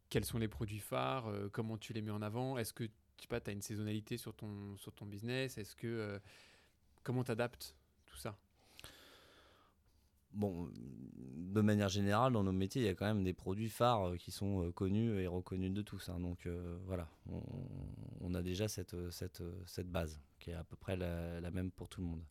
Quels 0.09 0.25
sont 0.25 0.37
les 0.37 0.47
produits 0.47 0.79
phares 0.79 1.27
euh, 1.27 1.49
Comment 1.51 1.77
tu 1.77 1.93
les 1.93 2.01
mets 2.01 2.11
en 2.11 2.21
avant? 2.21 2.57
Est-ce 2.57 2.73
que 2.73 2.83
tu 3.17 3.27
as 3.31 3.51
une 3.51 3.61
saisonnalité 3.61 4.17
sur 4.17 4.35
ton, 4.35 4.77
sur 4.77 4.93
ton 4.93 5.05
business? 5.05 5.57
Est-ce 5.57 5.75
que. 5.75 5.87
euh, 5.87 6.19
comment 7.03 7.23
tu 7.23 7.31
adaptes 7.31 7.75
tout 8.05 8.17
ça? 8.17 8.37
Bon, 10.31 10.69
de 10.75 11.61
manière 11.61 11.89
générale, 11.89 12.33
dans 12.33 12.43
nos 12.43 12.51
métiers, 12.51 12.83
il 12.83 12.85
y 12.85 12.89
a 12.89 12.93
quand 12.93 13.07
même 13.07 13.23
des 13.23 13.33
produits 13.33 13.69
phares 13.69 14.09
euh, 14.09 14.17
qui 14.17 14.29
sont 14.29 14.71
connus 14.73 15.19
et 15.19 15.25
reconnus 15.25 15.71
de 15.73 15.81
tous. 15.81 16.09
hein. 16.09 16.19
Donc 16.19 16.47
voilà, 16.85 17.07
on, 18.21 18.35
a 18.35 18.43
déjà 18.43 18.67
cette, 18.67 19.09
cette, 19.09 19.41
cette 19.65 19.89
base 19.89 20.21
qui 20.39 20.51
est 20.51 20.53
à 20.53 20.63
peu 20.63 20.75
près 20.75 20.95
la 20.95 21.51
même 21.51 21.71
pour 21.71 21.89
tout 21.89 22.01
le 22.01 22.07
monde. 22.07 22.23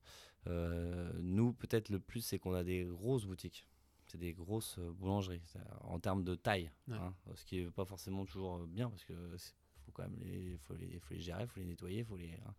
Euh, 0.48 1.12
nous, 1.20 1.52
peut-être 1.52 1.88
le 1.90 1.98
plus, 2.00 2.20
c'est 2.22 2.38
qu'on 2.38 2.54
a 2.54 2.64
des 2.64 2.84
grosses 2.84 3.24
boutiques. 3.26 3.66
C'est 4.06 4.18
des 4.18 4.32
grosses 4.32 4.78
euh, 4.78 4.90
boulangeries 4.92 5.42
en 5.82 5.98
termes 6.00 6.24
de 6.24 6.34
taille, 6.34 6.70
Ouais. 6.88 6.96
hein, 6.96 7.12
ce 7.34 7.44
qui 7.44 7.62
n'est 7.62 7.70
pas 7.70 7.84
forcément 7.84 8.24
toujours 8.24 8.56
euh, 8.56 8.66
bien 8.66 8.88
parce 8.88 9.04
que 9.04 9.12
faut 9.84 9.92
quand 9.92 10.04
même 10.04 10.18
les, 10.20 10.56
faut 10.58 10.74
les, 10.74 10.98
faut 11.00 11.12
les 11.12 11.20
gérer, 11.20 11.46
faut 11.46 11.60
les 11.60 11.66
nettoyer, 11.66 12.04
faut 12.04 12.16
les. 12.16 12.32
hein. 12.32 12.54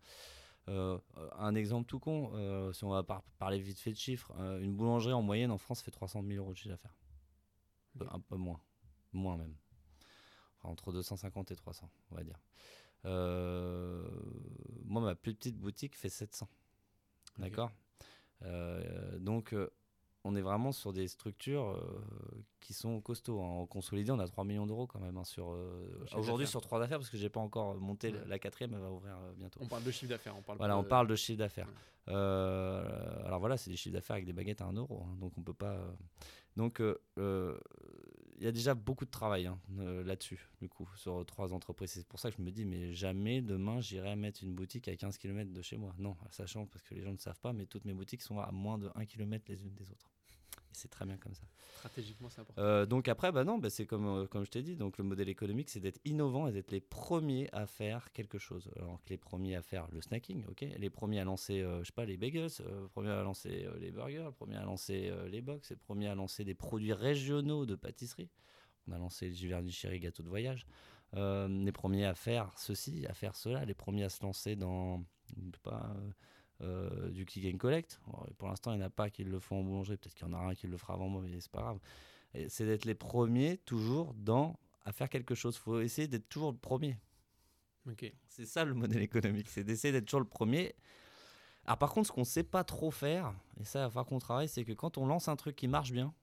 Euh, 0.68 0.98
un 1.38 1.54
exemple 1.56 1.88
tout 1.88 1.98
con, 1.98 2.30
euh, 2.34 2.72
si 2.72 2.84
on 2.84 2.90
va 2.90 3.02
par- 3.02 3.22
parler 3.38 3.58
vite 3.58 3.80
fait 3.80 3.90
de 3.90 3.96
chiffres, 3.96 4.32
euh, 4.38 4.60
une 4.60 4.76
boulangerie 4.76 5.12
en 5.14 5.22
moyenne 5.22 5.50
en 5.50 5.58
France 5.58 5.82
fait 5.82 5.90
300 5.90 6.22
000 6.22 6.38
euros 6.44 6.52
de 6.52 6.56
chiffre 6.56 6.68
d'affaires. 6.68 6.94
Un 8.12 8.20
peu 8.20 8.36
moins, 8.36 8.60
moins 9.12 9.36
même. 9.36 9.56
Enfin, 10.58 10.68
entre 10.68 10.92
250 10.92 11.50
et 11.50 11.56
300, 11.56 11.90
on 12.10 12.14
va 12.14 12.22
dire. 12.22 12.38
Moi, 14.84 15.02
ma 15.02 15.14
plus 15.16 15.34
petite 15.34 15.58
boutique 15.58 15.96
fait 15.96 16.08
700. 16.08 16.48
D'accord 17.40 17.70
Euh, 18.44 19.18
Donc, 19.18 19.52
euh, 19.52 19.68
on 20.24 20.34
est 20.36 20.40
vraiment 20.42 20.72
sur 20.72 20.92
des 20.92 21.08
structures 21.08 21.70
euh, 21.70 22.00
qui 22.60 22.74
sont 22.74 23.00
costauds. 23.00 23.40
hein. 23.42 23.46
En 23.48 23.66
consolidé, 23.66 24.10
on 24.12 24.18
a 24.18 24.26
3 24.26 24.44
millions 24.44 24.66
d'euros 24.66 24.86
quand 24.86 25.00
même 25.00 25.16
hein, 25.16 25.24
sur 25.24 25.50
euh, 25.50 25.88
aujourd'hui 26.12 26.32
d'affaires. 26.44 26.48
sur 26.48 26.60
trois 26.60 26.82
affaires 26.82 26.98
parce 26.98 27.08
que 27.10 27.16
j'ai 27.16 27.30
pas 27.30 27.40
encore 27.40 27.74
monté 27.76 28.12
Ouais. 28.12 28.20
la 28.28 28.38
quatrième, 28.38 28.74
elle 28.74 28.80
va 28.80 28.90
ouvrir 28.90 29.16
euh, 29.16 29.32
bientôt. 29.36 29.60
On 29.62 29.66
parle 29.66 29.82
de 29.84 29.90
chiffre 29.90 30.10
d'affaires, 30.10 30.34
on 30.38 30.42
parle 30.42 30.58
Voilà, 30.58 30.76
on 30.76 30.84
parle 30.84 31.06
de 31.06 31.14
chiffre 31.16 31.38
d'affaires. 31.38 31.68
Ouais. 32.06 32.14
Alors 33.26 33.40
voilà, 33.40 33.56
c'est 33.56 33.70
des 33.70 33.76
chiffres 33.76 33.94
d'affaires 33.94 34.14
avec 34.14 34.26
des 34.26 34.32
baguettes 34.32 34.60
à 34.60 34.66
1 34.66 34.72
euro, 34.74 35.04
hein, 35.06 35.16
donc 35.20 35.32
on 35.38 35.42
peut 35.42 35.54
pas. 35.54 35.78
Donc 36.56 36.82
y 38.44 38.46
a 38.46 38.52
déjà 38.52 38.74
beaucoup 38.74 39.04
de 39.04 39.10
travail 39.10 39.46
hein, 39.46 39.58
euh, 39.78 40.02
là-dessus, 40.04 40.48
du 40.60 40.68
coup, 40.68 40.88
sur 40.96 41.24
trois 41.26 41.52
entreprises. 41.52 41.90
C'est 41.92 42.06
pour 42.06 42.18
ça 42.18 42.30
que 42.30 42.36
je 42.38 42.42
me 42.42 42.50
dis, 42.50 42.64
mais 42.64 42.92
jamais 42.92 43.42
demain 43.42 43.80
j'irai 43.80 44.16
mettre 44.16 44.42
une 44.42 44.54
boutique 44.54 44.88
à 44.88 44.96
15 44.96 45.18
km 45.18 45.52
de 45.52 45.62
chez 45.62 45.76
moi. 45.76 45.94
Non, 45.98 46.16
sachant, 46.30 46.66
parce 46.66 46.82
que 46.82 46.94
les 46.94 47.02
gens 47.02 47.12
ne 47.12 47.18
savent 47.18 47.40
pas, 47.40 47.52
mais 47.52 47.66
toutes 47.66 47.84
mes 47.84 47.94
boutiques 47.94 48.22
sont 48.22 48.38
à 48.38 48.50
moins 48.50 48.78
de 48.78 48.90
1 48.94 49.04
km 49.06 49.44
les 49.48 49.62
unes 49.62 49.74
des 49.74 49.90
autres. 49.90 50.10
Et 50.70 50.74
c'est 50.74 50.88
très 50.88 51.04
bien 51.04 51.16
comme 51.16 51.34
ça. 51.34 51.42
Stratégiquement, 51.78 52.28
c'est 52.28 52.40
important. 52.40 52.60
Euh, 52.62 52.86
donc 52.86 53.08
après, 53.08 53.32
bah 53.32 53.44
non, 53.44 53.58
bah 53.58 53.70
c'est 53.70 53.86
comme, 53.86 54.06
euh, 54.06 54.26
comme 54.26 54.44
je 54.44 54.50
t'ai 54.50 54.62
dit, 54.62 54.76
donc 54.76 54.98
le 54.98 55.04
modèle 55.04 55.28
économique, 55.28 55.70
c'est 55.70 55.80
d'être 55.80 56.00
innovant 56.04 56.46
et 56.46 56.52
d'être 56.52 56.70
les 56.70 56.80
premiers 56.80 57.48
à 57.52 57.66
faire 57.66 58.12
quelque 58.12 58.38
chose. 58.38 58.70
Alors 58.76 59.02
que 59.02 59.10
les 59.10 59.16
premiers 59.16 59.56
à 59.56 59.62
faire 59.62 59.88
le 59.90 60.00
snacking, 60.00 60.44
ok, 60.46 60.60
les 60.76 60.90
premiers 60.90 61.20
à 61.20 61.24
lancer, 61.24 61.60
euh, 61.60 61.80
je 61.80 61.86
sais 61.86 61.92
pas, 61.92 62.04
les 62.04 62.16
bagels, 62.16 62.50
les 62.58 62.88
premiers 62.88 63.10
à 63.10 63.22
lancer 63.22 63.66
les 63.80 63.90
burgers, 63.90 64.26
les 64.26 64.32
premiers 64.32 64.56
à 64.56 64.64
lancer 64.64 65.12
les 65.28 65.40
box, 65.40 65.70
les 65.70 65.76
premiers 65.76 66.08
à 66.08 66.14
lancer 66.14 66.44
des 66.44 66.54
produits 66.54 66.92
régionaux 66.92 67.66
de 67.66 67.74
pâtisserie. 67.74 68.30
On 68.86 68.92
a 68.92 68.98
lancé 68.98 69.28
le 69.28 69.34
Giverny 69.34 69.72
Chéri 69.72 70.00
gâteau 70.00 70.22
de 70.22 70.28
voyage. 70.28 70.66
Les 71.14 71.72
premiers 71.72 72.06
à 72.06 72.14
faire 72.14 72.52
ceci, 72.56 73.06
à 73.06 73.14
faire 73.14 73.34
cela, 73.34 73.64
les 73.64 73.74
premiers 73.74 74.04
à 74.04 74.08
se 74.08 74.22
lancer 74.22 74.54
dans, 74.56 75.04
je 75.28 75.34
sais 75.34 75.62
pas, 75.62 75.96
euh, 76.62 77.10
du 77.10 77.24
click 77.26 77.52
and 77.54 77.58
collect. 77.58 78.00
Alors, 78.06 78.26
pour 78.38 78.48
l'instant, 78.48 78.72
il 78.72 78.78
n'y 78.78 78.82
en 78.82 78.86
a 78.86 78.90
pas 78.90 79.10
qui 79.10 79.24
le 79.24 79.38
font 79.40 79.60
en 79.60 79.62
boulangerie. 79.62 79.96
Peut-être 79.96 80.14
qu'il 80.14 80.26
y 80.26 80.30
en 80.30 80.32
aura 80.32 80.48
un 80.48 80.54
qui 80.54 80.66
le 80.66 80.76
fera 80.76 80.94
avant 80.94 81.08
moi, 81.08 81.22
mais 81.22 81.40
c'est 81.40 81.50
pas 81.50 81.62
grave. 81.62 81.78
C'est 82.48 82.64
d'être 82.66 82.84
les 82.84 82.94
premiers 82.94 83.56
toujours 83.58 84.14
dans 84.14 84.58
à 84.84 84.92
faire 84.92 85.08
quelque 85.08 85.34
chose. 85.34 85.56
Il 85.56 85.60
faut 85.60 85.80
essayer 85.80 86.08
d'être 86.08 86.28
toujours 86.28 86.52
le 86.52 86.58
premier. 86.58 86.96
Ok. 87.88 88.12
C'est 88.28 88.46
ça 88.46 88.64
le 88.64 88.74
modèle 88.74 89.02
économique, 89.02 89.48
c'est 89.48 89.64
d'essayer 89.64 89.90
d'être 89.92 90.04
toujours 90.06 90.20
le 90.20 90.28
premier. 90.28 90.74
Alors 91.64 91.78
par 91.78 91.92
contre, 91.92 92.08
ce 92.08 92.12
qu'on 92.12 92.24
sait 92.24 92.44
pas 92.44 92.62
trop 92.64 92.90
faire, 92.90 93.34
et 93.58 93.64
ça, 93.64 93.80
il 93.80 93.82
va 93.82 93.88
falloir 93.88 94.06
qu'on 94.06 94.18
travaille, 94.18 94.48
c'est 94.48 94.64
que 94.64 94.72
quand 94.72 94.96
on 94.98 95.06
lance 95.06 95.28
un 95.28 95.36
truc 95.36 95.56
qui 95.56 95.66
marche 95.68 95.92
bien, 95.92 96.14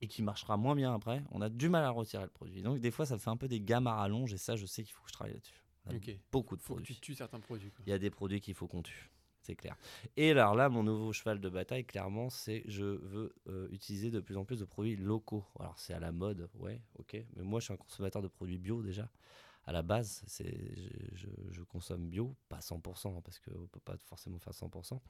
et 0.00 0.08
qui 0.08 0.22
marchera 0.22 0.56
moins 0.56 0.74
bien 0.74 0.92
après, 0.94 1.22
on 1.30 1.40
a 1.40 1.48
du 1.48 1.68
mal 1.68 1.84
à 1.84 1.90
retirer 1.90 2.24
le 2.24 2.28
produit. 2.30 2.60
Donc 2.62 2.80
des 2.80 2.90
fois, 2.90 3.06
ça 3.06 3.18
fait 3.18 3.30
un 3.30 3.36
peu 3.36 3.46
des 3.48 3.60
gammes 3.60 3.86
à 3.86 3.94
rallonge, 3.94 4.32
et 4.34 4.38
ça, 4.38 4.56
je 4.56 4.66
sais 4.66 4.82
qu'il 4.82 4.92
faut 4.92 5.02
que 5.04 5.08
je 5.08 5.14
travaille 5.14 5.34
là-dessus. 5.34 5.62
On 5.86 5.90
a 5.92 5.96
Ok. 5.96 6.10
Beaucoup 6.32 6.56
de 6.56 6.62
Faut 6.62 6.74
que 6.74 6.78
produits. 6.78 6.94
tu 6.96 7.00
tues 7.00 7.14
certains 7.14 7.40
produits. 7.40 7.70
quoi. 7.70 7.82
Il 7.86 7.90
y 7.90 7.92
a 7.92 7.98
des 7.98 8.10
produits 8.10 8.40
qu'il 8.40 8.54
faut 8.54 8.66
qu'on 8.68 8.82
tue, 8.82 9.10
c'est 9.42 9.56
clair. 9.56 9.76
Et 10.16 10.30
alors 10.30 10.54
là, 10.54 10.68
mon 10.68 10.82
nouveau 10.82 11.12
cheval 11.12 11.40
de 11.40 11.48
bataille, 11.48 11.84
clairement, 11.84 12.30
c'est 12.30 12.62
je 12.66 12.84
veux 12.84 13.34
euh, 13.48 13.68
utiliser 13.70 14.10
de 14.10 14.20
plus 14.20 14.36
en 14.36 14.44
plus 14.44 14.60
de 14.60 14.64
produits 14.64 14.96
locaux. 14.96 15.44
Alors 15.58 15.78
c'est 15.78 15.92
à 15.92 16.00
la 16.00 16.12
mode, 16.12 16.48
ouais, 16.54 16.80
ok. 16.98 17.16
Mais 17.36 17.42
moi, 17.42 17.60
je 17.60 17.66
suis 17.66 17.74
un 17.74 17.76
consommateur 17.76 18.22
de 18.22 18.28
produits 18.28 18.58
bio 18.58 18.82
déjà. 18.82 19.08
À 19.64 19.72
la 19.72 19.82
base, 19.82 20.24
je, 21.14 21.62
consomme 21.62 22.08
bio, 22.08 22.34
pas 22.48 22.58
100%, 22.58 23.16
hein, 23.16 23.20
parce 23.24 23.38
qu'on 23.38 23.68
peut 23.68 23.80
pas 23.80 23.96
forcément 24.06 24.38
faire 24.38 24.52
100%. 24.52 25.00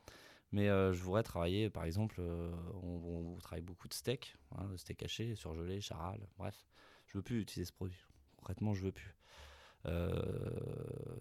Mais 0.52 0.68
euh, 0.68 0.92
je 0.92 1.02
voudrais 1.02 1.22
travailler, 1.22 1.70
par 1.70 1.84
exemple, 1.84 2.16
euh, 2.18 2.52
on, 2.82 3.38
travaille 3.40 3.62
beaucoup 3.62 3.88
de 3.88 3.94
steak, 3.94 4.36
hein, 4.54 4.68
steak 4.76 5.02
haché, 5.02 5.34
surgelé, 5.34 5.80
charal, 5.80 6.20
bref. 6.36 6.66
Je 7.06 7.16
veux 7.16 7.22
plus 7.22 7.40
utiliser 7.40 7.66
ce 7.66 7.72
produit. 7.72 8.04
Concrètement, 8.36 8.74
je 8.74 8.82
veux 8.82 8.92
plus. 8.92 9.14
Euh, 9.86 10.12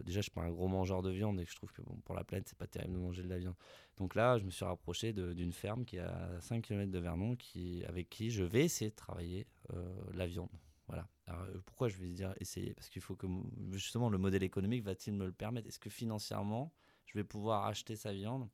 déjà, 0.03 0.19
je 0.19 0.23
suis 0.23 0.31
pas 0.31 0.41
un 0.41 0.51
gros 0.51 0.67
mangeur 0.67 1.01
de 1.01 1.09
viande 1.09 1.39
et 1.39 1.45
je 1.45 1.55
trouve 1.55 1.71
que 1.71 1.81
pour 1.81 2.15
la 2.15 2.23
planète, 2.23 2.47
c'est 2.47 2.57
pas 2.57 2.67
terrible 2.67 2.93
de 2.93 2.99
manger 2.99 3.23
de 3.23 3.29
la 3.29 3.39
viande. 3.39 3.55
Donc 3.97 4.15
là, 4.15 4.37
je 4.37 4.43
me 4.43 4.51
suis 4.51 4.65
rapproché 4.65 5.13
d'une 5.13 5.53
ferme 5.53 5.85
qui 5.85 5.97
est 5.97 6.01
à 6.01 6.39
5 6.41 6.63
km 6.63 6.91
de 6.91 6.99
Vernon, 6.99 7.37
avec 7.87 8.09
qui 8.09 8.29
je 8.29 8.43
vais 8.43 8.65
essayer 8.65 8.91
de 8.91 8.95
travailler 8.95 9.47
euh, 9.73 9.93
la 10.13 10.27
viande. 10.27 10.51
Voilà. 10.87 11.07
Euh, 11.29 11.59
pourquoi 11.65 11.87
je 11.87 11.97
vais 11.97 12.09
dire 12.09 12.33
essayer? 12.39 12.73
Parce 12.73 12.89
qu'il 12.89 13.01
faut 13.01 13.15
que 13.15 13.27
justement 13.71 14.09
le 14.09 14.17
modèle 14.17 14.43
économique 14.43 14.83
va-t-il 14.83 15.15
me 15.15 15.25
le 15.25 15.31
permettre? 15.31 15.67
Est-ce 15.67 15.79
que 15.79 15.89
financièrement, 15.89 16.73
je 17.05 17.17
vais 17.17 17.23
pouvoir 17.23 17.65
acheter 17.65 17.95
sa 17.95 18.13
viande, 18.13 18.49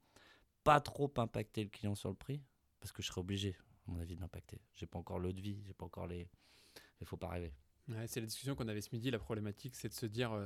pas 0.63 0.79
trop 0.79 1.11
impacter 1.17 1.63
le 1.63 1.69
client 1.69 1.95
sur 1.95 2.09
le 2.09 2.15
prix? 2.15 2.43
Parce 2.79 2.91
que 2.91 3.01
je 3.01 3.07
serai 3.07 3.21
obligé, 3.21 3.55
à 3.87 3.91
mon 3.91 3.99
avis, 3.99 4.15
de 4.15 4.21
l'impacter. 4.21 4.61
J'ai 4.75 4.85
pas 4.85 4.99
encore 4.99 5.19
l'eau 5.19 5.33
de 5.33 5.41
vie, 5.41 5.63
j'ai 5.65 5.73
pas 5.73 5.85
encore 5.85 6.07
les. 6.07 6.29
Il 7.01 7.07
faut 7.07 7.17
pas 7.17 7.29
rêver. 7.29 7.53
Ouais, 7.89 8.07
c'est 8.07 8.19
la 8.19 8.25
discussion 8.25 8.55
qu'on 8.55 8.67
avait 8.67 8.81
ce 8.81 8.89
midi. 8.93 9.11
La 9.11 9.19
problématique, 9.19 9.75
c'est 9.75 9.89
de 9.89 9.93
se 9.93 10.05
dire 10.05 10.31
euh, 10.33 10.45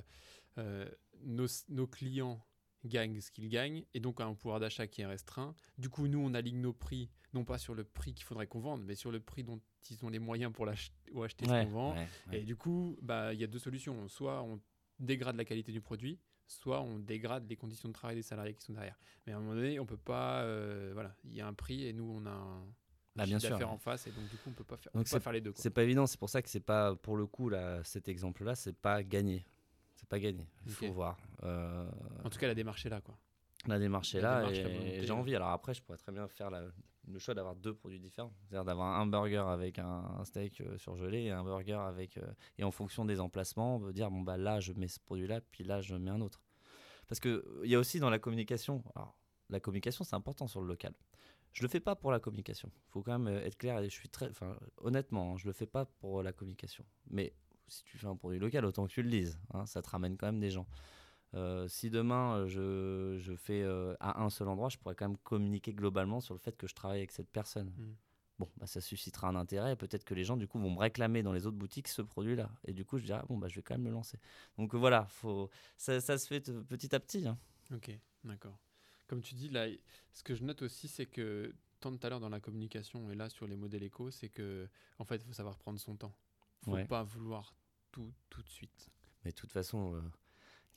euh, 0.58 0.90
nos, 1.24 1.48
nos 1.70 1.88
clients 1.88 2.46
gagnent 2.86 3.20
ce 3.22 3.32
qu'ils 3.32 3.50
gagnent 3.50 3.84
et 3.94 4.00
donc 4.00 4.22
un 4.22 4.34
pouvoir 4.34 4.60
d'achat 4.60 4.88
qui 4.88 5.02
est 5.02 5.06
restreint. 5.06 5.54
Du 5.78 5.90
coup, 5.90 6.08
nous, 6.08 6.20
on 6.20 6.34
aligne 6.34 6.60
nos 6.62 6.74
prix, 6.74 7.10
non 7.34 7.44
pas 7.46 7.58
sur 7.58 7.76
le 7.76 7.84
prix 7.84 8.14
qu'il 8.14 8.26
faudrait 8.26 8.48
qu'on 8.48 8.60
vende, 8.60 8.84
mais 8.84 8.96
sur 8.96 9.12
le 9.12 9.20
prix 9.20 9.44
dont 9.44 9.60
ils 9.90 10.04
ont 10.06 10.10
les 10.10 10.20
moyens 10.20 10.52
pour 10.52 10.66
ou 11.14 11.24
acheter 11.24 11.46
ce 11.46 11.50
qu'on 11.66 11.72
vend. 11.72 11.96
ouais. 11.96 12.08
Et 12.40 12.44
du 12.44 12.56
coup, 12.56 12.98
bah, 13.02 13.34
il 13.34 13.40
y 13.40 13.44
a 13.44 13.48
deux 13.48 13.60
solutions. 13.60 14.08
Soit 14.08 14.42
on 14.44 14.60
dégrade 15.00 15.36
la 15.36 15.46
qualité 15.46 15.72
du 15.72 15.82
produit, 15.82 16.20
soit 16.48 16.82
on 16.82 17.00
dégrade 17.00 17.48
les 17.50 17.56
conditions 17.56 17.88
de 17.90 17.94
travail 17.94 18.16
des 18.16 18.24
salariés 18.24 18.54
qui 18.54 18.64
sont 18.64 18.74
derrière. 18.74 18.98
Mais 19.26 19.34
à 19.34 19.38
un 19.38 19.40
moment 19.40 19.56
donné, 19.56 19.80
on 19.80 19.86
peut 19.86 19.98
pas. 19.98 20.42
euh, 20.44 20.92
voilà, 20.94 21.16
il 21.24 21.34
y 21.34 21.42
a 21.42 21.48
un 21.48 21.54
prix 21.54 21.86
et 21.86 21.94
nous, 21.94 22.04
on 22.04 22.26
a 22.26 22.32
un, 22.32 22.64
Bah, 23.16 23.26
bien 23.26 23.40
sûr, 23.40 23.70
en 23.70 23.78
face 23.78 24.08
et 24.08 24.12
donc 24.12 24.30
du 24.30 24.38
coup 24.38 24.50
on 24.50 24.54
peut 24.54 24.64
pas 24.64 24.78
faire, 24.78 24.92
on 24.94 25.00
Donc 25.00 25.08
peut 25.08 25.18
pas 25.18 25.20
faire 25.20 25.34
les 25.34 25.42
deux. 25.42 25.52
C'est 25.56 25.70
pas 25.70 25.84
évident, 25.84 26.08
c'est 26.08 26.20
pour 26.20 26.30
ça 26.30 26.42
que 26.42 26.50
c'est 26.50 26.62
pas, 26.62 26.96
pour 26.96 27.18
le 27.18 27.26
coup, 27.28 27.50
là, 27.50 27.84
cet 27.84 28.08
exemple-là, 28.08 28.56
c'est 28.56 28.76
pas 28.76 29.04
gagné. 29.04 29.46
C'est 29.96 30.08
pas 30.08 30.20
gagné. 30.20 30.48
Il 30.66 30.72
faut 30.72 30.92
voir. 30.92 31.18
Euh, 31.44 31.90
En 32.24 32.30
tout 32.30 32.40
cas 32.40 32.48
la 32.48 32.56
démarche 32.56 32.86
est 32.86 32.90
là 32.90 33.02
quoi. 33.02 33.18
la 33.68 33.78
démarche 33.80 34.16
est 34.16 34.22
là 34.22 34.40
démarche, 34.50 34.58
et 34.60 35.06
j'ai 35.06 35.12
envie. 35.12 35.36
Alors 35.36 35.50
après, 35.50 35.74
je 35.74 35.82
pourrais 35.82 35.98
très 35.98 36.12
bien 36.12 36.28
faire 36.30 36.50
la- 36.50 36.70
le 37.08 37.20
choix 37.20 37.34
d'avoir 37.34 37.56
deux 37.56 37.74
produits 37.74 38.00
différents. 38.00 38.32
C'est-à-dire 38.44 38.64
d'avoir 38.64 39.00
un 39.00 39.08
burger 39.08 39.44
avec 39.48 39.78
un, 39.80 39.86
un 40.20 40.24
steak 40.24 40.62
euh, 40.62 40.78
surgelé 40.78 41.24
et 41.24 41.32
un 41.32 41.44
burger 41.44 41.74
avec. 41.74 42.18
euh, 42.18 42.32
et 42.58 42.64
en 42.64 42.72
fonction 42.72 43.04
des 43.06 43.20
emplacements, 43.20 43.76
on 43.76 43.80
peut 43.82 43.92
dire 43.94 44.10
bon, 44.10 44.22
bah 44.22 44.38
là, 44.38 44.60
je 44.60 44.72
mets 44.74 44.88
ce 44.88 45.00
produit-là, 45.00 45.42
puis 45.52 45.64
là, 45.64 45.82
je 45.82 45.96
mets 45.96 46.12
un 46.12 46.22
autre. 46.22 46.42
Parce 47.08 47.20
qu'il 47.20 47.42
y 47.66 47.76
a 47.76 47.80
aussi 47.80 48.00
dans 48.00 48.10
la 48.10 48.20
communication. 48.20 48.84
Alors, 48.96 49.16
la 49.50 49.60
communication, 49.60 50.04
c'est 50.06 50.16
important 50.16 50.48
sur 50.48 50.62
le 50.62 50.68
local. 50.68 50.94
Je 51.54 51.62
le 51.64 51.68
fais 51.68 51.80
pas 51.80 51.96
pour 51.96 52.12
la 52.12 52.20
communication. 52.20 52.72
Il 52.74 52.92
faut 52.92 53.02
quand 53.02 53.18
même 53.18 53.34
euh, 53.34 53.46
être 53.46 53.58
clair. 53.58 53.80
Et 53.80 53.90
je 53.90 53.94
suis 53.96 54.10
très, 54.10 54.30
enfin, 54.30 54.58
honnêtement, 54.78 55.34
hein, 55.34 55.38
je 55.38 55.48
le 55.48 55.54
fais 55.54 55.66
pas 55.66 55.86
pour 55.86 56.24
la 56.24 56.32
communication. 56.32 56.86
Mais 57.10 57.34
si 57.68 57.84
tu 57.84 57.98
fais 57.98 58.08
un 58.08 58.16
produit 58.16 58.40
local, 58.40 58.66
autant 58.66 58.86
que 58.88 58.92
tu 58.92 59.02
le 59.04 59.10
dises. 59.10 59.40
hein, 59.54 59.66
ça 59.66 59.82
te 59.82 59.90
ramène 59.90 60.18
quand 60.18 60.28
même 60.28 60.40
des 60.40 60.50
gens. 60.50 60.68
Euh, 61.34 61.68
si 61.70 61.90
demain 61.90 62.40
euh, 62.40 62.48
je, 62.48 63.18
je 63.18 63.34
fais 63.36 63.62
euh, 63.62 63.96
à 64.02 64.22
un 64.22 64.30
seul 64.30 64.50
endroit, 64.50 64.68
je 64.68 64.78
pourrais 64.78 64.96
quand 64.96 65.08
même 65.08 65.18
communiquer 65.20 65.74
globalement 65.74 66.20
sur 66.20 66.34
le 66.34 66.40
fait 66.40 66.58
que 66.58 66.68
je 66.68 66.76
travaille 66.76 66.98
avec 67.00 67.12
cette 67.12 67.30
personne. 67.30 67.70
Mm. 67.78 67.96
Bon, 68.40 68.50
bah, 68.58 68.66
ça 68.66 68.82
suscitera 68.82 69.28
un 69.28 69.36
intérêt. 69.36 69.76
Peut-être 69.76 70.04
que 70.04 70.14
les 70.14 70.24
gens, 70.24 70.36
du 70.36 70.48
coup, 70.48 70.60
vont 70.60 70.72
me 70.72 70.80
réclamer 70.80 71.22
dans 71.24 71.32
les 71.32 71.46
autres 71.46 71.58
boutiques 71.58 71.88
ce 71.88 72.02
produit-là. 72.02 72.50
Et 72.66 72.74
du 72.74 72.84
coup, 72.84 72.98
je 72.98 73.06
dirais, 73.06 73.20
ah, 73.22 73.26
bon, 73.30 73.38
bah, 73.38 73.48
je 73.48 73.56
vais 73.56 73.62
quand 73.62 73.76
même 73.76 73.86
le 73.86 73.92
lancer. 73.92 74.20
Donc 74.58 74.74
voilà, 74.76 75.06
faut... 75.10 75.50
ça, 75.78 76.02
ça 76.02 76.18
se 76.18 76.28
fait 76.28 76.42
petit 76.68 76.94
à 76.96 77.00
petit. 77.00 77.28
hein. 77.28 77.38
Ok, 77.74 77.92
d'accord. 78.24 78.58
Comme 79.12 79.22
tu 79.22 79.36
dis, 79.36 79.50
là, 79.50 79.68
ce 80.14 80.24
que 80.24 80.34
je 80.36 80.42
note 80.46 80.62
aussi, 80.62 80.88
c'est 80.88 81.06
que 81.06 81.54
tant 81.82 81.92
tout 81.92 82.00
à 82.08 82.10
l'heure 82.10 82.22
dans 82.22 82.30
la 82.30 82.40
communication 82.40 83.12
et 83.12 83.14
là 83.16 83.28
sur 83.28 83.46
les 83.46 83.58
modèles 83.58 83.84
éco, 83.84 84.10
c'est 84.10 84.30
que 84.30 84.70
en 85.00 85.04
fait, 85.04 85.18
il 85.18 85.26
faut 85.26 85.34
savoir 85.34 85.58
prendre 85.58 85.78
son 85.82 85.98
temps. 85.98 86.16
Faut 86.62 86.72
Ouais. 86.72 86.86
pas 86.86 87.04
vouloir 87.04 87.54
tout 87.92 88.14
tout 88.30 88.42
de 88.42 88.48
suite. 88.48 88.90
Mais 89.26 89.32
de 89.32 89.36
toute 89.36 89.52
façon, 89.52 89.96
euh, 89.96 90.02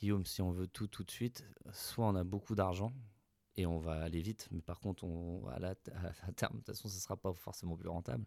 Guillaume, 0.00 0.26
si 0.26 0.42
on 0.42 0.50
veut 0.50 0.66
tout 0.66 0.88
tout 0.88 1.04
de 1.04 1.12
suite, 1.12 1.44
soit 1.70 2.08
on 2.08 2.16
a 2.16 2.24
beaucoup 2.24 2.56
d'argent 2.56 2.92
et 3.56 3.66
on 3.66 3.78
va 3.78 4.02
aller 4.02 4.20
vite, 4.20 4.48
mais 4.50 4.62
par 4.62 4.80
contre, 4.80 5.04
on, 5.04 5.46
à, 5.46 5.60
la, 5.60 5.76
à 6.22 6.32
terme, 6.32 6.54
de 6.54 6.58
toute 6.58 6.66
façon, 6.66 6.88
ce 6.88 6.96
ne 6.96 7.00
sera 7.00 7.16
pas 7.16 7.32
forcément 7.34 7.76
plus 7.76 7.88
rentable. 7.88 8.26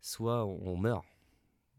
Soit 0.00 0.46
on 0.46 0.76
meurt. 0.76 1.04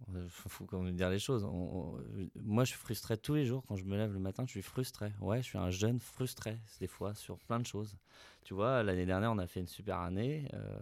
Il 0.07 0.29
faut 0.29 0.65
quand 0.65 0.79
même 0.81 0.95
dire 0.95 1.09
les 1.09 1.19
choses. 1.19 1.43
On- 1.43 1.49
on- 1.97 2.29
moi, 2.41 2.63
je 2.63 2.69
suis 2.71 2.79
frustré 2.79 3.17
tous 3.17 3.35
les 3.35 3.45
jours 3.45 3.63
quand 3.67 3.75
je 3.75 3.83
me 3.83 3.95
lève 3.97 4.11
le 4.13 4.19
matin. 4.19 4.43
Je 4.45 4.51
suis 4.51 4.61
frustré. 4.61 5.11
Ouais, 5.21 5.37
je 5.41 5.47
suis 5.47 5.57
un 5.57 5.69
jeune 5.69 5.99
frustré, 5.99 6.57
des 6.79 6.87
fois, 6.87 7.13
sur 7.13 7.37
plein 7.39 7.59
de 7.59 7.65
choses. 7.65 7.97
Tu 8.43 8.53
vois, 8.53 8.81
l'année 8.83 9.05
dernière, 9.05 9.31
on 9.31 9.37
a 9.37 9.47
fait 9.47 9.59
une 9.59 9.67
super 9.67 9.99
année. 9.99 10.47
euh, 10.53 10.79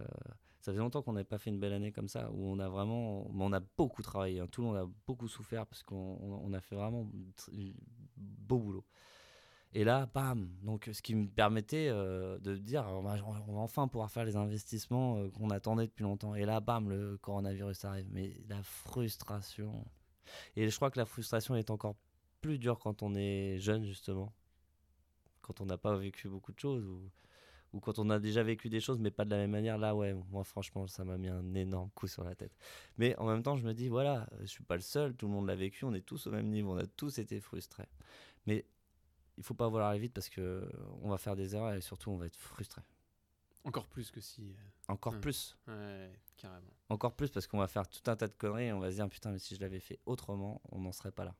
ça 0.60 0.72
faisait 0.72 0.80
longtemps 0.82 1.02
qu'on 1.02 1.12
n'avait 1.12 1.24
pas 1.24 1.38
fait 1.38 1.50
une 1.50 1.58
belle 1.60 1.72
année 1.72 1.92
comme 1.92 2.08
ça, 2.08 2.30
où 2.32 2.46
on 2.46 2.58
a 2.58 2.68
vraiment, 2.68 3.28
mais 3.32 3.44
on 3.44 3.52
a 3.52 3.60
beaucoup 3.60 4.02
travaillé. 4.02 4.40
hein. 4.40 4.46
Tout 4.50 4.62
le 4.62 4.66
monde 4.68 4.76
a 4.76 4.86
beaucoup 5.06 5.28
souffert 5.28 5.66
parce 5.66 5.82
qu'on 5.82 5.96
on- 6.20 6.40
on 6.44 6.52
a 6.52 6.60
fait 6.60 6.74
vraiment 6.76 7.08
beau 8.16 8.58
boulot. 8.58 8.84
Et 9.74 9.84
là, 9.84 10.08
bam 10.14 10.48
Donc, 10.62 10.88
ce 10.92 11.02
qui 11.02 11.14
me 11.14 11.28
permettait 11.28 11.88
euh, 11.88 12.38
de 12.38 12.56
dire, 12.56 12.84
on 12.88 13.02
va, 13.02 13.16
enfin 13.56 13.86
pouvoir 13.86 14.10
faire 14.10 14.24
les 14.24 14.36
investissements 14.36 15.18
euh, 15.18 15.30
qu'on 15.30 15.50
attendait 15.50 15.86
depuis 15.86 16.04
longtemps. 16.04 16.34
Et 16.34 16.44
là, 16.44 16.60
bam, 16.60 16.88
le 16.88 17.18
coronavirus 17.18 17.84
arrive. 17.84 18.06
Mais 18.10 18.32
la 18.48 18.62
frustration. 18.62 19.84
Et 20.56 20.68
je 20.68 20.76
crois 20.76 20.90
que 20.90 20.98
la 20.98 21.04
frustration 21.04 21.54
est 21.54 21.70
encore 21.70 21.96
plus 22.40 22.58
dure 22.58 22.78
quand 22.78 23.02
on 23.02 23.14
est 23.14 23.58
jeune, 23.58 23.84
justement. 23.84 24.32
Quand 25.42 25.60
on 25.60 25.66
n'a 25.66 25.78
pas 25.78 25.96
vécu 25.96 26.28
beaucoup 26.28 26.52
de 26.52 26.58
choses. 26.58 26.86
Ou, 26.86 27.10
ou 27.74 27.80
quand 27.80 27.98
on 27.98 28.08
a 28.08 28.18
déjà 28.18 28.42
vécu 28.42 28.70
des 28.70 28.80
choses, 28.80 28.98
mais 28.98 29.10
pas 29.10 29.26
de 29.26 29.30
la 29.30 29.36
même 29.36 29.50
manière. 29.50 29.76
Là, 29.76 29.94
ouais, 29.94 30.14
moi, 30.30 30.44
franchement, 30.44 30.86
ça 30.86 31.04
m'a 31.04 31.18
mis 31.18 31.28
un 31.28 31.54
énorme 31.54 31.90
coup 31.90 32.06
sur 32.06 32.24
la 32.24 32.34
tête. 32.34 32.56
Mais 32.96 33.14
en 33.18 33.26
même 33.26 33.42
temps, 33.42 33.56
je 33.56 33.64
me 33.66 33.74
dis, 33.74 33.88
voilà, 33.88 34.26
je 34.40 34.46
suis 34.46 34.64
pas 34.64 34.76
le 34.76 34.80
seul, 34.80 35.14
tout 35.14 35.26
le 35.26 35.32
monde 35.32 35.46
l'a 35.46 35.56
vécu, 35.56 35.84
on 35.84 35.92
est 35.92 36.00
tous 36.00 36.26
au 36.26 36.30
même 36.30 36.48
niveau, 36.48 36.72
on 36.72 36.78
a 36.78 36.86
tous 36.86 37.18
été 37.18 37.38
frustrés. 37.40 37.88
Mais 38.46 38.64
il 39.38 39.42
faut 39.42 39.54
pas 39.54 39.68
vouloir 39.68 39.88
aller 39.88 40.00
vite 40.00 40.12
parce 40.12 40.28
que 40.28 40.70
on 41.02 41.08
va 41.08 41.16
faire 41.16 41.34
des 41.36 41.54
erreurs 41.54 41.72
et 41.72 41.80
surtout 41.80 42.10
on 42.10 42.16
va 42.18 42.26
être 42.26 42.36
frustré. 42.36 42.82
Encore 43.64 43.86
plus 43.86 44.10
que 44.10 44.20
si. 44.20 44.54
Encore 44.88 45.14
Hmm. 45.14 45.20
plus, 45.20 45.56
euh, 45.68 46.08
ouais, 46.10 46.18
carrément. 46.36 46.70
encore 46.88 47.14
plus 47.14 47.30
parce 47.30 47.46
qu'on 47.46 47.58
va 47.58 47.68
faire 47.68 47.88
tout 47.88 48.08
un 48.10 48.16
tas 48.16 48.26
de 48.28 48.32
conneries 48.34 48.66
et 48.66 48.72
on 48.72 48.80
va 48.80 48.90
se 48.90 48.96
dire 48.96 49.08
putain 49.08 49.30
mais 49.32 49.38
si 49.38 49.54
je 49.56 49.60
l'avais 49.60 49.80
fait 49.80 49.98
autrement, 50.06 50.60
on 50.70 50.80
n'en 50.80 50.92
serait 50.92 51.12
pas 51.12 51.24
là. 51.24 51.34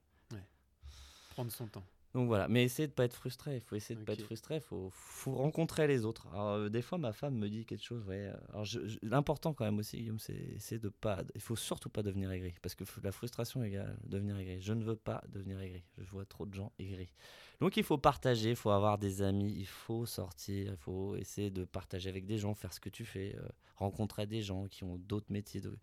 Prendre 1.31 1.53
son 1.53 1.67
temps. 1.69 1.85
Donc 2.15 2.27
voilà, 2.27 2.49
mais 2.49 2.65
essayez 2.65 2.89
de 2.89 2.93
pas 2.93 3.05
être 3.05 3.15
frustré. 3.15 3.57
Il 3.57 3.61
faut 3.61 3.77
essayer 3.77 3.95
de 3.99 4.03
pas 4.05 4.15
Ok. 4.15 4.21
être 4.21 4.25
frustré. 4.25 4.55
Il 4.57 4.61
faut, 4.63 4.89
faut 4.91 5.35
rencontrer 5.35 5.87
les 5.87 6.07
autres. 6.07 6.27
Alors, 6.29 6.49
euh, 6.55 6.69
des 6.71 6.81
fois, 6.81 6.97
ma 6.97 7.13
femme 7.13 7.35
me 7.37 7.49
dit 7.51 7.67
quelque 7.67 7.85
chose. 7.85 8.03
Ouais. 8.07 8.29
euh, 8.33 8.37
Alors, 8.49 8.65
je- 8.65 8.87
je- 8.89 8.99
l'important 9.03 9.53
quand 9.53 9.67
même 9.67 9.79
aussi, 9.79 9.99
Guillaume, 9.99 10.19
c'est 10.19 10.79
de 10.79 10.89
pas. 10.89 11.23
Il 11.35 11.41
faut 11.43 11.55
surtout 11.55 11.91
pas 11.91 12.03
devenir 12.03 12.31
aigri, 12.33 12.55
parce 12.63 12.75
que 12.75 12.85
la 13.03 13.13
frustration 13.13 13.63
égale 13.63 13.99
devenir 14.05 14.39
aigri. 14.39 14.59
Je 14.61 14.73
ne 14.73 14.83
veux 14.83 14.97
pas 14.97 15.23
devenir 15.29 15.61
aigri. 15.61 15.85
Je 15.99 16.11
vois 16.11 16.25
trop 16.25 16.47
de 16.47 16.55
gens 16.55 16.73
aigris. 16.79 17.13
Donc, 17.61 17.77
il 17.77 17.85
faut 17.85 17.99
partager. 17.99 18.51
Il 18.51 18.57
faut 18.57 18.71
avoir 18.71 18.97
des 18.97 19.21
amis. 19.21 19.53
Il 19.59 19.67
faut 19.67 20.07
sortir. 20.07 20.73
Il 20.73 20.77
faut 20.79 21.15
essayer 21.17 21.51
de 21.51 21.65
partager 21.67 22.09
avec 22.09 22.25
des 22.25 22.39
gens, 22.39 22.55
faire 22.55 22.73
ce 22.73 22.81
que 22.81 22.89
tu 22.89 23.05
fais, 23.05 23.37
euh, 23.37 23.47
rencontrer 23.77 24.27
des 24.27 24.41
gens 24.41 24.67
qui 24.67 24.83
ont 24.83 24.97
d'autres 24.97 25.31
métiers, 25.31 25.61
de- 25.61 25.77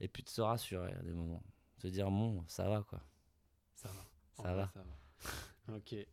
et 0.00 0.08
puis 0.08 0.22
de 0.22 0.28
se 0.28 0.42
rassurer 0.42 0.92
à 0.92 1.02
des 1.02 1.12
moments, 1.12 1.42
se 1.78 1.86
dire 1.88 2.10
bon, 2.10 2.44
ça 2.46 2.68
va 2.68 2.82
quoi. 2.82 3.00
Ça 3.74 3.88
va. 3.88 4.04
En 4.38 4.42
Ça 4.42 4.52
vrai, 4.52 4.62
va. 4.62 4.70
ça 4.74 4.80
va. 4.80 4.86
ok. 5.76 5.94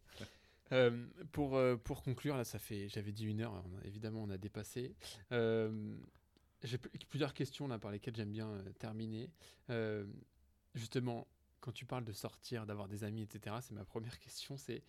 Euh, 0.72 1.08
pour, 1.32 1.56
euh, 1.58 1.78
pour 1.78 2.04
conclure, 2.04 2.38
là, 2.38 2.44
ça 2.44 2.60
fait, 2.60 2.90
j'avais 2.90 3.12
dit 3.12 3.26
une 3.26 3.42
heure, 3.42 3.64
évidemment, 3.86 4.22
on 4.22 4.30
a 4.30 4.38
dépassé. 4.38 4.94
Euh, 5.32 5.98
J'ai 6.62 6.78
pl- 6.78 6.92
plusieurs 7.10 7.34
questions 7.34 7.68
là 7.68 7.80
par 7.80 7.90
lesquelles 7.90 8.16
j'aime 8.16 8.30
bien 8.32 8.64
terminer. 8.78 9.32
Justement, 10.76 11.28
quand 11.60 11.72
tu 11.72 11.86
parles 11.88 12.06
de 12.06 12.12
sortir, 12.14 12.68
d'avoir 12.68 12.88
des 12.88 13.04
amis, 13.04 13.24
etc., 13.24 13.56
c'est 13.62 13.74
ma 13.74 13.84
première 13.84 14.20
question, 14.20 14.58
c'est 14.58 14.84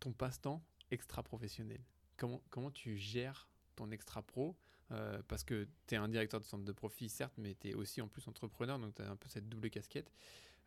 ton 0.00 0.12
passe-temps 0.14 0.64
extra-professionnel. 0.90 1.80
Comment, 2.16 2.40
comment 2.48 2.70
tu 2.70 2.96
gères 2.96 3.46
ton 3.76 3.90
extra-pro? 3.90 4.56
Parce 5.28 5.44
que 5.44 5.68
tu 5.86 5.96
es 5.96 5.98
un 5.98 6.08
directeur 6.08 6.40
de 6.40 6.46
centre 6.46 6.64
de 6.64 6.72
profit, 6.72 7.10
certes, 7.10 7.34
mais 7.36 7.54
tu 7.60 7.68
es 7.68 7.74
aussi 7.74 8.00
en 8.00 8.08
plus 8.08 8.26
entrepreneur, 8.26 8.78
donc 8.78 8.94
tu 8.94 9.02
as 9.02 9.10
un 9.10 9.16
peu 9.16 9.28
cette 9.28 9.48
double 9.50 9.68
casquette. 9.68 10.10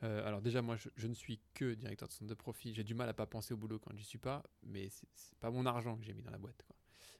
Euh, 0.04 0.26
alors 0.28 0.42
déjà, 0.42 0.62
moi, 0.62 0.76
je, 0.78 0.90
je 0.96 1.08
ne 1.08 1.14
suis 1.14 1.40
que 1.54 1.74
directeur 1.74 2.08
de 2.08 2.14
centre 2.14 2.28
de 2.30 2.34
profit. 2.36 2.74
J'ai 2.74 2.84
du 2.84 2.94
mal 2.94 3.10
à 3.10 3.14
pas 3.14 3.26
penser 3.26 3.54
au 3.54 3.58
boulot 3.58 3.80
quand 3.80 3.96
j'y 3.96 4.04
suis 4.04 4.18
pas, 4.20 4.44
mais 4.64 4.90
c'est 4.90 5.40
pas 5.40 5.52
mon 5.52 5.66
argent 5.66 5.98
que 5.98 6.04
j'ai 6.04 6.14
mis 6.14 6.22
dans 6.24 6.32
la 6.32 6.38
boîte. 6.38 6.64
quoi. 6.68 6.76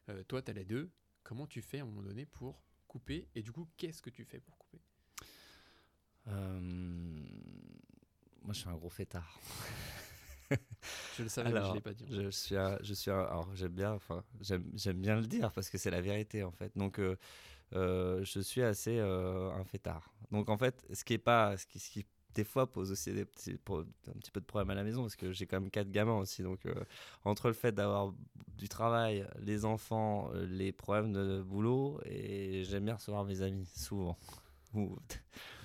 Euh, 0.10 0.24
toi, 0.24 0.42
tu 0.42 0.52
as 0.52 0.54
les 0.54 0.66
deux. 0.66 0.92
Comment 1.24 1.48
tu 1.48 1.62
fais 1.62 1.80
à 1.80 1.84
un 1.84 1.86
moment 1.86 2.04
donné 2.04 2.26
pour 2.26 2.62
couper 2.88 3.28
Et 3.36 3.42
du 3.42 3.52
coup, 3.52 3.68
qu'est-ce 3.78 4.02
que 4.02 4.10
tu 4.10 4.24
fais 4.26 4.40
pour 4.40 4.58
couper? 4.58 4.80
Euh, 6.28 6.60
Moi, 8.44 8.54
je 8.54 8.60
suis 8.60 8.70
un 8.70 8.76
gros 8.76 8.90
fêtard. 8.90 9.40
Je 11.12 11.24
le 11.24 11.28
savais, 11.30 11.54
mais 11.54 11.64
je 11.66 11.72
Alors, 11.72 11.74
l'ai 11.74 11.82
pas 11.82 11.94
dit. 11.94 12.08
en 12.08 12.14
fait. 12.14 12.24
Je 12.24 12.30
suis 12.30 12.56
un, 12.58 12.78
je 12.82 12.94
suis 12.94 13.12
un- 13.12 13.20
alors 13.24 13.54
j'aime 13.56 13.74
bien, 13.74 13.94
enfin 13.94 14.24
j'aime, 14.42 14.64
j'aime 14.76 15.02
bien 15.02 15.16
le 15.18 15.28
dire 15.28 15.52
parce 15.52 15.70
que 15.70 15.78
c'est 15.78 15.92
la 15.92 16.02
vérité 16.02 16.44
en 16.44 16.52
fait. 16.52 16.72
Donc 16.78 17.00
euh, 17.00 17.16
euh, 17.76 18.24
je 18.26 18.40
suis 18.42 18.62
assez 18.64 18.98
euh, 19.00 19.52
un 19.52 19.66
fêtard. 19.66 20.14
Donc 20.32 20.50
en 20.50 20.58
fait, 20.58 20.86
ce 20.94 21.04
qui 21.06 21.14
est 21.14 21.18
pas, 21.20 21.58
ce 21.58 21.66
qui, 21.68 21.80
ce 21.80 21.92
qui 21.92 22.06
des 22.38 22.44
fois 22.44 22.72
pose 22.72 22.92
aussi 22.92 23.12
des 23.14 23.26
petits, 23.26 23.58
pro- 23.58 23.80
un 23.82 24.20
petit 24.20 24.30
peu 24.30 24.40
de 24.40 24.46
problème 24.46 24.70
à 24.70 24.76
la 24.76 24.84
maison 24.84 25.02
parce 25.02 25.16
que 25.16 25.32
j'ai 25.32 25.48
quand 25.48 25.60
même 25.60 25.72
quatre 25.72 25.90
gamins 25.90 26.18
aussi. 26.20 26.44
Donc 26.44 26.66
euh, 26.68 26.74
entre 27.26 27.48
le 27.48 27.54
fait 27.54 27.72
d'avoir 27.72 28.14
du 28.60 28.70
travail, 28.70 29.26
les 29.40 29.66
enfants, 29.66 30.30
euh, 30.36 30.46
les 30.46 30.72
problèmes 30.72 31.12
de 31.14 31.42
boulot 31.42 32.00
et 32.06 32.64
j'aime 32.64 32.86
bien 32.86 32.96
recevoir 32.96 33.26
mes 33.26 33.42
amis 33.42 33.66
souvent. 33.76 34.18
Ou- 34.76 34.98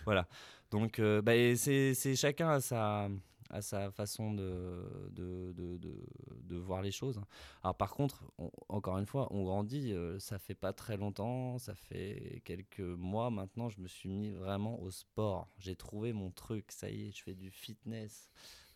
voilà. 0.07 0.27
Donc 0.71 0.99
euh, 0.99 1.21
bah, 1.21 1.33
c'est 1.57 2.17
chacun 2.17 2.49
à 2.49 2.61
sa 2.63 3.09
à 3.53 3.63
sa 3.63 3.91
façon 3.91 4.35
de, 4.35 5.11
de, 5.11 5.53
de, 5.53 6.57
voir 6.57 6.83
les 6.83 6.91
choses. 6.91 7.21
Alors 7.63 7.77
par 7.77 7.93
contre, 7.93 8.25
on- 8.39 8.51
encore 8.69 8.99
une 8.99 9.07
fois, 9.07 9.29
on 9.33 9.45
grandit, 9.45 9.93
euh, 9.93 10.19
ça 10.19 10.39
fait 10.39 10.55
pas 10.55 10.73
très 10.73 10.97
longtemps, 10.97 11.59
ça 11.59 11.75
fait 11.75 12.43
quelques 12.45 12.81
mois 12.81 13.31
maintenant, 13.31 13.69
je 13.69 13.81
me 13.81 13.89
suis 13.89 14.09
mis 14.09 14.31
vraiment 14.31 14.81
au 14.81 14.91
sport. 14.91 15.49
J'ai 15.59 15.77
trouvé 15.77 16.13
mon 16.13 16.31
truc, 16.31 16.71
ça 16.71 16.89
y 16.91 17.09
est, 17.09 17.13
je 17.17 17.23
fais 17.23 17.35
du 17.35 17.51
fitness 17.51 18.31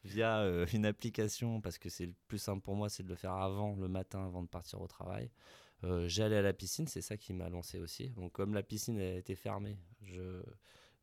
via 0.04 0.40
euh, 0.40 0.66
une 0.72 0.86
application 0.86 1.60
parce 1.60 1.78
que 1.78 1.88
c'est 1.88 2.06
le 2.06 2.14
plus 2.28 2.38
simple 2.38 2.62
pour 2.62 2.76
moi, 2.76 2.88
c'est 2.88 3.02
de 3.02 3.08
le 3.08 3.14
faire 3.16 3.32
avant, 3.32 3.76
le 3.76 3.88
matin, 3.88 4.24
avant 4.24 4.42
de 4.42 4.48
partir 4.48 4.80
au 4.80 4.86
travail. 4.86 5.30
Euh, 5.84 6.08
allé 6.18 6.36
à 6.36 6.42
la 6.42 6.52
piscine, 6.52 6.86
c'est 6.88 7.02
ça 7.02 7.16
qui 7.16 7.32
m'a 7.32 7.48
lancé 7.48 7.78
aussi. 7.78 8.10
Donc 8.10 8.32
comme 8.32 8.54
la 8.54 8.62
piscine 8.62 8.98
a 8.98 9.14
été 9.16 9.34
fermée, 9.34 9.76
je, 10.02 10.42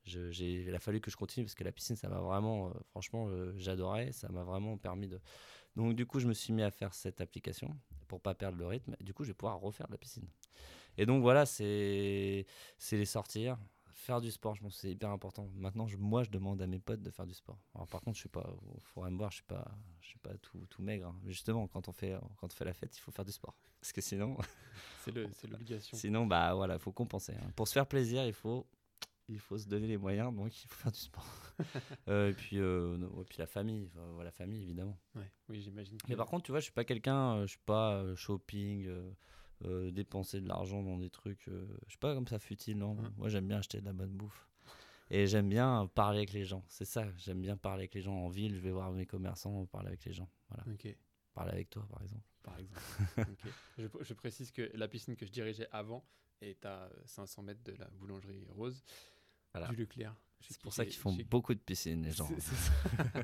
je- 0.06 0.30
j'ai- 0.32 0.64
il 0.64 0.76
a 0.76 0.80
fallu 0.80 0.99
que 1.01 1.10
je 1.12 1.16
continue 1.18 1.45
parce 1.45 1.56
que 1.56 1.64
la 1.64 1.72
piscine, 1.72 1.95
ça 1.95 2.10
m'a 2.10 2.20
vraiment, 2.20 2.70
euh, 2.70 2.72
franchement, 2.91 3.28
euh, 3.30 3.54
j'adorais, 3.58 4.12
ça 4.12 4.30
m'a 4.30 4.43
vraiment 4.43 4.78
permis 4.78 5.08
de. 5.08 5.20
Donc 5.76 5.95
du 5.95 6.06
coup, 6.06 6.20
je 6.20 6.28
me 6.28 6.34
suis 6.34 6.54
mis 6.54 6.62
à 6.64 6.72
faire 6.72 6.93
cette 6.93 7.22
application 7.22 7.76
pour 8.08 8.22
pas 8.22 8.36
perdre 8.36 8.58
le 8.58 8.68
rythme. 8.68 8.95
Du 9.01 9.14
coup, 9.14 9.24
je 9.24 9.30
vais 9.30 9.34
pouvoir 9.34 9.60
refaire 9.60 9.88
de 9.88 9.93
la 9.93 9.97
piscine. 9.97 10.28
Et 10.97 11.06
donc 11.06 11.22
voilà, 11.22 11.45
c'est 11.45 12.45
c'est 12.78 12.97
les 12.97 13.06
sortir, 13.06 13.58
faire 13.93 14.22
du 14.22 14.30
sport, 14.32 14.54
je 14.56 14.62
pense 14.62 14.74
que 14.76 14.80
c'est 14.82 14.91
hyper 14.91 15.10
important. 15.10 15.49
Maintenant, 15.56 15.88
je- 15.88 15.97
moi, 15.97 16.24
je 16.24 16.30
demande 16.30 16.62
à 16.62 16.68
mes 16.68 16.80
potes 16.80 17.01
de 17.01 17.10
faire 17.10 17.26
du 17.26 17.34
sport. 17.34 17.58
Alors, 17.74 17.88
par 17.88 18.01
contre, 18.01 18.16
je 18.18 18.22
suis 18.22 18.30
pas, 18.30 18.47
faudrait 18.82 19.10
me 19.12 19.18
voir, 19.18 19.32
je 19.32 19.36
suis 19.38 19.43
pas, 19.45 19.66
je 20.01 20.08
suis 20.10 20.20
pas 20.20 20.36
tout, 20.39 20.60
tout 20.70 20.82
maigre. 20.84 21.08
hein. 21.08 21.16
Justement, 21.26 21.68
quand 21.68 21.88
on 21.88 21.91
fait, 21.93 22.16
quand 22.38 22.47
on 22.47 22.56
fait 22.56 22.66
la 22.66 22.74
fête, 22.74 22.95
il 22.95 22.99
faut 22.99 23.12
faire 23.12 23.26
du 23.26 23.32
sport. 23.32 23.56
Parce 23.80 23.91
que 23.93 24.01
sinon, 24.01 24.38
C'est 25.04 25.12
le- 25.12 25.30
c'est 25.34 25.47
l'obligation. 25.49 25.97
sinon, 25.97 26.28
bah 26.28 26.54
voilà, 26.54 26.78
faut 26.78 26.91
compenser. 26.91 27.34
hein. 27.34 27.51
Pour 27.56 27.68
se 27.68 27.74
faire 27.74 27.88
plaisir, 27.88 28.26
il 28.26 28.34
faut, 28.34 28.68
il 29.34 29.40
faut 29.40 29.58
se 29.58 29.68
donner 29.68 29.88
les 29.88 29.98
moyens, 29.98 30.34
donc 30.34 30.56
il 30.64 30.68
faut 30.68 30.76
faire 30.76 30.92
du 30.92 31.00
sport. 31.00 31.26
Euh, 32.08 32.32
et 32.32 32.34
puis, 32.34 32.58
euh, 32.58 32.98
et 32.98 33.24
puis 33.26 33.38
la 33.38 33.46
famille, 33.46 33.88
enfin, 33.94 34.24
la 34.24 34.32
famille 34.32 34.64
évidemment. 34.64 35.00
Ouais, 35.16 35.32
oui, 35.50 35.62
j'imagine. 35.62 36.00
Mais 36.10 36.16
par 36.16 36.26
contre, 36.26 36.46
tu 36.46 36.52
vois, 36.52 36.60
je 36.60 36.64
suis 36.64 36.74
pas 36.74 36.84
quelqu'un, 36.84 37.36
euh, 37.36 37.42
je 37.44 37.52
suis 37.52 37.62
pas 37.64 38.04
shopping, 38.16 38.88
euh, 39.64 39.92
dépenser 39.92 40.42
de 40.42 40.48
l'argent 40.48 40.82
dans 40.82 40.98
des 40.98 41.12
trucs. 41.12 41.44
je 41.46 41.90
suis 41.90 42.00
pas 42.00 42.16
comme 42.16 42.28
ça 42.28 42.40
futile, 42.40 42.80
non. 42.80 42.96
Ouais. 42.96 43.08
Moi, 43.18 43.30
j'aime 43.30 43.48
bien 43.48 43.60
acheter 43.60 43.80
de 43.80 43.86
la 43.86 43.94
bonne 43.94 44.12
bouffe. 44.12 44.50
Et 45.12 45.28
j'aime 45.28 45.48
bien 45.48 45.88
parler 45.94 46.18
avec 46.18 46.34
les 46.34 46.44
gens. 46.44 46.66
C'est 46.68 46.86
ça, 46.86 47.06
j'aime 47.18 47.42
bien 47.42 47.56
parler 47.56 47.82
avec 47.82 47.94
les 47.94 48.02
gens 48.02 48.16
en 48.16 48.30
ville. 48.30 48.56
Je 48.56 48.62
vais 48.62 48.72
voir 48.72 48.92
mes 48.92 49.06
commerçants, 49.06 49.68
parler 49.68 49.90
avec 49.90 50.04
les 50.06 50.14
gens. 50.14 50.30
Voilà. 50.50 50.64
Parler 51.36 51.52
avec 51.52 51.70
toi, 51.70 51.88
par 51.90 52.02
exemple. 52.02 52.26
par 52.42 52.58
exemple. 52.58 52.82
Ok. 53.18 53.52
Je, 53.78 53.88
je 54.02 54.14
précise 54.16 54.52
que 54.52 54.72
la 54.74 54.88
piscine 54.88 55.16
que 55.16 55.26
je 55.26 55.32
dirigeais 55.32 55.68
avant 55.72 56.04
est 56.44 56.66
à 56.66 56.90
500 57.06 57.44
mètres 57.44 57.64
de 57.64 57.74
la 57.74 57.90
boulangerie 57.92 58.46
Rose 58.50 58.84
Voilà. 59.54 59.68
du 59.70 59.76
Leclerc. 59.78 60.16
C'est 60.41 60.60
pour 60.62 60.74
ça 60.74 60.84
qu'ils 60.86 60.95
font 60.97 61.16
beaucoup 61.30 61.54
de 61.54 61.60
piscines, 61.60 62.04
les 62.04 62.12
gens. 62.12 62.28
Ça. 62.39 63.24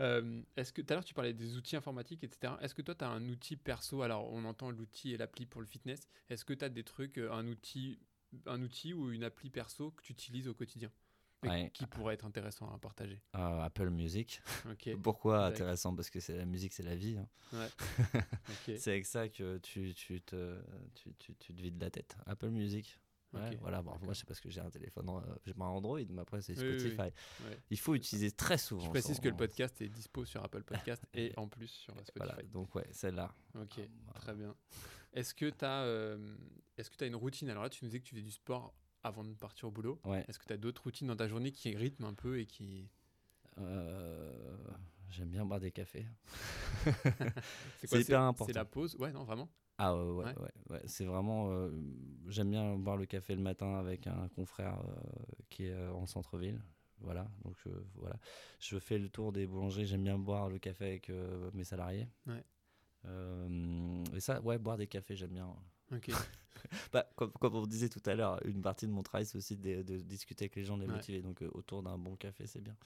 Euh, 0.00 0.42
Est-ce 0.56 0.72
que 0.72 0.80
tout 0.80 0.92
à 0.92 0.94
l'heure 0.94 1.04
tu 1.04 1.12
parlais 1.12 1.32
des 1.34 1.56
outils 1.56 1.74
informatiques, 1.74 2.22
etc. 2.22 2.52
Est-ce 2.60 2.72
que 2.72 2.82
toi 2.82 2.94
tu 2.94 3.04
as 3.04 3.08
un 3.08 3.28
outil 3.28 3.56
perso? 3.56 4.02
Alors 4.02 4.32
on 4.32 4.44
entend 4.44 4.70
l'outil 4.70 5.12
et 5.12 5.16
l'appli 5.16 5.44
pour 5.44 5.60
le 5.60 5.66
fitness. 5.66 6.06
Est-ce 6.30 6.44
que 6.44 6.52
tu 6.52 6.64
as 6.64 6.68
des 6.68 6.84
trucs, 6.84 7.18
euh, 7.18 7.32
un 7.32 7.48
outil, 7.48 7.98
un 8.46 8.62
outil 8.62 8.92
ou 8.94 9.10
une 9.10 9.24
appli 9.24 9.50
perso 9.50 9.90
que 9.90 10.02
tu 10.04 10.12
utilises 10.12 10.46
au 10.46 10.54
quotidien? 10.54 10.92
Et 11.44 11.48
Ouais. 11.48 11.70
qui 11.74 11.84
pourrait 11.86 12.14
être 12.14 12.24
intéressant 12.26 12.72
à 12.72 12.78
partager? 12.78 13.20
Euh, 13.34 13.60
Apple 13.62 13.90
Music. 13.90 14.40
Pourquoi 15.02 15.46
intéressant? 15.46 15.94
Parce 15.96 16.10
que 16.10 16.18
la 16.32 16.44
musique, 16.46 16.72
c'est 16.72 16.82
la 16.84 16.94
vie. 16.96 17.16
hein. 17.18 17.28
C'est 18.76 18.90
avec 18.92 19.06
ça 19.06 19.28
que 19.28 19.58
tu, 19.58 19.94
tu, 19.94 20.20
te, 20.20 20.60
tu, 20.94 21.12
tu, 21.18 21.34
tu 21.36 21.54
te 21.54 21.60
vides 21.60 21.80
la 21.80 21.90
tête. 21.90 22.16
Apple 22.26 22.50
Music. 22.50 22.98
Ouais, 23.34 23.40
Ok, 23.52 23.58
voilà, 23.60 23.82
bon, 23.82 23.94
moi 24.02 24.14
c'est 24.14 24.24
parce 24.26 24.40
que 24.40 24.48
j'ai 24.48 24.60
un 24.60 24.70
téléphone, 24.70 25.06
euh, 25.10 25.34
j'ai 25.44 25.52
pas 25.52 25.64
un 25.66 25.68
Android, 25.68 26.00
mais 26.08 26.22
après 26.22 26.40
c'est 26.40 26.58
Oui, 26.58 26.64
oui, 26.64 26.72
oui. 26.82 26.90
Spotify. 26.92 27.12
Il 27.70 27.78
faut 27.78 27.94
utiliser 27.94 28.30
très 28.30 28.56
souvent. 28.56 28.86
Je 28.86 28.90
précise 28.90 29.16
son- 29.16 29.22
que 29.22 29.28
le 29.28 29.36
podcast 29.36 29.78
est 29.82 29.88
dispo 29.90 30.24
sur 30.24 30.42
Apple 30.42 30.62
Podcast 30.62 31.04
et 31.14 31.32
en 31.36 31.46
plus 31.46 31.66
sur 31.68 31.92
Spotify. 31.94 32.12
Voilà, 32.16 32.42
donc 32.44 32.74
ouais, 32.74 32.86
celle-là. 32.90 33.34
Ok, 33.54 33.74
Voilà. 34.04 34.20
très 34.20 34.34
bien. 34.34 34.54
Est-ce 35.12 35.34
que 35.34 35.50
tu 35.50 35.64
as, 35.64 36.16
est-ce 36.78 36.90
que 36.90 36.96
tu 36.96 37.04
as 37.04 37.06
une 37.06 37.16
routine? 37.16 37.50
Alors 37.50 37.62
là, 37.64 37.68
tu 37.70 37.84
nous 37.84 37.88
disais 37.90 38.00
que 38.00 38.04
tu 38.06 38.12
faisais 38.14 38.22
du 38.24 38.30
sport 38.30 38.72
avant 39.02 39.24
de 39.24 39.34
partir 39.34 39.68
au 39.68 39.70
boulot. 39.70 40.00
Ouais. 40.04 40.24
Est-ce 40.28 40.38
que 40.38 40.46
tu 40.46 40.52
as 40.52 40.56
d'autres 40.58 40.82
routines 40.84 41.06
dans 41.08 41.16
ta 41.16 41.28
journée 41.28 41.52
qui 41.52 41.74
rythment 41.76 42.06
un 42.06 42.14
peu 42.14 42.38
et 42.40 42.46
qui. 42.46 42.88
Euh, 43.58 44.56
J'aime 45.10 45.28
bien 45.30 45.44
boire 45.44 45.60
des 45.60 45.70
cafés. 45.72 46.06
C'est 47.84 48.00
hyper 48.00 48.20
important. 48.22 48.46
C'est 48.46 48.52
la 48.58 48.64
pause? 48.64 48.96
Ouais, 48.96 49.12
non, 49.12 49.24
vraiment? 49.24 49.48
Ah 49.78 49.96
ouais, 49.96 50.02
ouais, 50.10 50.24
Ouais. 50.24 50.34
ouais, 50.38 50.50
ouais. 50.70 50.82
C'est 50.86 51.04
vraiment. 51.04 51.50
euh, 51.50 51.70
J'aime 52.26 52.50
bien 52.50 52.76
boire 52.76 52.96
le 52.96 53.06
café 53.06 53.34
le 53.34 53.40
matin 53.42 53.76
avec 53.76 54.06
un 54.06 54.28
confrère 54.28 54.78
euh, 54.80 54.94
qui 55.48 55.66
est 55.66 55.72
euh, 55.72 55.92
en 55.92 56.06
centre-ville. 56.06 56.60
Voilà, 57.00 57.30
donc 57.44 57.56
euh, 57.68 57.84
voilà. 57.94 58.16
Je 58.58 58.76
fais 58.78 58.98
le 58.98 59.08
tour 59.08 59.32
des 59.32 59.46
boulangeries. 59.46 59.86
J'aime 59.86 60.02
bien 60.02 60.18
boire 60.18 60.48
le 60.48 60.58
café 60.58 60.84
avec 60.86 61.10
mes 61.54 61.64
salariés. 61.64 62.08
Ouais. 62.26 62.44
Et 64.14 64.20
ça, 64.20 64.40
ouais, 64.42 64.58
boire 64.58 64.76
des 64.76 64.88
cafés, 64.88 65.14
j'aime 65.14 65.30
bien. 65.30 65.54
Ok. 65.92 66.10
Bah, 66.92 67.08
comme, 67.14 67.30
comme 67.32 67.54
on 67.54 67.66
disait 67.66 67.88
tout 67.88 68.02
à 68.04 68.14
l'heure, 68.16 68.44
une 68.44 68.60
partie 68.62 68.86
de 68.86 68.90
mon 68.90 69.02
travail, 69.04 69.24
c'est 69.24 69.38
aussi 69.38 69.56
de, 69.56 69.82
de 69.82 69.98
discuter 70.00 70.44
avec 70.46 70.56
les 70.56 70.64
gens, 70.64 70.76
de 70.76 70.82
les 70.82 70.88
Ouais. 70.88 70.96
motiver. 70.96 71.22
Donc 71.22 71.40
euh, 71.40 71.48
autour 71.54 71.82
d'un 71.84 71.96
bon 71.96 72.16
café, 72.16 72.46
c'est 72.48 72.60
bien. 72.60 72.76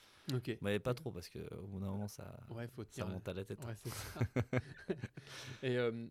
Mais 0.61 0.79
pas 0.79 0.93
trop, 0.93 1.11
parce 1.11 1.27
qu'au 1.27 1.67
bout 1.67 1.79
d'un 1.79 1.87
moment, 1.89 2.07
ça, 2.07 2.39
Ouais, 2.49 2.67
faut 2.67 2.83
ça 2.91 3.03
monte 3.05 3.27
à 3.27 3.33
la 3.33 3.43
tête. 3.43 3.59
Ouais, 3.65 3.75
ça. 3.75 3.89
et 5.63 5.75
euh, 5.77 6.07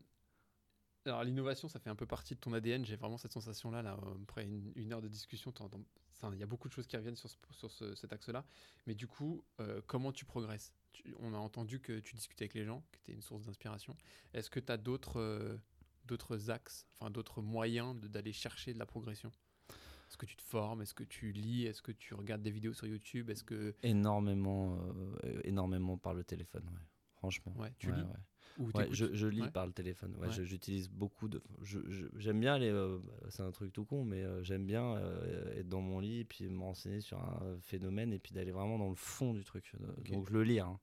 alors, 1.05 1.25
l'innovation, 1.25 1.69
ça 1.69 1.79
fait 1.79 1.89
un 1.91 1.95
peu 1.97 2.05
partie 2.07 2.35
de 2.35 2.41
ton 2.41 2.53
ADN. 2.53 2.85
J'ai 2.85 2.97
vraiment 2.97 3.17
cette 3.17 3.33
sensation-là. 3.33 3.81
Là, 3.83 3.97
euh, 4.03 4.15
après 4.25 4.45
une, 4.45 4.73
une 4.77 4.93
heure 4.93 5.01
de 5.03 5.09
discussion, 5.09 5.53
il 6.33 6.39
y 6.39 6.43
a 6.43 6.47
beaucoup 6.47 6.69
de 6.69 6.73
choses 6.73 6.87
qui 6.87 6.97
reviennent 6.97 7.17
sur, 7.17 7.31
ce- 7.31 7.37
sur 7.53 7.71
ce- 7.71 7.95
cet 7.95 8.13
axe-là. 8.13 8.45
Mais 8.87 8.95
du 8.95 9.07
coup, 9.07 9.45
euh, 9.61 9.81
comment 9.87 10.13
tu 10.13 10.25
progresses? 10.25 10.73
Tu- 10.93 11.15
On 11.21 11.33
a 11.35 11.39
entendu 11.39 11.81
que 11.81 12.01
tu 12.01 12.15
discutais 12.15 12.45
avec 12.45 12.55
les 12.55 12.65
gens, 12.65 12.83
que 12.93 12.99
tu 13.05 13.11
es 13.13 13.15
une 13.15 13.23
source 13.23 13.43
d'inspiration. 13.45 13.97
Est-ce 14.35 14.51
que 14.51 14.61
tu 14.61 14.71
as 14.71 14.77
d'autres 14.77 15.59
d'autres 16.05 16.51
axes, 16.51 16.87
enfin 16.99 17.11
d'autres 17.11 17.43
moyens 17.43 17.97
d'aller 18.01 18.33
chercher 18.33 18.75
de 18.75 18.79
la 18.79 18.87
progression? 18.87 19.33
Est-ce 19.69 20.19
que 20.19 20.27
tu 20.27 20.37
te 20.37 20.43
formes? 20.43 20.83
Est-ce 20.83 20.93
que 20.95 21.05
tu 21.05 21.33
lis? 21.33 21.65
Est-ce 21.65 21.81
que 21.81 21.93
tu 21.93 22.13
regardes 22.15 22.43
des 22.43 22.51
vidéos 22.51 22.75
sur 22.75 22.87
YouTube? 22.87 23.31
Est-ce 23.31 23.45
que 23.45 23.75
Énormément, 23.83 24.79
euh, 25.25 25.41
énormément 25.45 25.97
par 25.97 26.13
le 26.13 26.23
téléphone, 26.23 26.69
ouais. 26.69 26.81
Franchement. 27.23 27.55
ouais, 27.57 27.73
tu 27.79 27.89
Ouais, 27.91 27.95
lis 27.97 28.03
ouais. 28.03 28.09
ou 28.59 28.71
Ouais, 28.75 28.89
je, 28.91 29.15
je 29.15 29.27
lis 29.29 29.49
par 29.53 29.67
le 29.67 29.73
téléphone. 29.73 30.15
J'utilise 30.43 30.89
beaucoup 30.91 31.29
de. 31.29 31.41
J'aime 32.17 32.41
bien 32.41 32.59
les. 32.59 32.69
euh, 32.71 32.99
c'est 33.31 33.43
un 33.43 33.53
truc 33.53 33.73
tout 33.73 33.85
con, 33.85 34.05
mais 34.05 34.23
euh, 34.23 34.43
j'aime 34.43 34.67
bien 34.67 34.97
euh, 34.97 35.59
être 35.59 35.69
dans 35.69 35.81
mon 35.81 36.01
lit 36.01 36.19
et 36.21 36.25
puis 36.25 36.49
me 36.49 36.61
renseigner 36.61 37.01
sur 37.01 37.19
un 37.19 37.57
phénomène 37.61 38.13
et 38.13 38.19
puis 38.19 38.33
d'aller 38.35 38.51
vraiment 38.51 38.79
dans 38.79 38.91
le 38.91 38.97
fond 38.97 39.33
du 39.35 39.45
truc. 39.45 39.73
Donc 40.11 40.27
je 40.29 40.33
le 40.33 40.43
lis. 40.43 40.61
hein. 40.61 40.79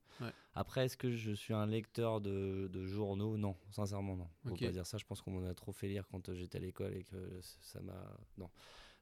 Après, 0.54 0.86
est-ce 0.86 0.96
que 0.96 1.10
je 1.12 1.30
suis 1.32 1.54
un 1.54 1.66
lecteur 1.66 2.20
de, 2.20 2.68
de 2.72 2.84
journaux? 2.86 3.36
Non, 3.36 3.56
sincèrement 3.70 4.16
non. 4.16 4.28
Faut 4.44 4.54
Ok. 4.54 4.60
pas 4.64 4.72
dire 4.72 4.86
ça. 4.86 4.98
Je 4.98 5.04
pense 5.04 5.20
qu'on 5.22 5.30
m'en 5.30 5.46
a 5.46 5.54
trop 5.54 5.72
fait 5.72 5.86
lire 5.88 6.08
quand 6.08 6.32
j'étais 6.34 6.56
à 6.58 6.60
l'école 6.60 6.94
et 6.96 7.04
que 7.04 7.38
ça 7.60 7.80
m'a. 7.82 8.18
Non. 8.38 8.50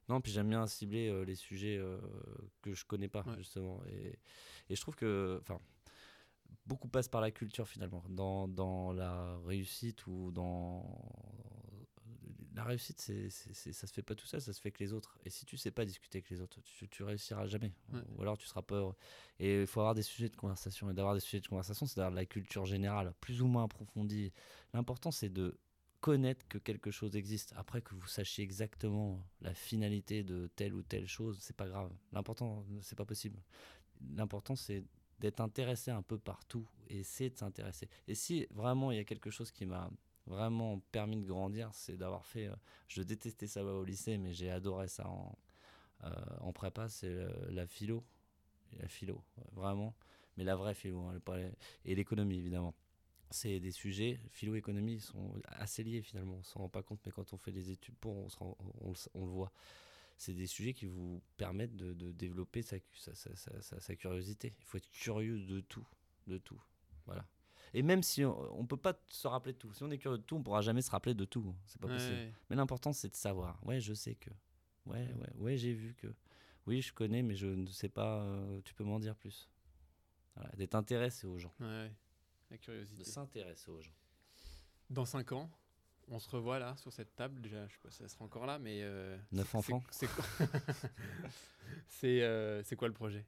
Non, 0.09 0.21
puis 0.21 0.31
j'aime 0.31 0.49
bien 0.49 0.65
cibler 0.67 1.25
les 1.25 1.35
sujets 1.35 1.79
que 2.61 2.73
je 2.73 2.85
connais 2.85 3.07
pas 3.07 3.23
justement 3.37 3.81
et, 3.87 4.17
et 4.69 4.75
je 4.75 4.81
trouve 4.81 4.95
que 4.95 5.39
enfin 5.41 5.59
beaucoup 6.65 6.87
passe 6.87 7.07
par 7.07 7.21
la 7.21 7.31
culture 7.31 7.67
finalement. 7.67 8.03
Dans, 8.09 8.47
dans 8.47 8.93
la 8.93 9.37
réussite 9.45 10.05
ou 10.07 10.31
dans 10.31 10.85
la 12.55 12.63
réussite 12.63 12.99
c'est, 12.99 13.29
c'est, 13.29 13.71
ça 13.71 13.87
se 13.87 13.93
fait 13.93 14.01
pas 14.01 14.15
tout 14.15 14.25
seul 14.25 14.41
ça 14.41 14.51
se 14.53 14.59
fait 14.59 14.67
avec 14.67 14.79
les 14.79 14.93
autres. 14.93 15.17
Et 15.25 15.29
si 15.29 15.45
tu 15.45 15.57
sais 15.57 15.71
pas 15.71 15.85
discuter 15.85 16.17
avec 16.17 16.29
les 16.29 16.41
autres 16.41 16.59
tu, 16.61 16.87
tu 16.89 17.03
réussiras 17.03 17.47
jamais. 17.47 17.73
Ouais. 17.93 18.01
ou 18.15 18.21
alors 18.21 18.37
tu 18.37 18.47
seras 18.47 18.61
pas 18.61 18.95
et 19.39 19.61
il 19.61 19.67
faut 19.67 19.79
avoir 19.79 19.95
des 19.95 20.01
sujets 20.01 20.29
de 20.29 20.35
conversation. 20.35 20.89
Et 20.89 20.93
d'avoir 20.93 21.13
des 21.15 21.21
sujets 21.21 21.41
de 21.41 21.47
conversation 21.47 21.85
c'est 21.85 21.97
d'avoir 21.97 22.13
la 22.13 22.25
culture 22.25 22.65
générale 22.65 23.13
plus 23.21 23.41
ou 23.41 23.47
moins 23.47 23.63
approfondie. 23.63 24.31
L'important 24.73 25.11
c'est 25.11 25.29
de 25.29 25.57
connaître 26.01 26.47
que 26.47 26.57
quelque 26.57 26.91
chose 26.91 27.15
existe. 27.15 27.53
Après 27.57 27.81
que 27.81 27.93
vous 27.95 28.07
sachiez 28.07 28.43
exactement 28.43 29.25
la 29.41 29.53
finalité 29.53 30.23
de 30.23 30.49
telle 30.55 30.73
ou 30.73 30.81
telle 30.83 31.07
chose 31.07 31.37
c'est 31.41 31.55
pas 31.55 31.67
grave. 31.67 31.91
L'important 32.11 32.65
c'est 32.81 32.97
pas 32.97 33.05
possible. 33.05 33.41
L'important 34.15 34.55
c'est 34.55 34.83
d'être 35.19 35.41
intéressé 35.41 35.91
un 35.91 36.01
peu 36.01 36.17
partout 36.17 36.67
et 36.89 36.99
essayer 36.99 37.29
de 37.29 37.37
s'intéresser. 37.37 37.89
Et 38.07 38.15
si 38.15 38.47
vraiment 38.51 38.91
il 38.91 38.97
y 38.97 39.01
a 39.01 39.03
quelque 39.03 39.29
chose 39.31 39.51
qui 39.51 39.65
m'a 39.65 39.89
vraiment 40.27 40.79
permis 40.91 41.17
de 41.17 41.25
grandir, 41.25 41.69
c'est 41.73 41.97
d'avoir 41.97 42.25
fait. 42.25 42.47
euh, 42.47 42.55
je 42.87 43.01
détestais 43.01 43.47
ça 43.47 43.63
au 43.63 43.83
lycée, 43.83 44.17
mais 44.17 44.33
j'ai 44.33 44.51
adoré 44.51 44.87
ça 44.87 45.07
en, 45.07 45.37
euh, 46.05 46.11
en 46.41 46.53
prépa, 46.53 46.89
c'est 46.89 47.07
euh, 47.07 47.29
la 47.51 47.67
philo. 47.67 48.03
La 48.79 48.87
philo, 48.87 49.23
vraiment. 49.53 49.95
Mais 50.37 50.43
la 50.43 50.55
vraie 50.55 50.73
philo, 50.75 51.01
hein, 51.01 51.19
et 51.85 51.95
l'économie 51.95 52.37
évidemment. 52.37 52.73
C'est 53.31 53.59
des 53.59 53.71
sujets, 53.71 54.19
philo 54.31 54.55
économie, 54.55 54.99
sont 55.01 55.33
assez 55.47 55.83
liés 55.83 56.01
finalement. 56.01 56.35
On 56.39 56.43
s'en 56.43 56.61
rend 56.61 56.69
pas 56.69 56.83
compte, 56.83 56.99
mais 57.05 57.11
quand 57.11 57.33
on 57.33 57.37
fait 57.37 57.51
des 57.51 57.71
études 57.71 57.95
pour, 57.97 58.15
on, 58.17 58.27
rend- 58.39 58.57
on 59.15 59.25
le 59.25 59.31
voit 59.31 59.51
c'est 60.19 60.33
des 60.33 60.45
sujets 60.47 60.73
qui 60.73 60.85
vous 60.85 61.23
permettent 61.37 61.75
de, 61.75 61.93
de 61.93 62.11
développer 62.11 62.61
sa, 62.61 62.75
sa, 62.93 63.15
sa- 63.15 63.35
sa- 63.35 63.61
sa- 63.61 63.79
sa 63.79 63.95
curiosité. 63.95 64.53
Il 64.59 64.65
faut 64.65 64.77
être 64.77 64.89
curieux 64.91 65.39
de 65.39 65.61
tout, 65.61 65.87
de 66.27 66.37
tout. 66.37 66.61
Voilà. 67.05 67.25
Et 67.73 67.81
même 67.83 68.03
si 68.03 68.25
on, 68.25 68.61
ne 68.61 68.67
peut 68.67 68.77
pas 68.77 68.99
se 69.07 69.27
rappeler 69.27 69.53
de 69.53 69.57
tout, 69.57 69.73
si 69.73 69.81
on 69.83 69.89
est 69.91 69.97
curieux 69.97 70.17
de 70.17 70.23
tout, 70.23 70.35
on 70.35 70.43
pourra 70.43 70.61
jamais 70.61 70.81
se 70.81 70.91
rappeler 70.91 71.13
de 71.13 71.23
tout. 71.25 71.55
C'est 71.65 71.79
pas 71.79 71.87
possible. 71.87 72.13
Ouais. 72.15 72.33
Mais 72.49 72.55
l'important 72.55 72.91
c'est 72.93 73.09
de 73.09 73.15
savoir. 73.15 73.65
Ouais, 73.65 73.79
je 73.79 73.93
sais 73.93 74.15
que. 74.15 74.29
Ouais, 74.85 75.07
ouais, 75.13 75.33
ouais, 75.37 75.57
j'ai 75.57 75.73
vu 75.73 75.93
que. 75.95 76.07
Oui, 76.67 76.81
je 76.81 76.91
connais, 76.93 77.21
mais 77.23 77.35
je 77.35 77.47
ne 77.47 77.65
sais 77.67 77.89
pas. 77.89 78.21
euh, 78.23 78.59
tu 78.65 78.73
peux 78.73 78.83
m'en 78.83 78.99
dire 78.99 79.15
plus. 79.15 79.49
Voilà, 80.35 80.51
d'être 80.57 80.75
intéressé 80.75 81.27
aux 81.27 81.37
gens, 81.37 81.53
Ouais, 81.59 81.91
la 82.49 82.57
de 82.57 82.61
curiosité. 82.61 83.03
s'intéresser 83.03 83.71
aux 83.71 83.81
gens. 83.81 83.93
Dans 84.89 85.05
5 85.05 85.31
ans, 85.31 85.49
on 86.09 86.19
se 86.19 86.29
revoit 86.29 86.59
là 86.59 86.75
sur 86.77 86.91
cette 86.91 87.15
table. 87.15 87.41
Déjà, 87.41 87.67
je 87.67 87.73
sais 87.73 87.79
pas 87.83 87.89
si 87.91 87.97
ça 87.97 88.07
sera 88.07 88.25
encore 88.25 88.45
là, 88.45 88.59
mais. 88.59 88.79
euh, 88.81 89.17
Neuf 89.31 89.49
c'est- 89.51 89.57
enfants. 89.57 89.83
C'est 89.91 90.07
c'est 90.07 90.13
quoi, 90.15 90.25
c'est, 91.87 92.21
euh, 92.23 92.63
c'est 92.63 92.75
quoi 92.75 92.87
le 92.87 92.93
projet? 92.93 93.25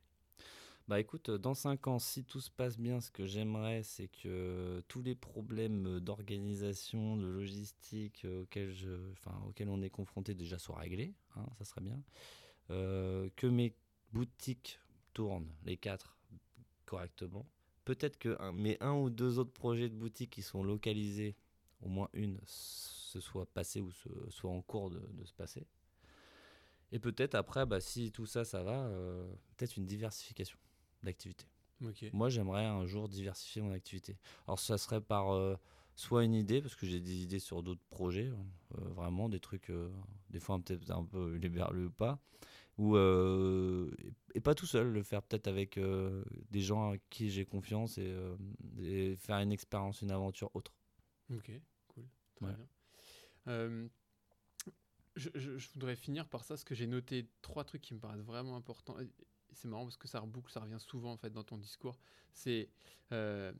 Bah 0.87 0.99
écoute, 0.99 1.29
euh, 1.29 1.37
dans 1.37 1.53
5 1.53 1.87
ans, 1.87 1.99
si 1.99 2.23
tout 2.25 2.41
se 2.41 2.49
passe 2.49 2.77
bien, 2.77 2.99
ce 3.01 3.11
que 3.11 3.25
j'aimerais, 3.25 3.83
c'est 3.83 4.07
que 4.09 4.83
tous 4.87 5.01
les 5.01 5.15
problèmes 5.15 5.99
d'organisation, 5.99 7.17
de 7.17 7.27
logistique 7.27 8.25
auxquels, 8.41 8.73
je, 8.73 9.11
enfin, 9.13 9.39
auxquels 9.47 9.69
on 9.69 9.81
est 9.81 9.89
confronté 9.91 10.33
déjà 10.33 10.57
soient 10.57 10.79
réglés, 10.79 11.13
hein, 11.35 11.45
ça 11.59 11.65
serait 11.65 11.81
bien. 11.81 12.01
Euh, 12.71 13.29
que 13.35 13.47
mes 13.47 13.75
boutiques 14.11 14.79
tournent, 15.13 15.47
les 15.65 15.77
quatre, 15.77 16.17
correctement. 16.85 17.45
Peut-être 17.85 18.17
que 18.17 18.37
mes 18.51 18.77
un 18.81 18.93
ou 18.93 19.09
deux 19.09 19.39
autres 19.39 19.53
projets 19.53 19.89
de 19.89 19.95
boutiques 19.95 20.31
qui 20.31 20.41
sont 20.41 20.63
localisés, 20.63 21.35
au 21.81 21.89
moins 21.89 22.09
une, 22.13 22.39
se 22.45 23.19
soit 23.19 23.45
passé 23.45 23.81
ou 23.81 23.91
se, 23.91 24.09
soit 24.29 24.51
en 24.51 24.61
cours 24.61 24.89
de, 24.89 24.99
de 25.13 25.25
se 25.25 25.33
passer. 25.33 25.65
Et 26.91 26.99
peut-être 26.99 27.35
après, 27.35 27.65
bah, 27.65 27.79
si 27.79 28.11
tout 28.11 28.25
ça, 28.25 28.43
ça 28.43 28.63
va, 28.63 28.85
euh, 28.85 29.25
peut-être 29.55 29.77
une 29.77 29.85
diversification 29.85 30.57
d'activité. 31.03 31.45
Moi, 32.13 32.29
j'aimerais 32.29 32.65
un 32.65 32.85
jour 32.85 33.07
diversifier 33.09 33.61
mon 33.61 33.71
activité. 33.71 34.17
Alors, 34.47 34.59
ça 34.59 34.77
serait 34.77 35.01
par 35.01 35.33
euh, 35.33 35.55
soit 35.95 36.23
une 36.23 36.35
idée, 36.35 36.61
parce 36.61 36.75
que 36.75 36.85
j'ai 36.85 36.99
des 36.99 37.23
idées 37.23 37.39
sur 37.39 37.63
d'autres 37.63 37.81
projets, 37.89 38.27
hein, 38.27 38.45
euh, 38.77 38.89
vraiment 38.89 39.29
des 39.29 39.39
trucs, 39.39 39.71
des 40.29 40.39
fois 40.39 40.59
peut-être 40.59 40.91
un 40.91 41.05
peu 41.05 41.35
libéraux 41.35 41.73
ou 41.73 41.89
pas, 41.89 42.19
ou 42.77 42.97
et- 42.97 44.41
pas 44.41 44.55
tout 44.55 44.65
seul, 44.65 44.91
le 44.91 45.03
faire 45.03 45.21
peut-être 45.23 45.47
avec 45.47 45.79
des 46.51 46.61
gens 46.61 46.91
à 46.91 46.97
qui 47.09 47.29
j'ai 47.31 47.45
confiance 47.45 47.97
et, 47.97 48.13
et 48.79 49.15
faire 49.17 49.37
une 49.37 49.51
expérience, 49.51 50.01
une 50.01 50.11
aventure 50.11 50.51
autre. 50.55 50.73
Ok. 51.33 51.51
Très 52.41 52.51
Ouais. 52.51 52.55
bien. 52.55 52.67
Euh, 53.47 53.87
je, 55.15 55.29
je- 55.35 55.57
je 55.57 55.69
voudrais 55.73 55.95
finir 55.95 56.27
par 56.29 56.43
ça, 56.43 56.53
parce 56.55 56.63
que 56.63 56.75
j'ai 56.75 56.87
noté 56.87 57.27
trois 57.41 57.63
trucs 57.63 57.81
qui 57.81 57.93
me 57.93 57.99
paraissent 57.99 58.23
vraiment 58.23 58.55
importants. 58.55 58.97
C'est 59.51 59.67
marrant 59.67 59.83
parce 59.83 59.97
que 59.97 60.07
ça 60.07 60.19
reboucle, 60.19 60.51
ça 60.51 60.61
revient 60.61 60.79
souvent 60.79 61.11
en 61.11 61.17
fait 61.17 61.31
dans 61.31 61.43
ton 61.43 61.57
discours. 61.57 61.99
C'est 62.33 62.69
euh, 63.11 63.53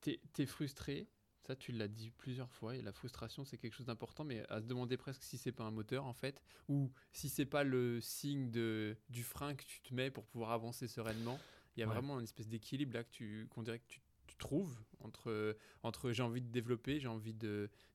t'es 0.00 0.20
t'es 0.32 0.46
frustré, 0.46 1.06
ça 1.46 1.54
tu 1.56 1.72
l'as 1.72 1.88
dit 1.88 2.10
plusieurs 2.10 2.50
fois, 2.50 2.76
et 2.76 2.82
la 2.82 2.92
frustration 2.92 3.44
c'est 3.44 3.58
quelque 3.58 3.72
chose 3.74 3.86
d'important, 3.86 4.24
mais 4.24 4.44
à 4.50 4.60
se 4.60 4.66
demander 4.66 4.96
presque 4.96 5.22
si 5.22 5.38
c'est 5.38 5.52
pas 5.52 5.64
un 5.64 5.70
moteur 5.70 6.04
en 6.04 6.12
fait, 6.14 6.42
ou 6.68 6.92
si 7.12 7.28
c'est 7.28 7.46
pas 7.46 7.62
le 7.64 8.00
signe 8.00 8.50
de, 8.50 8.96
du 9.08 9.22
frein 9.22 9.54
que 9.54 9.64
tu 9.64 9.80
te 9.82 9.94
mets 9.94 10.10
pour 10.10 10.26
pouvoir 10.26 10.50
avancer 10.50 10.88
sereinement. 10.88 11.44
Il 11.76 11.80
y 11.80 11.82
a 11.82 11.86
Ouais. 11.86 11.94
vraiment 11.94 12.18
une 12.18 12.24
espèce 12.24 12.48
d'équilibre 12.48 12.94
là 12.94 13.04
que 13.04 13.10
tu 13.10 13.46
qu'on 13.50 13.62
dirait 13.62 13.78
que 13.80 13.86
tu, 13.86 14.00
tu 14.34 14.38
trouves 14.38 14.76
entre 15.00 15.56
entre 15.82 16.12
j'ai 16.12 16.22
envie 16.22 16.40
de 16.40 16.50
développer, 16.50 16.98
j'ai 17.00 17.08
envie 17.08 17.34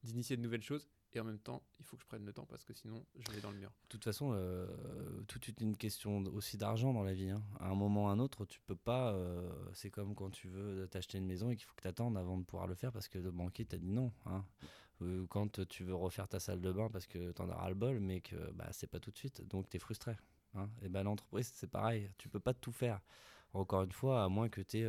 d'initier 0.04 0.38
de 0.38 0.42
nouvelles 0.42 0.62
choses, 0.64 0.88
et 1.14 1.20
en 1.20 1.24
même 1.24 1.40
temps, 1.40 1.64
il 1.80 1.86
faut 1.86 1.96
que 1.98 2.04
je 2.04 2.08
prenne 2.08 2.24
le 2.24 2.34
temps 2.34 2.46
parce 2.46 2.64
que 2.64 2.72
sinon, 2.74 3.04
je 3.18 3.32
vais 3.32 3.42
dans 3.42 3.50
le 3.50 3.58
mur. 3.58 3.70
De 3.70 3.88
toute 3.90 4.04
façon, 4.04 4.32
euh, 4.34 4.68
tout 5.28 5.40
est 5.48 5.60
une 5.62 5.76
question 5.76 6.20
aussi 6.28 6.56
d'argent 6.58 6.94
dans 6.94 7.02
la 7.04 7.14
vie. 7.14 7.30
hein. 7.32 7.42
À 7.60 7.70
un 7.70 7.76
moment 7.76 8.06
ou 8.06 8.08
à 8.10 8.12
un 8.12 8.20
autre, 8.20 8.46
tu 8.46 8.60
peux 8.62 8.76
pas. 8.76 9.12
euh, 9.14 9.50
c'est 9.74 9.90
comme 9.90 10.14
quand 10.14 10.30
tu 10.30 10.50
veux 10.50 10.88
t'acheter 10.88 11.18
une 11.18 11.26
maison 11.26 11.50
et 11.50 11.56
qu'il 11.56 11.66
faut 11.66 11.74
que 11.76 11.82
tu 11.82 11.88
attendes 11.88 12.16
avant 12.18 12.38
de 12.38 12.44
pouvoir 12.44 12.68
le 12.68 12.76
faire 12.76 12.92
parce 12.92 13.08
que 13.08 13.18
le 13.18 13.32
banquier 13.32 13.66
t'a 13.66 13.78
dit 13.80 13.90
non. 13.92 14.12
hein. 14.28 14.46
Ou 15.02 15.26
quand 15.28 15.66
tu 15.68 15.84
veux 15.84 15.96
refaire 15.96 16.28
ta 16.28 16.40
salle 16.40 16.62
de 16.62 16.72
bain 16.72 16.90
parce 16.92 17.08
que 17.08 17.32
tu 17.32 17.42
en 17.42 17.50
as 17.50 17.56
ras 17.56 17.70
le 17.70 17.76
bol, 17.76 18.00
mais 18.00 18.22
que 18.22 18.36
bah, 18.52 18.68
c'est 18.72 18.88
pas 18.88 19.00
tout 19.00 19.12
de 19.12 19.18
suite, 19.18 19.42
donc 19.48 19.68
tu 19.70 19.78
es 19.78 19.80
frustré. 19.80 20.16
hein. 20.56 20.70
Et 20.84 20.90
ben 20.90 21.04
l'entreprise, 21.04 21.50
c'est 21.56 21.72
pareil. 21.72 22.12
Tu 22.20 22.30
peux 22.30 22.40
pas 22.42 22.54
tout 22.54 22.72
faire. 22.74 23.02
Encore 23.54 23.84
une 23.84 23.92
fois, 23.92 24.24
à 24.24 24.30
moins 24.30 24.50
que 24.50 24.62
tu 24.62 24.80
aies 24.80 24.88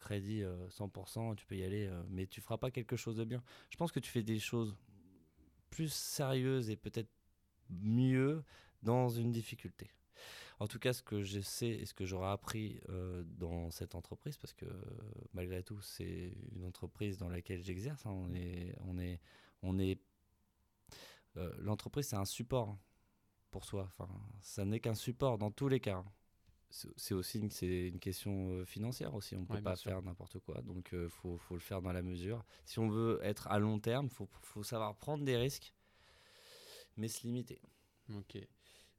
crédit 0.00 0.42
euh, 0.42 0.68
100%, 0.70 1.34
tu 1.34 1.46
peux 1.46 1.56
y 1.56 1.64
aller, 1.64 1.86
euh, 1.86 2.02
mais 2.08 2.26
tu 2.26 2.40
feras 2.40 2.58
pas 2.58 2.70
quelque 2.70 2.96
chose 2.96 3.16
de 3.16 3.24
bien. 3.24 3.42
Je 3.70 3.76
pense 3.76 3.92
que 3.92 4.00
tu 4.00 4.10
fais 4.10 4.22
des 4.22 4.38
choses 4.38 4.74
plus 5.70 5.92
sérieuses 5.92 6.70
et 6.70 6.76
peut-être 6.76 7.10
mieux 7.70 8.44
dans 8.82 9.08
une 9.08 9.32
difficulté. 9.32 9.90
En 10.60 10.68
tout 10.68 10.78
cas, 10.78 10.92
ce 10.92 11.02
que 11.02 11.22
je 11.22 11.40
sais 11.40 11.68
et 11.70 11.86
ce 11.86 11.94
que 11.94 12.06
j'aurais 12.06 12.30
appris 12.30 12.80
euh, 12.90 13.24
dans 13.38 13.70
cette 13.70 13.94
entreprise, 13.94 14.36
parce 14.38 14.54
que 14.54 14.66
euh, 14.66 14.82
malgré 15.34 15.62
tout, 15.62 15.80
c'est 15.82 16.34
une 16.54 16.64
entreprise 16.64 17.18
dans 17.18 17.28
laquelle 17.30 17.62
j'exerce. 17.62 18.06
hein, 18.06 18.10
on 18.12 18.34
est, 18.34 18.74
on 18.86 18.98
est, 18.98 19.20
on 19.62 19.78
est. 19.78 20.00
euh, 21.36 21.52
L'entreprise, 21.58 22.06
c'est 22.08 22.16
un 22.16 22.24
support 22.24 22.76
pour 23.50 23.64
soi. 23.64 23.84
Enfin, 23.88 24.08
ça 24.42 24.64
n'est 24.64 24.80
qu'un 24.80 24.94
support 24.94 25.38
dans 25.38 25.50
tous 25.50 25.68
les 25.68 25.80
cas. 25.80 26.04
C'est 26.70 27.14
aussi 27.14 27.38
une, 27.40 27.50
une 27.62 27.98
question 27.98 28.52
euh, 28.52 28.64
financière 28.64 29.14
aussi. 29.14 29.34
On 29.34 29.40
ne 29.40 29.46
peut 29.46 29.54
Ouais, 29.54 29.62
pas 29.62 29.74
sûr. 29.76 29.90
faire 29.90 30.02
n'importe 30.02 30.38
quoi. 30.38 30.62
Donc, 30.62 30.90
il 30.92 31.08
faut, 31.08 31.36
faut 31.36 31.54
le 31.54 31.60
faire 31.60 31.82
dans 31.82 31.92
la 31.92 32.02
mesure. 32.02 32.44
Si 32.64 32.78
on 32.78 32.88
veut 32.88 33.18
être 33.22 33.48
à 33.48 33.58
long 33.58 33.80
terme, 33.80 34.06
il 34.06 34.12
faut, 34.14 34.28
faut 34.42 34.62
savoir 34.62 34.96
prendre 34.96 35.24
des 35.24 35.36
risques, 35.36 35.74
mais 36.96 37.08
se 37.08 37.22
limiter. 37.26 37.60
Ok. 38.14 38.38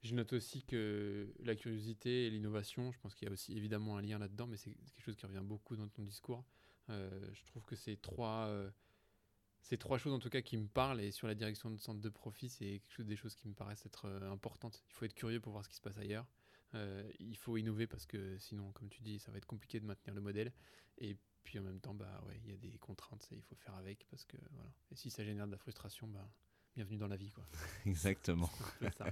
Je 0.02 0.14
note 0.14 0.32
aussi 0.32 0.64
que 0.64 1.32
la 1.38 1.54
curiosité 1.54 2.26
et 2.26 2.30
l'innovation, 2.30 2.90
je 2.92 2.98
pense 2.98 3.14
qu'il 3.14 3.26
y 3.26 3.30
a 3.30 3.32
aussi 3.32 3.56
évidemment 3.56 3.96
un 3.96 4.02
lien 4.02 4.18
là-dedans, 4.18 4.46
mais 4.48 4.56
c'est 4.56 4.72
quelque 4.74 5.00
chose 5.04 5.16
qui 5.16 5.24
revient 5.26 5.42
beaucoup 5.44 5.76
dans 5.76 5.88
ton 5.88 6.02
discours. 6.02 6.44
Euh, 6.90 7.30
je 7.32 7.44
trouve 7.44 7.64
que 7.64 7.76
ces 7.76 7.96
trois, 7.96 8.46
euh, 8.48 8.68
ces 9.60 9.78
trois 9.78 9.98
choses 9.98 10.12
en 10.12 10.18
tout 10.18 10.28
cas 10.28 10.42
qui 10.42 10.56
me 10.56 10.66
parlent 10.66 11.00
et 11.00 11.12
sur 11.12 11.28
la 11.28 11.34
direction 11.36 11.70
de 11.70 11.78
centre 11.78 12.00
de 12.00 12.08
profit, 12.08 12.48
c'est 12.48 12.80
quelque 12.80 12.92
chose 12.92 13.06
des 13.06 13.14
choses 13.16 13.36
qui 13.36 13.46
me 13.48 13.54
paraissent 13.54 13.86
être 13.86 14.06
euh, 14.06 14.30
importantes. 14.32 14.82
Il 14.88 14.92
faut 14.92 15.04
être 15.04 15.14
curieux 15.14 15.40
pour 15.40 15.52
voir 15.52 15.64
ce 15.64 15.68
qui 15.70 15.76
se 15.76 15.80
passe 15.80 15.96
ailleurs. 15.98 16.26
Euh, 16.74 17.10
il 17.18 17.36
faut 17.36 17.56
innover 17.56 17.86
parce 17.86 18.06
que 18.06 18.38
sinon, 18.38 18.70
comme 18.72 18.88
tu 18.88 19.02
dis, 19.02 19.18
ça 19.18 19.30
va 19.30 19.38
être 19.38 19.46
compliqué 19.46 19.78
de 19.80 19.84
maintenir 19.86 20.14
le 20.14 20.20
modèle. 20.20 20.52
Et 20.98 21.16
puis 21.44 21.58
en 21.58 21.62
même 21.62 21.80
temps, 21.80 21.94
bah 21.94 22.22
ouais, 22.26 22.40
il 22.44 22.50
y 22.50 22.54
a 22.54 22.56
des 22.56 22.78
contraintes, 22.78 23.22
ça, 23.22 23.34
il 23.34 23.42
faut 23.42 23.54
faire 23.56 23.74
avec 23.74 24.06
parce 24.10 24.24
que 24.24 24.36
voilà. 24.52 24.70
Et 24.90 24.96
si 24.96 25.10
ça 25.10 25.24
génère 25.24 25.46
de 25.46 25.52
la 25.52 25.58
frustration, 25.58 26.06
bah 26.06 26.28
bienvenue 26.74 26.96
dans 26.98 27.08
la 27.08 27.16
vie 27.16 27.30
quoi. 27.30 27.46
Exactement. 27.86 28.48
Ça. 28.96 29.06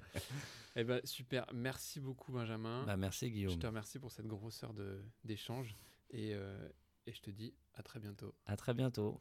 Eh 0.76 0.84
ben 0.84 1.00
super, 1.04 1.44
merci 1.52 2.00
beaucoup 2.00 2.32
Benjamin. 2.32 2.84
Bah, 2.84 2.96
merci 2.96 3.26
je 3.28 3.32
Guillaume. 3.32 3.58
te 3.58 3.66
remercie 3.66 3.98
pour 3.98 4.12
cette 4.12 4.26
grosseur 4.26 4.72
de 4.72 5.02
d'échange 5.24 5.74
et, 6.10 6.34
euh, 6.34 6.68
et 7.06 7.12
je 7.12 7.20
te 7.20 7.30
dis 7.30 7.52
à 7.74 7.82
très 7.82 7.98
bientôt. 8.00 8.34
À 8.46 8.56
très 8.56 8.72
bientôt. 8.74 9.20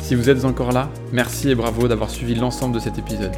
Si 0.00 0.14
vous 0.16 0.28
êtes 0.28 0.44
encore 0.44 0.72
là, 0.72 0.92
merci 1.12 1.50
et 1.50 1.54
bravo 1.54 1.86
d'avoir 1.86 2.10
suivi 2.10 2.34
l'ensemble 2.34 2.74
de 2.74 2.80
cet 2.80 2.98
épisode. 2.98 3.32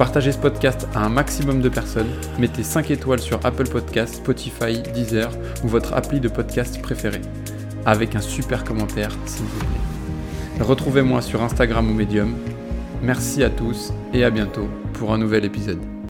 Partagez 0.00 0.32
ce 0.32 0.38
podcast 0.38 0.88
à 0.94 1.04
un 1.04 1.10
maximum 1.10 1.60
de 1.60 1.68
personnes, 1.68 2.08
mettez 2.38 2.62
5 2.62 2.90
étoiles 2.90 3.20
sur 3.20 3.38
Apple 3.44 3.68
Podcasts, 3.68 4.14
Spotify, 4.14 4.80
Deezer 4.94 5.28
ou 5.62 5.68
votre 5.68 5.92
appli 5.92 6.20
de 6.20 6.28
podcast 6.30 6.80
préféré, 6.80 7.20
avec 7.84 8.16
un 8.16 8.22
super 8.22 8.64
commentaire 8.64 9.10
s'il 9.26 9.44
vous 9.44 9.58
plaît. 9.58 10.64
Retrouvez-moi 10.64 11.20
sur 11.20 11.42
Instagram 11.42 11.90
ou 11.90 11.92
Medium. 11.92 12.34
Merci 13.02 13.44
à 13.44 13.50
tous 13.50 13.92
et 14.14 14.24
à 14.24 14.30
bientôt 14.30 14.70
pour 14.94 15.12
un 15.12 15.18
nouvel 15.18 15.44
épisode. 15.44 15.89